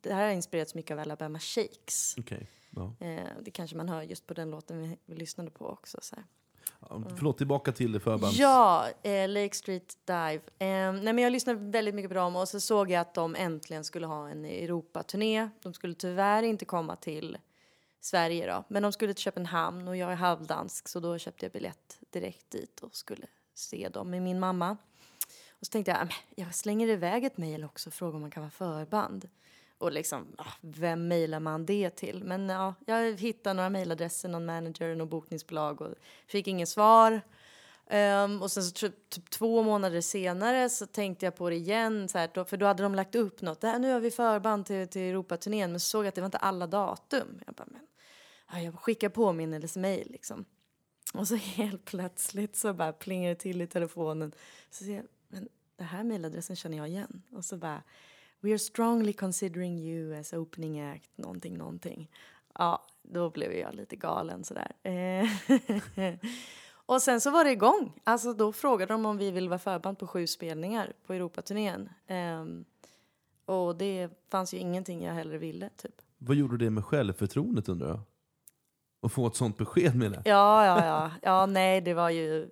det 0.00 0.12
här 0.12 0.24
har 0.26 0.32
inspirerats 0.32 0.74
mycket 0.74 0.90
av 0.90 0.98
Alabama 0.98 1.38
Shakes. 1.38 2.14
Okej. 2.18 2.50
Ja. 2.70 2.94
Eh, 3.00 3.24
det 3.42 3.50
kanske 3.50 3.76
man 3.76 3.88
hör 3.88 4.02
just 4.02 4.26
på 4.26 4.34
den 4.34 4.50
låten 4.50 4.78
vi, 4.82 4.98
vi 5.06 5.14
lyssnade 5.16 5.50
på 5.50 5.66
också. 5.66 5.98
Så 6.02 6.16
här. 6.16 6.24
Förlåt, 6.88 7.38
tillbaka 7.38 7.72
till 7.72 8.00
förbands... 8.00 8.38
Ja, 8.38 8.88
eh, 9.02 9.28
Lake 9.28 9.54
Street 9.54 9.96
Dive. 10.04 10.40
Eh, 10.58 10.92
nej, 10.92 11.12
men 11.12 11.18
jag 11.18 11.32
lyssnade 11.32 11.58
väldigt 11.58 11.94
mycket 11.94 12.10
på 12.10 12.14
dem 12.14 12.36
och 12.36 12.48
så 12.48 12.60
såg 12.60 12.90
jag 12.90 13.00
att 13.00 13.14
de 13.14 13.34
äntligen 13.34 13.84
skulle 13.84 14.06
ha 14.06 14.28
en 14.28 14.44
Europaturné. 14.44 15.48
De 15.62 15.74
skulle 15.74 15.94
tyvärr 15.94 16.42
inte 16.42 16.64
komma 16.64 16.96
till 16.96 17.38
Sverige 18.00 18.46
då, 18.46 18.64
men 18.68 18.82
de 18.82 18.92
skulle 18.92 19.14
till 19.14 19.22
Köpenhamn 19.22 19.88
och 19.88 19.96
jag 19.96 20.12
är 20.12 20.16
halvdansk 20.16 20.88
så 20.88 21.00
då 21.00 21.18
köpte 21.18 21.44
jag 21.44 21.52
biljett 21.52 21.98
direkt 22.10 22.50
dit 22.50 22.80
och 22.80 22.94
skulle 22.94 23.26
se 23.54 23.88
dem 23.88 24.10
med 24.10 24.22
min 24.22 24.40
mamma. 24.40 24.76
Och 25.50 25.66
så 25.66 25.70
tänkte 25.70 25.90
jag, 25.90 26.00
äh, 26.02 26.08
jag 26.34 26.54
slänger 26.54 26.88
iväg 26.88 27.24
ett 27.24 27.36
mejl 27.36 27.64
också 27.64 27.90
och 27.90 27.94
frågar 27.94 28.14
om 28.14 28.20
man 28.20 28.30
kan 28.30 28.42
vara 28.42 28.50
förband. 28.50 29.28
Och 29.82 29.92
liksom, 29.92 30.26
ah, 30.38 30.52
vem 30.60 31.08
mejlar 31.08 31.40
man 31.40 31.66
det 31.66 31.90
till? 31.90 32.24
Men 32.24 32.48
ja, 32.48 32.74
jag 32.86 33.20
hittade 33.20 33.54
några 33.54 33.70
mejladresser, 33.70 34.28
någon 34.28 34.46
manager, 34.46 34.94
något 34.94 35.08
bokningsbolag 35.08 35.80
och 35.80 35.94
fick 36.26 36.46
inget 36.46 36.68
svar. 36.68 37.20
Um, 37.90 38.42
och 38.42 38.50
sen 38.50 38.62
så 38.62 38.70
typ, 38.72 39.10
typ 39.10 39.30
två 39.30 39.62
månader 39.62 40.00
senare 40.00 40.68
så 40.68 40.86
tänkte 40.86 41.26
jag 41.26 41.36
på 41.36 41.50
det 41.50 41.56
igen, 41.56 42.08
så 42.08 42.18
här, 42.18 42.30
då, 42.34 42.44
för 42.44 42.56
då 42.56 42.66
hade 42.66 42.82
de 42.82 42.94
lagt 42.94 43.14
upp 43.14 43.42
något. 43.42 43.60
Där, 43.60 43.78
nu 43.78 43.92
har 43.92 44.00
vi 44.00 44.10
förband 44.10 44.66
till, 44.66 44.88
till 44.88 45.02
Europaturnén, 45.02 45.70
men 45.70 45.80
såg 45.80 46.06
att 46.06 46.14
det 46.14 46.20
var 46.20 46.26
inte 46.26 46.38
alla 46.38 46.66
datum. 46.66 47.40
Jag 47.46 47.54
bara, 47.54 47.68
men, 47.70 47.86
ja, 48.52 48.60
jag 48.60 48.74
skickar 48.74 49.08
påminnelsemail 49.08 50.08
liksom. 50.10 50.44
Och 51.14 51.28
så 51.28 51.34
helt 51.56 51.84
plötsligt 51.84 52.56
så 52.56 52.72
bara 52.72 52.92
plingar 52.92 53.28
det 53.28 53.36
till 53.36 53.62
i 53.62 53.66
telefonen. 53.66 54.32
Så 54.70 54.84
ser 54.84 54.96
jag, 54.96 55.04
men 55.28 55.48
den 55.76 55.86
här 55.86 56.04
mejladressen 56.04 56.56
känner 56.56 56.76
jag 56.76 56.88
igen. 56.88 57.22
Och 57.32 57.44
så 57.44 57.56
bara, 57.56 57.82
we 58.42 58.50
are 58.50 58.58
strongly 58.58 59.12
considering 59.12 59.78
you 59.78 60.14
as 60.14 60.32
opening 60.32 60.80
act, 60.80 61.10
någonting, 61.18 61.58
någonting. 61.58 62.10
ja, 62.58 62.86
då 63.02 63.30
blev 63.30 63.52
jag 63.52 63.74
lite 63.74 63.96
galen 63.96 64.44
sådär. 64.44 64.72
Eh, 64.82 65.28
och 66.86 67.02
sen 67.02 67.20
så 67.20 67.30
var 67.30 67.44
det 67.44 67.50
igång. 67.50 67.92
Alltså 68.04 68.32
då 68.32 68.52
frågade 68.52 68.94
de 68.94 69.06
om 69.06 69.18
vi 69.18 69.30
ville 69.30 69.48
vara 69.48 69.58
förband 69.58 69.98
på 69.98 70.06
sju 70.06 70.26
spelningar 70.26 70.92
på 71.06 71.12
Europaturnén. 71.12 71.88
Um, 72.08 72.64
och 73.44 73.76
det 73.76 74.10
fanns 74.28 74.54
ju 74.54 74.58
ingenting 74.58 75.04
jag 75.04 75.14
hellre 75.14 75.38
ville 75.38 75.70
typ. 75.76 75.94
Vad 76.18 76.36
gjorde 76.36 76.56
det 76.56 76.70
med 76.70 76.84
självförtroendet 76.84 77.68
undrar 77.68 77.88
jag? 77.88 78.00
Att 79.02 79.12
få 79.12 79.26
ett 79.26 79.36
sånt 79.36 79.58
besked 79.58 79.96
med 79.96 80.12
det. 80.12 80.22
Ja, 80.24 80.66
ja, 80.66 80.86
ja. 80.86 81.10
Ja, 81.22 81.46
nej, 81.46 81.80
det 81.80 81.94
var 81.94 82.10
ju, 82.10 82.48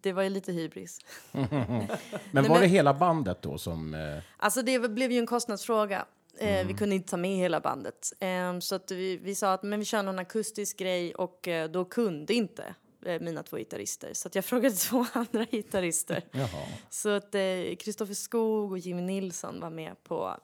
det 0.00 0.12
var 0.12 0.22
ju 0.22 0.28
lite 0.30 0.52
hybris. 0.52 0.98
Men 1.32 1.48
Nej, 1.50 1.88
var 2.32 2.42
men- 2.42 2.60
det 2.60 2.66
hela 2.66 2.94
bandet 2.94 3.42
då 3.42 3.58
som... 3.58 3.94
Eh, 3.94 4.18
Alltså 4.36 4.62
det 4.62 4.78
blev 4.90 5.12
ju 5.12 5.18
en 5.18 5.26
kostnadsfråga. 5.26 6.04
Eh, 6.38 6.66
Vi 6.66 6.74
kunde 6.74 6.94
inte 6.94 7.08
ta 7.10 7.16
med 7.16 7.36
hela 7.36 7.60
bandet. 7.60 8.12
Eh, 8.20 8.58
så 8.58 8.74
att 8.74 8.90
vi, 8.90 9.16
vi 9.16 9.34
sa 9.34 9.52
att 9.52 9.62
men 9.62 9.78
vi 9.78 9.84
kör 9.84 10.02
någon 10.02 10.18
akustisk 10.18 10.78
grej 10.78 11.14
och 11.14 11.48
eh, 11.48 11.70
då 11.70 11.84
kunde 11.84 12.34
inte 12.34 12.74
eh, 13.06 13.20
mina 13.20 13.42
två 13.42 13.56
gitarrister. 13.56 14.10
Så 14.14 14.28
att 14.28 14.34
jag 14.34 14.44
frågade 14.52 14.74
två 14.74 15.06
andra 15.12 15.44
gitarrister. 15.44 16.24
jaha. 16.32 16.66
Så 16.90 17.08
att 17.08 17.34
Kristoffer 17.78 18.14
Skog 18.14 18.70
och 18.72 18.78
Jimmy 18.78 19.02
Nilsson 19.02 19.60
var 19.60 19.70
med 19.70 20.04
på 20.04 20.36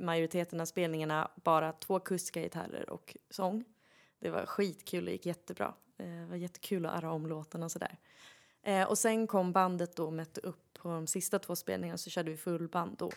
majoriteten 0.00 0.60
av 0.60 0.64
spelningarna. 0.66 1.30
Bara 1.44 1.72
två 1.72 1.96
akustiska 1.96 2.40
gitarrer 2.40 2.90
och 2.90 3.16
sång. 3.30 3.64
Det 4.22 4.30
var 4.30 4.46
skitkul, 4.46 5.04
det 5.04 5.12
gick 5.12 5.26
jättebra. 5.26 5.74
Eh, 5.98 6.06
Det 6.06 6.26
var 6.26 6.36
jättekul 6.36 6.86
att 6.86 6.92
arra 6.92 7.12
om 7.12 7.26
låtarna 7.26 7.64
och 7.64 7.72
sådär. 7.72 7.98
Eh, 8.62 8.88
och 8.88 8.98
sen 8.98 9.26
kom 9.26 9.52
bandet 9.52 9.96
då 9.96 10.06
och 10.06 10.12
mätte 10.12 10.40
upp 10.40 10.72
på 10.74 10.88
de 10.88 11.06
sista 11.06 11.38
två 11.38 11.56
spelningarna 11.56 11.98
så 11.98 12.10
körde 12.10 12.30
vi 12.30 12.36
fullband 12.36 12.96
då. 12.98 13.10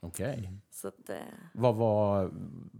Okej. 0.00 0.50
Så 0.70 0.88
att, 0.88 1.10
eh, 1.10 1.16
Vad 1.54 1.74
var, 1.74 2.30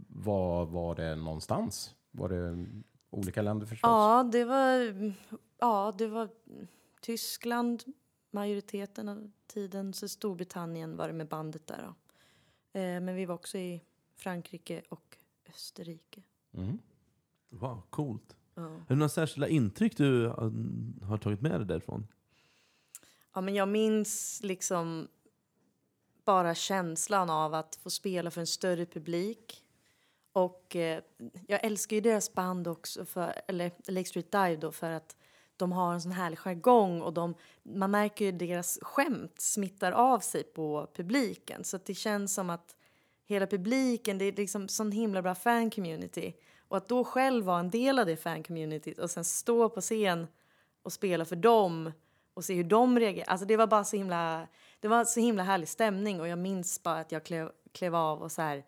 var, 0.09 0.65
var 0.65 0.95
det 0.95 1.15
någonstans? 1.15 1.95
Var 2.11 2.29
det 2.29 2.65
olika 3.09 3.41
länder 3.41 3.65
förstås? 3.65 3.87
ja, 3.87 4.29
det 4.31 4.45
var, 4.45 5.13
ja, 5.57 5.95
det 5.97 6.07
var 6.07 6.29
Tyskland 7.01 7.83
majoriteten 8.31 9.09
av 9.09 9.31
tiden. 9.47 9.93
Så 9.93 10.07
Storbritannien 10.07 10.97
var 10.97 11.07
det 11.07 11.13
med 11.13 11.27
bandet 11.27 11.67
där. 11.67 11.83
Då. 11.87 11.95
Men 12.73 13.15
vi 13.15 13.25
var 13.25 13.35
också 13.35 13.57
i 13.57 13.81
Frankrike 14.15 14.81
och 14.89 15.17
Österrike. 15.49 16.23
Mm. 16.53 16.79
Wow, 17.59 17.81
coolt. 17.89 18.35
Ja. 18.55 18.61
Är 18.61 18.85
det 18.87 18.95
några 18.95 19.09
särskilda 19.09 19.47
intryck 19.47 19.97
du 19.97 20.25
eh, 20.25 20.33
har 21.07 21.17
tagit 21.17 21.41
med 21.41 21.59
dig 21.59 21.65
därifrån? 21.65 22.07
Ja, 23.33 23.41
men 23.41 23.55
jag 23.55 23.67
minns 23.67 24.39
liksom 24.43 25.07
bara 26.25 26.55
känslan 26.55 27.29
av 27.29 27.53
att 27.53 27.75
få 27.75 27.89
spela 27.89 28.31
för 28.31 28.41
en 28.41 28.47
större 28.47 28.85
publik. 28.85 29.61
Och 30.31 30.75
eh, 30.75 31.03
jag 31.47 31.63
älskar 31.65 31.95
ju 31.95 32.01
deras 32.01 32.33
band 32.33 32.67
också, 32.67 33.05
för, 33.05 33.41
eller 33.47 33.71
Lake 33.87 34.09
Street 34.09 34.31
Dive 34.31 34.55
då, 34.55 34.71
för 34.71 34.91
att 34.91 35.15
de 35.57 35.71
har 35.71 35.93
en 35.93 36.01
sån 36.01 36.11
härlig 36.11 36.39
jargong 36.39 37.01
och 37.01 37.13
de, 37.13 37.35
man 37.63 37.91
märker 37.91 38.25
ju 38.25 38.31
deras 38.31 38.79
skämt 38.81 39.41
smittar 39.41 39.91
av 39.91 40.19
sig 40.19 40.43
på 40.43 40.87
publiken. 40.95 41.63
Så 41.63 41.79
det 41.85 41.93
känns 41.93 42.33
som 42.33 42.49
att 42.49 42.75
hela 43.25 43.47
publiken, 43.47 44.17
det 44.17 44.25
är 44.25 44.31
liksom 44.31 44.67
sån 44.67 44.91
himla 44.91 45.21
bra 45.21 45.35
fan-community. 45.35 46.33
Och 46.67 46.77
att 46.77 46.87
då 46.87 47.03
själv 47.03 47.45
vara 47.45 47.59
en 47.59 47.69
del 47.69 47.99
av 47.99 48.05
det 48.05 48.17
fan-communityt 48.17 48.99
och 48.99 49.11
sen 49.11 49.23
stå 49.25 49.69
på 49.69 49.81
scen 49.81 50.27
och 50.83 50.93
spela 50.93 51.25
för 51.25 51.35
dem 51.35 51.91
och 52.33 52.45
se 52.45 52.53
hur 52.53 52.63
de 52.63 52.99
reagerar. 52.99 53.27
Alltså 53.27 53.45
det 53.45 53.57
var 53.57 53.67
bara 53.67 53.83
så 53.83 53.97
himla, 53.97 54.47
det 54.79 54.87
var 54.87 55.05
så 55.05 55.19
himla 55.19 55.43
härlig 55.43 55.67
stämning 55.67 56.21
och 56.21 56.27
jag 56.27 56.39
minns 56.39 56.83
bara 56.83 56.99
att 56.99 57.11
jag 57.11 57.23
klev, 57.23 57.51
klev 57.71 57.95
av 57.95 58.21
och 58.21 58.31
så 58.31 58.41
här, 58.41 58.63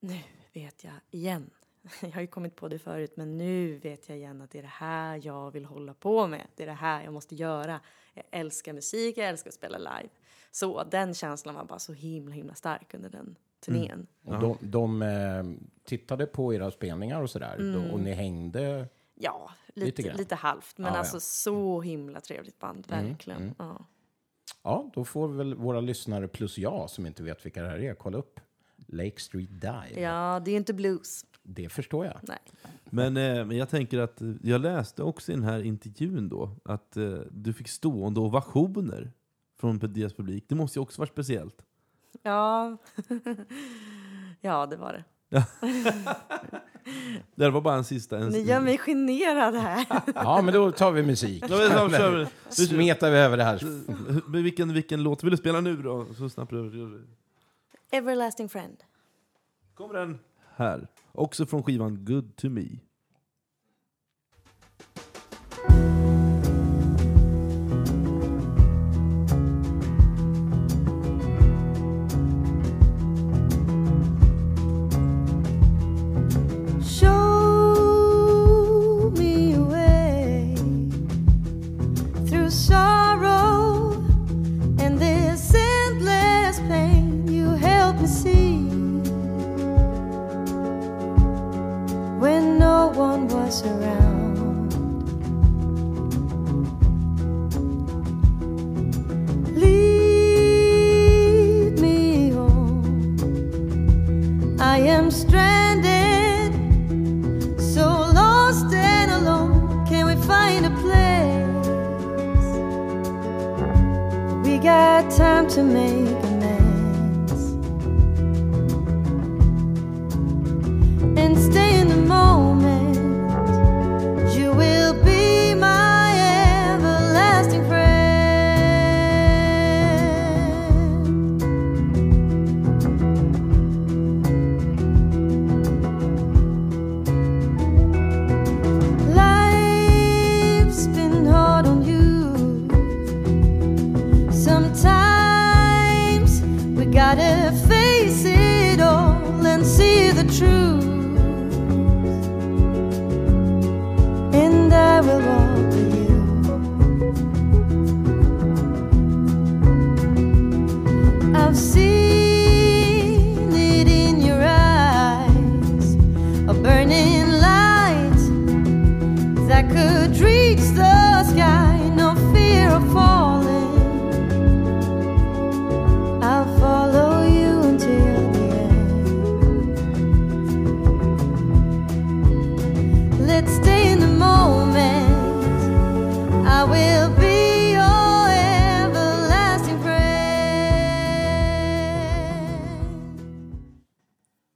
nu 0.00 0.18
vet 0.52 0.84
jag 0.84 0.94
igen. 1.10 1.50
Jag 2.00 2.10
har 2.10 2.20
ju 2.20 2.26
kommit 2.26 2.56
på 2.56 2.68
det 2.68 2.78
förut, 2.78 3.12
men 3.16 3.36
nu 3.36 3.78
vet 3.78 4.08
jag 4.08 4.18
igen 4.18 4.42
att 4.42 4.50
det 4.50 4.58
är 4.58 4.62
det 4.62 4.68
här 4.68 5.20
jag 5.24 5.50
vill 5.50 5.64
hålla 5.64 5.94
på 5.94 6.26
med. 6.26 6.46
Det 6.54 6.62
är 6.62 6.66
det 6.66 6.72
här 6.72 7.04
jag 7.04 7.12
måste 7.12 7.34
göra. 7.34 7.80
Jag 8.14 8.24
älskar 8.30 8.72
musik, 8.72 9.18
jag 9.18 9.28
älskar 9.28 9.48
att 9.48 9.54
spela 9.54 9.78
live. 9.78 10.08
Så 10.50 10.84
den 10.84 11.14
känslan 11.14 11.54
var 11.54 11.64
bara 11.64 11.78
så 11.78 11.92
himla, 11.92 12.34
himla 12.34 12.54
stark 12.54 12.94
under 12.94 13.10
den 13.10 13.36
turnén. 13.64 14.06
Och 14.24 14.38
de 14.40 14.56
de 14.60 15.02
eh, 15.02 15.44
tittade 15.84 16.26
på 16.26 16.54
era 16.54 16.70
spelningar 16.70 17.22
och 17.22 17.30
sådär? 17.30 17.72
Då- 17.74 17.92
Och 17.94 18.00
ni 18.00 18.12
hängde? 18.12 18.88
Ja, 19.14 19.50
Lite 19.74 20.02
lite, 20.02 20.16
lite, 20.16 20.34
halvt. 20.34 20.78
Men 20.78 20.92
Ja, 20.92 20.98
alltså 20.98 21.16
ja. 21.16 21.20
så 21.20 21.80
himla 21.80 22.20
trevligt 22.20 22.58
band, 22.58 22.86
verkligen. 22.88 23.42
mm. 23.42 23.54
Ja. 23.58 23.86
Ja, 24.62 24.90
då 24.94 25.04
får 25.04 25.28
väl 25.28 25.54
våra 25.54 25.80
lyssnare 25.80 26.28
plus 26.28 26.58
jag 26.58 26.90
som 26.90 27.06
inte 27.06 27.22
vet 27.22 27.46
vilka 27.46 27.62
det 27.62 27.68
här 27.68 27.78
är 27.78 27.94
kolla 27.94 28.18
upp 28.18 28.40
Lake 28.88 29.20
Street 29.20 29.50
Dive. 29.60 30.00
ja, 30.00 30.42
det 30.44 30.50
är 30.50 30.56
inte 30.56 30.74
blues. 30.74 31.24
Det 31.42 31.68
förstår 31.68 32.04
jag. 32.06 32.18
Nej. 32.22 32.38
Men, 32.84 33.16
eh, 33.16 33.44
men 33.44 33.56
jag 33.56 33.68
tänker 33.68 33.98
att 33.98 34.22
jag 34.42 34.60
läste 34.60 35.02
också 35.02 35.32
i 35.32 35.34
den 35.34 35.44
här 35.44 35.62
intervjun 35.62 36.28
då 36.28 36.50
att 36.64 36.96
eh, 36.96 37.12
du 37.30 37.52
fick 37.52 37.68
stående 37.68 38.20
ovationer 38.20 39.12
från 39.60 39.78
deras 39.78 40.14
publik. 40.14 40.44
Det 40.48 40.54
måste 40.54 40.78
ju 40.78 40.82
också 40.82 41.00
vara 41.00 41.08
speciellt. 41.08 41.65
Ja. 42.22 42.76
ja, 44.40 44.66
det 44.66 44.76
var 44.76 44.92
det. 44.92 45.04
Det 47.34 47.50
var 47.50 47.60
bara 47.60 47.74
en 47.74 47.84
sista. 47.84 48.18
En, 48.18 48.28
Ni 48.28 48.40
gör 48.40 48.60
mig 48.60 48.78
generad 48.78 49.54
här. 49.54 49.86
Ja, 50.14 50.42
men 50.42 50.54
då 50.54 50.72
tar 50.72 50.92
vi 50.92 51.02
musik. 51.02 51.44
Smetar 52.48 53.10
vi 53.10 53.16
över 53.16 53.36
det 53.36 53.44
här. 53.44 53.60
Vilken, 54.32 54.72
vilken 54.72 55.02
låt 55.02 55.24
vill 55.24 55.30
du 55.30 55.36
spela 55.36 55.60
nu 55.60 55.76
då? 55.76 56.06
Så 56.18 56.28
snabbt 56.28 56.52
över. 56.52 57.04
Everlasting 57.90 58.48
friend. 58.48 58.76
Kommer 59.74 59.94
den 59.94 60.18
här. 60.56 60.88
Också 61.12 61.46
från 61.46 61.62
skivan 61.62 62.04
Good 62.04 62.36
to 62.36 62.48
me. 62.48 62.66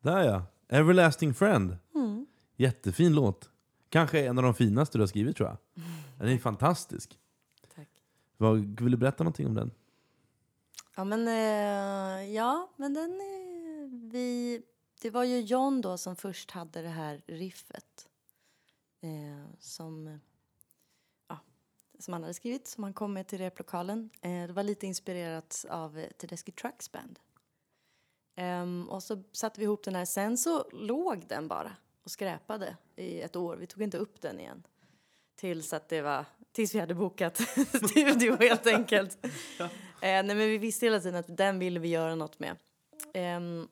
Där 0.02 0.22
ja, 0.22 0.42
Everlasting 0.68 1.34
Friend. 1.34 1.76
Mm. 1.94 2.26
Jättefin 2.56 3.14
låt. 3.14 3.50
Kanske 3.88 4.26
en 4.26 4.38
av 4.38 4.44
de 4.44 4.54
finaste 4.54 4.98
du 4.98 5.02
har 5.02 5.06
skrivit 5.06 5.36
tror 5.36 5.48
jag. 5.48 5.84
Den 6.18 6.28
är 6.28 6.38
fantastisk. 6.38 7.18
Tack. 7.74 7.88
Vad, 8.36 8.80
vill 8.80 8.90
du 8.90 8.96
berätta 8.96 9.24
någonting 9.24 9.46
om 9.46 9.54
den? 9.54 9.70
Ja 10.96 11.04
men, 11.04 11.28
eh, 11.28 12.34
ja, 12.34 12.70
men 12.76 12.94
den 12.94 13.10
är... 13.10 14.10
Vi, 14.12 14.62
det 15.02 15.10
var 15.10 15.24
ju 15.24 15.40
John 15.40 15.80
då 15.80 15.98
som 15.98 16.16
först 16.16 16.50
hade 16.50 16.82
det 16.82 16.88
här 16.88 17.22
riffet. 17.26 18.09
Eh, 19.00 19.46
som, 19.58 20.20
ja, 21.28 21.38
som 21.98 22.12
han 22.12 22.22
hade 22.22 22.34
skrivit, 22.34 22.68
som 22.68 22.84
han 22.84 22.94
kom 22.94 23.12
med 23.12 23.26
till 23.26 23.38
replokalen. 23.38 24.10
Eh, 24.20 24.46
det 24.46 24.52
var 24.52 24.62
lite 24.62 24.86
inspirerat 24.86 25.64
av 25.70 26.06
Tedeschi 26.18 26.52
Trucks 26.52 26.92
Band. 26.92 27.18
Ehm, 28.36 28.88
och 28.88 29.02
så 29.02 29.22
satte 29.32 29.60
vi 29.60 29.64
ihop 29.64 29.84
den 29.84 29.94
här. 29.94 30.04
Sen 30.04 30.38
så 30.38 30.64
låg 30.72 31.26
den 31.28 31.48
bara 31.48 31.76
och 32.04 32.10
skräpade 32.10 32.76
i 32.96 33.20
ett 33.20 33.36
år. 33.36 33.56
Vi 33.56 33.66
tog 33.66 33.82
inte 33.82 33.98
upp 33.98 34.20
den 34.20 34.40
igen. 34.40 34.62
Tills 35.36 35.72
att 35.72 35.88
det 35.88 36.02
var, 36.02 36.24
tills 36.52 36.74
vi 36.74 36.78
hade 36.78 36.94
bokat 36.94 37.36
studio 37.90 38.36
helt 38.36 38.66
enkelt. 38.66 39.18
Eh, 40.02 40.08
nej 40.08 40.24
men 40.24 40.38
vi 40.38 40.58
visste 40.58 40.86
hela 40.86 41.00
tiden 41.00 41.14
att 41.14 41.36
den 41.36 41.58
ville 41.58 41.80
vi 41.80 41.88
göra 41.88 42.14
något 42.14 42.38
med. 42.38 42.56
Ehm, 43.14 43.68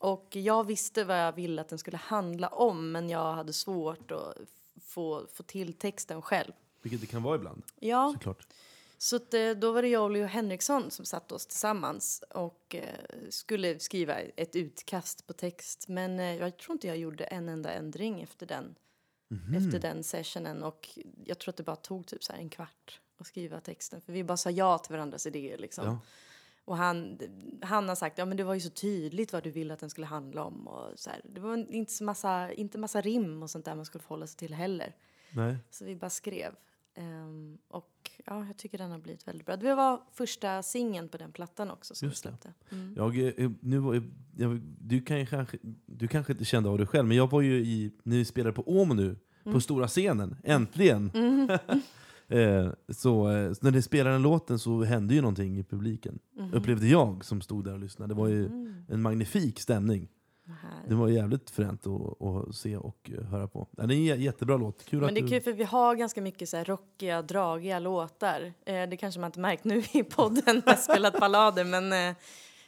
och 0.00 0.36
jag 0.36 0.64
visste 0.66 1.04
vad 1.04 1.20
jag 1.20 1.32
ville 1.32 1.60
att 1.60 1.68
den 1.68 1.78
skulle 1.78 1.96
handla 1.96 2.48
om 2.48 2.92
men 2.92 3.10
jag 3.10 3.32
hade 3.32 3.52
svårt 3.52 4.10
att 4.10 4.34
få, 4.82 5.26
få 5.32 5.42
till 5.42 5.72
texten 5.72 6.22
själv. 6.22 6.52
Vilket 6.82 7.00
det 7.00 7.06
kan 7.06 7.22
vara 7.22 7.36
ibland, 7.36 7.62
Ja, 7.78 8.12
såklart. 8.14 8.46
så 8.98 9.16
att, 9.16 9.34
eh, 9.34 9.50
då 9.50 9.72
var 9.72 9.82
det 9.82 9.88
jag 9.88 10.02
och 10.02 10.10
Leo 10.10 10.26
Henriksson 10.26 10.90
som 10.90 11.04
satt 11.04 11.32
oss 11.32 11.46
tillsammans 11.46 12.22
och 12.30 12.74
eh, 12.74 12.84
skulle 13.30 13.78
skriva 13.78 14.18
ett 14.20 14.56
utkast 14.56 15.26
på 15.26 15.32
text. 15.32 15.88
Men 15.88 16.20
eh, 16.20 16.34
jag 16.36 16.56
tror 16.56 16.72
inte 16.72 16.86
jag 16.86 16.96
gjorde 16.96 17.24
en 17.24 17.48
enda 17.48 17.72
ändring 17.72 18.22
efter 18.22 18.46
den, 18.46 18.74
efter 19.56 19.78
den 19.78 20.04
sessionen. 20.04 20.62
Och 20.62 20.98
jag 21.24 21.38
tror 21.38 21.50
att 21.52 21.56
det 21.56 21.62
bara 21.62 21.76
tog 21.76 22.06
typ 22.06 22.24
så 22.24 22.32
en 22.32 22.48
kvart 22.50 23.00
att 23.18 23.26
skriva 23.26 23.60
texten. 23.60 24.00
För 24.00 24.12
vi 24.12 24.24
bara 24.24 24.36
sa 24.36 24.50
ja 24.50 24.78
till 24.78 24.92
varandras 24.92 25.26
idéer 25.26 25.58
liksom. 25.58 25.84
Ja. 25.86 25.98
Och 26.64 26.76
han, 26.76 27.18
han 27.62 27.88
har 27.88 27.96
sagt, 27.96 28.18
ja 28.18 28.24
men 28.24 28.36
det 28.36 28.44
var 28.44 28.54
ju 28.54 28.60
så 28.60 28.70
tydligt 28.70 29.32
vad 29.32 29.44
du 29.44 29.50
ville 29.50 29.74
att 29.74 29.80
den 29.80 29.90
skulle 29.90 30.06
handla 30.06 30.44
om. 30.44 30.68
Och 30.68 30.98
så 30.98 31.10
här. 31.10 31.20
Det 31.34 31.40
var 31.40 31.72
inte 31.74 31.92
så 31.92 32.04
massa, 32.04 32.52
inte 32.52 32.78
massa 32.78 33.00
rim 33.00 33.42
och 33.42 33.50
sånt 33.50 33.64
där 33.64 33.74
man 33.74 33.84
skulle 33.84 34.02
förhålla 34.02 34.26
sig 34.26 34.36
till 34.38 34.54
heller. 34.54 34.94
Nej. 35.30 35.56
Så 35.70 35.84
vi 35.84 35.96
bara 35.96 36.10
skrev. 36.10 36.52
Ehm, 36.94 37.58
och 37.68 38.10
ja, 38.26 38.46
jag 38.46 38.56
tycker 38.56 38.78
den 38.78 38.90
har 38.90 38.98
blivit 38.98 39.28
väldigt 39.28 39.46
bra. 39.46 39.56
Det 39.56 39.74
var 39.74 40.00
första 40.12 40.62
singeln 40.62 41.08
på 41.08 41.16
den 41.18 41.32
plattan 41.32 41.70
också 41.70 41.94
som 41.94 42.08
Just 42.08 42.26
vi 42.26 42.28
släppte. 42.28 42.52
Mm. 42.72 42.94
Jag, 42.96 43.18
eh, 43.40 43.50
nu, 43.60 43.78
var- 43.78 44.02
jag, 44.36 44.60
du, 44.80 45.00
kan 45.02 45.26
kanske, 45.26 45.58
du 45.86 46.08
kanske 46.08 46.32
inte 46.32 46.44
kände 46.44 46.68
av 46.68 46.78
det 46.78 46.86
själv, 46.86 47.08
men 47.08 47.16
jag 47.16 47.30
var 47.30 47.40
ju 47.40 47.54
i, 47.58 47.92
när 48.02 48.16
vi 48.16 48.24
spelade 48.24 48.52
på 48.52 48.62
Åmo 48.80 48.94
nu, 48.94 49.16
Mm. 49.44 49.54
på 49.54 49.60
stora 49.60 49.88
scenen, 49.88 50.36
äntligen! 50.44 51.10
eh, 51.50 51.60
så, 52.92 53.30
eh, 53.30 53.52
så 53.52 53.64
när 53.64 53.70
det 53.70 53.82
spelade 53.82 54.14
den 54.14 54.22
låten 54.22 54.58
så 54.58 54.82
hände 54.84 55.14
ju 55.14 55.20
någonting 55.20 55.58
i 55.58 55.64
publiken. 55.64 56.18
Mhm. 56.36 56.54
Upplevde 56.54 56.86
jag 56.86 57.24
som 57.24 57.40
stod 57.40 57.64
där 57.64 57.72
och 57.72 57.78
lyssnade. 57.78 58.14
Det 58.14 58.18
var 58.20 58.28
ju 58.28 58.44
en 58.88 59.02
magnifik 59.02 59.60
stämning. 59.60 60.08
Det 60.88 60.94
var 60.94 61.08
jävligt 61.08 61.50
fränt 61.50 61.86
att, 61.86 62.22
att 62.22 62.54
se 62.54 62.76
och 62.76 63.10
eh, 63.18 63.24
höra 63.24 63.48
på. 63.48 63.68
Det 63.70 63.82
är 63.82 63.84
en 63.84 63.90
jä- 63.90 64.16
jättebra 64.16 64.56
låt. 64.56 64.84
Kul 64.84 65.00
Men 65.00 65.14
det 65.14 65.20
är 65.20 65.22
du... 65.22 65.28
kul 65.28 65.40
för 65.40 65.52
vi 65.52 65.64
har 65.64 65.94
ganska 65.94 66.22
mycket 66.22 66.48
så 66.48 66.56
här 66.56 66.64
rockiga, 66.64 67.22
dragiga 67.22 67.78
låtar. 67.78 68.52
Eh, 68.66 68.88
det 68.88 68.96
kanske 68.96 69.20
man 69.20 69.28
inte 69.28 69.40
märkt 69.40 69.64
nu 69.64 69.82
i 69.92 70.02
podden 70.02 70.42
när 70.46 70.62
jag 70.66 70.78
spelat 70.78 71.20
ballader. 71.20 71.64
Men, 71.64 71.92
eh, 72.10 72.16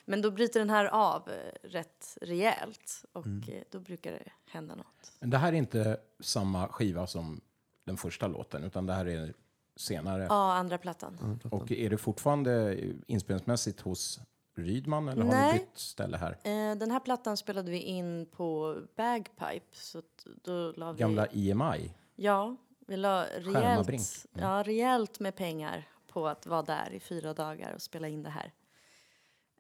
men 0.05 0.23
då 0.23 0.31
bryter 0.31 0.61
den 0.61 0.71
här 0.71 0.85
av 0.87 1.29
eh, 1.29 1.69
rätt 1.69 2.19
rejält. 2.21 3.05
Och 3.13 3.27
Mm. 3.27 3.43
eh, 3.49 3.63
då 3.71 3.81
brukar 3.81 4.13
det 4.13 4.33
hända 4.51 4.75
något. 4.75 5.13
Men 5.21 5.31
det 5.31 5.39
här 5.39 5.53
är 5.53 5.57
inte 5.57 5.97
samma 6.21 6.69
skiva 6.69 7.07
som 7.07 7.41
den 7.87 7.97
första 7.97 8.27
låten, 8.27 8.65
utan 8.65 8.87
det 8.87 8.93
här 8.93 9.07
är 9.07 9.35
senare. 9.83 10.27
Ja, 10.29 10.53
andra 10.55 10.79
plattan. 10.79 11.41
Och 11.51 11.73
är 11.73 11.91
det 11.91 11.99
fortfarande 11.99 12.79
inspelningsmässigt 13.07 13.81
hos 13.81 14.21
Rydman 14.57 15.09
eller 15.09 15.23
har 15.23 15.31
Nej. 15.31 15.53
ni 15.53 15.59
bytt 15.59 15.79
ställe 15.79 16.17
här? 16.17 16.31
Eh, 16.31 16.77
den 16.77 16.91
här 16.91 17.01
plattan 17.01 17.37
spelade 17.37 17.71
vi 17.71 17.79
in 17.79 18.27
på 18.27 18.77
Bagpipe. 18.97 19.67
Så 19.73 20.03
då 20.43 20.73
la 20.73 20.93
vi... 20.93 20.99
Gamla 20.99 21.27
EMI? 21.27 21.93
Ja, 22.17 22.57
vi 22.87 22.97
la 22.97 23.25
rejält, 23.25 24.27
ja, 24.33 24.63
rejält 24.67 25.21
med 25.21 25.37
pengar 25.37 25.89
på 26.09 26.29
att 26.29 26.47
vara 26.47 26.63
där 26.63 26.91
i 26.93 27.01
fyra 27.01 27.35
dagar 27.35 27.73
och 27.75 27.83
spela 27.83 28.09
in 28.09 28.23
det 28.23 28.31
här. 28.31 28.53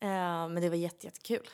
Eh, 0.00 0.48
men 0.48 0.54
det 0.54 0.68
var 0.68 0.76
jätte, 0.76 1.06
jättekul. 1.06 1.46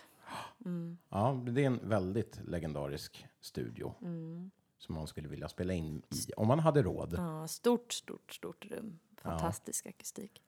Ja, 1.09 1.43
det 1.47 1.63
är 1.63 1.67
en 1.67 1.89
väldigt 1.89 2.41
legendarisk 2.45 3.27
studio 3.41 3.95
Mm. 4.03 4.51
Som 4.79 4.95
man 4.95 5.07
skulle 5.07 5.29
vilja 5.29 5.49
spela 5.49 5.73
in 5.73 6.03
i 6.11 6.33
om 6.37 6.49
man 6.49 6.59
hade 6.59 6.83
råd. 6.83 7.15
Ja, 7.17 7.49
stort, 7.49 7.93
stort, 7.93 8.33
stort 8.33 8.67
rum. 8.67 8.99
Fantastisk 9.17 9.87
akustik. 9.87 10.43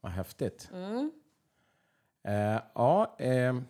Vad 0.00 0.12
häftigt. 0.12 0.70
Mm. 0.72 1.12
Eh, 2.22 2.60
ja, 2.74 3.16
eh, 3.18 3.60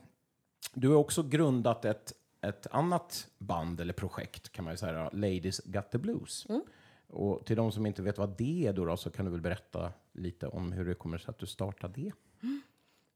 du 0.75 0.89
har 0.89 0.97
också 0.97 1.23
grundat 1.23 1.85
ett, 1.85 2.12
ett 2.41 2.66
annat 2.66 3.29
band 3.39 3.81
eller 3.81 3.93
projekt 3.93 4.53
kan 4.53 4.65
man 4.65 4.73
ju 4.73 4.79
säga, 4.79 5.11
Ladies 5.12 5.61
Got 5.65 5.91
the 5.91 5.99
Blues. 5.99 6.47
Mm. 6.49 6.62
Och 7.07 7.47
till 7.47 7.57
de 7.57 7.73
som 7.73 7.87
inte 7.87 8.03
vet 8.03 8.19
vad 8.19 8.39
det 8.39 8.66
är 8.66 8.73
då, 8.73 8.85
då 8.85 8.97
så 8.97 9.11
kan 9.11 9.25
du 9.25 9.31
väl 9.31 9.41
berätta 9.41 9.93
lite 10.12 10.47
om 10.47 10.73
hur 10.73 10.85
det 10.85 10.95
kommer 10.95 11.19
sig 11.19 11.31
att 11.31 11.39
du 11.39 11.47
startade 11.47 12.01
det. 12.01 12.12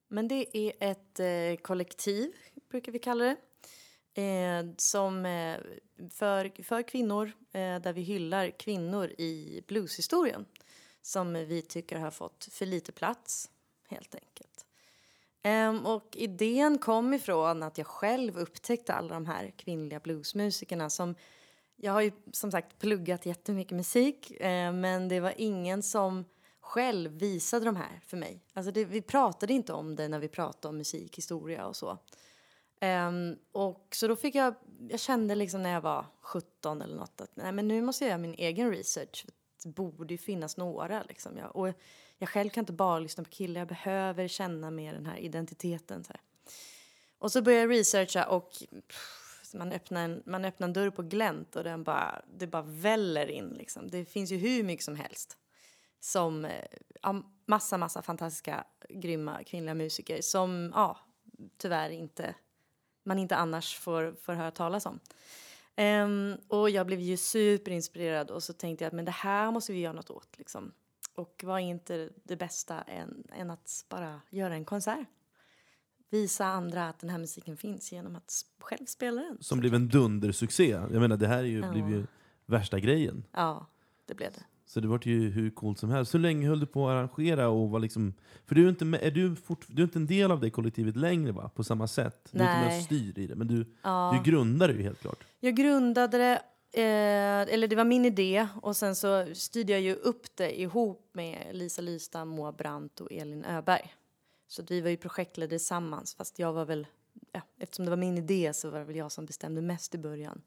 Men 0.09 0.29
det 0.29 0.59
är 0.59 0.73
ett 0.81 1.21
eh, 1.21 1.63
kollektiv, 1.63 2.33
brukar 2.69 2.93
vi 2.93 2.99
kalla 2.99 3.25
det. 3.25 3.37
Eh, 4.19 4.65
som 4.77 5.27
eh, 5.27 5.57
för, 6.11 6.63
för 6.63 6.83
kvinnor, 6.83 7.33
eh, 7.53 7.81
där 7.81 7.93
vi 7.93 8.01
hyllar 8.01 8.51
kvinnor 8.51 9.07
i 9.19 9.63
blueshistorien. 9.67 10.47
Som 11.03 11.33
vi 11.33 11.63
tycker 11.63 11.99
har 11.99 12.11
fått 12.11 12.49
för 12.51 12.67
lite 12.67 12.93
plats, 12.93 13.51
helt 13.89 14.15
enkelt. 14.15 14.67
Ehm, 15.43 15.87
och 15.87 16.17
idén 16.17 16.79
kom 16.79 17.15
ifrån 17.15 17.63
att 17.63 17.79
jag 17.79 17.87
själv 17.87 18.39
upptäckte 18.39 18.95
alla 18.95 19.15
de 19.15 19.27
här 19.27 19.53
kvinnliga 19.57 20.01
bluesmusikerna 20.01 20.91
som 20.91 21.15
jag 21.77 21.93
har 21.93 22.01
ju 22.01 22.13
som 22.33 22.51
sagt 22.51 22.79
pluggat 22.79 23.27
jättemycket 23.27 23.77
musik 23.77 24.31
eh, 24.31 24.73
men 24.73 25.09
det 25.09 25.21
var 25.21 25.35
ingen 25.37 25.83
som 25.83 26.25
själv 26.61 27.11
visade 27.11 27.65
de 27.65 27.77
här 27.77 28.01
för 28.07 28.17
mig. 28.17 28.41
Alltså 28.53 28.73
det, 28.73 28.85
vi 28.85 29.03
pratade 29.03 29.53
inte 29.53 29.73
om 29.73 29.97
det 29.97 30.09
när 30.09 30.19
vi 30.19 30.29
pratade 30.29 30.69
om 30.69 30.77
musikhistoria 30.77 31.67
och 31.67 31.77
så. 31.77 31.99
Um, 32.81 33.39
och 33.53 33.89
så 33.93 34.09
då 34.09 34.17
fick 34.17 34.35
jag, 34.35 34.55
jag 34.89 35.01
kände 35.01 35.35
liksom 35.35 35.63
när 35.63 35.71
jag 35.71 35.81
var 35.81 36.07
17 36.21 36.83
eller 36.83 36.97
något 36.97 37.21
att 37.21 37.31
nej 37.37 37.53
men 37.53 37.69
nu 37.69 37.83
måste 37.83 38.05
jag 38.05 38.09
göra 38.09 38.19
min 38.19 38.35
egen 38.35 38.71
research. 38.71 39.27
Det 39.65 39.69
borde 39.69 40.15
ju 40.15 40.19
finnas 40.19 40.57
några 40.57 41.03
liksom. 41.03 41.37
Jag, 41.37 41.57
och 41.57 41.69
jag 42.19 42.29
själv 42.29 42.51
kan 42.51 42.63
inte 42.63 42.73
bara 42.73 42.99
lyssna 42.99 43.25
på 43.25 43.31
killar, 43.31 43.61
jag 43.61 43.69
behöver 43.69 44.29
känna 44.29 44.71
mer 44.71 44.95
den 44.95 45.07
här 45.07 45.17
identiteten. 45.17 46.05
Så 46.05 46.13
här. 46.13 46.21
Och 47.19 47.33
så 47.33 47.43
började 47.43 47.63
jag 47.63 47.81
researcha 47.81 48.25
och 48.29 48.51
pff, 48.89 49.55
man, 49.55 49.73
öppnar 49.73 50.05
en, 50.05 50.23
man 50.27 50.45
öppnar 50.45 50.69
en 50.69 50.73
dörr 50.73 50.91
på 50.91 51.03
glänt 51.03 51.57
och 51.57 51.65
den 51.65 51.85
bara, 51.85 52.23
det 52.39 52.47
bara 52.47 52.63
väller 52.63 53.31
in. 53.31 53.49
Liksom. 53.49 53.91
Det 53.91 54.05
finns 54.05 54.33
ju 54.33 54.37
hur 54.37 54.63
mycket 54.63 54.85
som 54.85 54.97
helst. 54.97 55.37
Som 56.01 56.45
eh, 56.45 56.65
ja, 57.03 57.23
massa, 57.47 57.79
massa 57.79 58.03
fantastiska, 58.03 58.65
grymma 58.89 59.45
kvinnliga 59.45 59.75
musiker 59.75 60.23
som 60.23 60.73
ja, 60.75 60.99
tyvärr 61.59 61.91
inte 61.91 62.35
man 63.09 63.19
inte 63.19 63.37
annars 63.37 63.79
får, 63.79 64.15
får 64.23 64.33
höra 64.33 64.51
talas 64.51 64.87
om. 64.87 65.01
Ehm, 65.77 66.37
och 66.49 66.71
jag 66.71 66.87
blev 66.87 67.01
ju 67.01 67.17
superinspirerad 67.17 68.31
och 68.31 68.43
så 68.43 68.53
tänkte 68.53 68.85
jag 68.85 68.89
att 68.89 68.95
men 68.95 69.05
det 69.05 69.11
här 69.11 69.51
måste 69.51 69.73
vi 69.73 69.81
göra 69.81 69.93
något 69.93 70.11
åt. 70.11 70.39
Liksom. 70.39 70.73
Och 71.15 71.41
vad 71.45 71.61
är 71.61 71.65
inte 71.65 72.11
det 72.25 72.37
bästa 72.37 72.83
än, 72.83 73.25
än 73.33 73.51
att 73.51 73.85
bara 73.89 74.21
göra 74.31 74.55
en 74.55 74.65
konsert? 74.65 75.07
Visa 76.11 76.47
andra 76.47 76.89
att 76.89 76.99
den 76.99 77.11
här 77.11 77.19
musiken 77.19 77.57
finns 77.57 77.93
genom 77.93 78.17
att 78.17 78.33
själv 78.61 78.87
spela 78.87 79.23
den. 79.23 79.39
Som 79.41 79.61
blev 79.61 79.75
en 79.75 79.89
dundersuccé. 79.89 80.69
Jag 80.71 80.93
menar, 80.93 81.17
det 81.17 81.27
här 81.29 81.39
är 81.39 81.43
ju, 81.43 81.61
Ja. 81.61 81.71
blev 81.73 81.91
ju 81.91 82.07
värsta 82.47 82.79
grejen. 82.81 83.25
Ja, 83.33 83.67
det 84.07 84.15
blev 84.15 84.33
det. 84.33 84.45
Så 84.69 84.81
det 84.81 84.89
var 84.89 85.01
ju 85.03 85.31
hur 85.31 85.51
coolt 85.51 85.79
som 85.79 85.91
helst. 85.91 86.15
Hur 86.15 86.19
länge 86.19 86.49
höll 86.49 86.61
du 86.61 86.67
på 86.67 86.89
att 86.89 86.93
arrangera? 86.93 87.49
Och 87.49 87.71
var 87.71 87.81
liksom, 87.81 88.15
för 88.47 88.55
du 88.55 88.65
är, 88.65 88.69
inte 88.69 88.85
med, 88.85 89.03
är 89.03 89.11
du, 89.11 89.37
fort, 89.37 89.65
du 89.69 89.83
är 89.83 89.85
inte 89.85 89.99
en 89.99 90.07
del 90.07 90.31
av 90.31 90.41
det 90.41 90.51
kollektivet 90.51 90.97
längre 90.97 91.33
va? 91.33 91.51
På 91.55 91.65
samma 91.65 91.89
sätt? 91.89 92.29
Du 92.33 92.39
är 92.39 92.43
inte 92.43 92.59
med 92.61 92.69
Nej. 92.69 92.79
och 92.79 92.85
styr 92.85 93.19
i 93.19 93.27
det, 93.27 93.35
men 93.37 93.47
du, 93.47 93.67
Ja. 93.83 94.23
du 94.25 94.31
grundar 94.31 94.69
det 94.69 94.75
ju 94.75 94.83
helt 94.83 95.01
klart. 95.01 95.25
Jag 95.41 95.57
grundade 95.57 96.19
det, 96.19 96.35
eh, 96.83 97.55
eller 97.55 97.69
det 97.69 97.77
var 97.77 97.85
min 97.85 98.05
idé 98.05 98.49
och 98.63 98.77
sen 98.77 98.97
så 98.97 99.27
styrde 99.35 99.73
jag 99.73 99.81
ju 99.81 99.95
upp 99.95 100.37
det 100.37 100.61
ihop 100.61 101.11
med 101.13 101.47
Lisa 101.53 101.83
Lystam, 101.83 102.29
Moa 102.29 102.53
Brandt 102.53 103.01
och 103.01 103.13
Elin 103.13 103.45
Öberg. 103.45 103.95
Så 104.49 104.63
vi 104.69 104.81
var 104.81 104.91
ju 104.91 104.97
projektledare 104.97 105.59
tillsammans 105.59 106.15
fast 106.15 106.39
jag 106.39 106.53
var 106.53 106.65
väl, 106.65 106.87
ja, 107.33 107.41
eftersom 107.61 107.85
det 107.85 107.91
var 107.91 107.97
min 107.97 108.19
idé 108.19 108.53
så 108.55 108.71
var 108.71 108.79
det 108.79 108.85
väl 108.85 108.97
jag 108.97 109.13
som 109.13 109.27
bestämde 109.27 109.63
mest 109.63 109.95
i 109.95 109.99
början. 109.99 110.43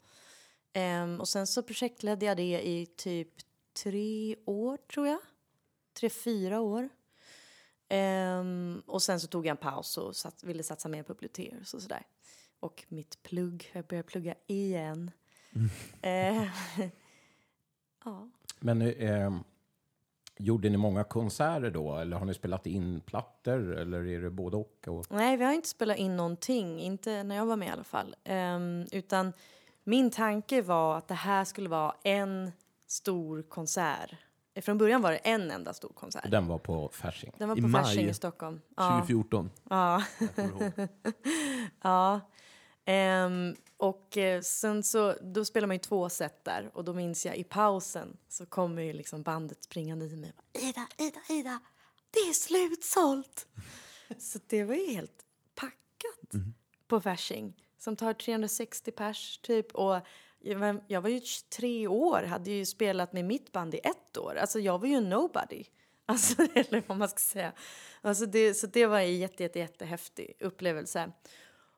Ehm, 0.74 1.20
och 1.20 1.28
sen 1.28 1.48
så 1.48 1.64
projektledde 1.64 2.26
jag 2.26 2.38
det 2.38 2.68
i 2.68 2.86
typ 2.86 3.30
tre 3.74 4.36
år, 4.46 4.78
tror 4.78 5.08
jag. 5.08 5.20
Tre, 5.94 6.10
fyra 6.10 6.60
år. 6.60 6.90
Ehm, 7.90 8.82
och 8.86 9.02
sen 9.02 9.20
så 9.20 9.28
tog 9.28 9.46
jag 9.46 9.52
en 9.52 9.58
paus 9.58 9.98
och 9.98 10.16
sat, 10.16 10.44
ville 10.44 10.64
satsa 10.64 10.90
mer 10.90 11.04
på 11.04 11.14
Bluteers 11.14 11.74
och 11.74 11.82
sådär. 11.82 12.06
Och 12.60 12.86
mitt 12.88 13.24
plugg, 13.24 13.72
jag 13.74 13.86
började 13.86 14.08
plugga 14.08 14.36
igen. 14.48 15.12
Eh, 16.02 16.44
ja. 18.06 18.30
Men 18.60 18.82
eh, 18.82 19.32
gjorde 20.38 20.70
ni 20.70 20.78
många 20.78 21.04
konserter 21.04 21.72
då? 21.72 21.96
Eller 21.96 22.18
har 22.18 22.26
ni 22.26 22.34
spelat 22.34 22.66
in 22.66 23.02
plattor? 23.02 23.78
Eller 23.78 24.08
är 24.08 24.22
det 24.22 24.30
både 24.30 24.58
och? 24.58 24.88
och? 24.88 25.06
Nej, 25.10 25.38
vi 25.38 25.44
har 25.46 25.54
inte 25.54 25.70
spelat 25.70 25.98
in 25.98 26.18
någonting, 26.18 26.80
inte 26.80 27.24
när 27.24 27.36
jag 27.36 27.46
var 27.46 27.56
med 27.56 27.68
i 27.68 27.72
alla 27.72 27.84
fall. 27.84 28.16
Ehm, 28.24 28.86
utan 28.92 29.34
min 29.84 30.12
tanke 30.12 30.62
var 30.62 30.98
att 30.98 31.08
det 31.08 31.14
här 31.14 31.46
skulle 31.46 31.70
vara 31.70 31.96
en 32.04 32.52
stor 32.92 33.42
konsert. 33.42 34.16
Från 34.62 34.78
början 34.78 35.02
var 35.02 35.12
det 35.12 35.18
en 35.18 35.52
enda 35.52 35.74
stor 35.74 35.90
konsert. 35.90 36.32
Den 36.32 36.48
var 36.48 36.58
på 36.58 36.90
Fasching. 36.94 37.32
Den 37.38 37.50
var 37.50 37.58
I 37.58 37.62
på 37.62 37.68
maj 37.68 37.84
Fasching 37.84 38.10
i 38.10 38.14
Stockholm. 38.14 38.62
Ja. 38.76 38.90
2014. 38.90 39.50
Ja. 39.70 40.04
Ja. 41.82 42.22
Ehm, 42.86 43.56
och 43.78 44.18
eh, 44.18 44.42
sen 44.42 44.84
så, 44.84 45.16
då 45.22 45.46
spelar 45.46 45.68
man 45.68 45.76
ju 45.76 45.80
två 45.80 46.10
set 46.10 46.46
där 46.46 46.70
och 46.74 46.84
då 46.84 46.94
minns 46.94 47.26
jag 47.26 47.38
i 47.38 47.44
pausen 47.44 48.18
så 48.30 48.46
kommer 48.46 48.82
ju 48.82 48.94
liksom 48.94 49.24
bandet 49.24 49.64
springande 49.64 50.06
i 50.06 50.16
mig. 50.16 50.34
och 50.38 50.44
bara, 50.54 50.68
Ida, 50.68 50.88
Ida, 50.98 51.20
Ida, 51.30 51.60
det 52.12 52.20
är 52.20 52.34
slutsålt! 52.34 53.48
så 54.18 54.40
det 54.48 54.64
var 54.64 54.76
ju 54.76 54.94
helt 54.94 55.26
packat 55.56 56.44
på 56.88 57.02
Fasching 57.02 57.54
som 57.78 57.96
tar 57.96 58.14
360 58.14 58.92
pers 58.92 59.38
typ 59.38 59.72
och 59.76 59.98
jag 60.88 61.02
var- 61.02 61.10
ju 61.10 61.20
23 61.22 61.88
år, 61.88 62.24
hade 62.24 62.52
ju 62.52 62.66
spelat 62.66 63.14
med 63.14 63.26
mitt 63.26 63.52
band 63.52 63.76
i 63.76 63.78
ett 63.84 64.18
år. 64.18 64.36
Alltså 64.36 64.60
jag 64.60 64.80
var 64.80 64.88
ju 64.88 65.00
nobody. 65.02 65.64
Alltså, 66.06 66.42
eller 66.56 66.84
vad 66.88 66.98
man 66.98 67.10
ska 67.10 67.20
säga. 67.20 67.52
Alltså 68.02 68.26
det, 68.26 68.54
så 68.54 68.68
det 68.68 68.86
var 68.86 69.00
en 69.00 69.18
jätte, 69.20 69.44
jätte, 69.44 69.60
jättehäftig 69.60 70.34
upplevelse. 70.40 71.12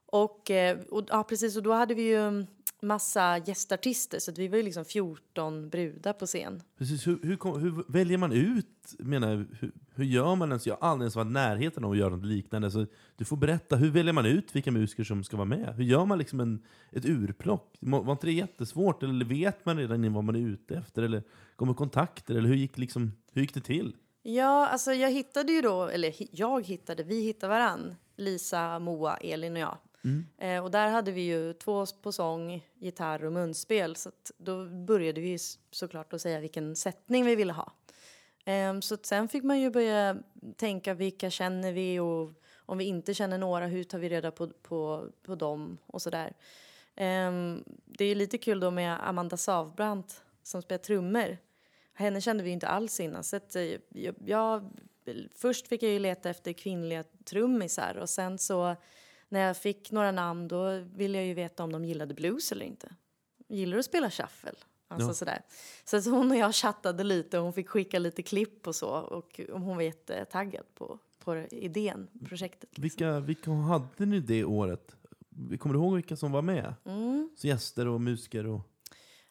Och, 0.06 0.52
eh, 0.52 0.80
och 0.80 1.04
ja, 1.08 1.24
precis, 1.24 1.58
och 1.58 1.64
då 1.64 1.74
hade 1.74 1.94
vi 1.94 2.02
ju 2.02 2.46
massa 2.84 3.38
gästartister 3.38 4.20
så 4.20 4.32
vi 4.32 4.48
var 4.48 4.58
ju 4.58 4.64
liksom 4.64 4.86
14 4.86 5.70
brudar 5.70 6.14
på 6.14 6.26
scen. 6.26 6.62
Precis, 6.78 7.08
hur, 7.08 7.20
hur, 7.24 7.36
kom, 7.36 7.62
hur 7.62 7.84
väljer 7.88 8.18
man 8.18 8.32
ut, 8.32 8.96
menar 9.00 9.30
jag, 9.30 9.46
hur, 9.60 9.72
hur 9.96 10.04
gör 10.04 10.36
man 10.36 10.50
ens? 10.50 10.68
Jag 10.68 10.78
har 10.82 10.90
aldrig 10.90 11.06
ens 11.06 11.16
varit 11.16 11.32
närheten 11.32 11.84
av 11.84 11.92
att 11.92 11.98
göra 11.98 12.10
något 12.16 12.26
liknande. 12.26 12.72
Så 12.72 12.86
du 13.16 13.26
får 13.26 13.38
berätta, 13.38 13.76
hur 13.76 13.90
väljer 13.90 14.14
man 14.14 14.26
ut 14.26 14.56
vilka 14.56 14.72
musiker 14.72 15.04
som 15.04 15.24
ska 15.24 15.38
vara 15.38 15.46
med? 15.46 15.74
Hur 15.76 15.84
gör 15.84 16.06
man 16.06 16.18
liksom 16.18 16.40
en, 16.40 16.64
ett 16.92 17.06
urplock? 17.06 17.78
Var 17.80 18.12
inte 18.12 18.28
det 18.28 18.34
jättesvårt? 18.34 19.04
Eller 19.04 19.26
vet 19.26 19.66
man 19.66 19.78
redan 19.78 20.14
vad 20.14 20.24
man 20.24 20.36
är 20.36 20.40
ute 20.40 20.76
efter? 20.76 21.04
Eller 21.04 21.24
kommer 21.56 21.74
kontakter? 21.74 22.36
Eller 22.36 22.50
hur 22.50 22.56
gick, 22.56 22.78
liksom, 22.78 23.12
hur 23.34 23.42
gick 23.42 23.54
det 23.54 23.62
till? 23.62 23.96
Ja, 24.22 24.68
alltså 24.68 24.94
jag 24.94 25.12
hittade 25.12 25.52
ju 25.52 25.62
då, 25.62 25.88
eller 25.88 26.14
jag 26.32 26.66
hittade, 26.66 27.04
vi 27.04 27.22
hittade 27.22 27.54
varann. 27.54 27.96
Lisa, 28.16 28.80
Moa, 28.80 29.18
Elin 29.18 29.54
och 29.54 29.60
jag. 29.60 29.78
Mm. 30.04 30.26
Eh, 30.38 30.64
och 30.64 30.72
där 30.72 30.88
hade 30.88 31.12
vi 31.12 31.22
ju 31.22 31.54
två 31.54 31.86
på 32.02 32.12
sång, 32.12 32.68
gitarr 32.74 33.26
och 33.26 33.34
munspel. 33.34 33.96
Så 33.96 34.10
att 34.10 34.32
då 34.38 34.66
började 34.66 35.22
vi 35.22 35.38
såklart 35.72 36.14
att 36.14 36.22
säga 36.22 36.40
vilken 36.40 36.76
sättning 36.76 37.26
vi 37.26 37.36
ville 37.36 37.54
ha. 37.54 37.74
Eh, 38.46 38.80
så 38.80 38.94
att 38.94 39.06
sen 39.06 39.28
fick 39.28 39.44
man 39.44 39.60
ju 39.60 39.70
börja 39.70 40.18
tänka 40.58 40.94
vilka 40.94 41.30
känner 41.30 41.74
vi 41.74 42.00
och 42.00 42.32
om 42.66 42.78
vi 42.78 42.84
inte 42.84 43.14
känner 43.14 43.38
några, 43.38 43.68
hur 43.68 43.84
tar 43.84 44.00
vi 44.00 44.10
reda 44.10 44.32
på, 44.32 44.48
på, 44.48 45.10
på 45.24 45.36
dem 45.36 45.78
och 45.86 46.02
sådär. 46.02 46.34
Eh, 46.96 47.32
det 47.86 48.06
är 48.06 48.16
lite 48.16 48.38
kul 48.38 48.60
då 48.60 48.72
med 48.72 49.10
Amanda 49.10 49.38
Savbrant 49.38 50.24
som 50.44 50.62
spelar 50.62 50.84
trummor. 50.84 51.38
Henne 51.94 52.22
kände 52.22 52.44
vi 52.44 52.50
ju 52.50 52.54
inte 52.54 52.68
alls 52.68 53.00
innan. 53.00 53.24
Så 53.24 53.36
att, 53.36 53.56
eh, 53.56 53.64
jag, 53.90 54.16
jag, 54.26 54.70
först 55.36 55.68
fick 55.68 55.84
jag 55.84 55.92
ju 55.92 56.00
leta 56.00 56.30
efter 56.30 56.54
kvinnliga 56.54 57.04
trummisar 57.26 57.98
och 57.98 58.10
sen 58.10 58.38
så 58.38 58.76
när 59.34 59.40
jag 59.48 59.58
fick 59.58 59.92
några 59.92 60.12
namn 60.12 60.48
då 60.48 60.80
ville 60.96 61.18
jag 61.18 61.28
ju 61.28 61.34
veta 61.34 61.64
om 61.64 61.72
de 61.72 61.86
gillade 61.86 62.14
blues 62.14 62.52
eller 62.52 62.66
inte. 62.66 62.96
Gillar 63.48 63.74
du 63.74 63.80
att 63.80 63.86
spela 63.86 64.12
shuffle? 64.12 64.52
Alltså 64.88 65.08
Ja. 65.10 65.14
sådär. 65.14 65.42
Så 65.86 65.98
att 65.98 66.06
hon 66.06 66.32
och 66.32 66.38
jag 66.38 66.56
chattade 66.56 67.04
lite 67.04 67.38
och 67.38 67.44
hon 67.44 67.54
fick 67.54 67.70
skicka 67.70 68.00
lite 68.00 68.24
klipp 68.24 68.68
och 68.68 68.76
så 68.76 68.88
och 68.90 69.40
hon 69.52 69.76
var 69.76 69.82
jättetaggad 69.82 70.66
på, 70.76 71.00
på 71.20 71.36
idén, 71.52 72.08
projektet. 72.26 72.70
Liksom. 72.70 72.82
Vilka, 72.82 73.20
vilka 73.20 73.52
hade 73.52 74.06
ni 74.06 74.20
det 74.20 74.44
året? 74.44 74.96
Kommer 75.60 75.74
du 75.74 75.80
ihåg 75.80 75.96
vilka 75.96 76.16
som 76.16 76.32
var 76.32 76.42
med? 76.42 76.74
Mm. 76.86 77.30
Så 77.38 77.48
gäster 77.48 77.88
och 77.88 78.02
musiker? 78.02 78.46
Och... 78.48 78.62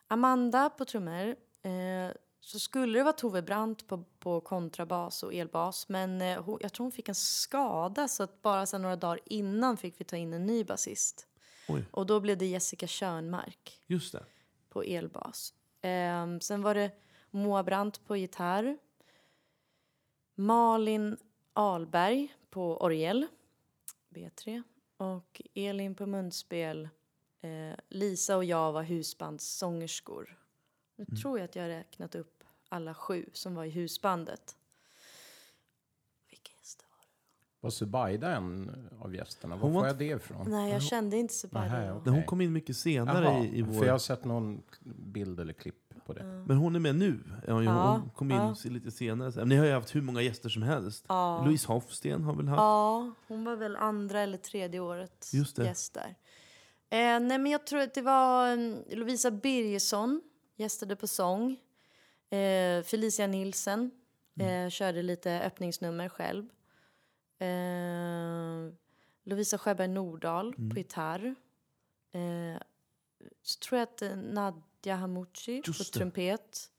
Amanda 0.09 0.71
på 0.71 0.85
trummor. 0.85 1.37
Eh, 1.63 2.11
så 2.45 2.59
skulle 2.59 2.99
det 2.99 3.03
vara 3.03 3.13
Tove 3.13 3.43
Brandt 3.43 3.87
på, 3.87 4.05
på 4.19 4.41
kontrabas 4.41 5.23
och 5.23 5.35
elbas. 5.35 5.89
Men 5.89 6.21
eh, 6.21 6.43
hon, 6.45 6.59
jag 6.61 6.73
tror 6.73 6.85
hon 6.85 6.93
fick 6.93 7.09
en 7.09 7.15
skada 7.15 8.09
så 8.09 8.23
att 8.23 8.43
bara 8.43 8.67
sen 8.67 8.83
några 8.83 8.97
dagar 8.97 9.21
innan 9.27 9.77
fick 9.77 10.01
vi 10.01 10.05
ta 10.05 10.17
in 10.17 10.33
en 10.35 10.47
ny 10.47 10.65
basist. 10.65 11.27
Oj, 11.69 11.85
Och 11.91 12.07
då 12.07 12.21
blev 12.21 12.39
det 12.39 12.47
Jessica 12.47 12.87
Körnmark 12.87 13.83
just 13.87 14.13
det. 14.13 14.25
på 14.69 14.83
elbas. 14.83 15.55
Eh, 15.81 16.39
sen 16.41 16.63
var 16.63 16.75
det 16.75 16.91
Moa 17.31 17.63
Brandt 17.63 18.05
på 18.07 18.17
gitarr. 18.17 18.79
Malin 20.35 21.17
Alberg 21.53 22.35
på 22.51 22.77
orgel, 22.83 23.27
B3. 24.11 24.63
Och 24.97 25.43
Elin 25.55 25.95
på 25.95 26.07
munspel. 26.07 26.89
Eh, 27.41 27.75
Lisa 27.89 28.37
och 28.37 28.45
jag 28.45 28.73
var 28.73 28.83
husbandssångerskor. 28.83 30.39
Nu 30.97 31.05
tror 31.17 31.39
jag 31.39 31.45
att 31.45 31.57
jag 31.57 31.69
räknat 31.69 32.15
upp 32.15 32.32
alla 32.73 32.95
sju 32.95 33.31
som 33.33 33.55
var 33.55 33.65
i 33.65 33.71
husbandet. 33.71 34.57
Vilka 36.31 36.51
gäster 36.59 36.85
var 36.91 37.05
Var 37.61 37.71
Subaida 37.71 38.37
en 38.37 38.89
av 39.01 39.15
gästerna? 39.15 39.57
Var 39.57 39.63
Hon 39.63 39.73
får 39.73 39.81
var 39.81 39.87
jag 39.87 39.99
det 39.99 40.05
ifrån? 40.05 40.45
det? 40.45 40.51
Nej, 40.51 40.73
jag 40.73 40.83
kände 40.83 41.17
inte 41.17 41.35
okej. 41.53 42.01
Men 42.05 42.15
hon 42.15 42.25
kom 42.25 42.41
in 42.41 42.53
mycket 42.53 42.77
senare 42.77 43.25
Jaha, 43.25 43.45
i, 43.45 43.59
i 43.59 43.63
vår... 43.63 43.73
För 43.73 43.85
jag 43.87 43.93
har 43.95 43.99
sett 43.99 44.25
någon 44.25 44.63
bild 44.85 45.41
eller 45.41 45.53
klipp 45.53 45.75
på 46.07 46.13
det. 46.13 46.25
Men 46.25 46.57
hon 46.57 46.75
är 46.75 46.81
med 46.81 46.97
nu. 46.97 47.21
Ja, 47.47 47.53
hon 47.53 47.65
Ja, 47.65 48.03
kom 48.17 48.31
in 48.31 48.37
ja. 48.37 48.55
lite 48.65 48.91
senare. 48.91 49.33
Men 49.37 49.49
ni 49.49 49.57
har 49.57 49.67
ju 49.67 49.73
haft 49.73 49.95
hur 49.95 50.03
många 50.03 50.23
gäster 50.23 50.49
som 50.49 50.63
helst. 50.63 51.05
Ja. 51.09 51.43
Louise 51.45 51.69
Hofsten 51.69 52.25
har 52.25 52.35
väl 52.35 52.49
haft? 52.49 52.59
Ja, 52.59 53.13
hon 53.29 53.45
var 53.45 53.57
väl 53.57 53.77
andra 53.77 54.21
eller 54.21 54.39
tredje 54.39 54.81
årets 54.81 55.35
Just 55.35 55.57
det. 55.57 55.65
gäst 55.65 55.95
där. 55.95 56.15
Eh, 56.91 57.21
nej, 57.21 57.39
men 57.39 57.47
jag 57.47 57.67
tror 57.67 57.81
att 57.81 57.95
det 57.95 58.03
var 58.03 58.49
mm, 58.53 58.79
Lovisa 58.91 59.31
Birgersson 59.31 60.23
gästade 60.57 60.97
på 60.97 61.07
sång. 61.07 61.57
Eh, 62.33 62.83
Felicia 62.83 63.27
Nilsen 63.27 63.91
eh, 64.41 64.71
körde 64.71 65.03
lite 65.03 65.41
öppningsnummer 65.41 66.09
själv. 66.09 66.49
Eh, 67.39 68.75
Lovisa 69.25 69.59
Sjöberg 69.59 69.89
Nordahl 69.89 70.55
på 70.55 70.77
gitarr. 70.77 71.35
Eh, 72.13 72.63
så 73.43 73.59
tror 73.59 73.79
jag 73.79 73.83
att 73.83 74.03
eh, 74.03 74.17
Nadja 74.17 74.97
Hamuchi 74.97 75.63
Just 75.67 75.79
på 75.79 75.99
trumpet. 75.99 76.71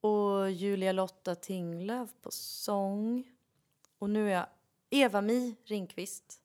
Och 0.00 0.50
Julia 0.50 0.92
Lotta 0.92 1.34
Tinglöf 1.34 2.10
på 2.22 2.30
sång. 2.30 3.24
Och 3.98 4.10
nu 4.10 4.28
är 4.30 4.34
jag 4.34 4.46
Eva-Mi 4.90 5.56
Ringqvist 5.64 6.40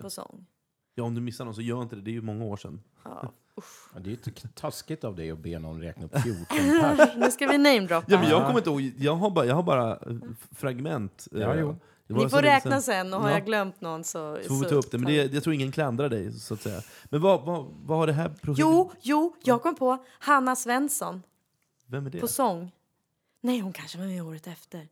på 0.00 0.10
sång. 0.10 0.46
Ja, 0.94 1.04
om 1.04 1.14
du 1.14 1.20
missar 1.20 1.44
någon 1.44 1.54
så 1.54 1.62
gör 1.62 1.82
inte 1.82 1.96
det. 1.96 2.02
Det 2.02 2.10
är 2.10 2.12
ju 2.12 2.22
många 2.22 2.44
år 2.44 2.56
sedan. 2.56 2.82
Ja. 3.04 3.32
Ja, 3.94 4.00
det 4.00 4.10
är 4.10 4.10
ju 4.10 4.18
taskigt 4.54 5.04
av 5.04 5.16
dig 5.16 5.30
att 5.30 5.38
be 5.38 5.58
någon 5.58 5.80
räkna 5.82 6.04
upp 6.04 6.12
14 6.22 6.44
pers. 6.96 7.08
Nu 7.16 7.30
ska 7.30 7.46
vi 7.46 7.58
namedroppa. 7.58 8.06
Ja, 8.12 8.20
men 8.20 8.30
jag 8.30 8.46
kommer 8.46 8.58
inte 8.58 8.70
ihåg. 8.70 8.80
Jag 8.98 9.14
har 9.14 9.30
bara, 9.30 9.46
jag 9.46 9.54
har 9.54 9.62
bara 9.62 9.90
eh, 9.92 9.98
fragment. 10.56 11.28
Ja, 11.30 11.54
Eh, 11.54 11.60
jo. 11.60 11.76
det 12.06 12.14
var 12.14 12.24
Ni 12.24 12.30
får 12.30 12.42
räkna 12.42 12.80
sen 12.80 13.14
och 13.14 13.20
har 13.20 13.28
Ja. 13.30 13.34
jag 13.36 13.46
glömt 13.46 13.80
någon 13.80 14.04
så... 14.04 14.38
Så 14.42 14.48
får 14.48 14.64
vi 14.64 14.68
ta 14.68 14.74
upp 14.74 14.90
det. 14.90 14.98
Men 14.98 15.06
det, 15.06 15.32
jag 15.34 15.42
tror 15.42 15.54
ingen 15.54 15.72
klandrar 15.72 16.08
dig, 16.08 16.32
så 16.32 16.54
att 16.54 16.60
säga. 16.62 16.80
Men 17.04 17.20
vad, 17.20 17.42
vad, 17.44 17.66
vad 17.86 17.98
har 17.98 18.06
det 18.06 18.12
här 18.12 18.28
projektet... 18.28 18.58
Jo, 18.58 18.92
jo, 19.00 19.34
jag 19.42 19.62
kom 19.62 19.74
på 19.74 20.04
Hanna 20.18 20.56
Svensson 20.56 21.22
Vem 21.86 22.06
är 22.06 22.10
det? 22.10 22.20
på 22.20 22.28
sång. 22.28 22.70
Nej, 23.40 23.58
hon 23.60 23.72
kanske 23.72 23.98
var 23.98 24.06
med 24.06 24.22
året 24.22 24.46
efter. 24.46 24.88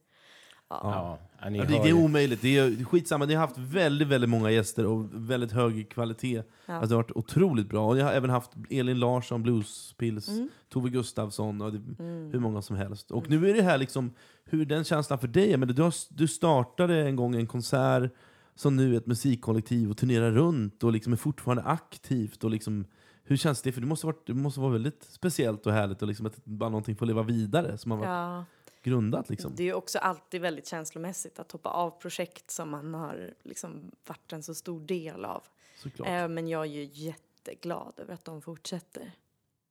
Ja, 0.71 0.81
ja, 0.83 1.19
Ja, 1.43 1.51
det, 1.51 1.67
det 1.67 1.89
är 1.89 1.93
omöjligt. 1.93 2.43
Det 2.43 2.59
är 2.59 2.85
skitsamma. 2.85 3.25
Ni 3.25 3.35
har 3.35 3.41
haft 3.41 3.59
väldigt, 3.59 4.09
väldigt 4.09 4.31
många 4.31 4.51
gäster 4.51 4.87
och 4.87 5.07
väldigt 5.13 5.53
hög 5.53 5.89
kvalitet. 5.89 6.43
Alltså, 6.67 6.89
det 6.89 6.95
har 6.95 7.03
varit 7.03 7.17
otroligt 7.17 7.69
bra. 7.69 7.87
Och 7.89 7.99
jag 7.99 8.05
har 8.05 8.13
även 8.13 8.31
haft 8.31 8.51
Elin 8.71 8.99
Larsson, 8.99 9.43
Bluespills, 9.43 10.29
Mm. 10.29 10.49
Tove 10.69 10.91
Gustafsson 10.91 11.61
och 11.61 11.73
det, 11.73 11.79
hur 12.05 12.39
många 12.39 12.63
som 12.63 12.77
helst. 12.77 13.11
Och 13.11 13.31
nu 13.31 13.51
är 13.51 13.55
det 13.55 13.63
här 13.63 13.79
liksom, 13.79 14.13
hur 14.45 14.65
den 14.67 14.85
känslan 14.85 15.19
för 15.19 15.29
dig 15.29 15.53
är. 15.53 15.57
Men 15.57 15.69
du, 15.69 15.83
har, 15.83 15.95
du 16.09 16.29
startade 16.29 17.07
en 17.09 17.17
gång 17.17 17.35
en 17.35 17.47
konsert 17.47 18.13
som 18.55 18.77
nu 18.77 18.95
är 18.95 18.99
ett 18.99 19.07
musikkollektiv 19.07 19.91
och 19.91 19.97
turnerar 19.97 20.31
runt 20.33 20.85
och 20.85 20.93
liksom 20.93 21.13
är 21.13 21.17
fortfarande 21.17 21.63
aktivt. 21.63 22.45
Och 22.45 22.51
liksom, 22.51 22.85
hur 23.25 23.37
känns 23.37 23.63
det? 23.63 23.73
För 23.73 23.81
det 23.81 23.87
måste, 23.87 24.07
varit, 24.07 24.27
det 24.27 24.35
måste 24.35 24.61
vara 24.61 24.73
väldigt 24.73 25.05
speciellt 25.11 25.67
och 25.67 25.73
härligt 25.73 26.03
och 26.03 26.09
liksom 26.09 26.27
att 26.27 26.45
bara 26.45 26.71
någonting 26.71 26.97
får 26.97 27.07
leva 27.07 27.23
vidare 27.23 27.79
som 27.79 27.91
har 27.91 27.99
varit 27.99 28.09
Ja, 28.09 28.45
grundat. 28.87 29.31
Liksom. 29.31 29.53
det 29.57 29.69
är 29.69 29.75
också 29.75 29.99
alltid 29.99 30.41
väldigt 30.41 30.67
känslomässigt 30.67 31.39
att 31.39 31.53
hoppa 31.53 31.71
av 31.71 31.91
projekt 31.91 32.51
som 32.51 32.71
man 32.71 32.95
har 32.95 33.35
liksom 33.43 33.91
varit 34.07 34.33
en 34.33 34.43
så 34.43 34.55
stor 34.55 34.81
del 34.81 35.25
av. 35.25 35.43
Såklart. 35.77 36.09
Eh, 36.09 36.29
men 36.29 36.49
jag 36.49 36.63
är 36.63 36.71
ju 36.71 36.85
jätteglad 36.93 37.93
över 37.97 38.15
att 38.15 38.25
de 38.25 38.43
fortsätter. 38.43 39.13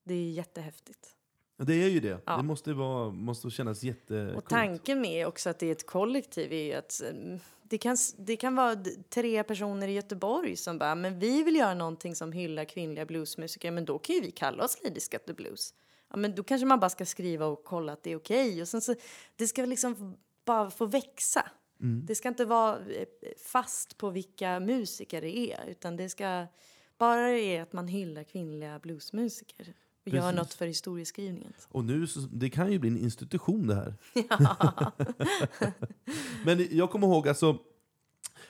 Det 0.04 0.14
är 0.14 0.32
jättehäftigt. 0.32 1.16
Det 1.58 1.84
är 1.84 1.90
ju 1.90 2.00
det. 2.00 2.22
Ja. 2.26 2.38
Det 2.38 2.44
måste, 2.44 2.74
vara, 2.74 3.12
måste 3.12 3.50
kännas 3.50 3.84
jättecoolt. 3.84 4.38
Och 4.38 4.50
tanken 4.50 5.02
med 5.02 5.28
också 5.28 5.50
att 5.50 5.60
det 5.60 5.68
är 5.68 5.72
ett 5.72 5.86
kollektiv 5.86 6.54
är 6.54 6.64
ju 6.64 6.74
att 6.74 7.02
mm, 7.10 7.40
det 7.64 7.78
kan, 7.78 7.98
det 8.18 8.38
kan 8.38 8.56
vara 8.56 8.76
tre 9.10 9.44
personer 9.44 9.88
i 9.88 9.92
Göteborg 9.92 10.56
som 10.56 10.78
bara, 10.78 10.96
men 10.96 11.20
vi 11.20 11.44
vill 11.44 11.56
göra 11.56 11.74
någonting 11.74 12.16
som 12.16 12.32
hyllar 12.32 12.66
kvinnliga 12.66 13.06
bluesmusiker, 13.06 13.72
men 13.72 13.86
då 13.86 14.00
kan 14.00 14.16
ju 14.16 14.22
vi 14.22 14.32
kalla 14.32 14.64
oss 14.64 14.78
Ladies 14.84 15.10
Got 15.10 15.26
the 15.26 15.34
Blues. 15.34 15.74
Ja, 16.16 16.20
men 16.20 16.36
då 16.36 16.44
kanske 16.44 16.66
man 16.66 16.80
bara 16.80 16.90
ska 16.90 17.06
skriva 17.06 17.46
och 17.46 17.64
kolla 17.64 17.94
att 17.94 18.04
det 18.04 18.12
är 18.12 18.16
okej. 18.16 18.62
Och 18.62 18.68
sen 18.68 18.82
så, 18.82 18.96
det 19.36 19.48
ska 19.48 19.66
liksom 19.66 20.18
bara 20.46 20.72
få 20.72 20.86
växa. 20.86 21.46
Det 21.78 22.16
ska 22.16 22.28
inte 22.28 22.46
vara 22.46 22.78
eh, 22.78 23.06
fast 23.38 23.98
på 23.98 24.10
vilka 24.10 24.60
musiker 24.60 25.22
det 25.22 25.38
är, 25.38 25.66
utan 25.68 25.98
det 25.98 26.10
ska 26.10 26.48
bara 26.98 27.28
det 27.28 27.42
är 27.42 27.62
att 27.62 27.74
man 27.74 27.88
hyllar 27.88 28.24
kvinnliga 28.24 28.80
bluesmusiker 28.80 29.74
och 30.06 30.08
gör 30.08 30.22
Precis. 30.22 30.38
något 30.38 30.54
för 30.54 30.68
historieskrivningen. 30.68 31.54
Och 31.70 31.86
nu, 31.86 32.08
så, 32.08 32.20
det 32.20 32.50
kan 32.50 32.72
ju 32.72 32.80
bli 32.80 32.90
en 32.90 32.98
institution 32.98 33.68
det 33.68 33.76
här. 33.76 33.94
Men 36.46 36.68
jag 36.72 36.90
kommer 36.90 37.08
ihåg, 37.08 37.28
alltså, 37.28 37.58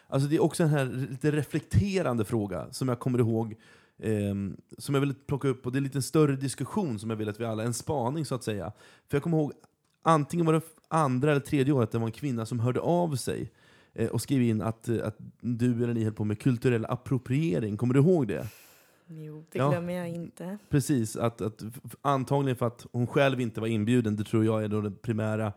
alltså 0.08 0.30
det 0.30 0.36
är 0.36 0.44
också 0.44 0.64
en 0.64 0.70
här 0.70 0.86
lite 0.86 1.32
reflekterande 1.32 2.26
fråga 2.26 2.74
som 2.74 2.90
jag 2.90 3.00
kommer 3.00 3.20
ihåg, 3.20 3.56
ehm, 4.04 4.58
som 4.78 4.96
jag 4.96 5.02
vill 5.02 5.14
plocka 5.14 5.48
upp, 5.48 5.66
och 5.66 5.72
det 5.72 5.76
är 5.76 5.80
en 5.80 5.84
lite 5.84 6.02
större 6.02 6.36
diskussion 6.36 7.00
som 7.00 7.10
jag 7.10 7.18
vill 7.18 7.30
att 7.30 7.40
vi 7.40 7.46
alla, 7.46 7.64
en 7.64 7.74
spaning 7.74 8.26
så 8.26 8.36
att 8.36 8.44
säga. 8.44 8.72
För 9.10 9.18
jag 9.18 9.24
kommer 9.24 9.38
ihåg, 9.38 9.54
antingen 10.04 10.46
var 10.46 10.54
det 10.54 10.62
andra 10.88 11.32
eller 11.32 11.42
tredje 11.42 11.74
året, 11.74 11.92
det 11.92 11.98
var 11.98 12.06
en 12.06 12.12
kvinna 12.12 12.46
som 12.46 12.60
hörde 12.60 12.80
av 12.80 13.16
sig 13.16 13.52
eh, 13.94 14.10
och 14.10 14.22
skrev 14.22 14.42
in 14.42 14.62
att, 14.62 14.90
eh, 14.90 15.08
att 15.08 15.16
du 15.42 15.84
eller 15.84 15.94
ni 15.94 16.04
höll 16.04 16.14
på 16.14 16.24
med 16.24 16.42
kulturell 16.42 16.86
appropriering. 16.86 17.78
Kommer 17.78 17.94
du 17.94 18.00
ihåg 18.00 18.28
det? 18.28 18.48
Jo, 19.08 19.46
det 19.52 19.58
Ja. 19.60 19.70
glömmer 19.70 19.94
jag 19.94 20.10
inte. 20.10 20.58
Precis, 20.70 21.16
att, 21.16 21.42
att, 21.42 21.64
antagligen 22.02 22.56
för 22.56 22.68
att 22.68 22.86
hon 22.92 23.08
själv 23.08 23.42
inte 23.42 23.62
var 23.62 23.68
inbjuden, 23.68 24.16
det 24.16 24.24
tror 24.24 24.46
jag 24.46 24.64
är 24.64 24.68
då 24.68 24.82
den 24.82 24.96
primära 24.96 25.54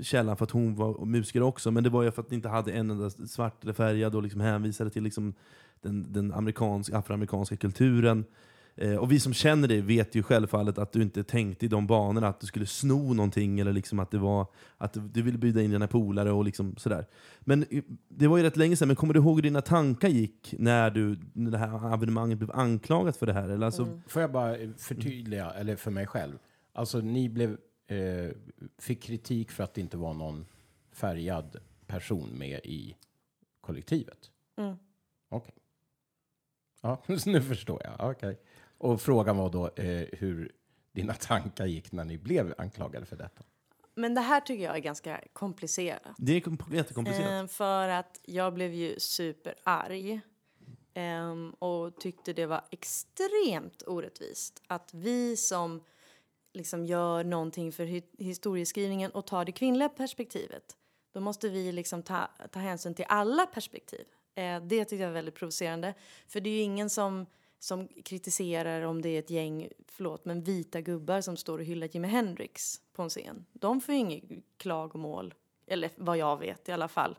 källan 0.00 0.36
för 0.36 0.44
att 0.44 0.50
hon 0.50 0.74
var 0.74 1.04
musiker 1.04 1.42
också, 1.42 1.70
men 1.70 1.84
det 1.84 1.90
var 1.90 2.02
ju 2.02 2.10
för 2.10 2.22
att 2.22 2.30
ni 2.30 2.34
inte 2.36 2.48
hade 2.48 2.72
en 2.72 2.90
enda 2.90 3.10
svart 3.10 3.62
eller 3.62 3.72
färgad 3.72 4.14
och 4.14 4.22
liksom 4.22 4.40
hänvisade 4.40 4.90
till 4.90 5.02
liksom 5.02 5.34
den, 5.82 6.12
den 6.12 6.32
amerikansk, 6.32 6.92
afroamerikanska 6.92 7.56
kulturen. 7.56 8.24
Eh, 8.74 8.96
och 8.96 9.12
vi 9.12 9.20
som 9.20 9.32
känner 9.32 9.68
dig 9.68 9.80
vet 9.80 10.14
ju 10.14 10.22
självfallet 10.22 10.78
att 10.78 10.92
du 10.92 11.02
inte 11.02 11.24
tänkte 11.24 11.64
i 11.66 11.68
de 11.68 11.86
banorna, 11.86 12.28
att 12.28 12.40
du 12.40 12.46
skulle 12.46 12.66
sno 12.66 13.14
någonting 13.14 13.60
eller 13.60 13.72
liksom 13.72 13.98
att 13.98 14.10
det 14.10 14.18
var 14.18 14.46
att 14.78 14.92
du, 14.92 15.00
du 15.00 15.22
ville 15.22 15.38
bjuda 15.38 15.62
in 15.62 15.70
dina 15.70 15.86
polare 15.86 16.32
och 16.32 16.44
liksom 16.44 16.76
sådär. 16.76 17.06
Men 17.40 17.64
det 18.08 18.26
var 18.26 18.36
ju 18.36 18.42
rätt 18.42 18.56
länge 18.56 18.76
sedan, 18.76 18.88
men 18.88 18.96
kommer 18.96 19.14
du 19.14 19.20
ihåg 19.20 19.36
hur 19.36 19.42
dina 19.42 19.60
tankar 19.60 20.08
gick 20.08 20.54
när, 20.58 20.90
du, 20.90 21.18
när 21.32 21.50
det 21.50 21.58
här 21.58 21.94
evenemanget 21.94 22.38
blev 22.38 22.50
anklagat 22.52 23.16
för 23.16 23.26
det 23.26 23.32
här? 23.32 23.48
Eller 23.48 23.66
alltså, 23.66 24.00
Får 24.06 24.22
jag 24.22 24.32
bara 24.32 24.56
förtydliga, 24.76 25.50
eller 25.50 25.76
för 25.76 25.90
mig 25.90 26.06
själv. 26.06 26.38
Alltså 26.72 27.00
ni 27.00 27.28
blev, 27.28 27.50
eh, 27.86 28.30
fick 28.78 29.02
kritik 29.02 29.50
för 29.50 29.64
att 29.64 29.74
det 29.74 29.80
inte 29.80 29.96
var 29.96 30.14
någon 30.14 30.46
färgad 30.92 31.56
person 31.86 32.28
med 32.38 32.60
i 32.64 32.96
kollektivet? 33.60 34.30
Mm. 34.56 34.76
Okej. 35.28 35.54
Ja, 36.80 37.02
så 37.18 37.30
nu 37.30 37.42
förstår 37.42 37.80
jag. 37.84 38.10
Okej. 38.10 38.40
Och 38.78 39.00
frågan 39.00 39.36
var 39.36 39.50
då 39.50 39.66
eh, 39.68 40.06
hur 40.12 40.52
dina 40.92 41.14
tankar 41.14 41.66
gick 41.66 41.92
när 41.92 42.04
ni 42.04 42.18
blev 42.18 42.54
anklagade 42.58 43.06
för 43.06 43.16
detta. 43.16 43.42
Men 43.94 44.14
det 44.14 44.20
här 44.20 44.40
tycker 44.40 44.64
jag 44.64 44.74
är 44.76 44.80
ganska 44.80 45.20
komplicerat. 45.32 46.02
Det 46.18 46.32
är 46.32 46.40
kom- 46.40 46.58
jättekomplicerat. 46.72 47.42
Eh, 47.42 47.46
för 47.46 47.88
att 47.88 48.20
jag 48.24 48.54
blev 48.54 48.72
ju 48.74 49.00
superarg. 49.00 50.20
ehm, 50.94 51.50
och 51.50 51.96
tyckte 52.00 52.32
det 52.32 52.46
var 52.46 52.64
extremt 52.70 53.82
orättvist 53.86 54.62
att 54.66 54.94
vi 54.94 55.36
som 55.36 55.84
liksom 56.52 56.86
gör 56.86 57.24
någonting 57.24 57.72
för 57.72 57.84
hi- 57.84 58.14
historieskrivningen 58.24 59.10
och 59.10 59.26
tar 59.26 59.44
det 59.44 59.52
kvinnliga 59.52 59.88
perspektivet, 59.88 60.76
då 61.12 61.20
måste 61.20 61.48
vi 61.48 61.72
liksom 61.72 62.02
ta, 62.02 62.28
ta 62.50 62.58
hänsyn 62.60 62.94
till 62.94 63.04
alla 63.08 63.46
perspektiv. 63.46 64.04
Eh, 64.34 64.62
det 64.62 64.84
tyckte 64.84 64.96
jag 64.96 65.08
var 65.08 65.14
väldigt 65.14 65.34
provocerande. 65.34 65.94
För 66.28 66.40
det 66.40 66.50
är 66.50 66.54
ju 66.54 66.60
ingen 66.60 66.90
som, 66.90 67.26
som 67.58 67.88
kritiserar 67.88 68.82
om 68.82 69.02
det 69.02 69.08
är 69.08 69.18
ett 69.18 69.30
gäng, 69.30 69.68
förlåt, 69.86 70.24
men 70.24 70.42
vita 70.42 70.80
gubbar 70.80 71.20
som 71.20 71.36
står 71.36 71.58
och 71.58 71.64
hyllar 71.64 71.88
Jimi 71.92 72.08
Hendrix 72.08 72.80
på 72.92 73.02
en 73.02 73.08
scen. 73.08 73.46
De 73.52 73.80
får 73.80 73.94
ju 73.94 74.00
inget 74.00 74.24
klagomål, 74.56 75.34
eller 75.66 75.90
vad 75.96 76.16
jag 76.16 76.38
vet 76.38 76.68
i 76.68 76.72
alla 76.72 76.88
fall. 76.88 77.18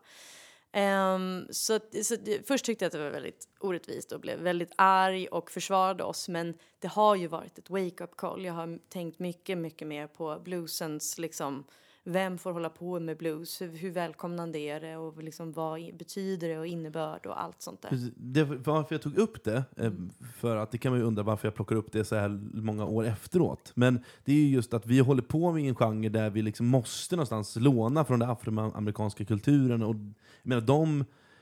Um, 0.74 1.48
så, 1.52 1.80
så 2.04 2.16
först 2.48 2.66
tyckte 2.66 2.86
jag 2.86 2.88
att 2.88 2.94
det 2.94 3.04
var 3.04 3.10
väldigt 3.10 3.48
orättvist 3.60 4.12
och 4.12 4.20
blev 4.20 4.40
väldigt 4.40 4.72
arg 4.76 5.28
och 5.28 5.52
försvarade 5.52 6.04
oss. 6.04 6.30
Men 6.30 6.54
det 6.80 6.88
har 6.88 7.16
ju 7.16 7.28
varit 7.28 7.58
ett 7.58 7.70
wake-up 7.70 8.16
call. 8.16 8.46
Jag 8.46 8.54
har 8.54 8.80
tänkt 8.90 9.20
mycket, 9.20 9.58
mycket 9.58 9.88
mer 9.88 10.08
på 10.08 10.42
bluesens, 10.44 11.18
liksom, 11.18 11.64
vem 12.04 12.38
får 12.38 12.52
hålla 12.52 12.70
på 12.70 13.00
med 13.00 13.18
blues? 13.18 13.62
Hur, 13.62 13.78
hur 13.78 13.92
välkomnande 13.92 14.60
är 14.60 14.80
det? 14.80 14.98
Och 14.98 15.24
liksom, 15.24 15.52
vad 15.52 15.96
betyder 15.98 16.50
det 16.50 16.58
och 16.58 16.68
innebörd 16.68 17.26
och 17.26 17.42
allt 17.42 17.62
sånt 17.62 17.82
där. 17.82 18.12
Det, 18.16 18.44
varför 18.44 18.96
jag 18.96 19.02
tog 19.02 19.18
upp 19.18 19.44
det, 19.44 19.64
eh, 19.78 19.92
för 20.36 20.56
att 20.56 20.72
det 20.72 20.78
kan 20.78 20.92
man 20.92 21.00
ju 21.00 21.06
undra 21.06 21.24
varför 21.24 21.48
jag 21.48 21.56
plockar 21.56 21.76
upp 21.76 21.92
det 21.92 22.06
så 22.06 22.16
här 22.16 22.30
många 22.54 22.86
år 22.86 23.06
efteråt. 23.06 23.72
Men 23.76 24.04
det 24.26 24.32
är 24.32 24.36
ju 24.36 24.48
just 24.48 24.74
att 24.74 24.86
vi 24.86 25.00
håller 25.00 25.22
på 25.22 25.52
med 25.52 25.64
en 25.64 25.76
genre 25.76 26.10
där 26.10 26.30
vi 26.30 26.42
liksom 26.42 26.68
måste 26.68 27.16
någonstans 27.16 27.56
låna 27.56 28.06
från 28.06 28.20
den 28.20 28.30
afroamerikanska 28.30 29.26
kulturen. 29.26 29.84
Och, 29.84 29.96
jag 29.96 30.50
menar, 30.50 30.62
de, 30.62 30.98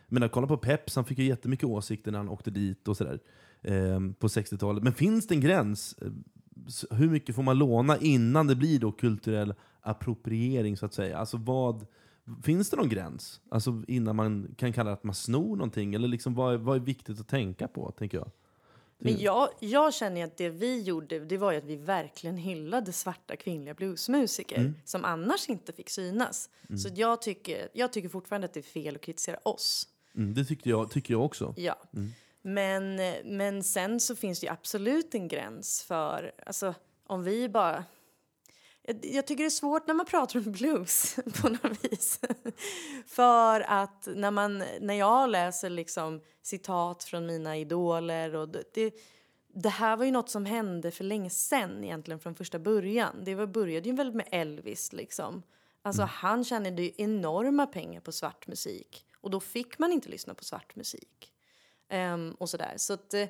jag 0.07 0.13
menar, 0.13 0.27
kolla 0.27 0.47
på 0.47 0.57
Peps, 0.57 0.95
han 0.95 1.05
fick 1.05 1.17
ju 1.17 1.25
jättemycket 1.25 1.65
åsikter 1.65 2.11
när 2.11 2.19
han 2.19 2.29
åkte 2.29 2.51
dit 2.51 2.87
och 2.87 2.97
sådär. 2.97 3.19
Eh, 3.61 3.99
på 4.19 4.27
60-talet. 4.27 4.83
Men 4.83 4.93
finns 4.93 5.27
det 5.27 5.35
en 5.35 5.41
gräns? 5.41 5.95
Eh, 6.01 6.11
hur 6.91 7.09
mycket 7.09 7.35
får 7.35 7.43
man 7.43 7.57
låna 7.57 7.97
innan 7.97 8.47
det 8.47 8.55
blir 8.55 8.79
då 8.79 8.91
kulturell 8.91 9.53
appropriering 9.81 10.77
så 10.77 10.85
att 10.85 10.93
säga? 10.93 11.17
Alltså 11.17 11.37
vad... 11.37 11.87
Finns 12.43 12.69
det 12.69 12.77
någon 12.77 12.89
gräns? 12.89 13.41
Alltså 13.49 13.83
innan 13.87 14.15
man 14.15 14.55
kan 14.57 14.73
kalla 14.73 14.89
det 14.89 14.93
att 14.93 15.03
man 15.03 15.15
snor 15.15 15.55
någonting? 15.55 15.93
Eller 15.93 16.07
liksom 16.07 16.35
vad, 16.35 16.53
är, 16.53 16.57
vad 16.57 16.75
är 16.75 16.79
viktigt 16.79 17.19
att 17.19 17.27
tänka 17.27 17.67
på, 17.67 17.91
tänker 17.91 18.17
jag? 18.17 18.31
Men 18.97 19.19
jag, 19.19 19.49
jag 19.59 19.93
känner 19.93 20.23
att 20.23 20.37
det 20.37 20.49
vi 20.49 20.81
gjorde, 20.81 21.19
det 21.19 21.37
var 21.37 21.53
att 21.53 21.63
vi 21.63 21.75
verkligen 21.75 22.37
hyllade 22.37 22.93
svarta 22.93 23.35
kvinnliga 23.35 23.73
bluesmusiker 23.73 24.73
som 24.85 25.05
annars 25.05 25.49
inte 25.49 25.73
fick 25.73 25.89
synas. 25.89 26.49
Så 26.83 26.89
jag 26.95 27.21
tycker, 27.21 27.67
jag 27.73 27.93
tycker 27.93 28.09
fortfarande 28.09 28.45
att 28.45 28.53
det 28.53 28.59
är 28.59 28.61
fel 28.61 28.95
att 28.95 29.01
kritisera 29.01 29.37
oss. 29.43 29.87
Mm, 30.15 30.33
det 30.33 30.45
tyckte 30.45 30.69
jag, 30.69 30.91
tycker 30.91 31.13
jag 31.13 31.25
också. 31.25 31.53
Ja. 31.57 31.75
Men, 32.41 32.95
men 33.25 33.63
sen 33.63 33.99
så 33.99 34.15
finns 34.15 34.39
det 34.39 34.49
absolut 34.49 35.15
en 35.15 35.27
gräns 35.27 35.83
för, 35.87 36.31
alltså 36.45 36.73
om 37.07 37.23
vi 37.23 37.49
bara... 37.49 37.83
Jag, 39.01 39.27
tycker 39.27 39.43
det 39.43 39.47
är 39.47 39.49
svårt 39.49 39.87
när 39.87 39.93
man 39.93 40.05
pratar 40.05 40.39
om 40.39 40.51
blues 40.51 41.15
på 41.41 41.49
något 41.49 41.83
vis. 41.83 42.19
för 43.05 43.61
att 43.61 44.07
när, 44.15 44.31
man, 44.31 44.63
när 44.81 44.93
jag 44.93 45.29
läser 45.29 45.69
liksom 45.69 46.21
citat 46.41 47.03
från 47.03 47.25
mina 47.25 47.57
idoler 47.57 48.35
och 48.35 48.49
det, 48.49 48.93
det, 49.53 49.69
här 49.69 49.97
var 49.97 50.05
ju 50.05 50.11
något 50.11 50.29
som 50.29 50.45
hände 50.45 50.91
för 50.91 51.03
länge 51.03 51.29
sedan 51.29 51.83
egentligen 51.83 52.19
från 52.19 52.35
första 52.35 52.59
början. 52.59 53.23
Det 53.23 53.35
var, 53.35 53.47
började 53.47 53.89
ju 53.89 53.95
väl 53.95 54.13
med 54.13 54.27
Elvis 54.31 54.93
liksom. 54.93 55.43
Alltså 55.81 56.03
han 56.03 56.43
tjänade 56.43 56.81
ju 56.81 56.91
enorma 56.97 57.67
pengar 57.67 58.01
på 58.01 58.11
svart 58.11 58.47
musik. 58.47 59.05
Och 59.21 59.29
då 59.29 59.39
fick 59.39 59.79
man 59.79 59.91
inte 59.91 60.09
lyssna 60.09 60.33
på 60.33 60.43
svart 60.43 60.75
musik. 60.75 61.31
Ehm, 61.89 62.31
och 62.31 62.49
sådär. 62.49 62.73
Så 62.77 62.93
att 62.93 63.13
eh, 63.13 63.27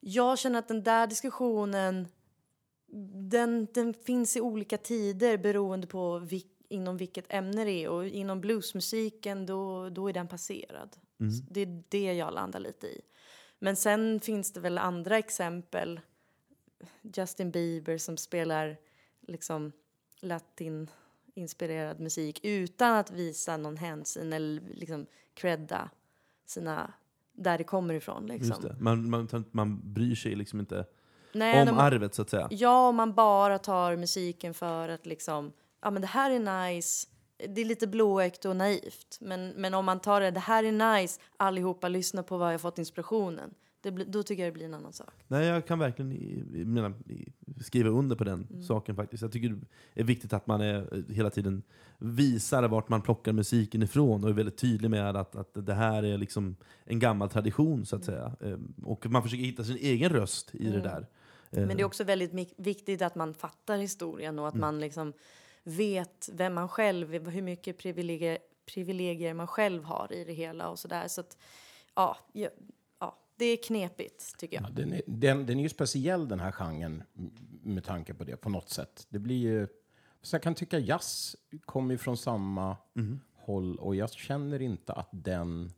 jag 0.00 0.38
känner 0.38 0.58
att 0.58 0.68
den 0.68 0.82
där 0.82 1.06
diskussionen 1.06 2.08
den, 3.30 3.68
den 3.74 3.94
finns 3.94 4.36
i 4.36 4.40
olika 4.40 4.78
tider 4.78 5.38
beroende 5.38 5.86
på 5.86 6.18
vil, 6.18 6.42
inom 6.68 6.96
vilket 6.96 7.32
ämne 7.32 7.64
det 7.64 7.84
är. 7.84 7.88
Och 7.88 8.06
inom 8.06 8.40
bluesmusiken 8.40 9.46
då, 9.46 9.88
då 9.88 10.08
är 10.08 10.12
den 10.12 10.28
passerad. 10.28 10.96
Så 11.18 11.44
det 11.50 11.60
är 11.60 11.82
det 11.88 12.12
jag 12.12 12.34
landar 12.34 12.60
lite 12.60 12.86
i. 12.86 13.00
Men 13.58 13.76
sen 13.76 14.20
finns 14.20 14.52
det 14.52 14.60
väl 14.60 14.78
andra 14.78 15.18
exempel. 15.18 16.00
Justin 17.02 17.50
Bieber 17.50 17.98
som 17.98 18.16
spelar 18.16 18.76
liksom 19.20 19.72
latin-inspirerad 20.20 22.00
musik 22.00 22.40
utan 22.42 22.96
att 22.96 23.10
visa 23.10 23.56
någon 23.56 23.76
hänsyn 23.76 24.32
eller 24.32 24.62
liksom 24.74 25.06
credda 25.34 25.90
sina, 26.46 26.92
där 27.32 27.58
det 27.58 27.64
kommer 27.64 27.94
ifrån. 27.94 28.26
Liksom. 28.26 28.48
Just 28.48 28.62
det. 28.62 28.76
Man, 28.80 29.10
man, 29.10 29.28
man 29.50 29.92
bryr 29.92 30.14
sig 30.14 30.34
liksom 30.34 30.60
inte 30.60 30.86
Nej, 31.32 31.68
om 31.68 31.74
man- 31.76 31.84
arvet, 31.86 32.14
så 32.14 32.22
att 32.22 32.30
säga. 32.30 32.48
Ja, 32.50 32.88
om 32.88 32.96
man 32.96 33.14
bara 33.14 33.58
tar 33.58 33.96
musiken 33.96 34.54
för 34.54 34.88
att 34.88 35.06
liksom, 35.06 35.52
ja 35.82 35.90
men 35.90 36.02
det 36.02 36.08
här 36.08 36.30
är 36.30 36.68
nice. 36.74 37.06
Det 37.48 37.60
är 37.60 37.64
lite 37.64 37.86
blåögt 37.86 38.44
och 38.44 38.56
naivt. 38.56 39.18
Men, 39.20 39.48
men 39.48 39.74
om 39.74 39.84
man 39.84 40.00
tar 40.00 40.20
det, 40.20 40.30
det 40.30 40.40
här 40.40 40.64
är 40.64 41.00
nice, 41.00 41.20
allihopa 41.36 41.88
lyssna 41.88 42.22
på 42.22 42.36
var 42.36 42.52
jag 42.52 42.60
fått 42.60 42.78
inspirationen. 42.78 43.50
Det 43.82 43.90
då 43.90 44.22
tycker 44.22 44.42
jag 44.42 44.52
det 44.52 44.54
blir 44.54 44.64
en 44.66 44.74
annan 44.74 44.92
sak. 44.92 45.14
Nej, 45.28 45.46
jag 45.46 45.66
kan 45.66 45.78
verkligen 45.78 46.12
i- 46.12 46.44
i- 46.54 46.64
menar, 46.64 46.92
i- 47.06 47.32
skriva 47.62 47.88
under 47.90 48.16
på 48.16 48.24
den 48.24 48.46
Mm. 48.50 48.62
saken 48.62 48.96
faktiskt. 48.96 49.22
Jag 49.22 49.32
tycker 49.32 49.48
det 49.94 50.00
är 50.00 50.04
viktigt 50.04 50.32
att 50.32 50.46
man 50.46 50.60
är, 50.60 51.04
hela 51.12 51.30
tiden 51.30 51.62
visar 51.98 52.68
vart 52.68 52.88
man 52.88 53.02
plockar 53.02 53.32
musiken 53.32 53.82
ifrån 53.82 54.24
och 54.24 54.30
är 54.30 54.34
väldigt 54.34 54.58
tydlig 54.58 54.90
med 54.90 55.16
att, 55.16 55.36
att 55.36 55.66
det 55.66 55.74
här 55.74 56.02
är 56.02 56.18
liksom 56.18 56.56
en 56.84 56.98
gammal 56.98 57.28
tradition 57.28 57.86
så 57.86 57.96
att 57.96 58.08
Mm. 58.08 58.20
säga. 58.38 58.52
Eh, 58.52 58.58
Och 58.84 59.06
man 59.10 59.22
försöker 59.22 59.44
hitta 59.44 59.64
sin 59.64 59.76
egen 59.76 60.10
röst 60.10 60.54
i 60.54 60.64
det 60.64 60.70
Mm. 60.70 60.82
där. 60.82 61.06
Eh, 61.50 61.66
Men 61.66 61.76
det 61.76 61.82
är 61.82 61.84
också 61.84 62.04
väldigt 62.04 62.54
viktigt 62.56 63.02
att 63.02 63.14
man 63.14 63.34
fattar 63.34 63.78
historien 63.78 64.38
och 64.38 64.48
att 64.48 64.54
Mm. 64.54 64.60
man 64.60 64.80
liksom 64.80 65.12
vet 65.62 66.28
vem 66.32 66.54
man 66.54 66.68
själv 66.68 67.14
är, 67.14 67.20
hur 67.20 67.42
mycket 67.42 67.78
privilegier, 67.78 68.38
privilegier 68.66 69.34
man 69.34 69.46
själv 69.46 69.84
har 69.84 70.12
i 70.12 70.24
det 70.24 70.32
hela 70.32 70.68
och 70.68 70.78
sådär. 70.78 71.08
Så 71.08 71.20
att, 71.20 71.36
ja, 71.94 72.16
ja, 72.32 72.50
det 73.36 73.44
är 73.44 73.56
knepigt 73.62 74.38
tycker 74.38 74.56
jag. 74.56 74.64
Ja, 74.64 74.70
den, 74.72 74.92
är, 74.92 75.02
den, 75.06 75.46
den 75.46 75.58
är 75.58 75.62
ju 75.62 75.68
speciell 75.68 76.28
den 76.28 76.40
här 76.40 76.52
genren 76.52 77.02
med 77.62 77.84
tanke 77.84 78.14
på 78.14 78.24
det 78.24 78.36
på 78.36 78.48
något 78.50 78.68
sätt. 78.70 79.06
Det 79.08 79.18
blir 79.18 79.36
ju... 79.36 79.68
Så 80.22 80.34
jag 80.34 80.42
kan 80.42 80.54
tycka 80.54 80.78
jazz 80.78 81.36
kommer 81.64 81.94
ju 81.94 81.98
från 81.98 82.16
samma 82.16 82.76
Mm. 82.96 83.20
håll 83.34 83.78
och 83.78 83.96
jag 83.96 84.12
känner 84.12 84.62
inte 84.62 84.92
att 84.92 85.08
den... 85.12 85.72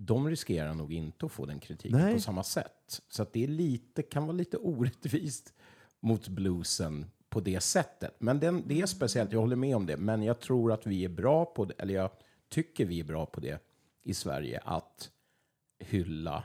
De 0.00 0.28
riskerar 0.28 0.74
nog 0.74 0.92
inte 0.92 1.26
att 1.26 1.32
få 1.32 1.46
den 1.46 1.58
kritiken 1.58 1.98
Nej. 1.98 2.14
på 2.14 2.20
samma 2.20 2.42
sätt. 2.42 3.02
Så 3.08 3.22
att 3.22 3.32
det 3.32 3.44
är 3.44 3.48
lite, 3.48 4.02
kan 4.02 4.22
vara 4.22 4.36
lite 4.36 4.56
orättvist 4.56 5.54
mot 6.00 6.28
bluesen 6.28 7.06
på 7.28 7.40
det 7.40 7.60
sättet. 7.60 8.14
Men 8.18 8.40
den, 8.40 8.62
det 8.66 8.80
är 8.80 8.86
speciellt, 8.86 9.32
jag 9.32 9.40
håller 9.40 9.56
med 9.56 9.76
om 9.76 9.86
det. 9.86 9.96
Men 9.96 10.22
jag 10.22 10.40
tror 10.40 10.72
att 10.72 10.86
vi 10.86 11.04
är 11.04 11.08
bra 11.08 11.44
på 11.44 11.64
det, 11.64 11.74
eller 11.78 11.94
jag 11.94 12.10
tycker 12.48 12.84
vi 12.84 13.00
är 13.00 13.04
bra 13.04 13.26
på 13.26 13.40
det 13.40 13.62
i 14.02 14.14
Sverige, 14.14 14.60
att 14.64 15.10
hylla 15.78 16.44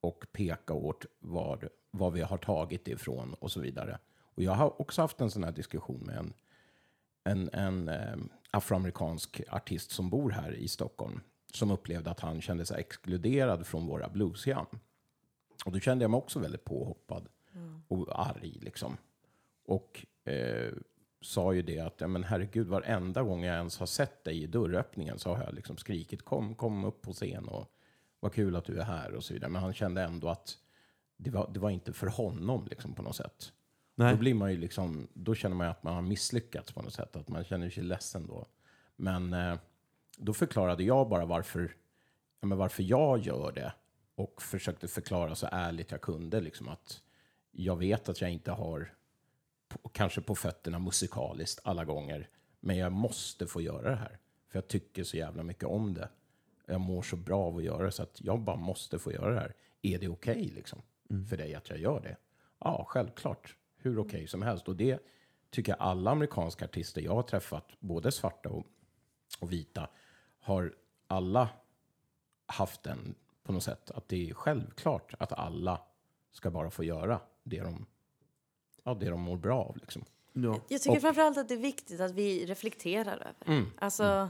och 0.00 0.26
peka 0.32 0.74
åt 0.74 1.06
var, 1.20 1.68
var 1.90 2.10
vi 2.10 2.20
har 2.20 2.38
tagit 2.38 2.88
ifrån 2.88 3.34
och 3.34 3.52
så 3.52 3.60
vidare. 3.60 3.98
Och 4.34 4.42
jag 4.42 4.52
har 4.52 4.80
också 4.80 5.02
haft 5.02 5.20
en 5.20 5.30
sån 5.30 5.44
här 5.44 5.52
diskussion 5.52 6.00
med 6.00 6.16
en, 6.16 6.34
en, 7.24 7.48
en 7.48 7.88
eh, 7.88 8.16
afroamerikansk 8.50 9.40
artist 9.50 9.90
som 9.90 10.10
bor 10.10 10.30
här 10.30 10.54
i 10.54 10.68
Stockholm 10.68 11.20
som 11.54 11.70
upplevde 11.70 12.10
att 12.10 12.20
han 12.20 12.40
kände 12.40 12.66
sig 12.66 12.80
exkluderad 12.80 13.66
från 13.66 13.86
våra 13.86 14.08
bluesjam. 14.08 14.66
Och 15.64 15.72
då 15.72 15.80
kände 15.80 16.04
jag 16.04 16.10
mig 16.10 16.18
också 16.18 16.38
väldigt 16.38 16.64
påhoppad 16.64 17.28
och 17.88 18.20
arg 18.28 18.58
liksom. 18.60 18.96
Och 19.64 20.06
eh, 20.24 20.72
sa 21.20 21.52
ju 21.52 21.62
det 21.62 21.78
att, 21.78 22.00
ja, 22.00 22.06
men 22.06 22.24
herregud, 22.24 22.66
varenda 22.66 23.22
gång 23.22 23.44
jag 23.44 23.56
ens 23.56 23.78
har 23.78 23.86
sett 23.86 24.24
dig 24.24 24.42
i 24.42 24.46
dörröppningen 24.46 25.18
så 25.18 25.34
har 25.34 25.44
jag 25.44 25.54
liksom 25.54 25.76
skrikit 25.76 26.22
kom, 26.22 26.54
kom 26.54 26.84
upp 26.84 27.02
på 27.02 27.12
scen 27.12 27.48
och 27.48 27.72
vad 28.20 28.32
kul 28.32 28.56
att 28.56 28.64
du 28.64 28.78
är 28.78 28.84
här 28.84 29.14
och 29.14 29.24
så 29.24 29.34
vidare. 29.34 29.50
Men 29.50 29.62
han 29.62 29.74
kände 29.74 30.02
ändå 30.02 30.28
att 30.28 30.58
det 31.16 31.30
var, 31.30 31.50
det 31.54 31.60
var 31.60 31.70
inte 31.70 31.92
för 31.92 32.06
honom 32.06 32.66
liksom 32.70 32.94
på 32.94 33.02
något 33.02 33.16
sätt. 33.16 33.52
Nej. 33.94 34.12
Då 34.12 34.18
blir 34.18 34.34
man 34.34 34.50
ju 34.50 34.58
liksom, 34.58 35.08
då 35.14 35.34
känner 35.34 35.56
man 35.56 35.66
ju 35.66 35.70
att 35.70 35.82
man 35.82 35.94
har 35.94 36.02
misslyckats 36.02 36.72
på 36.72 36.82
något 36.82 36.94
sätt, 36.94 37.16
att 37.16 37.28
man 37.28 37.44
känner 37.44 37.70
sig 37.70 37.82
ledsen 37.82 38.26
då. 38.26 38.46
Men 38.96 39.32
eh, 39.32 39.58
då 40.16 40.34
förklarade 40.34 40.84
jag 40.84 41.08
bara 41.08 41.26
varför, 41.26 41.76
ja, 42.40 42.46
men 42.46 42.58
varför 42.58 42.82
jag 42.82 43.18
gör 43.18 43.52
det 43.52 43.72
och 44.14 44.42
försökte 44.42 44.88
förklara 44.88 45.34
så 45.34 45.48
ärligt 45.52 45.90
jag 45.90 46.00
kunde 46.00 46.40
liksom 46.40 46.68
att 46.68 47.02
jag 47.50 47.76
vet 47.76 48.08
att 48.08 48.20
jag 48.20 48.30
inte 48.30 48.50
har 48.50 48.94
kanske 49.92 50.20
på 50.20 50.34
fötterna 50.34 50.78
musikaliskt 50.78 51.60
alla 51.64 51.84
gånger, 51.84 52.28
men 52.60 52.76
jag 52.76 52.92
måste 52.92 53.46
få 53.46 53.60
göra 53.60 53.90
det 53.90 53.96
här. 53.96 54.18
För 54.48 54.58
jag 54.58 54.68
tycker 54.68 55.04
så 55.04 55.16
jävla 55.16 55.42
mycket 55.42 55.64
om 55.64 55.94
det. 55.94 56.08
Jag 56.66 56.80
mår 56.80 57.02
så 57.02 57.16
bra 57.16 57.38
av 57.38 57.56
att 57.56 57.64
göra 57.64 57.84
det, 57.84 57.92
så 57.92 58.02
att 58.02 58.20
jag 58.20 58.40
bara 58.40 58.56
måste 58.56 58.98
få 58.98 59.12
göra 59.12 59.34
det 59.34 59.40
här. 59.40 59.54
Är 59.82 59.98
det 59.98 60.08
okej 60.08 60.52
liksom, 60.54 60.82
för 61.28 61.36
dig 61.36 61.54
att 61.54 61.70
jag 61.70 61.78
gör 61.78 62.00
det? 62.00 62.16
Ja, 62.58 62.84
självklart. 62.88 63.56
Hur 63.76 63.98
okej 63.98 64.26
som 64.26 64.42
helst. 64.42 64.68
Och 64.68 64.76
det 64.76 64.98
tycker 65.50 65.72
jag 65.72 65.80
alla 65.80 66.10
amerikanska 66.10 66.64
artister 66.64 67.02
jag 67.02 67.14
har 67.14 67.22
träffat, 67.22 67.66
både 67.80 68.12
svarta 68.12 68.48
och, 68.48 68.66
och 69.40 69.52
vita, 69.52 69.88
har 70.42 70.74
alla 71.06 71.48
haft 72.46 72.82
den 72.82 73.14
på 73.42 73.52
något 73.52 73.62
sätt. 73.62 73.90
Att 73.90 74.08
det 74.08 74.30
är 74.30 74.34
självklart 74.34 75.14
att 75.18 75.32
alla 75.32 75.80
ska 76.32 76.50
bara 76.50 76.70
få 76.70 76.84
göra 76.84 77.20
det 77.42 77.60
de, 77.60 77.86
ja, 78.84 78.94
det 78.94 79.10
de 79.10 79.20
mår 79.20 79.36
bra 79.36 79.64
av. 79.64 79.76
Liksom. 79.76 80.04
Ja. 80.32 80.60
Jag 80.68 80.82
tycker 80.82 80.96
Och- 80.96 81.02
framförallt 81.02 81.38
att 81.38 81.48
det 81.48 81.54
är 81.54 81.58
viktigt 81.58 82.00
att 82.00 82.12
vi 82.12 82.46
reflekterar 82.46 83.12
över. 83.16 83.34
Mm. 83.46 83.70
Alltså, 83.78 84.28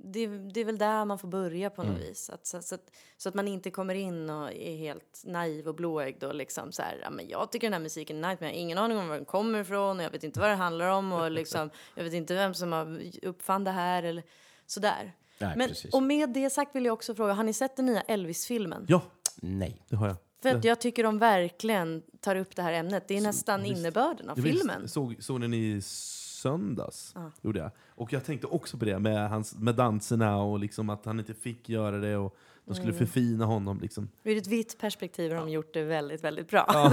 Det, 0.00 0.26
det 0.26 0.60
är 0.60 0.64
väl 0.64 0.78
där 0.78 1.04
man 1.04 1.18
får 1.18 1.28
börja 1.28 1.70
på 1.70 1.82
något 1.82 1.90
Mm. 1.96 2.02
vis. 2.02 2.30
Att, 2.30 2.46
så, 2.46 2.62
så, 2.62 2.74
att, 2.74 2.90
så 3.16 3.28
att 3.28 3.34
man 3.34 3.48
inte 3.48 3.70
kommer 3.70 3.94
in 3.94 4.30
och 4.30 4.52
är 4.52 4.76
helt 4.76 5.22
naiv 5.26 5.68
och 5.68 5.74
blåögd 5.74 6.24
och 6.24 6.34
liksom 6.34 6.72
så 6.72 6.82
här, 6.82 6.98
ja, 7.02 7.10
men 7.10 7.28
jag 7.28 7.52
tycker 7.52 7.66
den 7.66 7.72
här 7.72 7.80
musiken 7.80 8.24
är 8.24 8.28
nice 8.30 8.40
men 8.40 8.48
jag 8.48 8.54
har 8.56 8.60
ingen 8.60 8.78
aning 8.78 8.98
om 8.98 9.08
var 9.08 9.14
den 9.16 9.24
kommer 9.24 9.60
ifrån 9.60 9.96
och 9.98 10.02
jag 10.04 10.10
vet 10.10 10.24
inte 10.24 10.40
vad 10.40 10.48
det 10.50 10.54
handlar 10.54 10.88
om 10.90 11.12
och 11.12 11.30
liksom, 11.30 11.70
jag 11.94 12.04
vet 12.04 12.12
inte 12.12 12.34
vem 12.34 12.54
som 12.54 12.72
har 12.72 13.02
uppfann 13.22 13.64
det 13.64 13.70
här 13.70 14.02
eller 14.02 14.22
sådär. 14.66 15.12
Nej, 15.40 15.54
men, 15.56 15.68
precis. 15.68 15.94
och 15.94 16.02
med 16.02 16.28
det 16.30 16.50
sagt 16.50 16.76
vill 16.76 16.84
jag 16.84 16.92
också 16.92 17.14
fråga, 17.14 17.32
har 17.32 17.44
ni 17.44 17.52
sett 17.52 17.76
den 17.76 17.86
nya 17.86 18.00
Elvis-filmen? 18.00 18.84
Ja, 18.88 19.02
Nej. 19.36 19.82
det 19.88 19.96
har 19.96 20.06
jag. 20.06 20.16
För 20.42 20.48
att 20.54 20.64
jag 20.64 20.80
tycker 20.80 21.02
de 21.02 21.18
verkligen 21.18 22.02
tar 22.20 22.36
upp 22.36 22.56
det 22.56 22.62
här 22.62 22.72
ämnet. 22.72 23.04
Det 23.08 23.16
är 23.16 23.20
nästan 23.20 23.62
visst. 23.62 23.78
innebörden 23.78 24.30
av 24.30 24.38
Jag 24.38 24.44
visst 24.44 24.58
filmen. 24.58 24.88
såg, 24.88 25.16
såg 25.20 25.40
den 25.40 25.54
i 25.54 25.80
söndags. 25.82 27.14
Gjorde 27.42 27.58
jag. 27.58 27.70
Och 27.88 28.12
jag 28.12 28.24
tänkte 28.24 28.46
också 28.46 28.78
på 28.78 28.84
det 28.84 28.98
med, 28.98 29.28
hans, 29.30 29.54
med 29.58 29.74
danserna 29.74 30.36
och 30.42 30.58
liksom 30.58 30.90
att 30.90 31.04
han 31.04 31.18
inte 31.18 31.34
fick 31.34 31.68
göra 31.68 31.98
det 31.98 32.16
och 32.16 32.36
de 32.64 32.74
skulle 32.74 32.88
Mm. 32.92 32.98
förfina 32.98 33.44
honom. 33.44 33.80
Liksom. 33.80 34.08
Ur 34.24 34.36
ett 34.36 34.46
vitt 34.46 34.78
perspektiv 34.78 35.32
har 35.32 35.38
de 35.38 35.48
gjort 35.50 35.74
det 35.74 35.84
väldigt, 35.84 36.24
väldigt 36.24 36.50
bra. 36.50 36.92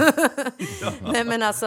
Nej 1.12 1.24
men 1.24 1.42
alltså, 1.42 1.66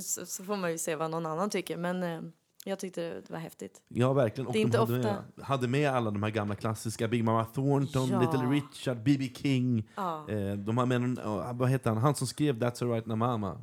så, 0.00 0.26
så 0.26 0.44
får 0.44 0.56
man 0.56 0.72
ju 0.72 0.78
se 0.78 0.96
vad 0.96 1.10
någon 1.10 1.26
annan 1.26 1.50
tycker. 1.50 1.76
Men 1.76 2.02
eh, 2.02 2.20
jag 2.64 2.78
tyckte 2.78 3.00
det 3.20 3.30
var 3.30 3.38
häftigt. 3.38 3.82
Ja, 3.88 4.12
verkligen. 4.12 4.46
Och 4.46 4.52
Det 4.52 4.58
är 4.58 4.60
de 4.60 4.66
inte 4.66 4.78
hade, 4.78 4.98
ofta- 4.98 5.22
med, 5.36 5.44
hade 5.46 5.68
med 5.68 5.90
alla 5.90 6.10
de 6.10 6.22
här 6.22 6.30
gamla 6.30 6.54
klassiska, 6.54 7.08
Big 7.08 7.24
Mama 7.24 7.44
Thornton, 7.44 8.08
Ja. 8.08 8.20
Little 8.20 8.46
Richard, 8.46 8.96
B.B. 9.02 9.30
King. 9.34 9.88
Ja. 9.96 10.28
Eh, 10.30 10.52
de 10.52 10.78
har 10.78 10.86
med 10.86 11.00
någon, 11.00 11.18
oh, 11.18 11.52
vad 11.56 11.68
heter 11.70 11.90
han? 11.90 11.98
Han 12.02 12.14
som 12.14 12.26
skrev 12.26 12.58
That's 12.58 12.84
alright 12.84 13.06
now 13.06 13.18
mama. 13.18 13.58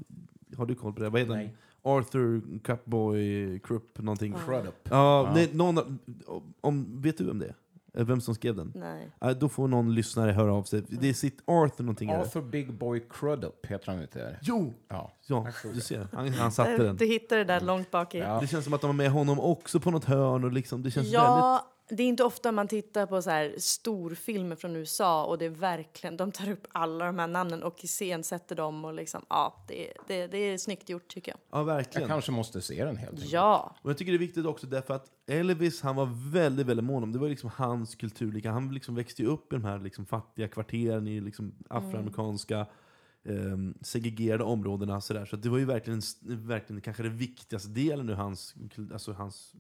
Har 0.57 0.65
du 0.65 0.75
koll 0.75 0.93
på 0.93 0.99
det? 1.03 1.09
Vad 1.09 1.21
heter 1.21 1.33
Nej. 1.33 1.45
han? 1.45 1.57
Arthur 1.83 2.59
Cupboy 2.63 3.59
Krupp 3.59 3.99
någonting. 3.99 4.35
Crudup. 4.45 4.75
Ja, 4.89 5.31
nej, 5.35 5.49
någon, 5.53 5.99
om, 6.61 7.01
vet 7.01 7.17
du 7.17 7.29
om 7.31 7.39
det 7.39 7.53
Vem 7.93 8.21
som 8.21 8.35
skrev 8.35 8.55
den? 8.55 8.71
Nej. 8.75 9.11
Ja, 9.19 9.33
då 9.33 9.49
får 9.49 9.67
någon 9.67 9.95
lyssnare 9.95 10.31
höra 10.31 10.53
av 10.53 10.63
sig. 10.63 10.83
Det 10.87 11.09
är 11.09 11.13
sitt 11.13 11.41
Arthur 11.45 11.83
någonting. 11.83 12.11
Arthur 12.11 12.41
Big 12.41 12.73
Boy 12.73 13.03
Crudup 13.09 13.65
heter 13.65 13.91
han 13.91 14.01
inte? 14.01 14.39
Jo! 14.41 14.73
Ja. 14.89 15.11
Ja, 15.27 15.47
du 15.63 15.73
det. 15.73 15.81
ser. 15.81 16.07
Han, 16.13 16.29
han 16.29 16.51
satte 16.51 16.77
den. 16.77 16.95
Du 16.95 17.05
hittar 17.05 17.37
det 17.37 17.43
där 17.43 17.61
långt 17.61 17.91
bak 17.91 18.15
i. 18.15 18.17
Ja. 18.17 18.39
Det 18.41 18.47
känns 18.47 18.63
som 18.63 18.73
att 18.73 18.81
de 18.81 18.87
har 18.87 18.93
med 18.93 19.11
honom 19.11 19.39
också 19.39 19.79
på 19.79 19.91
något 19.91 20.05
hörn. 20.05 20.43
Och 20.43 20.51
liksom, 20.51 20.83
det 20.83 20.91
känns 20.91 21.07
väldigt... 21.07 21.61
Det 21.93 22.03
är 22.03 22.07
inte 22.07 22.23
ofta 22.23 22.51
man 22.51 22.67
tittar 22.67 23.05
på 23.05 23.21
så 23.21 23.29
här 23.29 23.55
storfilmer 23.57 24.55
från 24.55 24.75
USA 24.75 25.25
och 25.25 25.37
det 25.37 25.45
är 25.45 25.49
verkligen, 25.49 26.17
de 26.17 26.31
tar 26.31 26.51
upp 26.51 26.67
alla 26.71 27.05
de 27.05 27.19
här 27.19 27.27
namnen 27.27 27.63
och 27.63 27.83
iscensätter 27.83 28.55
dem 28.55 28.85
och 28.85 28.93
liksom, 28.93 29.25
ja, 29.29 29.65
det, 29.67 29.93
det, 30.07 30.27
det 30.27 30.37
är 30.37 30.57
snyggt 30.57 30.89
gjort 30.89 31.07
tycker 31.07 31.31
jag. 31.31 31.59
Ja, 31.59 31.63
verkligen. 31.63 32.01
Jag 32.01 32.09
kanske 32.09 32.31
måste 32.31 32.61
se 32.61 32.85
den 32.85 32.97
helt 32.97 33.11
enkelt. 33.11 33.31
Ja, 33.31 33.75
Och 33.81 33.89
jag 33.89 33.97
tycker 33.97 34.11
det 34.11 34.15
är 34.15 34.19
viktigt 34.19 34.45
också 34.45 34.67
därför 34.67 34.93
att 34.93 35.11
Elvis, 35.27 35.81
han 35.81 35.95
var 35.95 36.31
väldigt, 36.31 36.67
väldigt 36.67 36.85
mån 36.85 37.03
om, 37.03 37.11
det 37.11 37.19
var 37.19 37.29
liksom 37.29 37.49
hans 37.55 37.95
kultur. 37.95 38.49
Han 38.49 38.73
liksom 38.73 38.95
växte 38.95 39.21
ju 39.21 39.27
upp 39.27 39.53
i 39.53 39.55
de 39.55 39.65
här 39.65 39.79
liksom 39.79 40.05
fattiga 40.05 40.47
kvarteren 40.47 41.07
i 41.07 41.21
liksom 41.21 41.55
afroamerikanska 41.69 42.65
ehm, 43.25 43.73
segregerade 43.81 44.43
områdena. 44.43 45.01
Så, 45.01 45.13
där. 45.13 45.25
så 45.25 45.35
det 45.35 45.49
var 45.49 45.57
ju 45.57 45.65
verkligen, 45.65 46.01
verkligen 46.21 46.81
kanske 46.81 47.03
den 47.03 47.17
viktigaste 47.17 47.69
delen 47.69 48.09
ur 48.09 48.13
hans, 48.13 48.55
alltså 48.93 49.13
hans, 49.13 49.55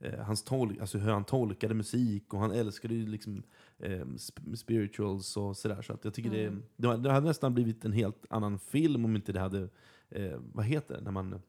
eh, 0.00 0.18
hans 0.20 0.44
tol- 0.44 0.80
alltså 0.80 0.98
hur 0.98 1.10
han 1.12 1.24
tolkade 1.24 1.74
musik. 1.74 2.34
Och 2.34 2.40
han 2.40 2.52
älskade 2.52 2.94
ju 2.94 3.06
liksom 3.06 3.42
sp- 3.78 4.54
spirituals 4.56 5.36
och 5.36 5.56
sådär. 5.56 5.82
Så 5.82 5.92
att 5.92 6.04
jag 6.04 6.14
tycker 6.14 6.30
det, 6.30 6.56
det, 6.76 6.96
det 6.96 7.12
hade 7.12 7.26
nästan 7.26 7.54
blivit 7.54 7.84
en 7.84 7.92
helt 7.92 8.24
annan 8.30 8.58
film 8.58 9.04
om 9.04 9.16
inte 9.16 9.32
det 9.32 9.40
hade, 9.40 9.68
eh, 10.08 10.38
vad 10.52 10.64
heter 10.64 10.94
det, 10.94 11.00
när 11.00 11.10
man 11.10 11.40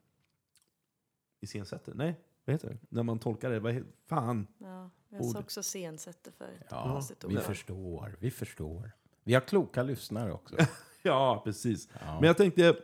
iscensätter? 1.42 1.94
Nej, 1.94 2.20
vad 2.46 2.54
heter 2.54 2.70
det? 2.70 2.78
När 2.90 3.04
man 3.04 3.20
tolkar 3.20 3.50
det? 3.50 3.60
Vad 3.60 3.74
he- 3.74 3.86
fan! 4.06 4.48
ja 4.58 4.90
jag 5.10 5.26
sa 5.26 5.40
också 5.40 5.64
scensätter 5.64 6.32
för 6.32 6.50
Ja, 6.70 7.02
vi 7.28 7.38
förstår, 7.38 8.16
vi 8.20 8.32
förstår. 8.32 8.92
Vi 9.24 9.34
har 9.34 9.42
kloka 9.42 9.84
lyssnare 9.84 10.34
också. 10.34 10.56
Ja, 11.02 11.42
precis. 11.46 11.90
Ja. 12.06 12.14
Men 12.20 12.28
jag 12.28 12.38
tänkte, 12.38 12.76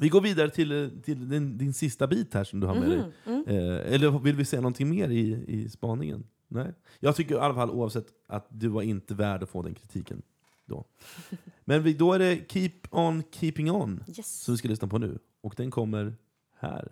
vi 0.00 0.08
går 0.08 0.20
vidare 0.20 0.50
till, 0.50 1.00
till 1.04 1.28
din, 1.28 1.58
din 1.58 1.72
sista 1.74 2.06
bit 2.06 2.34
här 2.34 2.44
som 2.44 2.60
du 2.60 2.66
har 2.66 2.74
med 2.74 2.90
dig. 2.90 2.98
Eh, 3.46 3.92
eller 3.94 4.18
vill 4.18 4.36
vi 4.36 4.44
säga 4.44 4.60
någonting 4.62 4.90
mer 4.90 5.08
i, 5.08 5.44
i 5.48 5.68
spaningen? 5.68 6.26
Nej? 6.48 6.72
Jag 7.00 7.16
tycker 7.16 7.34
i 7.34 7.38
alla 7.38 7.54
fall 7.54 7.70
oavsett 7.70 8.06
att 8.28 8.46
du 8.48 8.68
var 8.68 8.82
inte 8.82 9.14
värd 9.14 9.42
att 9.42 9.48
få 9.50 9.62
den 9.62 9.74
kritiken 9.74 10.22
då. 10.66 10.84
Men 11.64 11.82
vi, 11.82 11.92
då 11.94 12.12
är 12.12 12.18
det 12.18 12.52
Keep 12.52 12.70
On 12.90 13.22
Keeping 13.30 13.70
On 13.70 14.04
Yes. 14.08 14.40
som 14.40 14.54
vi 14.54 14.58
ska 14.58 14.68
lyssna 14.68 14.88
på 14.88 14.98
nu. 14.98 15.18
Och 15.40 15.54
den 15.56 15.70
kommer 15.70 16.14
här. 16.58 16.88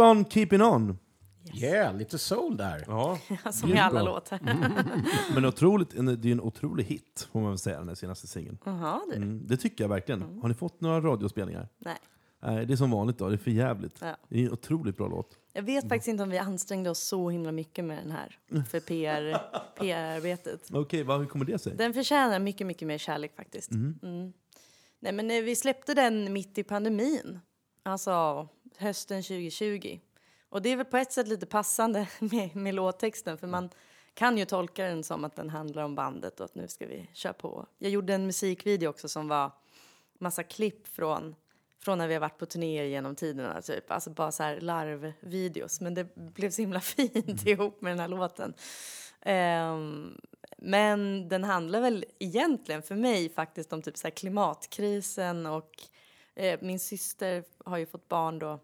On 0.00 0.24
keeping 0.24 0.62
on. 0.62 0.98
Yeah, 1.54 1.96
lite 1.96 2.18
soul 2.18 2.56
där. 2.56 2.84
Ja, 2.86 3.18
Som 3.52 3.74
i 3.74 3.78
alla 3.78 4.02
låtar. 4.02 4.40
men 5.34 5.44
otroligt, 5.44 5.94
en- 5.94 6.20
det 6.20 6.28
är 6.28 6.32
en 6.32 6.40
otrolig 6.40 6.84
hit 6.84 7.28
får 7.32 7.40
man 7.40 7.50
väl 7.50 7.58
säga, 7.58 7.78
den 7.78 7.88
här 7.88 7.94
senaste 7.94 8.26
singeln. 8.26 8.58
Mm, 9.14 9.46
det 9.46 9.56
tycker 9.56 9.84
jag 9.84 9.88
verkligen. 9.88 10.22
Har 10.22 10.48
ni 10.48 10.54
fått 10.54 10.80
några 10.80 11.00
radiospelningar? 11.00 11.68
Nej. 11.78 11.96
Nej, 12.42 12.66
det 12.66 12.72
är 12.72 12.76
som 12.76 12.90
vanligt 12.90 13.18
då. 13.18 13.28
Det 13.28 13.34
är 13.34 13.38
för 13.38 13.50
jävligt. 13.50 13.98
Ja. 14.00 14.16
Det 14.28 14.40
är 14.40 14.46
en 14.46 14.52
otroligt 14.52 14.96
bra 14.96 15.08
låt. 15.08 15.36
Jag 15.52 15.62
vet 15.62 15.88
faktiskt 15.88 16.08
inte 16.08 16.22
om 16.22 16.30
vi 16.30 16.38
ansträngde 16.38 16.90
oss 16.90 16.98
så 17.02 17.30
himla 17.30 17.52
mycket 17.52 17.84
med 17.84 17.98
den 17.98 18.10
här 18.10 18.38
för 18.68 18.80
PR, 18.80 19.36
PR-arbetet. 19.78 20.68
Okej, 20.72 21.02
vad 21.02 21.18
hur 21.20 21.26
kommer 21.26 21.44
det 21.44 21.58
sig? 21.58 21.76
Den 21.76 21.94
förtjänar 21.94 22.38
mycket, 22.38 22.66
mycket 22.66 22.88
mer 22.88 22.98
kärlek 22.98 23.36
faktiskt. 23.36 23.70
Mm. 23.70 24.32
Nej, 25.00 25.12
men 25.12 25.30
eh, 25.30 25.42
vi 25.42 25.56
släppte 25.56 25.94
den 25.94 26.32
mitt 26.32 26.58
i 26.58 26.62
pandemin, 26.62 27.40
alltså 27.82 28.48
hösten 28.80 29.22
2020. 29.22 30.00
Och 30.48 30.62
det 30.62 30.68
är 30.68 30.76
väl 30.76 30.86
på 30.86 30.96
ett 30.96 31.12
sätt 31.12 31.28
lite 31.28 31.46
passande 31.46 32.08
med, 32.18 32.56
med 32.56 32.74
låttexten 32.74 33.38
för 33.38 33.46
man 33.46 33.70
kan 34.14 34.38
ju 34.38 34.44
tolka 34.44 34.84
den 34.84 35.04
som 35.04 35.24
att 35.24 35.36
den 35.36 35.50
handlar 35.50 35.82
om 35.82 35.94
bandet 35.94 36.40
och 36.40 36.44
att 36.44 36.54
nu 36.54 36.68
ska 36.68 36.86
vi 36.86 37.10
köra 37.12 37.32
på. 37.32 37.66
Jag 37.78 37.90
gjorde 37.90 38.14
en 38.14 38.26
musikvideo 38.26 38.88
också 38.88 39.08
som 39.08 39.28
var 39.28 39.50
massa 40.18 40.42
klipp 40.42 40.86
från, 40.88 41.34
från 41.78 41.98
när 41.98 42.08
vi 42.08 42.14
har 42.14 42.20
varit 42.20 42.38
på 42.38 42.46
turnéer 42.46 42.84
genom 42.84 43.14
tiderna, 43.14 43.62
typ. 43.62 43.90
Alltså 43.90 44.10
bara 44.10 44.32
så 44.32 44.42
här 44.42 44.60
larvvideos. 44.60 45.80
Men 45.80 45.94
det 45.94 46.14
blev 46.14 46.50
så 46.50 46.62
himla 46.62 46.80
fint 46.80 47.46
ihop 47.46 47.80
med 47.80 47.92
den 47.92 47.98
här 47.98 48.08
låten. 48.08 48.54
Um, 49.26 50.20
men 50.58 51.28
den 51.28 51.44
handlar 51.44 51.80
väl 51.80 52.04
egentligen 52.18 52.82
för 52.82 52.94
mig 52.94 53.28
faktiskt 53.28 53.72
om 53.72 53.82
typ 53.82 53.96
så 53.96 54.06
här 54.06 54.14
klimatkrisen 54.14 55.46
och 55.46 55.70
eh, 56.34 56.58
min 56.62 56.80
syster 56.80 57.44
har 57.64 57.78
ju 57.78 57.86
fått 57.86 58.08
barn 58.08 58.38
då 58.38 58.60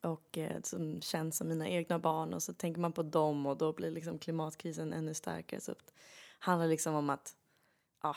och 0.00 0.38
eh, 0.38 0.60
som 0.62 1.00
känns 1.00 1.36
som 1.36 1.48
mina 1.48 1.68
egna 1.68 1.98
barn 1.98 2.34
och 2.34 2.42
så 2.42 2.52
tänker 2.52 2.80
man 2.80 2.92
på 2.92 3.02
dem 3.02 3.46
och 3.46 3.56
då 3.56 3.72
blir 3.72 3.90
liksom 3.90 4.18
klimatkrisen 4.18 4.92
ännu 4.92 5.14
starkare. 5.14 5.60
Så 5.60 5.72
det 5.72 5.92
handlar 6.38 6.68
liksom 6.68 6.94
om 6.94 7.10
att 7.10 7.32
ah, 8.00 8.16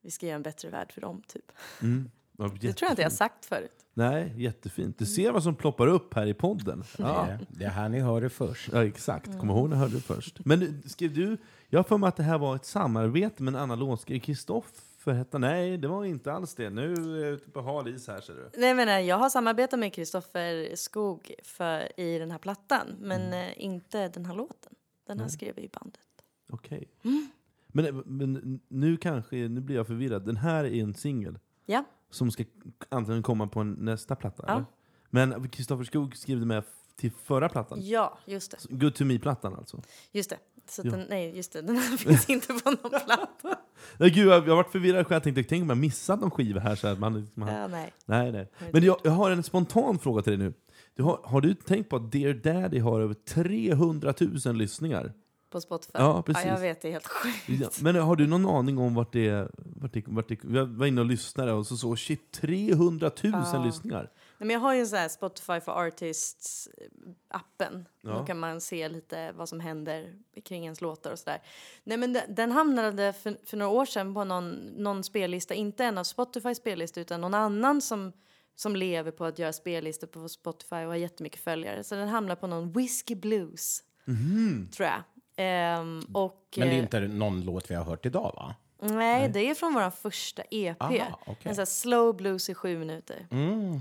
vi 0.00 0.10
ska 0.10 0.26
göra 0.26 0.36
en 0.36 0.42
bättre 0.42 0.68
värld 0.70 0.92
för 0.92 1.00
dem 1.00 1.22
typ. 1.26 1.52
Ja, 2.38 2.48
Det 2.60 2.72
tror 2.72 2.86
jag 2.86 2.92
inte 2.92 3.02
jag 3.02 3.10
har 3.10 3.16
sagt 3.16 3.44
förut. 3.44 3.86
Nej, 3.94 4.32
jättefint. 4.36 4.98
Du 4.98 5.06
ser 5.06 5.32
vad 5.32 5.42
som 5.42 5.54
ploppar 5.56 5.86
upp 5.86 6.14
här 6.14 6.26
i 6.26 6.34
podden. 6.34 6.84
Ja, 6.98 7.26
Det, 7.26 7.46
det 7.48 7.64
är 7.64 7.70
här 7.70 7.88
ni 7.88 8.00
hör 8.00 8.20
det 8.20 8.30
först. 8.30 8.70
ja 8.72 8.84
exakt. 8.84 9.38
Kom 9.40 9.50
ihåg 9.50 9.68
när 9.68 9.76
hörde 9.76 9.94
det 9.94 10.00
först. 10.00 10.44
Men 10.44 10.60
du, 10.60 10.82
skrev 10.88 11.14
du... 11.14 11.36
Jag 11.68 11.78
har 11.78 11.84
för 11.84 11.98
mig 11.98 12.08
att 12.08 12.16
det 12.16 12.22
här 12.22 12.38
var 12.38 12.56
ett 12.56 12.64
samarbete 12.64 13.42
med 13.42 13.54
en 13.54 13.60
annan 13.60 13.78
låtskrivare. 13.78 14.62
Kristoffer 15.02 15.18
hette 15.18 15.38
Nej, 15.38 15.78
det 15.78 15.88
var 15.88 16.04
inte 16.04 16.32
alls 16.32 16.54
det. 16.54 16.70
Nu 16.70 16.92
är 16.92 17.24
jag 17.24 17.32
ute 17.32 17.50
på 17.50 17.60
hal 17.60 17.88
is 17.88 18.08
här 18.08 18.20
ser 18.20 18.34
du. 18.34 18.50
Nej, 18.60 18.74
men, 18.74 18.88
eh, 18.88 19.00
jag 19.00 19.16
har 19.16 19.30
samarbetat 19.30 19.78
med 19.78 19.92
Kristoffer 19.92 20.76
Skog 20.76 21.32
för, 21.42 22.00
i 22.00 22.18
den 22.18 22.30
här 22.30 22.38
plattan 22.38 22.96
men 23.00 23.32
eh, 23.32 23.64
inte 23.64 24.08
den 24.08 24.26
här 24.26 24.34
låten. 24.34 24.72
Den 25.06 25.20
här 25.20 25.28
skrev 25.28 25.54
vi 25.56 25.62
i 25.62 25.68
bandet. 25.68 26.00
Okej. 26.52 26.88
Men, 27.66 28.02
men 28.06 28.60
nu 28.68 28.96
kanske, 28.96 29.36
nu 29.36 29.60
blir 29.60 29.76
jag 29.76 29.86
förvirrad. 29.86 30.24
Den 30.26 30.36
här 30.36 30.64
är 30.64 30.82
en 30.82 30.94
singel 30.94 31.38
Ja, 31.66 31.84
som 32.10 32.30
ska 32.30 32.44
antagligen 32.88 33.22
komma 33.22 33.46
på 33.46 33.60
en 33.60 33.72
nästa 33.72 34.16
platta? 34.16 34.44
Ja. 34.46 34.52
eller? 34.52 34.64
Men 35.10 35.48
Kristoffer 35.48 35.84
Skog 35.84 36.16
skrev 36.16 36.46
med 36.46 36.64
till 37.02 37.12
förra 37.24 37.48
plattan? 37.48 37.78
ja 37.82 38.18
just 38.26 38.50
det. 38.50 38.58
Good 38.76 38.94
to 38.94 39.04
me-plattan 39.04 39.54
alltså? 39.54 39.82
Just 40.12 40.30
det. 40.30 40.36
Så 40.68 40.82
Ja. 40.84 40.90
den, 40.90 41.06
nej, 41.08 41.36
just 41.36 41.52
det. 41.52 41.62
Den 41.62 41.76
här 41.76 41.96
finns 41.96 42.30
inte 42.30 42.46
på 42.54 42.70
någon 42.70 42.90
platta. 43.06 43.58
Nej, 43.98 44.10
gud, 44.10 44.26
jag, 44.28 44.34
jag 44.44 44.48
har 44.48 44.56
varit 44.56 44.72
förvirrad 44.72 45.06
själv. 45.06 45.16
Jag 45.16 45.22
tänkte, 45.22 45.42
tänk 45.44 45.62
om 45.62 45.68
jag 45.68 45.78
missat 45.78 46.20
någon 46.20 46.30
skiva 46.30 46.60
här. 46.60 46.74
Så 46.76 46.88
att 46.88 46.98
man, 46.98 47.14
har- 47.40 47.52
Ja, 47.52 47.68
nej. 47.68 47.92
nej, 48.06 48.32
nej. 48.32 48.50
Men 48.72 48.82
jag, 48.84 48.96
jag 49.04 49.10
har 49.12 49.30
en 49.30 49.42
spontan 49.42 49.98
fråga 49.98 50.22
till 50.22 50.38
dig 50.38 50.48
nu. 50.48 50.54
Du 50.94 51.02
har, 51.02 51.20
har 51.24 51.40
du 51.40 51.54
tänkt 51.54 51.88
på 51.90 51.96
att 51.96 52.12
Dear 52.12 52.34
Daddy 52.34 52.78
har 52.78 53.00
över 53.00 53.14
300 53.14 54.14
000 54.46 54.56
lyssningar? 54.56 55.12
På 55.50 55.60
Spotify. 55.60 55.90
Ja, 55.94 56.22
precis. 56.22 56.44
jag 56.46 56.60
vet, 56.60 56.82
det 56.82 56.88
är 56.88 56.92
helt 56.92 57.06
sjukt. 57.06 57.60
Ja, 57.62 57.68
men 57.80 57.96
har 57.96 58.16
du 58.16 58.26
någon 58.26 58.46
aning 58.46 58.78
om 58.78 58.94
vart 58.94 59.12
det... 59.12 59.48
Vart 59.58 59.92
det, 59.92 60.02
vart 60.06 60.28
det 60.28 60.44
jag 60.44 60.66
var 60.66 60.86
inne 60.86 61.00
och 61.00 61.06
lyssnade 61.06 61.52
och 61.52 61.66
så 61.66 61.76
så 61.76 61.96
shit, 61.96 62.32
300 62.32 63.10
000 63.22 63.32
Ja. 63.52 63.64
lyssningar. 63.64 64.10
Nej, 64.42 64.46
men 64.46 64.54
jag 64.54 64.60
har 64.60 64.74
ju 64.74 64.80
en 64.80 64.86
sån 64.86 64.98
här 64.98 65.08
Spotify 65.08 65.60
for 65.60 65.72
Artists-appen. 65.72 67.84
Ja. 68.00 68.10
Då 68.10 68.26
kan 68.26 68.38
man 68.38 68.60
se 68.60 68.88
lite 68.88 69.32
vad 69.32 69.48
som 69.48 69.60
händer 69.60 70.14
kring 70.44 70.64
ens 70.64 70.80
låtar 70.80 71.12
och 71.12 71.18
sådär. 71.18 71.42
Nej, 71.84 71.96
men 71.96 72.12
den, 72.12 72.34
den 72.34 72.52
hamnade 72.52 73.12
för, 73.12 73.36
för 73.44 73.56
några 73.56 73.72
år 73.72 73.84
sedan 73.84 74.14
på 74.14 74.24
någon, 74.24 74.50
någon 74.76 75.04
spellista, 75.04 75.54
inte 75.54 75.84
en 75.84 75.98
av 75.98 76.04
Spotifys 76.04 76.58
spellista 76.58 77.00
utan 77.00 77.20
någon 77.20 77.34
annan 77.34 77.80
som, 77.80 78.12
som 78.54 78.76
lever 78.76 79.10
på 79.10 79.24
att 79.24 79.38
göra 79.38 79.52
spellistor 79.52 80.06
på 80.06 80.28
Spotify 80.28 80.76
och 80.76 80.88
har 80.88 80.94
jättemycket 80.94 81.40
följare. 81.40 81.84
Så 81.84 81.94
den 81.94 82.08
hamnade 82.08 82.40
på 82.40 82.46
någon 82.46 82.72
Whiskey 82.72 83.16
Blues, 83.16 83.82
tror 84.76 84.88
jag. 84.88 85.02
Ehm, 85.36 86.00
och, 86.12 86.54
Men 86.56 86.68
det 86.68 86.74
är 86.74 86.78
eh, 86.78 86.82
inte 86.82 87.00
någon 87.00 87.44
låt 87.44 87.70
vi 87.70 87.74
har 87.74 87.84
hört 87.84 88.06
idag 88.06 88.32
va? 88.36 88.54
Nej, 88.88 89.28
det 89.28 89.50
är 89.50 89.54
från 89.54 89.74
vår 89.74 89.90
första 89.90 90.42
EP. 90.50 90.82
Aha, 90.82 91.18
okej. 91.20 91.36
En 91.42 91.54
sån 91.54 91.60
här 91.60 91.66
slow 91.66 92.16
blues 92.16 92.50
i 92.50 92.54
sju 92.54 92.78
minuter. 92.78 93.26
Mm. 93.30 93.80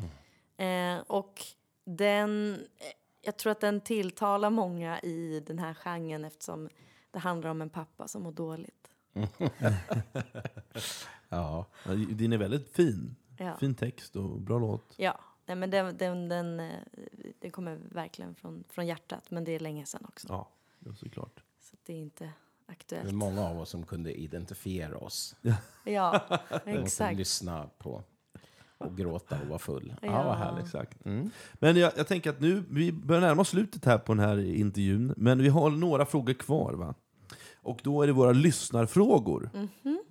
Eh, 0.65 0.99
och 1.07 1.41
den, 1.85 2.53
eh, 2.53 2.85
jag 3.21 3.37
tror 3.37 3.51
att 3.51 3.59
den 3.61 3.81
tilltalar 3.81 4.49
många 4.49 4.99
i 5.01 5.39
den 5.47 5.59
här 5.59 5.73
genren 5.73 6.25
eftersom 6.25 6.69
det 7.11 7.19
handlar 7.19 7.49
om 7.49 7.61
en 7.61 7.69
pappa 7.69 8.07
som 8.07 8.23
mår 8.23 8.31
dåligt. 8.31 8.87
Ja. 11.29 11.65
Din 12.09 12.33
är 12.33 12.37
väldigt 12.37 12.75
fin. 12.75 13.15
Ja, 13.37 13.57
Fin 13.57 13.75
text 13.75 14.15
och 14.15 14.41
bra 14.41 14.59
låt. 14.59 14.93
ja. 14.97 15.19
Nej, 15.45 15.55
men 15.55 15.69
den, 15.69 15.97
den, 15.97 16.29
den, 16.29 16.59
eh, 16.59 16.71
den 17.39 17.51
kommer 17.51 17.79
verkligen 17.91 18.35
från, 18.35 18.63
från 18.69 18.87
hjärtat, 18.87 19.31
men 19.31 19.43
det 19.43 19.51
är 19.51 19.59
länge 19.59 19.85
sedan 19.85 20.05
också. 20.07 20.27
Ja, 20.29 20.49
ja 20.79 20.93
såklart. 20.95 21.43
Så 21.59 21.77
det 21.83 21.93
är 21.93 21.97
inte 21.97 22.23
Det 22.23 22.29
är 22.67 22.71
aktuellt. 22.71 23.13
många 23.13 23.41
av 23.49 23.59
oss 23.59 23.69
som 23.69 23.85
kunde 23.85 24.13
identifiera 24.13 24.97
oss. 24.97 25.35
Ja, 25.83 26.39
exakt. 26.65 27.17
lyssna 27.17 27.69
på 27.77 28.03
och 28.81 28.97
gråta 28.97 29.37
och 29.41 29.47
vara 29.47 29.59
full. 29.59 29.93
Ja, 30.01 30.07
Ja. 30.07 30.23
vad 30.23 30.37
härligt. 30.37 30.65
Exakt. 30.65 31.05
Mm. 31.05 31.29
Men 31.53 31.75
jag, 31.77 31.91
jag 31.97 32.07
tänker 32.07 32.29
att 32.29 32.39
nu, 32.39 32.63
vi 32.69 32.91
börjar 32.91 33.21
närma 33.21 33.41
oss 33.41 33.49
slutet 33.49 33.85
här 33.85 33.97
på 33.97 34.13
den 34.13 34.25
här 34.25 34.39
intervjun, 34.55 35.13
men 35.17 35.41
vi 35.41 35.49
har 35.49 35.69
några 35.69 36.05
frågor 36.05 36.33
kvar. 36.33 36.73
va? 36.73 36.93
Och 37.63 37.79
då 37.83 38.01
är 38.01 38.07
det 38.07 38.13
våra 38.13 38.31
lyssnarfrågor. 38.31 39.49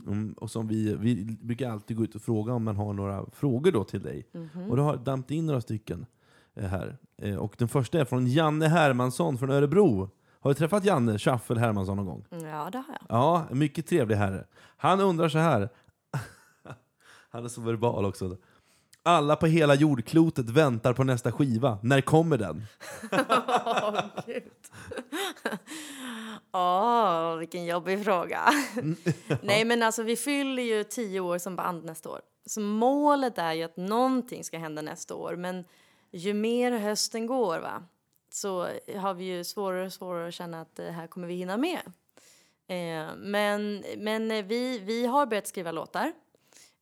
Mm, 0.06 0.32
och 0.32 0.50
som 0.50 0.68
vi, 0.68 0.94
vi 0.96 1.24
brukar 1.40 1.70
alltid 1.70 1.96
gå 1.96 2.04
ut 2.04 2.14
och 2.14 2.22
fråga 2.22 2.52
om 2.54 2.64
man 2.64 2.76
har 2.76 2.92
några 2.92 3.24
frågor 3.32 3.72
då 3.72 3.84
till 3.84 4.02
dig. 4.02 4.26
Och 4.70 4.76
då 4.76 4.82
har 4.82 4.96
dampt 4.96 5.30
in 5.30 5.46
några 5.46 5.60
stycken 5.60 6.06
eh, 6.54 6.64
här. 6.68 6.96
Eh, 7.22 7.36
och 7.36 7.54
den 7.58 7.68
första 7.68 8.00
är 8.00 8.04
från 8.04 8.26
Janne 8.26 8.68
Hermansson 8.68 9.38
från 9.38 9.50
Örebro. 9.50 10.10
Har 10.40 10.50
du 10.50 10.54
träffat 10.54 10.84
Janne 10.84 11.18
Schaffel 11.18 11.58
Hermansson 11.58 11.96
någon 11.96 12.06
gång? 12.06 12.24
Ja, 12.30 12.68
det 12.72 12.78
har 12.78 12.84
jag. 13.00 13.02
Ja, 13.08 13.46
mycket 13.50 13.86
trevlig 13.86 14.16
herre. 14.16 14.44
Han 14.76 15.00
undrar 15.00 15.28
så 15.28 15.38
här. 15.38 15.68
Han 17.30 17.44
är 17.44 17.48
så 17.48 17.60
verbal 17.60 18.04
också. 18.04 18.36
Alla 19.02 19.36
på 19.36 19.46
hela 19.46 19.74
jordklotet 19.74 20.50
väntar 20.50 20.92
på 20.92 21.04
nästa 21.04 21.32
skiva. 21.32 21.78
När 21.82 22.00
kommer 22.00 22.38
den? 22.38 22.66
Gud. 24.26 24.42
Åh, 26.52 27.36
vilken 27.36 27.64
jobbig 27.64 28.04
fråga. 28.04 28.40
Nej, 29.42 29.64
men 29.64 29.82
alltså 29.82 30.02
vi 30.02 30.16
fyller 30.16 30.62
ju 30.62 30.84
tio 30.84 31.20
år 31.20 31.38
som 31.38 31.56
band 31.56 31.84
nästa 31.84 32.08
år. 32.08 32.20
Så 32.46 32.60
målet 32.60 33.38
är 33.38 33.52
ju 33.52 33.62
att 33.62 33.76
någonting 33.76 34.44
ska 34.44 34.58
hända 34.58 34.82
nästa 34.82 35.14
år. 35.14 35.36
Men 35.36 35.64
ju 36.10 36.34
mer 36.34 36.72
hösten 36.72 37.26
går 37.26 37.58
va, 37.58 37.82
så 38.32 38.68
har 38.96 39.14
vi 39.14 39.24
ju 39.24 39.44
svårare 39.44 39.86
och 39.86 39.92
svårare 39.92 40.28
att 40.28 40.34
känna 40.34 40.60
att 40.60 40.76
det 40.76 40.90
här 40.90 41.06
kommer 41.06 41.28
vi 41.28 41.34
hinna 41.34 41.56
med. 41.56 41.80
Eh, 42.66 43.14
men 43.16 43.84
men 43.96 44.30
eh, 44.30 44.44
vi, 44.44 44.78
vi 44.78 45.06
har 45.06 45.26
börjat 45.26 45.46
skriva 45.46 45.72
låtar. 45.72 46.12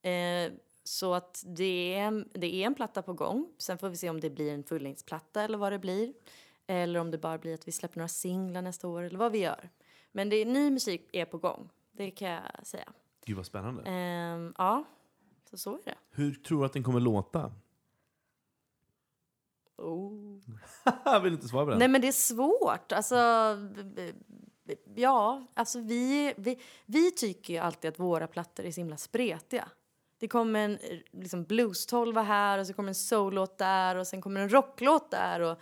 Eh, 0.03 0.53
så 0.89 1.15
att 1.15 1.43
det 1.47 1.95
är, 1.95 2.25
det 2.33 2.55
är 2.55 2.67
en 2.67 2.75
platta 2.75 3.03
på 3.03 3.13
gång. 3.13 3.53
Sen 3.59 3.79
får 3.79 3.89
vi 3.89 3.97
se 3.97 4.11
om 4.11 4.21
det 4.21 4.31
blir 4.31 4.53
en 4.53 4.65
fullängdsplatta 4.65 5.43
eller 5.43 5.59
vad 5.59 5.73
det 5.73 5.79
blir. 5.79 6.13
Eller 6.67 7.01
om 7.01 7.11
det 7.11 7.19
bara 7.19 7.39
blir 7.39 7.55
att 7.55 7.69
vi 7.69 7.73
släpper 7.73 7.99
några 7.99 8.09
singlar 8.09 8.63
nästa 8.63 8.89
år 8.89 9.03
eller 9.03 9.19
vad 9.19 9.33
vi 9.33 9.39
gör. 9.39 9.71
Men 10.13 10.29
det 10.29 10.37
är, 10.37 10.47
ny 10.47 10.71
musik 10.71 11.09
är 11.13 11.25
på 11.25 11.39
gång. 11.39 11.71
Det 11.93 12.11
kan 12.11 12.29
jag 12.29 12.43
säga. 12.63 12.93
Gud 13.25 13.37
vad 13.37 13.47
spännande. 13.47 13.83
Ehm, 13.83 14.55
ja, 14.59 14.85
så 15.51 15.59
så 15.59 15.75
är 15.75 15.81
det. 15.85 15.95
Hur 16.11 16.35
tror 16.35 16.61
du 16.61 16.67
att 16.67 16.73
den 16.73 16.83
kommer 16.83 17.01
låta? 17.01 17.53
Oh. 19.77 20.41
Jag 21.05 21.21
vill 21.23 21.33
inte 21.33 21.49
svara 21.49 21.65
på 21.65 21.71
den. 21.71 21.79
Nej 21.79 21.89
men 21.89 22.01
det 22.01 22.09
är 22.09 22.13
svårt. 22.13 22.93
Alltså, 22.93 23.17
ja, 24.95 25.47
alltså 25.55 25.81
vi, 25.81 26.35
vi, 26.37 26.59
vi 26.87 27.11
tycker 27.11 27.53
ju 27.53 27.59
alltid 27.59 27.89
att 27.89 27.99
våra 27.99 28.27
plattor 28.27 28.65
är 28.65 28.71
så 28.71 28.81
himla 28.81 28.97
spretiga. 28.97 29.69
Det 30.19 30.29
kommer 30.29 30.61
en 30.65 30.73
eh, 30.79 30.99
liksom 31.13 31.45
blues-tolva 31.45 32.23
här 32.23 32.59
och 32.59 32.67
så 32.67 32.73
kommer 32.73 32.89
en 32.89 32.95
soul-låt 32.95 33.59
där 33.59 33.97
och 33.97 34.07
sen 34.07 34.21
kommer 34.23 34.41
en 34.41 34.49
rocklåt 34.49 35.11
där. 35.11 35.41
Och, 35.41 35.59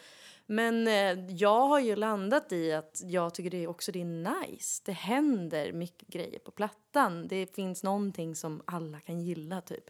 men 0.46 0.88
eh, 0.88 1.30
jag 1.36 1.66
har 1.68 1.80
ju 1.80 1.96
landat 1.96 2.52
i 2.52 2.72
att 2.72 3.00
jag 3.04 3.34
tycker 3.34 3.50
det 3.50 3.64
är 3.64 3.66
också 3.66 3.92
det 3.92 4.00
är 4.00 4.44
nice. 4.44 4.82
Det 4.84 4.92
händer 4.92 5.72
mycket 5.72 6.08
grejer 6.08 6.38
på 6.38 6.50
plattan. 6.50 7.28
Det 7.28 7.54
finns 7.54 7.82
någonting 7.82 8.34
som 8.36 8.62
alla 8.64 9.00
kan 9.00 9.20
gilla 9.20 9.60
typ. 9.60 9.84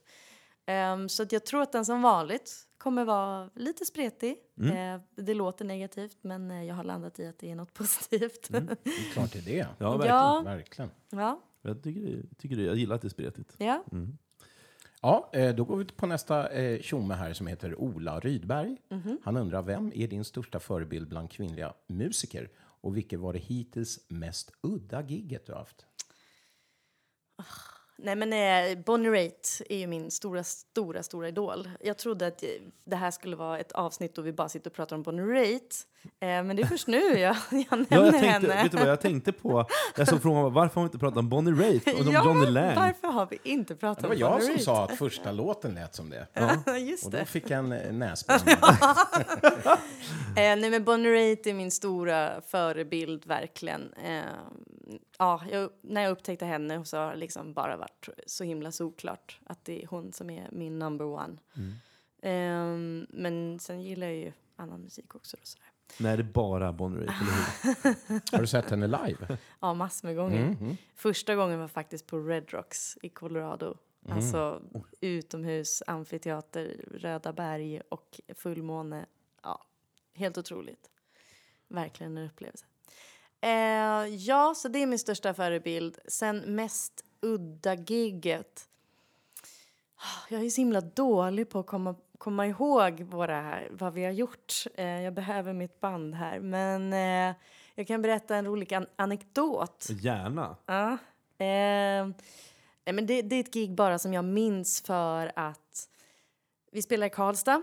Ehm, 0.66 1.09
så 1.09 1.22
att 1.22 1.32
jag 1.32 1.47
tror 1.47 1.62
att 1.62 1.72
den 1.72 1.84
som 1.84 2.02
vanligt 2.02 2.52
kommer 2.78 3.05
vara 3.05 3.51
lite 3.55 3.84
spretig. 3.84 4.36
Eh, 4.62 5.01
det 5.14 5.34
låter 5.34 5.64
negativt 5.64 6.18
men 6.20 6.51
eh, 6.51 6.64
jag 6.64 6.74
har 6.74 6.84
landat 6.84 7.18
i 7.20 7.26
att 7.26 7.38
det 7.38 7.51
är 7.51 7.55
något 7.55 7.72
positivt. 7.74 8.48
Det 8.51 8.56
är 8.56 9.12
klart 9.12 9.32
det 9.32 9.38
är 9.38 9.43
det. 9.43 9.66
Ja, 9.78 9.90
verkligen. 9.97 10.16
ja, 10.16 10.43
Verkligen. 10.44 10.90
ja, 11.10 11.40
Jag, 11.62 11.82
tycker, 11.82 12.01
det- 12.01 12.34
tycker 12.38 12.56
det, 12.56 12.62
jag 12.62 12.76
gillar 12.76 12.94
att 12.97 13.02
det 13.02 13.09
är 13.09 13.10
spretigt. 13.10 13.55
ja. 13.59 13.84
Ja, 15.06 15.30
eh, 15.32 15.54
då 15.54 15.64
går 15.64 15.76
vi 15.76 15.84
på 15.84 16.06
nästa 16.06 16.48
eh, 16.48 16.80
tjomme 16.80 17.14
här 17.14 17.32
som 17.32 17.46
heter 17.46 17.80
Ola 17.80 18.20
Rydberg. 18.20 18.76
Han 19.24 19.36
undrar, 19.36 19.62
vem 19.62 19.92
är 19.94 20.08
din 20.08 20.24
största 20.24 20.60
förebild 20.60 21.08
bland 21.08 21.30
kvinnliga 21.30 21.74
musiker? 21.86 22.50
Och 22.58 22.96
vilket 22.96 23.20
var 23.20 23.32
det 23.32 23.38
hittills 23.38 24.06
mest 24.08 24.52
udda 24.62 25.02
gigget 25.02 25.46
du 25.46 25.52
haft? 25.52 25.86
Nej 27.98 28.16
men 28.16 28.32
eh, 28.32 28.78
Bonnie 28.85 29.09
Raitt 29.10 29.62
är 29.68 29.77
ju 29.78 29.86
min 29.86 30.10
stora, 30.10 30.44
stora, 30.44 31.02
stora 31.02 31.28
idol. 31.28 31.70
Jag 31.81 31.98
trodde 31.98 32.27
att 32.27 32.43
eh, 32.43 32.48
det 32.85 32.97
här 32.97 33.10
skulle 33.10 33.36
vara 33.36 33.59
ett 33.59 33.73
avsnitt 33.73 34.14
då 34.14 34.23
vi 34.23 34.32
bara 34.32 34.48
sitter 34.48 34.70
och 34.70 34.77
pratar 34.77 34.97
om 34.97 35.02
Bonnie 35.02 35.23
Raitt. 35.23 35.77
Eh, 36.05 36.27
men 36.28 36.56
det 36.56 36.62
är 36.62 36.66
först 36.66 36.86
nu 36.86 37.01
jag, 37.18 37.36
jag 37.51 37.70
nämner 37.70 37.86
Ja, 37.90 38.05
jag 38.05 38.12
tänkte, 38.12 38.28
henne. 38.28 38.62
vet 38.62 38.73
du 38.73 38.78
vad 38.78 38.89
jag 38.89 39.01
tänkte 39.01 39.32
på? 39.32 39.66
Jag 39.97 40.09
såg 40.09 40.23
frågan 40.23 40.52
varför 40.52 40.74
har 40.74 40.82
vi 40.82 40.86
inte 40.86 40.98
pratat 40.98 41.18
om 41.18 41.28
Bonnie 41.28 41.52
Raitt 41.62 41.86
och 41.94 42.01
om 42.01 42.06
ja, 42.12 42.24
Johnny 42.24 42.47
Lang? 42.47 42.74
varför 42.77 43.09
har 43.09 43.27
vi 43.31 43.39
inte 43.43 43.74
pratat 43.77 44.02
Det 44.02 44.09
var 44.09 44.14
om 44.14 44.20
jag 44.20 44.31
Bonnie 44.31 44.44
som 44.44 44.52
Raitt? 44.55 44.64
sa 44.64 44.85
att 44.85 44.98
första 44.98 45.32
låten 45.32 45.74
lät 45.74 45.94
som 45.94 46.10
det. 46.10 46.27
Just 46.78 47.05
Och 47.06 47.10
då 47.10 47.24
fick 47.24 47.51
jag 47.51 47.59
en 47.59 47.73
eh, 47.73 47.93
näsbränna. 47.93 48.77
Eh, 50.36 50.56
nej 50.56 50.70
men 50.70 50.85
Bonnie 50.85 51.10
Raitt 51.12 51.47
är 51.47 51.55
min 51.55 51.70
stora 51.70 52.40
förebild 52.40 53.27
verkligen. 53.27 53.93
Eh, 53.93 54.20
ja, 55.18 55.42
jag, 55.50 55.70
när 55.80 56.02
jag 56.02 56.10
upptäckte 56.10 56.46
henne 56.46 56.84
så 56.84 56.96
har 56.96 57.10
det 57.10 57.16
liksom 57.16 57.52
bara 57.52 57.76
varit 57.76 58.08
så 58.26 58.44
himla 58.44 58.72
såklart 58.72 59.40
att 59.46 59.64
det 59.64 59.82
är 59.82 59.86
hon 59.86 60.12
som 60.12 60.30
är 60.30 60.48
min 60.52 60.78
number 60.78 61.04
one. 61.04 61.36
Eh, 62.22 62.76
men 63.08 63.58
sen 63.58 63.82
gillar 63.82 64.06
jag 64.06 64.16
ju 64.16 64.32
annan 64.56 64.80
musik 64.80 65.14
också. 65.14 65.36
Och 65.40 65.46
sådär. 65.46 65.66
Nej, 66.00 66.16
det 66.16 66.22
är 66.22 66.32
bara 66.32 66.72
Bonnie 66.72 66.96
Raitt, 66.98 67.10
eller 67.20 67.32
hur? 67.32 68.20
Har 68.32 68.40
du 68.40 68.46
sett 68.46 68.70
henne 68.70 68.86
live? 68.86 69.38
Ja, 69.60 69.74
massor 69.74 70.08
med 70.08 70.16
gånger. 70.16 70.76
Första 70.94 71.34
gången 71.34 71.60
var 71.60 71.68
faktiskt 71.68 72.06
på 72.06 72.18
Red 72.18 72.52
Rocks 72.52 72.98
i 73.02 73.08
Colorado. 73.08 73.76
Alltså 74.08 74.62
utomhus, 75.00 75.82
amfiteater, 75.86 76.84
Röda 76.90 77.32
berg 77.32 77.80
och 77.88 78.20
fullmåne. 78.34 79.06
Ja, 79.42 79.64
helt 80.14 80.38
otroligt. 80.38 80.90
Verkligen 81.68 82.16
en 82.16 82.26
upplevelse. 82.26 82.66
Eh, 83.40 84.06
ja, 84.14 84.54
så 84.56 84.68
det 84.68 84.78
är 84.82 84.86
min 84.86 84.98
största 84.98 85.34
förebild. 85.34 85.98
Sen 86.08 86.38
mest 86.38 87.04
udda 87.20 87.74
gigget. 87.74 88.68
Jag 90.28 90.44
är 90.44 90.50
så 90.50 90.60
himla 90.60 90.80
dålig 90.80 91.50
på 91.50 91.58
att 91.58 91.66
komma, 91.66 91.94
komma 92.18 92.46
ihåg 92.46 93.00
våra, 93.02 93.58
vad 93.70 93.92
vi 93.92 94.04
har 94.04 94.12
gjort. 94.12 94.52
Eh, 94.74 94.86
jag 95.02 95.14
behöver 95.14 95.52
mitt 95.52 95.80
band 95.80 96.14
här. 96.14 96.40
Men 96.40 96.92
eh, 96.92 97.36
jag 97.74 97.86
kan 97.86 98.02
berätta 98.02 98.36
en 98.36 98.44
rolig 98.46 98.74
an- 98.74 98.86
anekdot. 98.96 99.86
Gärna. 99.90 100.56
Ja. 100.66 100.90
Eh, 101.38 102.06
nej, 102.84 102.92
men 102.94 103.06
det, 103.06 103.22
det 103.22 103.36
är 103.36 103.40
ett 103.40 103.52
gig 103.54 103.74
bara 103.74 103.98
som 103.98 104.12
jag 104.14 104.24
minns 104.24 104.80
för 104.82 105.32
att 105.36 105.88
vi 106.72 106.82
spelade 106.82 107.06
i 107.06 107.10
Karlstad. 107.10 107.62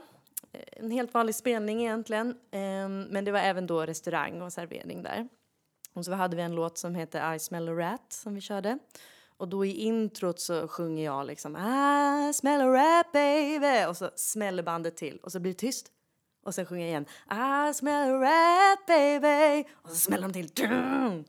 Eh, 0.52 0.60
En 0.72 0.92
helt 0.92 1.14
vanlig 1.14 1.36
spelning 1.36 1.82
egentligen. 1.82 2.30
Eh, 2.52 2.90
men 2.90 3.26
det 3.26 3.32
var 3.32 3.40
även 3.40 3.68
då 3.68 3.86
restaurang 3.86 4.42
och 4.42 4.54
servering 4.54 5.04
där. 5.04 5.28
Och 5.94 6.06
så 6.06 6.12
hade 6.12 6.36
vi 6.36 6.42
en 6.42 6.56
låt 6.56 6.78
som 6.78 6.96
heter 6.96 7.34
I 7.34 7.40
smell 7.40 7.70
a 7.70 7.72
rat 7.72 8.14
som 8.14 8.36
vi 8.36 8.42
körde. 8.42 8.80
Och 9.38 9.48
då 9.48 9.66
i 9.66 9.72
introt 9.72 10.40
så 10.40 10.68
sjunger 10.68 11.06
jag 11.06 11.26
liksom 11.26 11.58
I 11.58 12.34
smell 12.34 12.62
a 12.62 12.68
rat 12.68 13.12
baby 13.12 13.86
och 13.90 13.98
så 13.98 14.10
smäller 14.16 14.64
bandet 14.64 14.98
till 14.98 15.20
och 15.24 15.32
så 15.32 15.40
blir 15.40 15.52
det 15.52 15.60
tyst. 15.60 15.92
Och 16.44 16.56
sen 16.56 16.66
sjunger 16.66 16.84
jag 16.84 16.90
igen 16.90 17.06
I 17.70 17.74
smell 17.74 18.10
a 18.10 18.22
rat 18.22 18.86
baby 18.88 19.70
och 19.74 19.90
så 19.90 19.96
smäller 19.96 20.28
de 20.28 20.34
till. 20.34 20.48
Dum! 20.48 21.24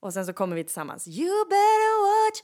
Och 0.00 0.12
sen 0.12 0.26
så 0.26 0.32
kommer 0.32 0.56
vi 0.56 0.64
tillsammans. 0.64 1.08
You 1.08 1.44
better 1.44 1.94
watch 2.04 2.42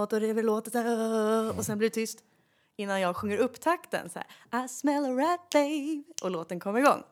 out. 0.00 0.12
Och 0.12 0.20
det 0.20 0.32
väl 0.32 0.44
låten. 0.46 0.72
så. 0.72 1.58
Och 1.58 1.66
sen 1.66 1.78
blir 1.78 1.88
det 1.88 1.94
tyst. 1.94 2.18
Innan 2.76 3.00
jag 3.00 3.16
sjunger 3.16 3.38
upp 3.38 3.60
takten 3.60 4.10
så 4.10 4.20
här. 4.50 4.64
I 4.64 4.68
smell 4.68 5.04
a 5.04 5.08
rat 5.08 5.50
baby. 5.52 6.04
Och 6.22 6.30
låten 6.30 6.60
kommer 6.60 6.80
igång. 6.80 7.02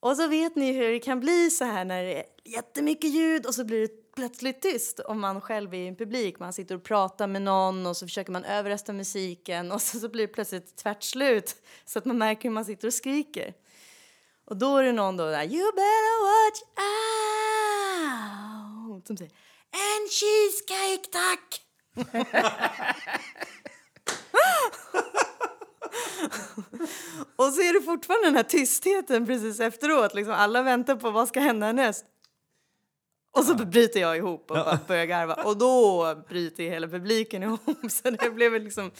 Och 0.00 0.16
så 0.16 0.26
vet 0.26 0.56
ni 0.56 0.72
hur 0.72 0.90
det 0.92 0.98
kan 0.98 1.20
bli 1.20 1.50
så 1.50 1.64
här 1.64 1.84
när 1.84 2.02
det 2.02 2.18
är 2.18 2.24
jättemycket 2.44 3.10
ljud 3.10 3.46
och 3.46 3.54
så 3.54 3.64
blir 3.64 3.80
det 3.80 4.12
plötsligt 4.14 4.62
tyst 4.62 5.00
om 5.00 5.20
man 5.20 5.40
själv 5.40 5.74
är 5.74 5.78
i 5.78 5.88
en 5.88 5.96
publik. 5.96 6.38
Man 6.38 6.52
sitter 6.52 6.74
och 6.74 6.82
pratar 6.82 7.26
med 7.26 7.42
någon 7.42 7.86
och 7.86 7.96
så 7.96 8.06
försöker 8.06 8.32
man 8.32 8.44
överrösta 8.44 8.92
musiken 8.92 9.72
och 9.72 9.82
så, 9.82 9.98
så 9.98 10.08
blir 10.08 10.26
det 10.26 10.32
plötsligt 10.32 10.76
tvärt 10.76 11.02
slut 11.02 11.56
så 11.84 11.98
att 11.98 12.04
man 12.04 12.18
märker 12.18 12.42
hur 12.42 12.50
man 12.50 12.64
sitter 12.64 12.88
och 12.88 12.94
skriker. 12.94 13.54
Och 14.44 14.56
då 14.56 14.76
är 14.76 14.84
det 14.84 14.92
någon 14.92 15.16
då 15.16 15.24
där, 15.24 15.44
you 15.44 15.72
better 15.72 16.20
watch 16.30 16.60
out, 18.96 19.06
som 19.06 19.16
säger, 19.16 19.32
en 19.70 20.08
cheesecake 20.08 21.06
tack! 21.12 21.62
och 27.36 27.44
så 27.44 27.60
är 27.60 27.80
det 27.80 27.84
fortfarande 27.86 28.26
den 28.26 28.36
här 28.36 28.42
tystheten 28.42 29.26
precis 29.26 29.60
efteråt, 29.60 30.14
liksom 30.14 30.34
alla 30.34 30.62
väntar 30.62 30.96
på 30.96 31.10
vad 31.10 31.28
ska 31.28 31.40
hända 31.40 31.66
härnäst. 31.66 32.04
Och 33.38 33.44
så 33.44 33.54
bryter 33.54 34.00
jag 34.00 34.16
ihop 34.16 34.50
och 34.50 34.56
bara 34.56 34.78
börjar 34.88 35.04
garva. 35.04 35.34
Och 35.34 35.56
då 35.58 36.04
bryter 36.28 36.62
hela 36.64 36.88
publiken 36.88 37.42
ihop. 37.42 37.60
Så 37.90 38.10
det 38.10 38.30
blev 38.34 38.52
liksom 38.52 38.90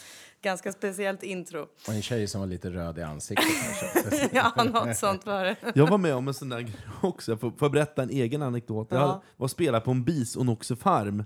ganska 0.41 0.71
speciellt 0.71 1.23
intro. 1.23 1.61
Och 1.87 1.93
en 1.93 2.01
tjej 2.01 2.27
som 2.27 2.41
var 2.41 2.47
lite 2.47 2.69
röd 2.69 2.97
i 2.97 3.01
ansiktet. 3.01 3.45
kanske. 3.91 4.29
Ja, 4.33 4.63
något 4.63 4.97
sånt 4.97 5.25
var 5.25 5.43
det. 5.43 5.55
Jag 5.75 5.87
var 5.89 5.97
med 5.97 6.15
om 6.15 6.27
en 6.27 6.33
sån 6.33 6.49
där 6.49 6.59
grej 6.61 6.75
också. 7.01 7.31
Jag 7.31 7.39
får, 7.39 7.49
får 7.49 7.65
jag 7.65 7.71
berätta 7.71 8.03
en 8.03 8.09
egen 8.09 8.41
anekdot? 8.41 8.87
Jag 8.91 8.97
Ja. 8.97 9.01
hade- 9.01 9.13
var 9.37 9.45
och 9.45 9.51
spelade 9.51 9.85
på 9.85 9.91
en 9.91 10.03
bis 10.03 10.35
och 10.35 10.77
farm 10.79 11.23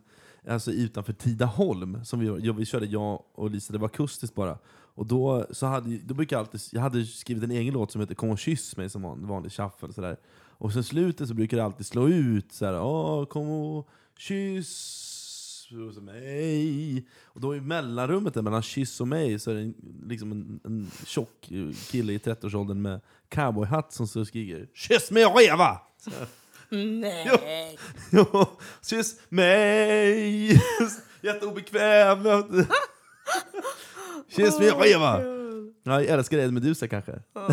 alltså 0.50 0.72
utanför 0.72 1.14
Tidaholm. 1.14 2.06
Som 2.06 2.20
vi, 2.20 2.46
jag, 2.48 2.54
vi 2.54 2.66
körde 2.66 2.86
jag 2.86 3.24
och 3.36 3.52
Lisa, 3.52 3.74
det 3.74 3.80
var 3.80 3.88
akustiskt 3.88 4.36
bara. 4.36 4.58
Och 4.95 5.05
då, 5.05 5.45
så 5.51 5.65
hade, 5.65 5.97
då 5.97 6.13
brukar 6.13 6.35
jag, 6.35 6.41
alltid, 6.41 6.61
jag 6.72 6.81
hade 6.81 7.05
skrivit 7.05 7.43
en 7.43 7.51
egen 7.51 7.73
låt 7.73 7.91
som 7.91 8.01
heter 8.01 8.15
Kom 8.15 8.30
och 8.30 8.39
kyss 8.39 8.77
mig, 8.77 8.89
som 8.89 9.01
var 9.01 9.11
en 9.11 9.27
vanlig 9.27 9.51
shuffle. 9.51 9.93
Sådär. 9.93 10.17
Och 10.57 10.73
sen 10.73 10.84
slutet 10.84 11.27
så 11.27 11.34
brukar 11.34 11.57
det 11.57 11.63
alltid 11.63 11.85
slå 11.85 12.07
ut 12.07 12.51
såhär, 12.51 12.81
Åh, 12.81 13.26
kom 13.26 13.49
och 13.49 13.89
kyss 14.17 15.11
mig. 16.01 17.05
Och 17.23 17.41
då 17.41 17.55
i 17.55 17.61
mellanrummet 17.61 18.34
där 18.34 18.41
mellan 18.41 18.61
kyss 18.61 19.01
och 19.01 19.07
mig 19.07 19.39
så 19.39 19.51
är 19.51 19.55
det 19.55 19.61
en, 19.61 19.76
liksom 20.05 20.31
en, 20.31 20.59
en 20.63 20.91
tjock 21.05 21.49
kille 21.91 22.13
i 22.13 22.17
30-årsåldern 22.17 22.81
med 22.81 23.01
cowboyhatt 23.30 23.93
som 23.93 24.22
och 24.22 24.27
skriker 24.27 24.67
Kyss 24.73 25.11
mig 25.11 25.26
och 25.26 25.38
reva! 25.38 25.80
Så 25.97 26.09
här. 26.09 26.27
Nej. 26.69 27.77
Ja, 28.11 28.57
kyss 28.89 29.19
mig! 29.30 30.61
Jätteobekväm! 31.22 32.23
Kyss 34.30 34.60
reva! 34.60 35.22
Ja, 35.84 36.02
jag 36.02 36.06
älskar 36.06 36.38
Ed 36.38 36.53
Medusa 36.53 36.88
kanske. 36.88 37.19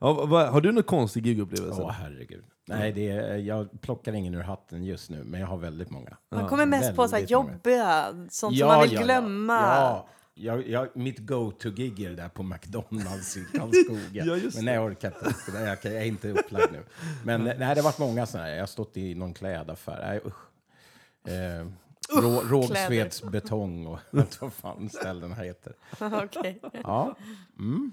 Ja, 0.00 0.12
vad- 0.26 0.48
har 0.48 0.60
du 0.60 0.72
någon 0.72 0.82
konstig 0.82 1.26
gigupplevelse? 1.26 1.82
Åh, 1.82 1.90
herregud. 1.90 2.44
Nej, 2.66 2.92
det 2.92 3.08
är, 3.10 3.36
jag 3.36 3.80
plockar 3.80 4.12
ingen 4.12 4.34
ur 4.34 4.40
hatten 4.42 4.84
just 4.84 5.10
nu, 5.10 5.24
men 5.24 5.40
jag 5.40 5.46
har 5.46 5.56
väldigt 5.56 5.90
många. 5.90 6.16
Man 6.30 6.48
kommer 6.48 6.66
mest 6.66 6.96
på 6.96 7.08
så 7.08 7.14
här 7.16 7.20
Väldigt 7.22 7.36
många. 7.36 7.52
jobbiga, 7.52 8.06
sånt 8.30 8.58
som 8.58 8.66
man 8.68 8.80
vill 8.88 8.98
glömma. 8.98 9.52
Ja, 9.54 9.80
ja. 9.80 10.08
Jag, 10.34 10.68
jag, 10.68 10.96
mitt 10.96 11.18
go-to-gig 11.18 12.00
är 12.00 12.08
det 12.10 12.16
där 12.16 12.28
på 12.28 12.42
McDonalds 12.42 13.36
i 13.36 13.44
Karlskoga. 13.58 14.24
Ja, 14.24 14.36
just 14.36 14.56
men 14.56 14.64
nej, 14.64 14.74
jag 14.74 14.84
orkar 14.84 15.08
inte. 15.08 15.52
Där, 15.52 15.66
jag, 15.66 15.80
kan- 15.82 15.92
jag 15.92 16.02
är 16.02 16.06
inte 16.06 16.30
upplagd 16.30 16.72
nu. 16.72 16.82
Men 17.24 17.44
nej, 17.44 17.56
det 17.58 17.64
har 17.64 17.82
varit 17.82 17.98
många 17.98 18.26
sådana 18.26 18.46
här. 18.48 18.54
Jag 18.54 18.62
har 18.62 18.66
stått 18.66 18.96
i 18.96 19.14
någon 19.14 19.34
klädaffär. 19.34 19.98
Nej, 20.06 20.20
usch. 20.26 21.32
Eh, 21.32 21.66
Rå, 22.12 22.40
Rågsveds 22.40 23.22
betong 23.22 23.86
och 23.86 23.98
allt 24.12 24.40
vad 24.42 24.52
fan 24.52 24.90
ställena 24.90 25.34
heter. 25.34 25.72
Okej. 26.24 26.60
Ja. 26.82 27.16
Mm. 27.58 27.92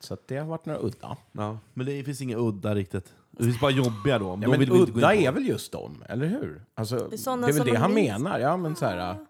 Så 0.00 0.14
att 0.14 0.28
det 0.28 0.36
har 0.36 0.46
varit 0.46 0.66
några 0.66 0.80
udda. 0.80 1.16
Ja, 1.32 1.58
men 1.74 1.86
det 1.86 2.04
finns 2.04 2.20
inga 2.20 2.36
udda 2.36 2.74
riktigt. 2.74 3.14
Det 3.30 3.44
finns 3.44 3.60
bara 3.60 3.70
jobbiga 3.70 4.18
då. 4.18 4.26
Ja, 4.28 4.36
De 4.36 4.46
men 4.46 4.60
vill 4.60 4.70
vi 4.72 4.78
inte 4.78 4.92
gå 4.92 4.98
in 4.98 5.04
udda 5.04 5.14
är 5.14 5.32
väl 5.32 5.48
just 5.48 5.72
dem, 5.72 6.04
eller 6.08 6.26
hur? 6.26 6.64
Alltså, 6.74 6.96
är 6.96 7.00
det 7.00 7.04
är 7.04 7.10
väl 7.10 7.18
som 7.18 7.40
det 7.66 7.72
de 7.72 7.76
han 7.76 7.94
minns. 7.94 8.18
menar. 8.18 8.38
Ja, 8.38 8.56
men 8.56 8.76
så 8.76 8.86
här, 8.86 9.26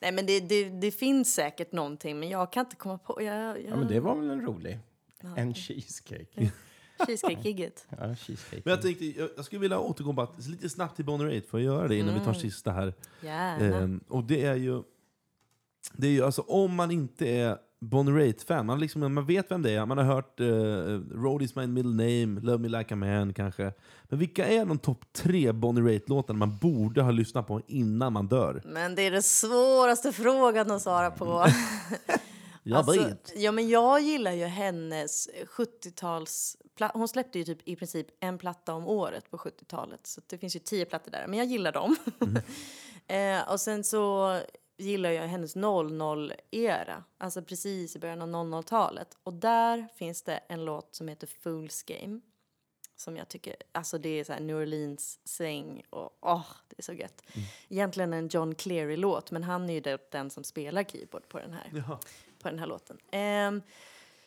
Nej 0.00 0.12
men 0.12 0.26
det, 0.26 0.40
det, 0.40 0.68
det 0.68 0.90
finns 0.90 1.34
säkert 1.34 1.72
någonting 1.72 2.20
men 2.20 2.28
jag 2.28 2.52
kan 2.52 2.64
inte 2.66 2.76
komma 2.76 2.98
på. 2.98 3.22
Jag, 3.22 3.36
jag, 3.36 3.64
ja, 3.68 3.76
men 3.76 3.88
det 3.88 4.00
var 4.00 4.14
väl 4.14 4.30
en 4.30 4.40
rolig. 4.40 4.78
En 5.36 5.54
cheesecake. 5.54 6.52
Cheesecake-gigget. 7.06 7.86
Ja, 7.88 8.14
cheesecake. 8.14 8.62
Men 8.64 8.70
jag 8.70 8.82
tänkte, 8.82 9.04
jag, 9.04 9.28
jag 9.36 9.44
skulle 9.44 9.60
vilja 9.60 9.78
återgå 9.78 10.12
bara 10.12 10.28
lite 10.48 10.68
snabbt 10.68 10.96
till 10.96 11.04
Bonnie 11.04 11.24
Raitt, 11.24 11.48
för 11.48 11.58
att 11.58 11.64
göra 11.64 11.88
det 11.88 11.96
innan 11.96 12.14
vi 12.14 12.20
tar 12.20 12.34
sista 12.34 12.72
här. 12.72 12.94
Gärna. 13.20 13.78
Ehm, 13.78 14.00
och 14.08 14.24
det 14.24 14.44
är 14.44 14.54
ju, 14.54 14.82
det 15.92 16.06
är 16.06 16.10
ju 16.10 16.24
alltså, 16.24 16.42
om 16.42 16.74
man 16.74 16.90
inte 16.90 17.28
är 17.28 17.58
Bonnie 17.82 18.12
Raitt-fan. 18.12 18.66
Man, 18.66 18.80
liksom, 18.80 19.14
man 19.14 19.26
vet 19.26 19.50
vem 19.50 19.62
det 19.62 19.70
är. 19.70 19.86
Man 19.86 19.98
har 19.98 20.04
hört 20.04 20.40
uh, 20.40 20.46
Road 21.10 21.42
is 21.42 21.56
my 21.56 21.66
middle 21.66 21.90
name, 21.92 22.40
Love 22.40 22.58
me 22.58 22.68
like 22.78 22.94
a 22.94 22.96
man 22.96 23.34
kanske. 23.34 23.72
Men 24.02 24.18
vilka 24.18 24.46
är 24.46 24.64
de 24.64 24.78
topp 24.78 25.04
tre 25.12 25.52
Bonnie 25.52 25.80
Raitt-låtarna 25.82 26.38
man 26.38 26.56
borde 26.56 27.02
ha 27.02 27.10
lyssnat 27.10 27.46
på 27.46 27.60
innan 27.66 28.12
man 28.12 28.28
dör? 28.28 28.62
Men 28.64 28.94
det 28.94 29.02
är 29.02 29.10
den 29.10 29.22
svåraste 29.22 30.12
frågan 30.12 30.70
att 30.70 30.82
svara 30.82 31.10
på. 31.10 31.46
Jag 32.62 32.78
Alltså, 32.78 33.04
vet. 33.08 33.32
ja, 33.36 33.52
men 33.52 33.68
jag 33.68 34.00
gillar 34.00 34.32
ju 34.32 34.44
hennes 34.44 35.28
70-tals... 35.46 36.56
pla- 36.78 36.90
Hon 36.94 37.08
släppte 37.08 37.38
ju 37.38 37.44
typ 37.44 37.68
i 37.68 37.76
princip 37.76 38.06
en 38.20 38.38
platta 38.38 38.74
om 38.74 38.86
året 38.88 39.30
på 39.30 39.36
70-talet. 39.36 40.06
Så 40.06 40.20
det 40.26 40.38
finns 40.38 40.56
ju 40.56 40.60
tio 40.60 40.84
plattor 40.84 41.10
där, 41.10 41.26
men 41.26 41.38
jag 41.38 41.46
gillar 41.48 41.72
dem. 41.72 41.96
eh, 43.06 43.52
och 43.52 43.60
sen 43.60 43.84
så 43.84 44.38
gillar 44.78 45.10
jag 45.10 45.22
hennes 45.28 45.56
00-era, 45.56 47.04
alltså 47.18 47.42
precis 47.42 47.96
i 47.96 47.98
början 47.98 48.22
av 48.22 48.28
00-talet. 48.28 49.16
Och 49.22 49.32
där 49.32 49.88
finns 49.94 50.22
det 50.22 50.36
en 50.48 50.64
låt 50.64 50.94
som 50.94 51.08
heter 51.08 51.26
Fool's 51.26 51.84
Game. 52.00 52.20
Som 52.96 53.16
jag 53.16 53.28
tycker, 53.28 53.56
alltså 53.72 53.98
det 53.98 54.08
är 54.20 54.24
så 54.24 54.32
här 54.32 54.40
New 54.40 54.56
Orleans 54.56 55.20
sväng 55.24 55.82
och 55.90 56.18
åh, 56.20 56.46
det 56.68 56.74
är 56.78 56.82
så 56.82 56.92
gött. 56.92 57.22
Egentligen 57.68 58.12
en 58.12 58.28
John 58.28 58.54
Cleary-låt, 58.54 59.30
men 59.30 59.44
han 59.44 59.70
är 59.70 59.74
ju 59.74 59.80
den- 59.80 59.98
den 60.10 60.30
som 60.30 60.44
spelar 60.44 60.84
keyboard 60.84 61.28
på 61.28 61.38
den 61.38 61.52
här 61.52 61.70
på 62.42 62.48
den 62.48 62.58
här 62.58 62.66
låten. 62.66 62.98
Ehm, 63.12 63.62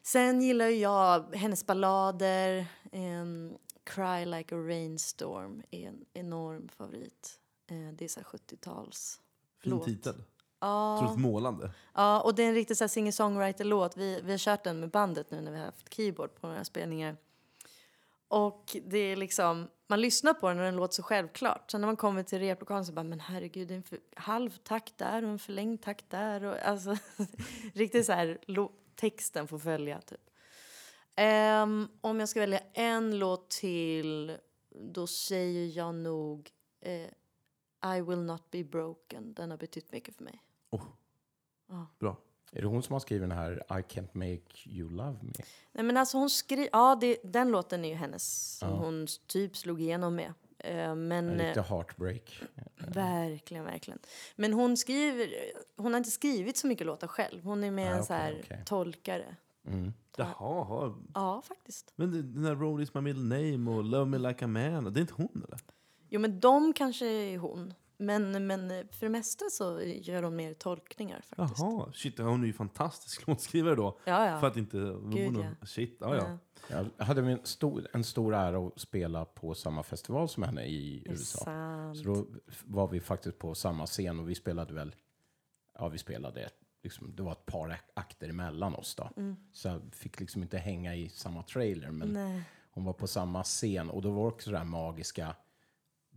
sen 0.03 0.41
gillar 0.41 0.67
jag 0.67 1.35
hennes 1.35 1.65
ballader. 1.65 2.67
ehm, 2.91 3.53
Cry 3.83 4.25
like 4.25 4.55
a 4.55 4.57
rainstorm 4.57 5.63
är 5.71 5.87
en 5.87 6.05
enorm 6.13 6.67
favorit. 6.77 7.39
Eh, 7.67 7.93
det 7.93 8.05
är 8.05 8.09
så 8.09 8.19
här 8.19 8.27
70-tals. 8.27 9.21
Fin 9.63 9.71
låt. 9.71 9.85
titel. 9.85 10.23
Ja, 10.59 10.97
Otroligt 10.97 11.19
målande. 11.21 11.71
ja, 11.93 12.21
och 12.21 12.35
det 12.35 12.43
är 12.43 12.47
en 12.47 12.53
riktig 12.53 12.77
singer-songwriter-låt. 12.89 13.97
Vi, 13.97 14.21
vi 14.23 14.31
har 14.31 14.37
kört 14.37 14.63
den 14.63 14.79
med 14.79 14.89
bandet 14.89 15.31
nu 15.31 15.41
när 15.41 15.51
vi 15.51 15.57
har 15.57 15.65
haft 15.65 15.93
keyboard 15.93 16.35
på 16.41 16.47
några 16.47 16.63
spelningar. 16.63 17.17
Och 18.35 18.77
det 18.85 18.97
är 18.97 19.15
liksom, 19.15 19.67
man 19.87 20.01
lyssnar 20.01 20.33
på 20.33 20.47
den 20.47 20.57
och 20.57 20.65
den 20.65 20.75
låter 20.75 20.93
så 20.93 21.03
självklart. 21.03 21.71
Sen 21.71 21.81
när 21.81 21.87
man 21.87 21.95
kommer 21.95 22.23
till 22.23 22.39
replokalen 22.39 22.85
så 22.85 22.93
bara, 22.93 23.03
men 23.03 23.19
herregud, 23.19 23.67
det 23.67 23.73
är 23.73 23.75
en 23.75 23.83
för, 23.83 23.99
halv 24.15 24.49
takt 24.49 24.97
där 24.97 25.23
och 25.23 25.29
en 25.29 25.39
förlängd 25.39 25.81
takt 25.81 26.09
där. 26.09 26.43
Och, 26.43 26.55
alltså, 26.57 26.97
riktigt 27.73 28.05
så 28.05 28.13
här, 28.13 28.39
texten 28.95 29.47
får 29.47 29.59
följa 29.59 30.01
typ. 30.01 30.29
Ehm, 31.15 31.87
om 32.01 32.19
jag 32.19 32.29
ska 32.29 32.39
välja 32.39 32.59
en 32.73 33.19
låt 33.19 33.49
till, 33.49 34.37
då 34.69 35.07
säger 35.07 35.77
jag 35.77 35.95
nog 35.95 36.51
eh, 36.81 37.95
I 37.97 38.01
will 38.01 38.21
not 38.21 38.51
be 38.51 38.63
broken. 38.63 39.33
Den 39.33 39.51
har 39.51 39.57
betytt 39.57 39.91
mycket 39.91 40.15
för 40.15 40.23
mig. 40.23 40.41
Bra. 41.99 42.17
Är 42.51 42.61
det 42.61 42.67
hon 42.67 42.83
som 42.83 42.93
har 42.93 42.99
skrivit 42.99 43.29
den 43.29 43.37
här 43.37 43.51
I 43.69 43.73
can't 43.73 44.09
make 44.13 44.69
you 44.69 44.89
love 44.89 45.17
me? 45.21 45.31
Nej 45.71 45.83
men 45.85 45.97
alltså 45.97 46.17
hon 46.17 46.29
skri- 46.29 46.69
ja 46.71 46.97
det, 47.01 47.17
den 47.23 47.51
låten 47.51 47.85
är 47.85 47.89
ju 47.89 47.95
hennes 47.95 48.57
som 48.57 48.69
Ja. 48.69 48.75
hon 48.75 49.07
typ 49.27 49.57
slog 49.57 49.81
igenom 49.81 50.15
med. 50.15 50.33
Eh, 50.57 50.95
men 50.95 51.29
En 51.29 51.39
eh, 51.39 51.63
heartbreak. 51.65 52.41
verkligen, 52.75 53.63
verkligen. 53.65 53.99
Men 54.35 54.53
hon 54.53 54.77
skriver, 54.77 55.29
hon 55.77 55.93
har 55.93 55.97
inte 55.97 56.11
skrivit 56.11 56.57
så 56.57 56.67
mycket 56.67 56.87
låtar 56.87 57.07
själv. 57.07 57.43
Hon 57.43 57.63
är 57.63 57.71
mer 57.71 57.85
Ah, 57.85 57.89
en 57.89 57.95
okej, 57.95 58.05
så 58.07 58.13
här 58.13 58.41
okej. 58.43 58.61
tolkare. 58.65 59.35
Mm. 59.67 59.93
Jaha. 60.17 60.93
Ja, 61.13 61.41
faktiskt. 61.41 61.93
Men 61.95 62.11
den 62.11 62.43
där 62.43 62.55
Road 62.55 62.81
is 62.81 62.93
my 62.93 63.01
middle 63.01 63.23
name 63.57 63.71
och 63.77 63.83
Love 63.83 64.05
me 64.05 64.17
like 64.29 64.45
a 64.45 64.47
man, 64.47 64.93
det 64.93 64.99
är 64.99 65.01
inte 65.01 65.13
hon 65.13 65.43
eller? 65.47 65.59
Jo 66.09 66.19
men 66.19 66.39
de 66.39 66.73
kanske 66.73 67.05
är 67.05 67.37
hon. 67.37 67.73
Men, 67.97 68.47
men 68.47 68.69
för 68.69 69.05
det 69.05 69.09
mesta 69.09 69.45
så 69.51 69.81
gör 69.81 70.23
hon 70.23 70.35
mer 70.35 70.53
tolkningar 70.53 71.21
faktiskt. 71.21 71.59
Jaha, 71.59 71.91
shit, 71.93 72.17
hon 72.19 72.43
är 72.43 72.47
ju 72.47 72.53
fantastisk 72.53 73.27
låtskrivare 73.27 73.75
då. 73.75 73.97
Ja, 74.05 74.27
ja. 74.29 74.39
För 74.39 74.47
att 74.47 74.57
inte... 74.57 74.77
Gud, 75.03 75.37
ja. 75.37 75.65
Shit, 75.65 75.97
ja, 75.99 76.15
ja. 76.15 76.37
Ja. 76.69 76.85
Jag 76.97 77.05
hade 77.05 77.21
en 77.31 77.39
stor, 77.43 77.87
en 77.93 78.03
stor 78.03 78.35
ära 78.35 78.67
att 78.67 78.79
spela 78.79 79.25
på 79.25 79.53
samma 79.55 79.83
festival 79.83 80.29
som 80.29 80.43
henne 80.43 80.65
i 80.65 81.03
USA. 81.05 81.39
sant. 81.43 81.97
Så 81.97 82.03
då 82.03 82.25
var 82.65 82.87
vi 82.87 82.99
faktiskt 82.99 83.39
på 83.39 83.55
samma 83.55 83.85
scen 83.85 84.19
och 84.19 84.29
vi 84.29 84.35
spelade 84.35 84.73
väl, 84.73 84.95
ja 85.77 85.87
vi 85.87 85.97
spelade, 85.97 86.49
liksom, 86.83 87.15
det 87.15 87.23
var 87.23 87.31
ett 87.31 87.45
par 87.45 87.69
ak- 87.69 87.91
akter 87.93 88.29
emellan 88.29 88.75
oss 88.75 88.95
då. 88.95 89.09
Så 89.53 89.67
jag 89.67 89.81
fick 89.95 90.19
liksom 90.19 90.41
inte 90.43 90.57
hänga 90.57 90.95
i 90.95 91.09
samma 91.09 91.43
trailer 91.43 91.91
men 91.91 92.09
Nej. 92.13 92.41
hon 92.69 92.83
var 92.85 92.93
på 92.93 93.07
samma 93.07 93.43
scen 93.43 93.89
och 93.89 94.01
då 94.01 94.11
var 94.11 94.21
det 94.21 94.27
också 94.27 94.51
det 94.51 94.57
här 94.57 94.65
magiska, 94.65 95.35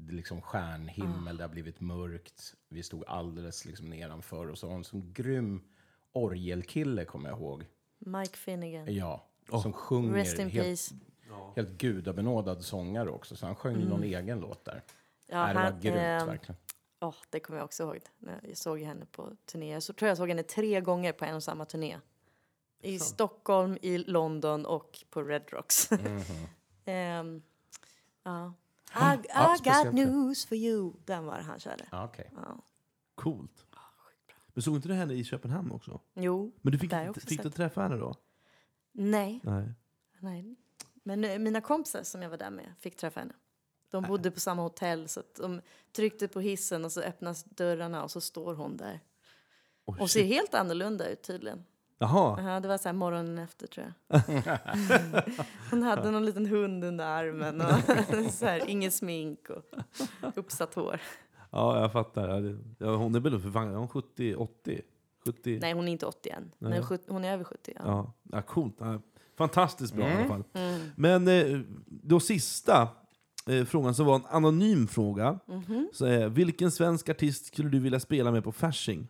liksom 0.09 0.43
stjärnhimmel, 0.43 1.37
det 1.37 1.45
har 1.45 1.49
blivit 1.49 1.81
mörkt, 1.81 2.55
vi 2.69 2.83
stod 2.83 3.05
alldeles 3.07 3.65
liksom 3.65 3.91
nedanför 3.91 4.51
och 4.51 4.59
så 4.59 4.67
hon 4.67 4.77
en 4.77 4.85
sån 4.85 5.13
grym 5.13 5.63
orgelkille 6.13 7.05
kommer 7.05 7.29
jag 7.29 7.39
ihåg. 7.39 7.67
Mike 7.99 8.37
Finnegan. 8.37 8.95
Ja, 8.95 9.27
som 9.51 9.73
sjunger 9.73 10.15
Rest 10.15 10.39
in 10.39 10.49
helt, 10.49 10.67
peace. 10.67 10.95
helt 11.57 11.71
gudabenådad 11.71 12.65
sångare 12.65 13.11
också. 13.11 13.37
Så 13.37 13.47
han 13.47 13.55
sjöng 13.55 13.89
någon 13.89 14.05
egen 14.05 14.41
låt 14.41 14.65
där. 14.65 14.73
Mm. 14.73 14.85
Ja, 15.27 15.45
Nej, 15.45 15.55
det 15.55 15.61
var 15.61 15.81
grymt 15.81 15.97
ehm, 15.97 16.27
verkligen. 16.27 16.57
Åh, 17.01 17.15
det 17.31 17.41
kommer 17.41 17.59
jag 17.59 17.65
också 17.65 17.83
ihåg. 17.83 17.99
när 18.19 18.41
Jag 18.43 18.57
såg 18.57 18.81
henne 18.81 19.07
på 19.13 19.37
turné. 19.47 19.73
Jag 19.73 19.83
så, 19.83 19.93
tror 19.93 20.09
jag 20.09 20.17
såg 20.17 20.29
henne 20.29 20.43
tre 20.43 20.81
gånger 20.81 21.13
på 21.13 21.25
en 21.25 21.35
och 21.35 21.43
samma 21.43 21.65
turné. 21.65 21.99
I 22.81 22.99
Stockholm, 22.99 23.79
i 23.83 23.99
London 23.99 24.67
och 24.67 25.05
på 25.11 25.23
Red 25.23 25.43
Rocks. 25.53 25.91
Ehm, 26.85 27.43
ja. 28.23 28.55
I, 28.95 29.19
Ja, 29.29 29.57
I 29.57 29.59
got 29.85 29.95
news 29.95 30.47
for 30.47 30.57
you. 30.57 30.93
Den 31.05 31.25
var 31.25 31.41
han 31.41 31.61
körde. 31.61 31.87
Ja, 31.91 32.05
okej. 32.05 32.31
Ja. 32.37 32.63
Coolt. 33.15 33.67
Men 34.59 34.63
såg 34.63 34.77
inte 34.77 34.89
du 34.89 34.95
henne 34.95 35.15
i 35.15 35.25
Köpenhamn 35.25 35.71
också? 35.73 36.01
Jo, 36.15 36.53
Men 36.63 36.73
du 36.73 36.79
fick, 36.79 36.93
fick 37.29 37.43
du 37.43 37.51
träffa 37.51 37.83
henne 37.83 37.97
då? 37.97 38.15
Nej, 38.93 39.41
Nej. 39.43 39.75
nej. 40.19 40.57
Men 41.03 41.25
eh, 41.25 41.39
mina 41.39 41.61
kompisar 41.61 42.03
som 42.03 42.23
jag 42.23 42.31
var 42.31 42.37
där 42.37 42.51
med 42.51 42.73
fick 42.81 42.97
träffa 42.97 43.21
henne. 43.21 43.35
De 43.91 44.03
bodde 44.05 44.31
på 44.31 44.41
samma 44.41 44.63
hotell 44.63 45.09
så 45.09 45.23
de 45.37 45.61
tryckte 45.93 46.29
på 46.29 46.41
hissen 46.41 46.85
och 46.85 46.93
så 46.93 47.01
öppnas 47.01 47.45
dörrarna 47.45 48.03
och 48.03 48.11
så 48.11 48.21
står 48.21 48.55
hon 48.55 48.77
där. 48.77 49.01
Oj, 49.85 50.01
Och 50.01 50.11
ser 50.11 50.25
helt 50.25 50.55
annorlunda 50.55 51.09
ut 51.09 51.23
tydligen. 51.23 51.65
Jaha. 51.99 52.43
Ja, 52.43 52.61
det 52.61 52.69
var 52.69 52.79
så 52.79 52.89
här 52.89 52.93
morgonen 52.93 53.39
efter 53.39 53.67
tror 53.67 53.93
jag. 54.09 54.21
Hon 55.71 55.83
hade 55.83 56.11
någon 56.11 56.25
liten 56.25 56.47
hund 56.47 56.85
under 56.85 57.05
armen 57.05 57.61
och 57.61 58.33
så 58.33 58.47
här, 58.47 58.71
inget 58.71 58.95
smink 58.95 59.39
och 59.51 59.65
uppsatt 60.37 60.75
hår. 60.75 61.01
Ja, 61.51 61.81
jag 61.81 61.93
fattar. 61.93 62.59
Ja, 62.79 62.97
hon 62.97 63.15
är 63.15 63.21
väl 63.21 63.41
för 63.41 63.51
fan, 63.51 63.69
är 63.69 63.77
hon 63.77 63.89
70, 63.89 64.35
80? 64.35 64.81
70? 65.27 65.59
Nej, 65.63 65.73
hon 65.73 65.89
är 65.89 65.93
inte 65.93 66.07
80 66.07 66.31
än. 66.31 66.51
Nej. 66.59 66.83
Men 66.89 66.99
hon 67.09 67.25
är 67.25 67.33
över 67.33 67.45
70. 67.45 67.73
Ja. 67.77 67.83
Ja, 67.85 68.13
ja 68.33 68.43
coolt. 68.43 68.77
Ja, 68.79 69.01
fantastiskt 69.39 69.95
bra 69.95 70.09
i 70.09 70.13
alla 70.13 70.29
fall. 70.29 70.45
Mm. 70.53 70.81
Men 70.97 71.29
eh, 71.29 71.61
då 71.87 72.21
sista 72.21 72.89
eh, 73.47 73.65
frågan 73.65 73.95
som 73.95 74.07
var 74.07 74.15
en 74.15 74.27
anonym 74.31 74.87
fråga. 74.87 75.39
Mhm. 75.47 75.89
Så, 75.93 76.07
eh, 76.07 76.29
vilken 76.29 76.71
svensk 76.71 77.09
artist 77.09 77.47
skulle 77.47 77.69
du 77.69 77.79
vilja 77.79 78.01
spela 78.01 78.31
med 78.33 78.45
på 78.45 78.53
Fasching? 78.53 79.09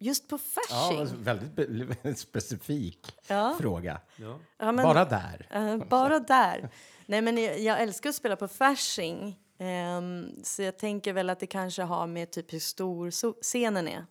Just 0.00 0.28
på 0.28 0.38
Ja, 0.54 0.62
Fasching. 0.62 1.00
alltså, 1.00 1.16
väldigt, 1.16 2.18
specifik 2.18 3.12
Ja. 3.28 3.56
fråga. 3.60 4.00
Ja. 4.16 4.38
Ja, 4.58 4.72
men- 4.72 4.84
Bara 4.84 5.04
där. 5.04 5.46
Eh, 5.50 5.76
bara 5.88 6.18
där. 6.18 6.70
Nej, 7.06 7.22
men 7.22 7.38
jag, 7.38 7.60
jag 7.60 7.80
älskar 7.82 8.10
att 8.10 8.16
spela 8.16 8.36
på 8.36 8.48
Fasching. 8.48 9.38
Ehm, 9.58 10.30
så 10.44 10.62
jag 10.62 10.78
tänker 10.78 11.12
väl 11.12 11.30
att 11.30 11.40
det 11.40 11.46
kanske 11.46 11.82
har 11.82 12.06
med 12.06 12.30
typ 12.30 12.52
hur 12.52 12.58
stor 12.60 13.10
so- 13.10 13.34
scenen 13.42 13.88
är. 13.88 14.06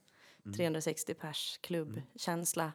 360 0.55 1.13
pers 1.13 1.59
klubbkänsla. 1.61 2.71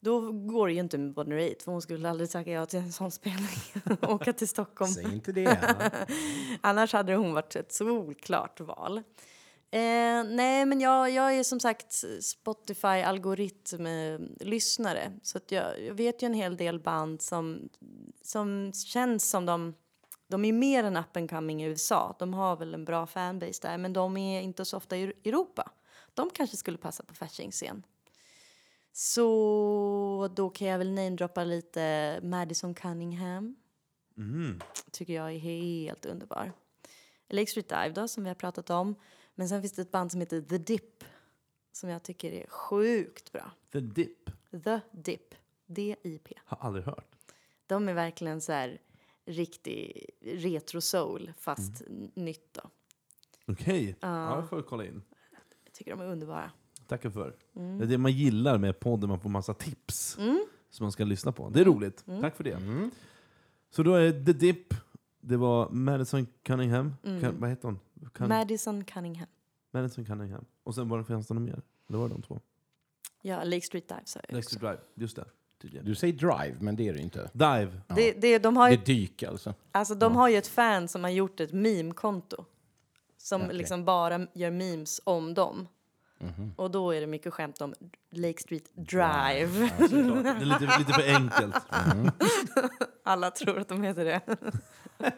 Då 0.00 0.32
går 0.32 0.66
det 0.66 0.72
ju 0.72 0.80
inte 0.80 0.98
med 0.98 1.14
Bonnie 1.14 1.34
Raitt 1.36 1.62
för 1.62 1.72
hon 1.72 1.82
skulle 1.82 2.10
aldrig 2.10 2.30
tacka 2.30 2.50
ja 2.50 2.66
till 2.66 2.78
en 2.78 2.92
sån 2.92 3.10
spelning. 3.10 3.48
Åka 4.02 4.32
till 4.32 4.48
Stockholm. 4.48 4.92
Säg 4.92 5.04
inte 5.14 5.32
det. 5.32 5.58
Annars 6.60 6.92
hade 6.92 7.14
hon 7.14 7.32
varit 7.34 7.56
ett 7.56 7.72
solklart 7.72 8.60
val. 8.60 9.02
Eh, 9.74 10.24
nej, 10.24 10.66
men 10.66 10.80
jag, 10.80 11.10
jag 11.10 11.34
är 11.34 11.42
som 11.42 11.60
sagt 11.60 12.04
Spotify-algoritm-lyssnare. 12.20 15.12
Så 15.22 15.38
att 15.38 15.52
jag, 15.52 15.82
jag 15.82 15.94
vet 15.94 16.22
ju 16.22 16.26
en 16.26 16.34
hel 16.34 16.56
del 16.56 16.80
band 16.80 17.22
som, 17.22 17.68
som 18.22 18.72
känns 18.72 19.30
som 19.30 19.46
de... 19.46 19.74
De 20.28 20.44
är 20.44 20.52
mer 20.52 20.84
än 20.84 20.96
up 20.96 21.16
and 21.16 21.30
coming 21.30 21.62
i 21.62 21.66
USA. 21.66 22.16
De 22.18 22.34
har 22.34 22.56
väl 22.56 22.74
en 22.74 22.84
bra 22.84 23.06
fanbase 23.06 23.62
där, 23.62 23.78
men 23.78 23.92
de 23.92 24.16
är 24.16 24.40
inte 24.40 24.64
så 24.64 24.76
ofta 24.76 24.96
i 24.96 25.12
Europa. 25.24 25.70
De 26.14 26.30
kanske 26.30 26.56
skulle 26.56 26.78
passa 26.78 27.04
på 27.04 27.14
Fasching-scen. 27.14 27.82
Så 28.92 30.32
då 30.36 30.50
kan 30.50 30.68
jag 30.68 30.78
väl 30.78 30.92
namedroppa 30.92 31.44
lite 31.44 32.20
Madison 32.22 32.74
Cunningham 32.74 33.56
Mm. 34.16 34.60
tycker 34.90 35.12
jag 35.12 35.32
är 35.32 35.38
helt 35.38 36.06
underbar. 36.06 36.52
Lake 37.28 37.50
Street 37.50 37.68
Dive 37.68 37.88
då, 37.88 38.08
som 38.08 38.22
vi 38.22 38.30
har 38.30 38.34
pratat 38.34 38.70
om. 38.70 38.94
Men 39.34 39.48
sen 39.48 39.60
finns 39.62 39.72
det 39.72 39.82
ett 39.82 39.90
band 39.90 40.10
som 40.12 40.20
heter 40.20 40.40
The 40.40 40.58
Dip 40.58 41.04
som 41.72 41.88
jag 41.90 42.02
tycker 42.02 42.32
är 42.32 42.46
sjukt 42.48 43.32
bra. 43.32 43.50
The 43.72 43.80
Dip. 43.80 44.30
The 44.64 44.80
Dip. 44.90 45.34
D-I-P. 45.66 46.34
Har 46.44 46.58
aldrig 46.60 46.84
hört. 46.84 47.14
De 47.66 47.88
är 47.88 47.94
verkligen 47.94 48.40
så 48.40 48.52
här 48.52 48.80
riktig 49.24 50.10
retro 50.20 50.80
soul 50.80 51.32
fast 51.38 51.82
n- 51.86 52.10
nytt 52.14 52.52
då. 52.54 52.60
Okej, 53.46 53.96
Ja. 54.00 54.08
ja. 54.08 54.36
jag 54.36 54.48
får 54.48 54.62
kolla 54.62 54.84
in. 54.84 55.02
Jag 55.64 55.72
tycker 55.72 55.90
de 55.90 56.00
är 56.00 56.06
underbara. 56.06 56.50
tackar 56.86 57.10
för. 57.10 57.36
Mm. 57.56 57.78
Det 57.78 57.84
är 57.84 57.88
det 57.88 57.98
man 57.98 58.12
gillar 58.12 58.58
med 58.58 58.80
podden, 58.80 59.08
man 59.08 59.20
får 59.20 59.30
massa 59.30 59.54
tips 59.54 60.18
som 60.70 60.84
man 60.84 60.92
ska 60.92 61.04
lyssna 61.04 61.32
på. 61.32 61.48
Det 61.50 61.60
är 61.60 61.64
roligt. 61.64 62.04
Mm. 62.08 62.20
Tack 62.20 62.36
för 62.36 62.44
det. 62.44 62.90
Så 63.70 63.82
då 63.82 63.94
är 63.94 64.12
det 64.12 64.24
The 64.24 64.32
Dip, 64.32 64.74
det 65.20 65.36
var 65.36 65.70
Madison 65.70 66.26
Cunningham. 66.42 66.94
Kan, 67.02 67.40
vad 67.40 67.50
heter 67.50 67.68
hon? 67.68 67.78
Cun- 68.06 68.28
Madison 68.28 68.84
Cunningham. 68.84 69.26
Madison 69.70 70.04
Cunningham. 70.04 70.44
Och 70.64 70.74
sen 70.74 70.88
var 70.88 70.98
det, 70.98 71.04
fanns 71.04 71.26
det 71.26 71.34
något 71.34 71.42
mer? 71.42 71.62
Det 71.88 71.96
var 71.96 72.08
de 72.08 72.22
två. 72.22 72.40
Ja, 73.22 73.44
Lake 73.44 73.60
Street 73.66 73.88
Dive 73.88 74.00
sa 74.04 74.20
jag 74.28 74.38
också. 74.38 74.58
to 74.58 74.66
Drive, 74.66 74.78
just 74.94 75.16
det. 75.16 75.24
Tydligen. 75.62 75.86
Du 75.86 75.94
säger 75.94 76.12
drive, 76.12 76.56
men 76.60 76.76
det 76.76 76.88
är 76.88 76.92
det 76.94 77.00
inte. 77.00 77.30
Dive. 77.32 77.80
Det, 77.96 78.12
det, 78.12 78.38
de 78.38 78.56
har 78.56 78.68
Det 78.68 78.74
ju, 78.74 78.80
är 78.80 78.84
dyk 78.86 79.22
alltså. 79.22 79.54
alltså, 79.72 79.94
de 79.94 80.16
har 80.16 80.28
ju 80.28 80.36
ett 80.36 80.46
fan 80.46 80.88
som 80.88 81.02
har 81.04 81.10
gjort 81.10 81.40
ett 81.40 81.52
meme-konto. 81.52 82.44
Som 83.16 83.42
Okej. 83.42 83.56
liksom 83.56 83.84
bara 83.84 84.26
gör 84.32 84.50
memes 84.50 85.00
om 85.04 85.34
dem. 85.34 85.68
Mhm. 86.18 86.54
Och 86.56 86.70
då 86.70 86.90
är 86.90 87.00
det 87.00 87.06
mycket 87.06 87.34
skämt 87.34 87.60
om 87.60 87.74
Lake 88.10 88.40
Street 88.42 88.70
Drive. 88.74 89.68
Såklart. 89.78 90.24
Det 90.24 90.30
är 90.30 90.44
lite, 90.44 90.78
lite 90.78 90.92
för 90.92 91.14
enkelt. 91.14 91.54
Alla 93.04 93.30
tror 93.30 93.58
att 93.58 93.68
de 93.68 93.82
heter 93.82 94.04
det. 94.04 94.20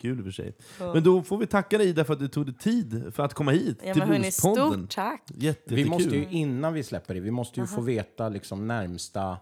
Kul 0.00 0.18
i 0.18 0.20
och 0.20 0.24
för 0.24 0.32
sig. 0.32 0.54
Men 0.78 1.02
då 1.04 1.22
får 1.22 1.38
vi 1.38 1.46
tacka 1.46 1.78
dig 1.78 1.92
därför 1.92 2.12
att 2.12 2.18
du 2.18 2.28
tog 2.28 2.46
dig 2.46 2.54
tid 2.54 3.12
för 3.14 3.22
att 3.22 3.34
komma 3.34 3.50
hit 3.50 3.78
Ja, 3.84 3.92
till 3.92 4.00
men 4.02 4.08
hörni, 4.08 4.20
Bluespodden. 4.20 4.72
stort 4.72 4.90
tack. 4.94 5.22
Jätte, 5.34 5.74
Vi 5.74 5.84
måste 5.84 6.16
ju, 6.16 6.26
innan 6.30 6.72
vi 6.74 6.82
släpper 6.82 7.14
det, 7.14 7.20
vi 7.20 7.30
måste 7.30 7.60
ju 7.60 7.66
få 7.66 7.80
veta 7.80 8.28
liksom 8.28 8.66
närmsta 8.66 9.36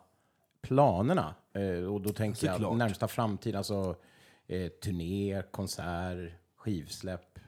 planerna. 0.62 1.34
Eh, 1.54 1.84
och 1.92 2.00
då 2.00 2.10
tänker 2.12 2.46
jag 2.46 2.54
Såklart. 2.56 2.76
närmsta 2.78 3.08
framtid, 3.08 3.56
alltså 3.56 3.96
eh, 4.46 4.68
turné, 4.68 5.42
konsert, 5.50 6.32
skivsläpp. 6.56 7.38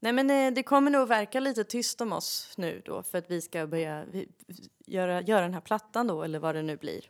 Nej 0.00 0.12
men 0.12 0.30
eh, 0.30 0.54
det 0.54 0.62
kommer 0.62 0.90
nog 0.90 1.08
verka 1.08 1.40
lite 1.40 1.64
tyst 1.64 2.00
om 2.00 2.12
oss 2.12 2.54
nu 2.56 2.82
då 2.84 3.02
för 3.02 3.18
att 3.18 3.30
vi 3.30 3.40
ska 3.40 3.66
börja 3.66 4.04
vi, 4.12 4.28
göra, 4.86 5.22
göra 5.22 5.40
den 5.40 5.54
här 5.54 5.60
plattan 5.60 6.06
då 6.06 6.22
eller 6.22 6.38
vad 6.38 6.54
det 6.54 6.62
nu 6.62 6.76
blir. 6.76 7.00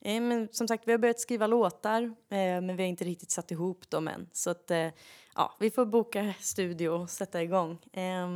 Eh, 0.00 0.20
men 0.22 0.48
som 0.52 0.68
sagt 0.68 0.88
vi 0.88 0.92
har 0.92 0.98
börjat 0.98 1.20
skriva 1.20 1.46
låtar 1.46 2.02
eh, 2.02 2.60
men 2.60 2.76
vi 2.76 2.82
har 2.82 2.88
inte 2.88 3.04
riktigt 3.04 3.30
satt 3.30 3.50
ihop 3.50 3.90
dem 3.90 4.08
än 4.08 4.28
så 4.32 4.50
att 4.50 4.70
eh, 4.70 4.88
ja 5.34 5.56
vi 5.60 5.70
får 5.70 5.86
boka 5.86 6.34
studio 6.40 6.88
och 6.88 7.10
sätta 7.10 7.42
igång. 7.42 7.78
Eh, 7.92 8.28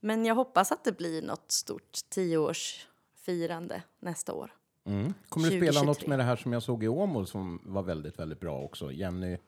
men 0.00 0.24
jag 0.24 0.34
hoppas 0.34 0.72
att 0.72 0.84
det 0.84 0.92
blir 0.92 1.22
något 1.22 1.52
stort 1.52 1.92
tioårsfirande 2.08 3.82
nästa 4.00 4.32
år. 4.32 4.54
Mm. 4.86 5.14
Kommer 5.28 5.50
du 5.50 5.56
spela 5.56 5.82
något 5.82 5.98
2023. 5.98 6.08
med 6.08 6.18
det 6.18 6.22
här 6.24 6.36
som 6.36 6.52
jag 6.52 6.62
såg 6.62 6.84
i 6.84 6.88
Åmål 6.88 7.26
som 7.26 7.60
var 7.64 7.82
väldigt, 7.82 8.18
väldigt 8.18 8.40
bra 8.40 8.60
också? 8.60 8.92
Jenny 8.92 9.38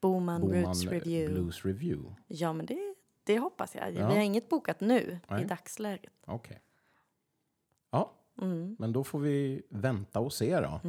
Boman, 0.00 0.40
Boman 0.40 0.64
Roots 0.64 0.84
Review. 0.84 1.34
Blues 1.34 1.64
Review. 1.64 2.14
Ja 2.26 2.52
men 2.52 2.66
det, 2.66 2.94
det 3.24 3.38
hoppas 3.38 3.74
jag. 3.74 3.94
Ja. 3.94 4.08
Vi 4.08 4.14
har 4.14 4.22
inget 4.22 4.48
bokat 4.48 4.80
nu 4.80 5.18
Nej. 5.28 5.42
i 5.42 5.44
dagsläget. 5.44 6.12
Okej. 6.26 6.60
Mm. 8.40 8.76
men 8.78 8.92
då 8.92 9.04
får 9.04 9.18
vi 9.18 9.62
vänta 9.68 10.20
och 10.20 10.32
se 10.32 10.60
då 10.60 10.80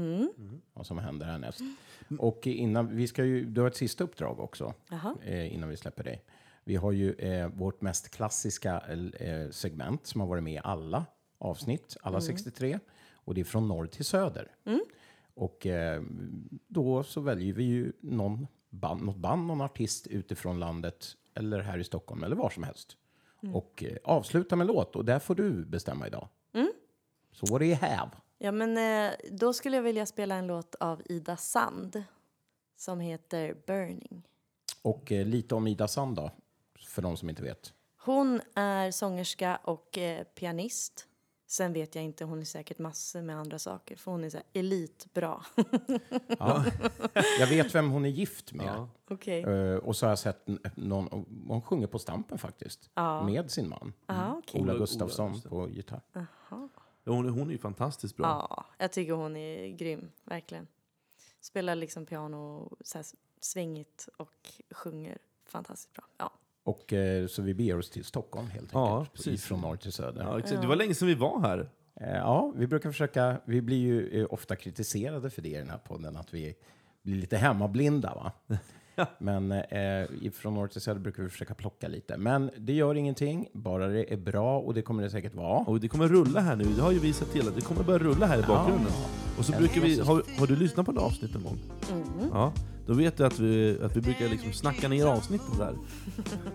vad 0.73 0.86
som 0.86 0.98
händer 0.98 1.26
härnäst. 1.26 1.61
Och 2.19 2.48
innan, 2.48 2.95
vi 2.95 3.07
ska 3.07 3.26
ju, 3.26 3.45
du 3.45 3.61
har 3.61 3.68
ett 3.68 3.76
sista 3.76 4.03
uppdrag 4.03 4.40
också 4.40 4.73
eh, 5.23 5.53
innan 5.53 5.69
vi 5.69 5.78
släpper 5.78 6.03
dig. 6.03 6.23
Vi 6.64 6.76
har 6.76 6.91
ju 6.91 7.14
eh, 7.14 7.48
vårt 7.48 7.82
mest 7.82 8.10
klassiska 8.10 8.80
eh, 9.19 9.49
segment 9.49 10.07
som 10.07 10.22
har 10.22 10.28
varit 10.28 10.44
med 10.44 10.53
i 10.53 10.60
alla 10.64 11.06
avsnitt, 11.38 11.98
alla 12.02 12.18
63. 12.22 12.80
Och 13.14 13.34
det 13.34 13.41
är 13.41 13.45
från 13.45 13.68
norr 13.68 13.86
till 13.88 14.06
söder. 14.06 14.52
Och 15.34 15.65
eh, 15.68 16.02
då 16.68 17.03
så 17.03 17.22
väljer 17.22 17.53
vi 17.53 17.64
ju 17.64 17.94
någon 18.02 18.48
band, 18.69 19.02
något 19.03 19.18
band, 19.18 19.48
någon 19.48 19.61
artist 19.61 20.07
utifrån 20.07 20.60
landet 20.60 21.06
eller 21.34 21.60
här 21.60 21.78
i 21.78 21.84
Stockholm 21.84 22.23
eller 22.23 22.36
var 22.36 22.49
som 22.49 22.64
helst. 22.64 22.98
Och 23.53 23.84
eh, 23.84 23.98
avsluta 24.03 24.56
med 24.56 24.68
låt 24.68 24.95
och 24.95 25.06
där 25.06 25.19
får 25.19 25.36
du 25.36 25.65
bestämma 25.65 26.07
idag. 26.07 26.28
Så 27.32 27.45
what 27.45 27.60
do 27.60 27.66
you 27.66 27.76
have? 27.76 28.10
Ja, 28.38 28.52
men 28.52 28.78
eh, 28.78 29.14
då 29.32 29.53
skulle 29.53 29.76
jag 29.78 29.84
vilja 29.84 30.06
spela 30.06 30.36
en 30.36 30.48
låt 30.48 30.76
av 30.76 31.02
Ida 31.06 31.38
Sand 31.38 32.03
som 32.78 32.99
heter 32.99 33.56
Burning. 33.68 34.24
Och 34.82 35.12
eh, 35.12 35.26
lite 35.26 35.56
om 35.56 35.68
Ida 35.68 35.88
Sand 35.88 36.16
då, 36.16 36.32
för 36.88 37.02
de 37.02 37.18
som 37.18 37.30
inte 37.30 37.44
vet. 37.44 37.74
Hon 37.98 38.41
är 38.56 38.91
sångerska 38.91 39.60
och 39.64 39.98
eh, 39.98 40.24
pianist. 40.24 41.08
Sen 41.48 41.74
vet 41.74 41.95
jag 41.95 42.03
inte, 42.03 42.26
hon 42.26 42.40
är 42.40 42.45
säkert 42.45 42.80
massor 42.80 43.22
med 43.22 43.38
andra 43.38 43.60
saker 43.60 43.95
för 43.95 44.12
hon 44.12 44.24
är 44.24 44.30
så 44.30 44.38
här 44.38 44.45
elitbra. 44.53 45.45
Ja. 46.40 46.66
Jag 47.40 47.48
vet 47.48 47.76
vem 47.76 47.90
hon 47.91 48.06
är 48.06 48.10
gift 48.10 48.53
med. 48.53 48.88
Ja. 49.10 49.32
Eh, 49.32 49.76
och 49.76 49.95
så 49.95 50.06
har 50.06 50.12
jag 50.12 50.20
sett 50.20 50.48
någon, 50.76 51.26
hon 51.48 51.62
sjunger 51.62 51.88
på 51.88 51.99
Stampen 51.99 52.38
faktiskt, 52.38 52.90
Ja. 52.94 53.24
med 53.24 53.52
sin 53.52 53.70
man. 53.70 53.94
Ja, 54.08 54.36
okej. 54.38 54.62
Ola 54.62 54.74
Gustafsson 54.74 55.41
på 55.41 55.70
gitarr. 55.70 56.02
Ja, 56.14 56.26
Hon, 57.06 57.26
är- 57.26 57.30
hon 57.30 57.48
är 57.48 57.52
ju 57.52 57.57
fantastiskt 57.57 58.18
bra. 58.18 58.26
Ja, 58.49 58.65
jag 58.78 58.91
tycker 58.91 59.14
hon 59.14 59.36
är 59.36 59.68
grym, 59.68 60.11
verkligen. 60.23 60.68
Spelar 61.41 61.76
liksom 61.76 62.06
piano 62.06 62.72
så 62.82 62.98
här 62.98 63.06
svängigt 63.41 64.10
och 64.18 64.49
sjunger 64.72 65.18
fantastiskt 65.45 65.94
bra. 65.94 66.03
Ja. 66.18 66.32
Och 66.64 66.86
så, 66.90 67.28
så 67.36 67.41
vi 67.41 67.53
beger 67.53 67.78
oss 67.78 67.90
till 67.90 68.06
Stockholm 68.06 68.48
helt 68.48 68.69
Ja, 68.73 68.98
enkelt. 68.98 69.14
precis. 69.14 69.44
Från 69.44 69.61
norr 69.61 69.76
till 69.78 69.91
söder. 69.91 70.23
Ja, 70.23 70.40
exakt. 70.40 70.61
Det 70.61 70.68
var 70.68 70.76
länge 70.76 70.95
sedan 70.95 71.07
vi 71.07 71.15
var 71.15 71.40
här. 71.41 71.69
Eh, 71.95 72.10
Ja, 72.18 72.53
vi 72.56 72.68
brukar 72.68 72.91
försöka, 72.91 73.41
vi 73.45 73.61
blir 73.61 73.78
ju 73.78 74.22
eh, 74.22 74.28
ofta 74.30 74.56
kritiserade 74.56 75.30
för 75.30 75.41
det 75.41 75.49
i 75.49 75.57
den 75.57 75.69
här 75.69 75.78
podden, 75.78 76.18
att 76.18 76.34
vi 76.34 76.56
blir 77.02 77.15
lite 77.15 77.38
hemmablinda. 77.38 78.15
Va? 78.15 78.32
Men 79.19 79.51
eh, 79.51 80.31
från 80.34 80.53
norr 80.53 80.68
till 80.68 80.81
söder 80.81 80.99
brukar 80.99 81.23
vi 81.23 81.30
försöka 81.30 81.53
plocka 81.53 81.88
lite. 81.88 82.18
Men 82.18 82.51
det 82.57 82.73
gör 82.73 82.95
ingenting, 82.95 83.47
bara 83.53 83.88
det 83.88 84.13
är 84.13 84.18
bra 84.18 84.59
och 84.59 84.73
det 84.73 84.81
kommer 84.81 85.03
det 85.03 85.09
säkert 85.09 85.35
vara. 85.35 85.59
Och 85.59 85.80
det 85.80 85.88
kommer 85.88 86.07
rulla 86.07 86.39
här 86.39 86.55
nu, 86.55 86.63
det 86.63 86.81
har 86.81 86.91
ju 86.91 86.99
vi 86.99 87.13
sett 87.13 87.31
till 87.31 87.47
att 87.47 87.55
det 87.55 87.61
kommer 87.61 87.84
börja 87.84 87.99
rulla 87.99 88.26
här 88.26 88.39
i 88.39 88.43
bakgrunden. 88.47 88.91
Och 89.38 89.45
så 89.45 89.51
Ja, 89.53 89.57
brukar 89.57 89.81
vi, 89.81 89.95
det 89.95 90.03
har, 90.03 90.23
har 90.39 90.47
du 90.47 90.55
lyssnat 90.55 90.85
på 90.85 90.91
ett 90.91 90.97
avsnitt 90.97 91.34
någon 91.34 91.43
gång? 91.43 91.59
Ja, 92.34 92.53
då 92.85 92.93
vet 92.93 93.18
du 93.18 93.26
att 93.26 93.39
vi, 93.39 93.80
att 93.84 93.97
vi 93.97 94.01
brukar 94.01 94.30
liksom 94.30 94.53
snacka 94.53 94.88
ner 94.88 95.05
avsnittet 95.05 95.57
där. 95.57 95.76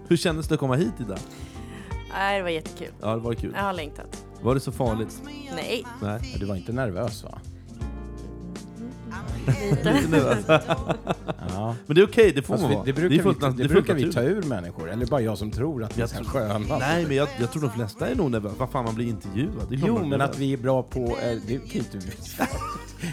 Hur 0.09 0.17
kändes 0.17 0.49
det 0.49 0.55
att 0.55 0.61
komma 0.61 0.75
hit 0.77 0.93
idag? 1.01 1.19
Nej, 2.13 2.37
det 2.39 2.43
var 2.43 2.51
jättekul. 2.51 2.93
Ja, 3.01 3.15
det 3.15 3.21
var 3.21 3.35
kul. 3.35 3.53
Jag 3.57 3.63
har 3.63 3.73
längtat. 3.73 4.27
Var 4.43 4.55
det 4.55 4.61
så 4.61 4.73
farligt? 4.73 5.23
Nej, 5.55 5.85
Nej. 6.03 6.37
Du 6.41 6.47
var 6.47 6.57
inte 6.57 6.73
nervös 6.73 7.25
va? 7.25 7.39
Lite. 9.71 10.01
Nu, 10.11 10.29
alltså. 10.29 10.61
Ja. 11.49 11.75
Men 11.87 11.95
det 11.95 12.01
är 12.01 12.07
okej, 12.07 12.33
det 12.33 12.43
får 12.43 12.55
Fast 12.55 12.63
man 12.63 12.71
vi, 12.71 12.75
vara. 12.77 12.85
det 12.85 12.91
är 12.91 12.95
brukar, 12.95 13.23
fullt 13.23 13.39
vi, 13.39 13.47
nat- 13.47 13.57
det 13.57 13.63
är 13.65 13.69
fullt 13.69 13.87
brukar 13.87 13.95
vi 13.95 14.13
ta 14.13 14.21
naturligt. 14.21 14.45
ur 14.45 14.49
människor, 14.49 14.91
eller 14.91 15.07
bara 15.07 15.21
jag 15.21 15.39
som 15.39 15.51
tror 15.51 15.85
att 15.85 15.91
vi 15.99 16.01
är 16.01 16.03
Jag 16.03 16.11
så 16.11 16.17
här 16.17 16.23
tror- 16.23 16.33
sköna. 16.33 16.79
Nej, 16.79 17.07
men 17.07 17.17
jag, 17.17 17.29
jag 17.41 17.53
tror 17.53 17.63
de 17.63 17.71
flesta 17.71 18.09
är 18.09 18.15
nog 18.15 18.31
nervösa. 18.31 18.55
Vad 18.59 18.71
fan, 18.71 18.85
man 18.85 18.95
blir 18.95 19.07
intervjuad. 19.07 19.67
Det 19.69 19.75
är 19.75 19.79
klart 19.79 19.89
Jo, 19.89 19.95
man 19.95 20.05
är 20.05 20.09
men 20.09 20.19
nervös. 20.19 20.35
att 20.35 20.39
vi 20.41 20.53
är 20.53 20.57
bra 20.57 20.83
på... 20.83 21.01
Eh, 21.01 21.37
det 21.47 21.57
kan 21.59 21.69
ju 21.73 21.79
inte... 21.79 21.99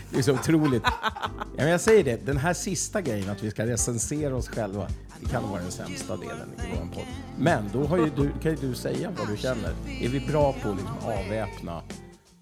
Det 0.09 0.17
är 0.19 0.21
så 0.21 0.33
otroligt. 0.33 0.83
Ja, 0.83 1.21
men 1.57 1.69
jag 1.69 1.81
säger 1.81 2.03
det, 2.03 2.25
den 2.25 2.37
här 2.37 2.53
sista 2.53 3.01
grejen, 3.01 3.29
att 3.29 3.43
vi 3.43 3.51
ska 3.51 3.65
recensera 3.65 4.35
oss 4.35 4.47
själva, 4.49 4.87
det 5.21 5.29
kan 5.29 5.49
vara 5.49 5.61
den 5.61 5.71
sämsta 5.71 6.17
delen 6.17 6.49
i 6.57 6.61
vår 6.79 6.85
podd. 6.95 7.03
Men 7.37 7.63
då 7.73 7.83
har 7.85 7.97
ju 7.97 8.09
du, 8.15 8.29
kan 8.41 8.51
ju 8.51 8.57
du 8.69 8.75
säga 8.75 9.11
vad 9.19 9.27
du 9.27 9.37
känner. 9.37 9.73
Är 10.01 10.09
vi 10.09 10.19
bra 10.19 10.53
på 10.63 10.69
att 10.69 10.75
liksom 10.77 10.95
avväpna 11.03 11.81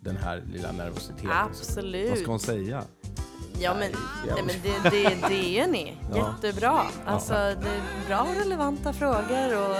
den 0.02 0.18
här 0.18 0.44
lilla 0.53 0.72
nervositeten? 0.72 1.28
Vad 1.28 1.38
Absolut. 1.38 2.19
ska 2.19 2.32
hon 2.32 2.40
säga? 2.40 2.84
Ja, 3.60 3.73
men, 3.73 3.91
nej, 4.28 4.44
men 4.45 4.56
det, 4.64 4.90
det, 4.90 5.15
det 5.30 5.60
är 5.60 5.68
ni. 5.68 5.98
Ja. 6.14 6.18
Jättebra. 6.44 6.82
Alltså, 7.06 7.34
det 7.34 7.40
är 7.69 8.07
bra 8.07 8.28
relevanta 8.40 8.94
frågor 8.94 9.57
och 9.57 9.76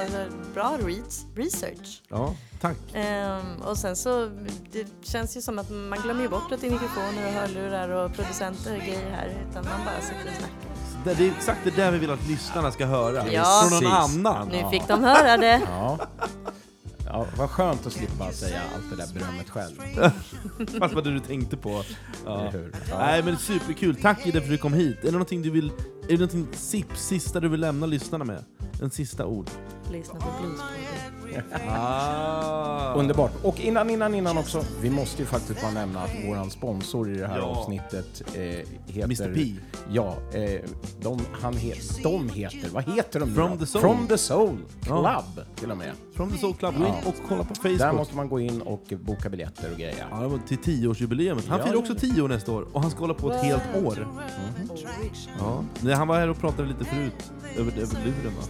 bra 0.54 0.78
re- 0.80 1.36
research. 1.36 2.02
Ja, 2.10 2.34
tack. 2.62 2.78
Ehm, 2.94 3.62
och 3.66 3.78
sen 3.78 3.96
så, 3.96 4.30
det 4.72 4.88
känns 5.04 5.38
ju 5.38 5.42
som 5.42 5.60
att 5.60 5.70
man 5.70 6.00
glömmer 6.04 6.22
ju 6.22 6.30
bort 6.30 6.52
att 6.52 6.62
det 6.62 6.68
är 6.68 6.72
mikrofoner 6.72 7.28
och 7.28 7.34
hörlurar 7.34 7.90
och 7.90 8.14
producenter 8.16 8.76
och 8.78 8.82
grejer 8.84 9.12
här, 9.12 9.28
utan 9.50 9.64
man 9.66 9.86
bara 9.86 10.02
sitter 10.02 10.30
och 10.30 10.36
snackar. 10.38 10.72
Det, 11.04 11.14
det 11.14 11.28
är 11.28 11.32
exakt 11.38 11.60
det 11.64 11.70
där 11.76 11.92
vi 11.92 11.98
vill 11.98 12.12
att 12.12 12.28
lyssnarna 12.28 12.72
ska 12.72 12.86
höra. 12.86 13.28
Ja. 13.28 13.66
Från 13.70 13.84
någon 13.84 13.92
Precis. 14.02 14.18
annan. 14.26 14.48
Nu 14.48 14.70
fick 14.72 14.88
de 14.88 15.04
höra 15.04 15.38
det. 15.38 15.62
Ja. 15.70 15.98
Ja, 17.06 17.26
vad 17.38 17.50
skönt 17.50 17.86
att 17.86 17.94
slippa 17.94 18.32
säga 18.32 18.62
allt 18.76 18.90
det 18.90 18.96
där 18.96 19.14
berömmet 19.14 19.50
själv. 19.50 19.76
Fast 20.80 20.94
vad 20.94 21.04
du 21.04 21.20
tänkte 21.20 21.58
på. 21.58 21.84
Ja. 22.26 22.52
Ja. 22.90 22.98
Nej 23.00 23.24
men 23.24 23.38
superkul, 23.38 23.96
tack 23.96 24.26
Ida 24.26 24.40
för 24.40 24.46
att 24.46 24.52
du 24.52 24.58
kom 24.58 24.74
hit. 24.74 25.00
Är 25.00 25.06
det 25.06 25.12
någonting 25.12 25.42
du 25.42 25.50
vill, 25.50 25.72
är 26.04 26.08
det 26.08 26.14
någonting 26.14 26.48
sipp, 26.54 26.98
sista 26.98 27.40
du 27.40 27.48
vill 27.48 27.60
lämna 27.62 27.86
lyssnarna 27.86 28.26
med? 28.26 28.44
En 28.82 28.90
sista 28.92 29.26
ord. 29.26 29.50
Lyssna 29.92 30.20
på 30.20 30.26
Bluespodden. 30.42 30.72
Ah. 31.70 32.94
Underbart. 32.94 33.32
Och 33.44 33.60
innan, 33.60 33.90
innan, 33.90 34.16
innan 34.16 34.38
också, 34.38 34.64
vi 34.82 34.90
måste 34.90 35.22
ju 35.22 35.26
faktiskt 35.26 35.62
bara 35.62 35.72
nämna 35.72 36.00
att 36.04 36.12
våran 36.28 36.52
sponsor 36.52 37.12
i 37.12 37.18
det 37.18 37.28
här 37.28 37.38
Ja. 37.38 37.44
avsnittet 37.44 38.24
eh, 38.36 38.42
heter... 38.88 39.04
Mr 39.04 39.34
P. 39.36 39.54
Ja, 39.92 40.18
eh, 40.34 40.62
de, 41.02 41.20
han 41.42 41.54
he, 41.54 41.74
de 42.04 42.30
heter, 42.30 42.70
vad 42.70 42.84
heter 42.84 43.20
de 43.20 43.30
nu 43.30 43.36
From 43.36 43.58
the 43.58 43.66
Soul. 43.66 43.82
From 43.82 44.08
the 44.08 44.18
Soul 44.18 44.58
Club 44.82 45.04
Ja. 45.06 45.24
till 45.56 45.72
och 45.72 45.78
med. 45.78 45.92
From 46.16 46.32
the 46.32 46.38
Soul 46.38 46.54
Club, 46.54 46.74
gå 46.78 46.86
in 46.86 46.94
Ja. 47.04 47.10
och 47.10 47.16
kolla 47.28 47.44
på 47.44 47.54
Där 47.64 47.78
Facebook. 47.78 47.96
måste 47.98 48.16
man 48.16 48.30
gå 48.30 48.40
in 48.40 48.62
och 48.62 48.94
boka 49.02 49.30
biljetter 49.30 49.72
och 49.72 49.78
grejer. 49.78 50.06
Ja, 50.12 50.32
till 50.48 50.58
tioårsjubileet. 50.58 51.48
Han 51.48 51.58
Ja, 51.60 51.64
firar 51.66 51.76
ja, 51.76 51.80
också 51.80 51.94
ja. 51.94 52.00
tio 52.00 52.22
år 52.22 52.28
nästa 52.30 52.52
år 52.52 52.66
och 52.74 52.82
han 52.82 52.92
ska 52.92 53.00
hålla 53.00 53.14
på 53.14 53.32
ett 53.32 53.44
helt 53.44 53.76
år. 53.86 54.08
Ja. 55.40 55.64
Nej, 55.82 55.94
han 55.94 56.08
var 56.08 56.16
här 56.20 56.28
och 56.30 56.38
pratade 56.38 56.68
lite 56.68 56.86
förut, 56.86 57.32
över, 57.58 57.72
över 57.72 58.06
luren 58.06 58.36
va? 58.38 58.44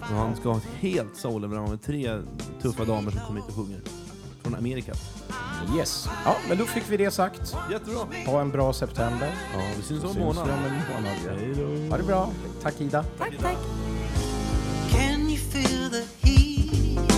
Och 0.00 0.06
han 0.16 0.36
ska 0.36 0.48
ha 0.48 0.56
ett 0.56 0.68
helt 0.80 1.16
soul 1.16 1.48
med 1.48 1.82
tre 1.82 2.18
tuffa 2.62 2.84
damer 2.84 3.10
som 3.10 3.20
kommer 3.20 3.40
hit 3.40 3.48
och 3.48 3.54
sjunger. 3.54 3.80
från 4.42 4.54
Amerika. 4.54 4.92
Yes. 5.76 6.08
Ja, 6.24 6.36
men 6.48 6.58
då 6.58 6.64
fick 6.64 6.82
vi 6.88 6.96
det 6.96 7.10
sagt. 7.10 7.56
Jättebra! 7.70 8.06
Ha 8.26 8.40
en 8.40 8.50
bra 8.50 8.72
september. 8.72 9.34
Ja, 9.54 9.60
vi 9.76 9.82
syns 9.82 10.04
om 10.04 10.10
en 10.10 10.18
månad. 10.18 10.42
om 10.44 10.50
en 10.50 10.72
månad. 10.94 11.38
Hej 11.40 11.54
då. 11.56 11.90
Ha 11.90 11.96
det 11.96 12.04
bra. 12.04 12.30
Tack 12.62 12.80
Ida. 12.80 13.04
Tack, 13.18 13.32
tack. 13.40 13.56
Can 14.90 15.20
you 15.20 15.36
feel 15.38 15.90
the 15.90 16.04
heat? 16.20 17.08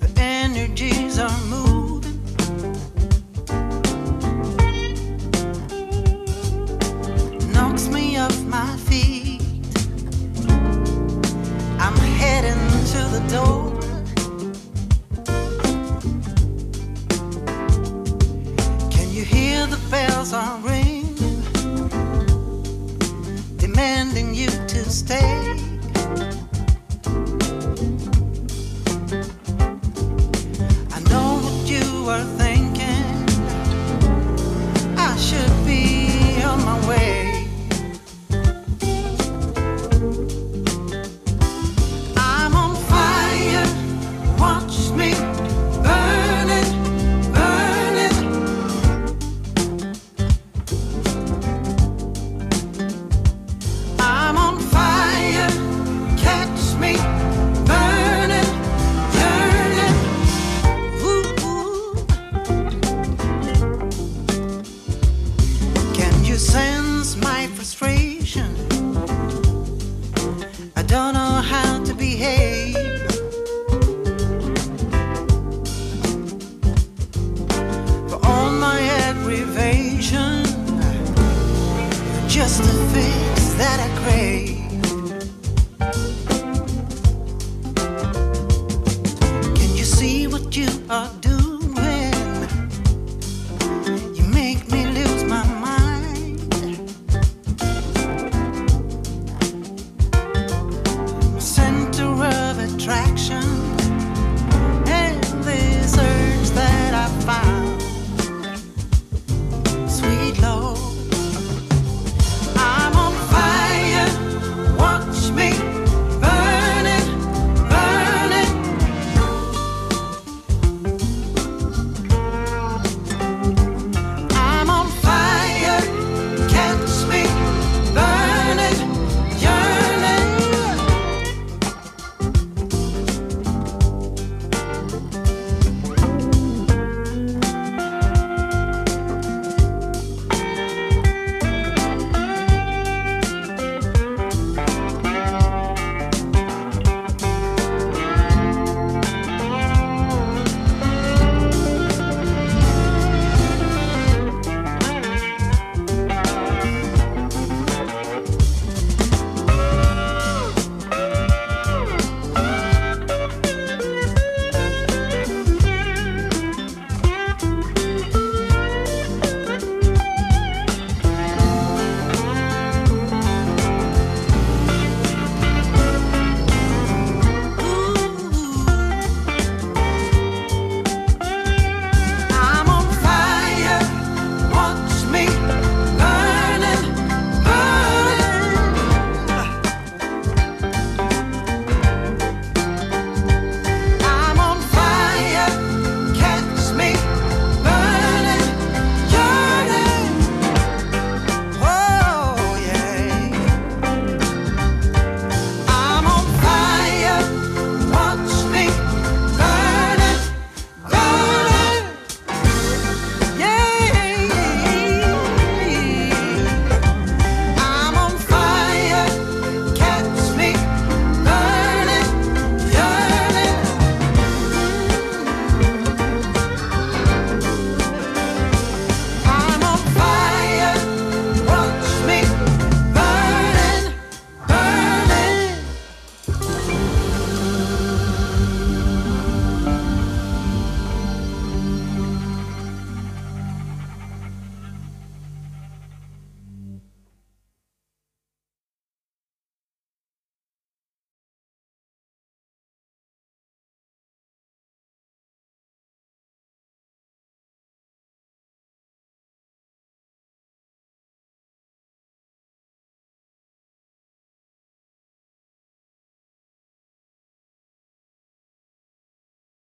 The 0.00 0.22
energies 0.22 1.18
are 1.18 1.46
moving. 1.50 1.83
Off 8.24 8.42
my 8.44 8.76
feet. 8.88 9.42
I'm 11.78 11.96
heading 12.22 12.64
to 12.92 13.00
the 13.14 13.22
door. 13.28 13.80
Can 18.90 19.10
you 19.12 19.24
hear 19.24 19.66
the 19.66 19.80
bells 19.90 20.32
are 20.32 20.58
ringing? 20.60 20.94
demanding 23.58 24.34
you 24.34 24.46
to 24.46 24.88
stay. 24.88 25.56
I 30.96 31.00
know 31.10 31.40
what 31.44 31.68
you 31.68 32.08
are 32.08 32.24
thinking. 32.24 32.43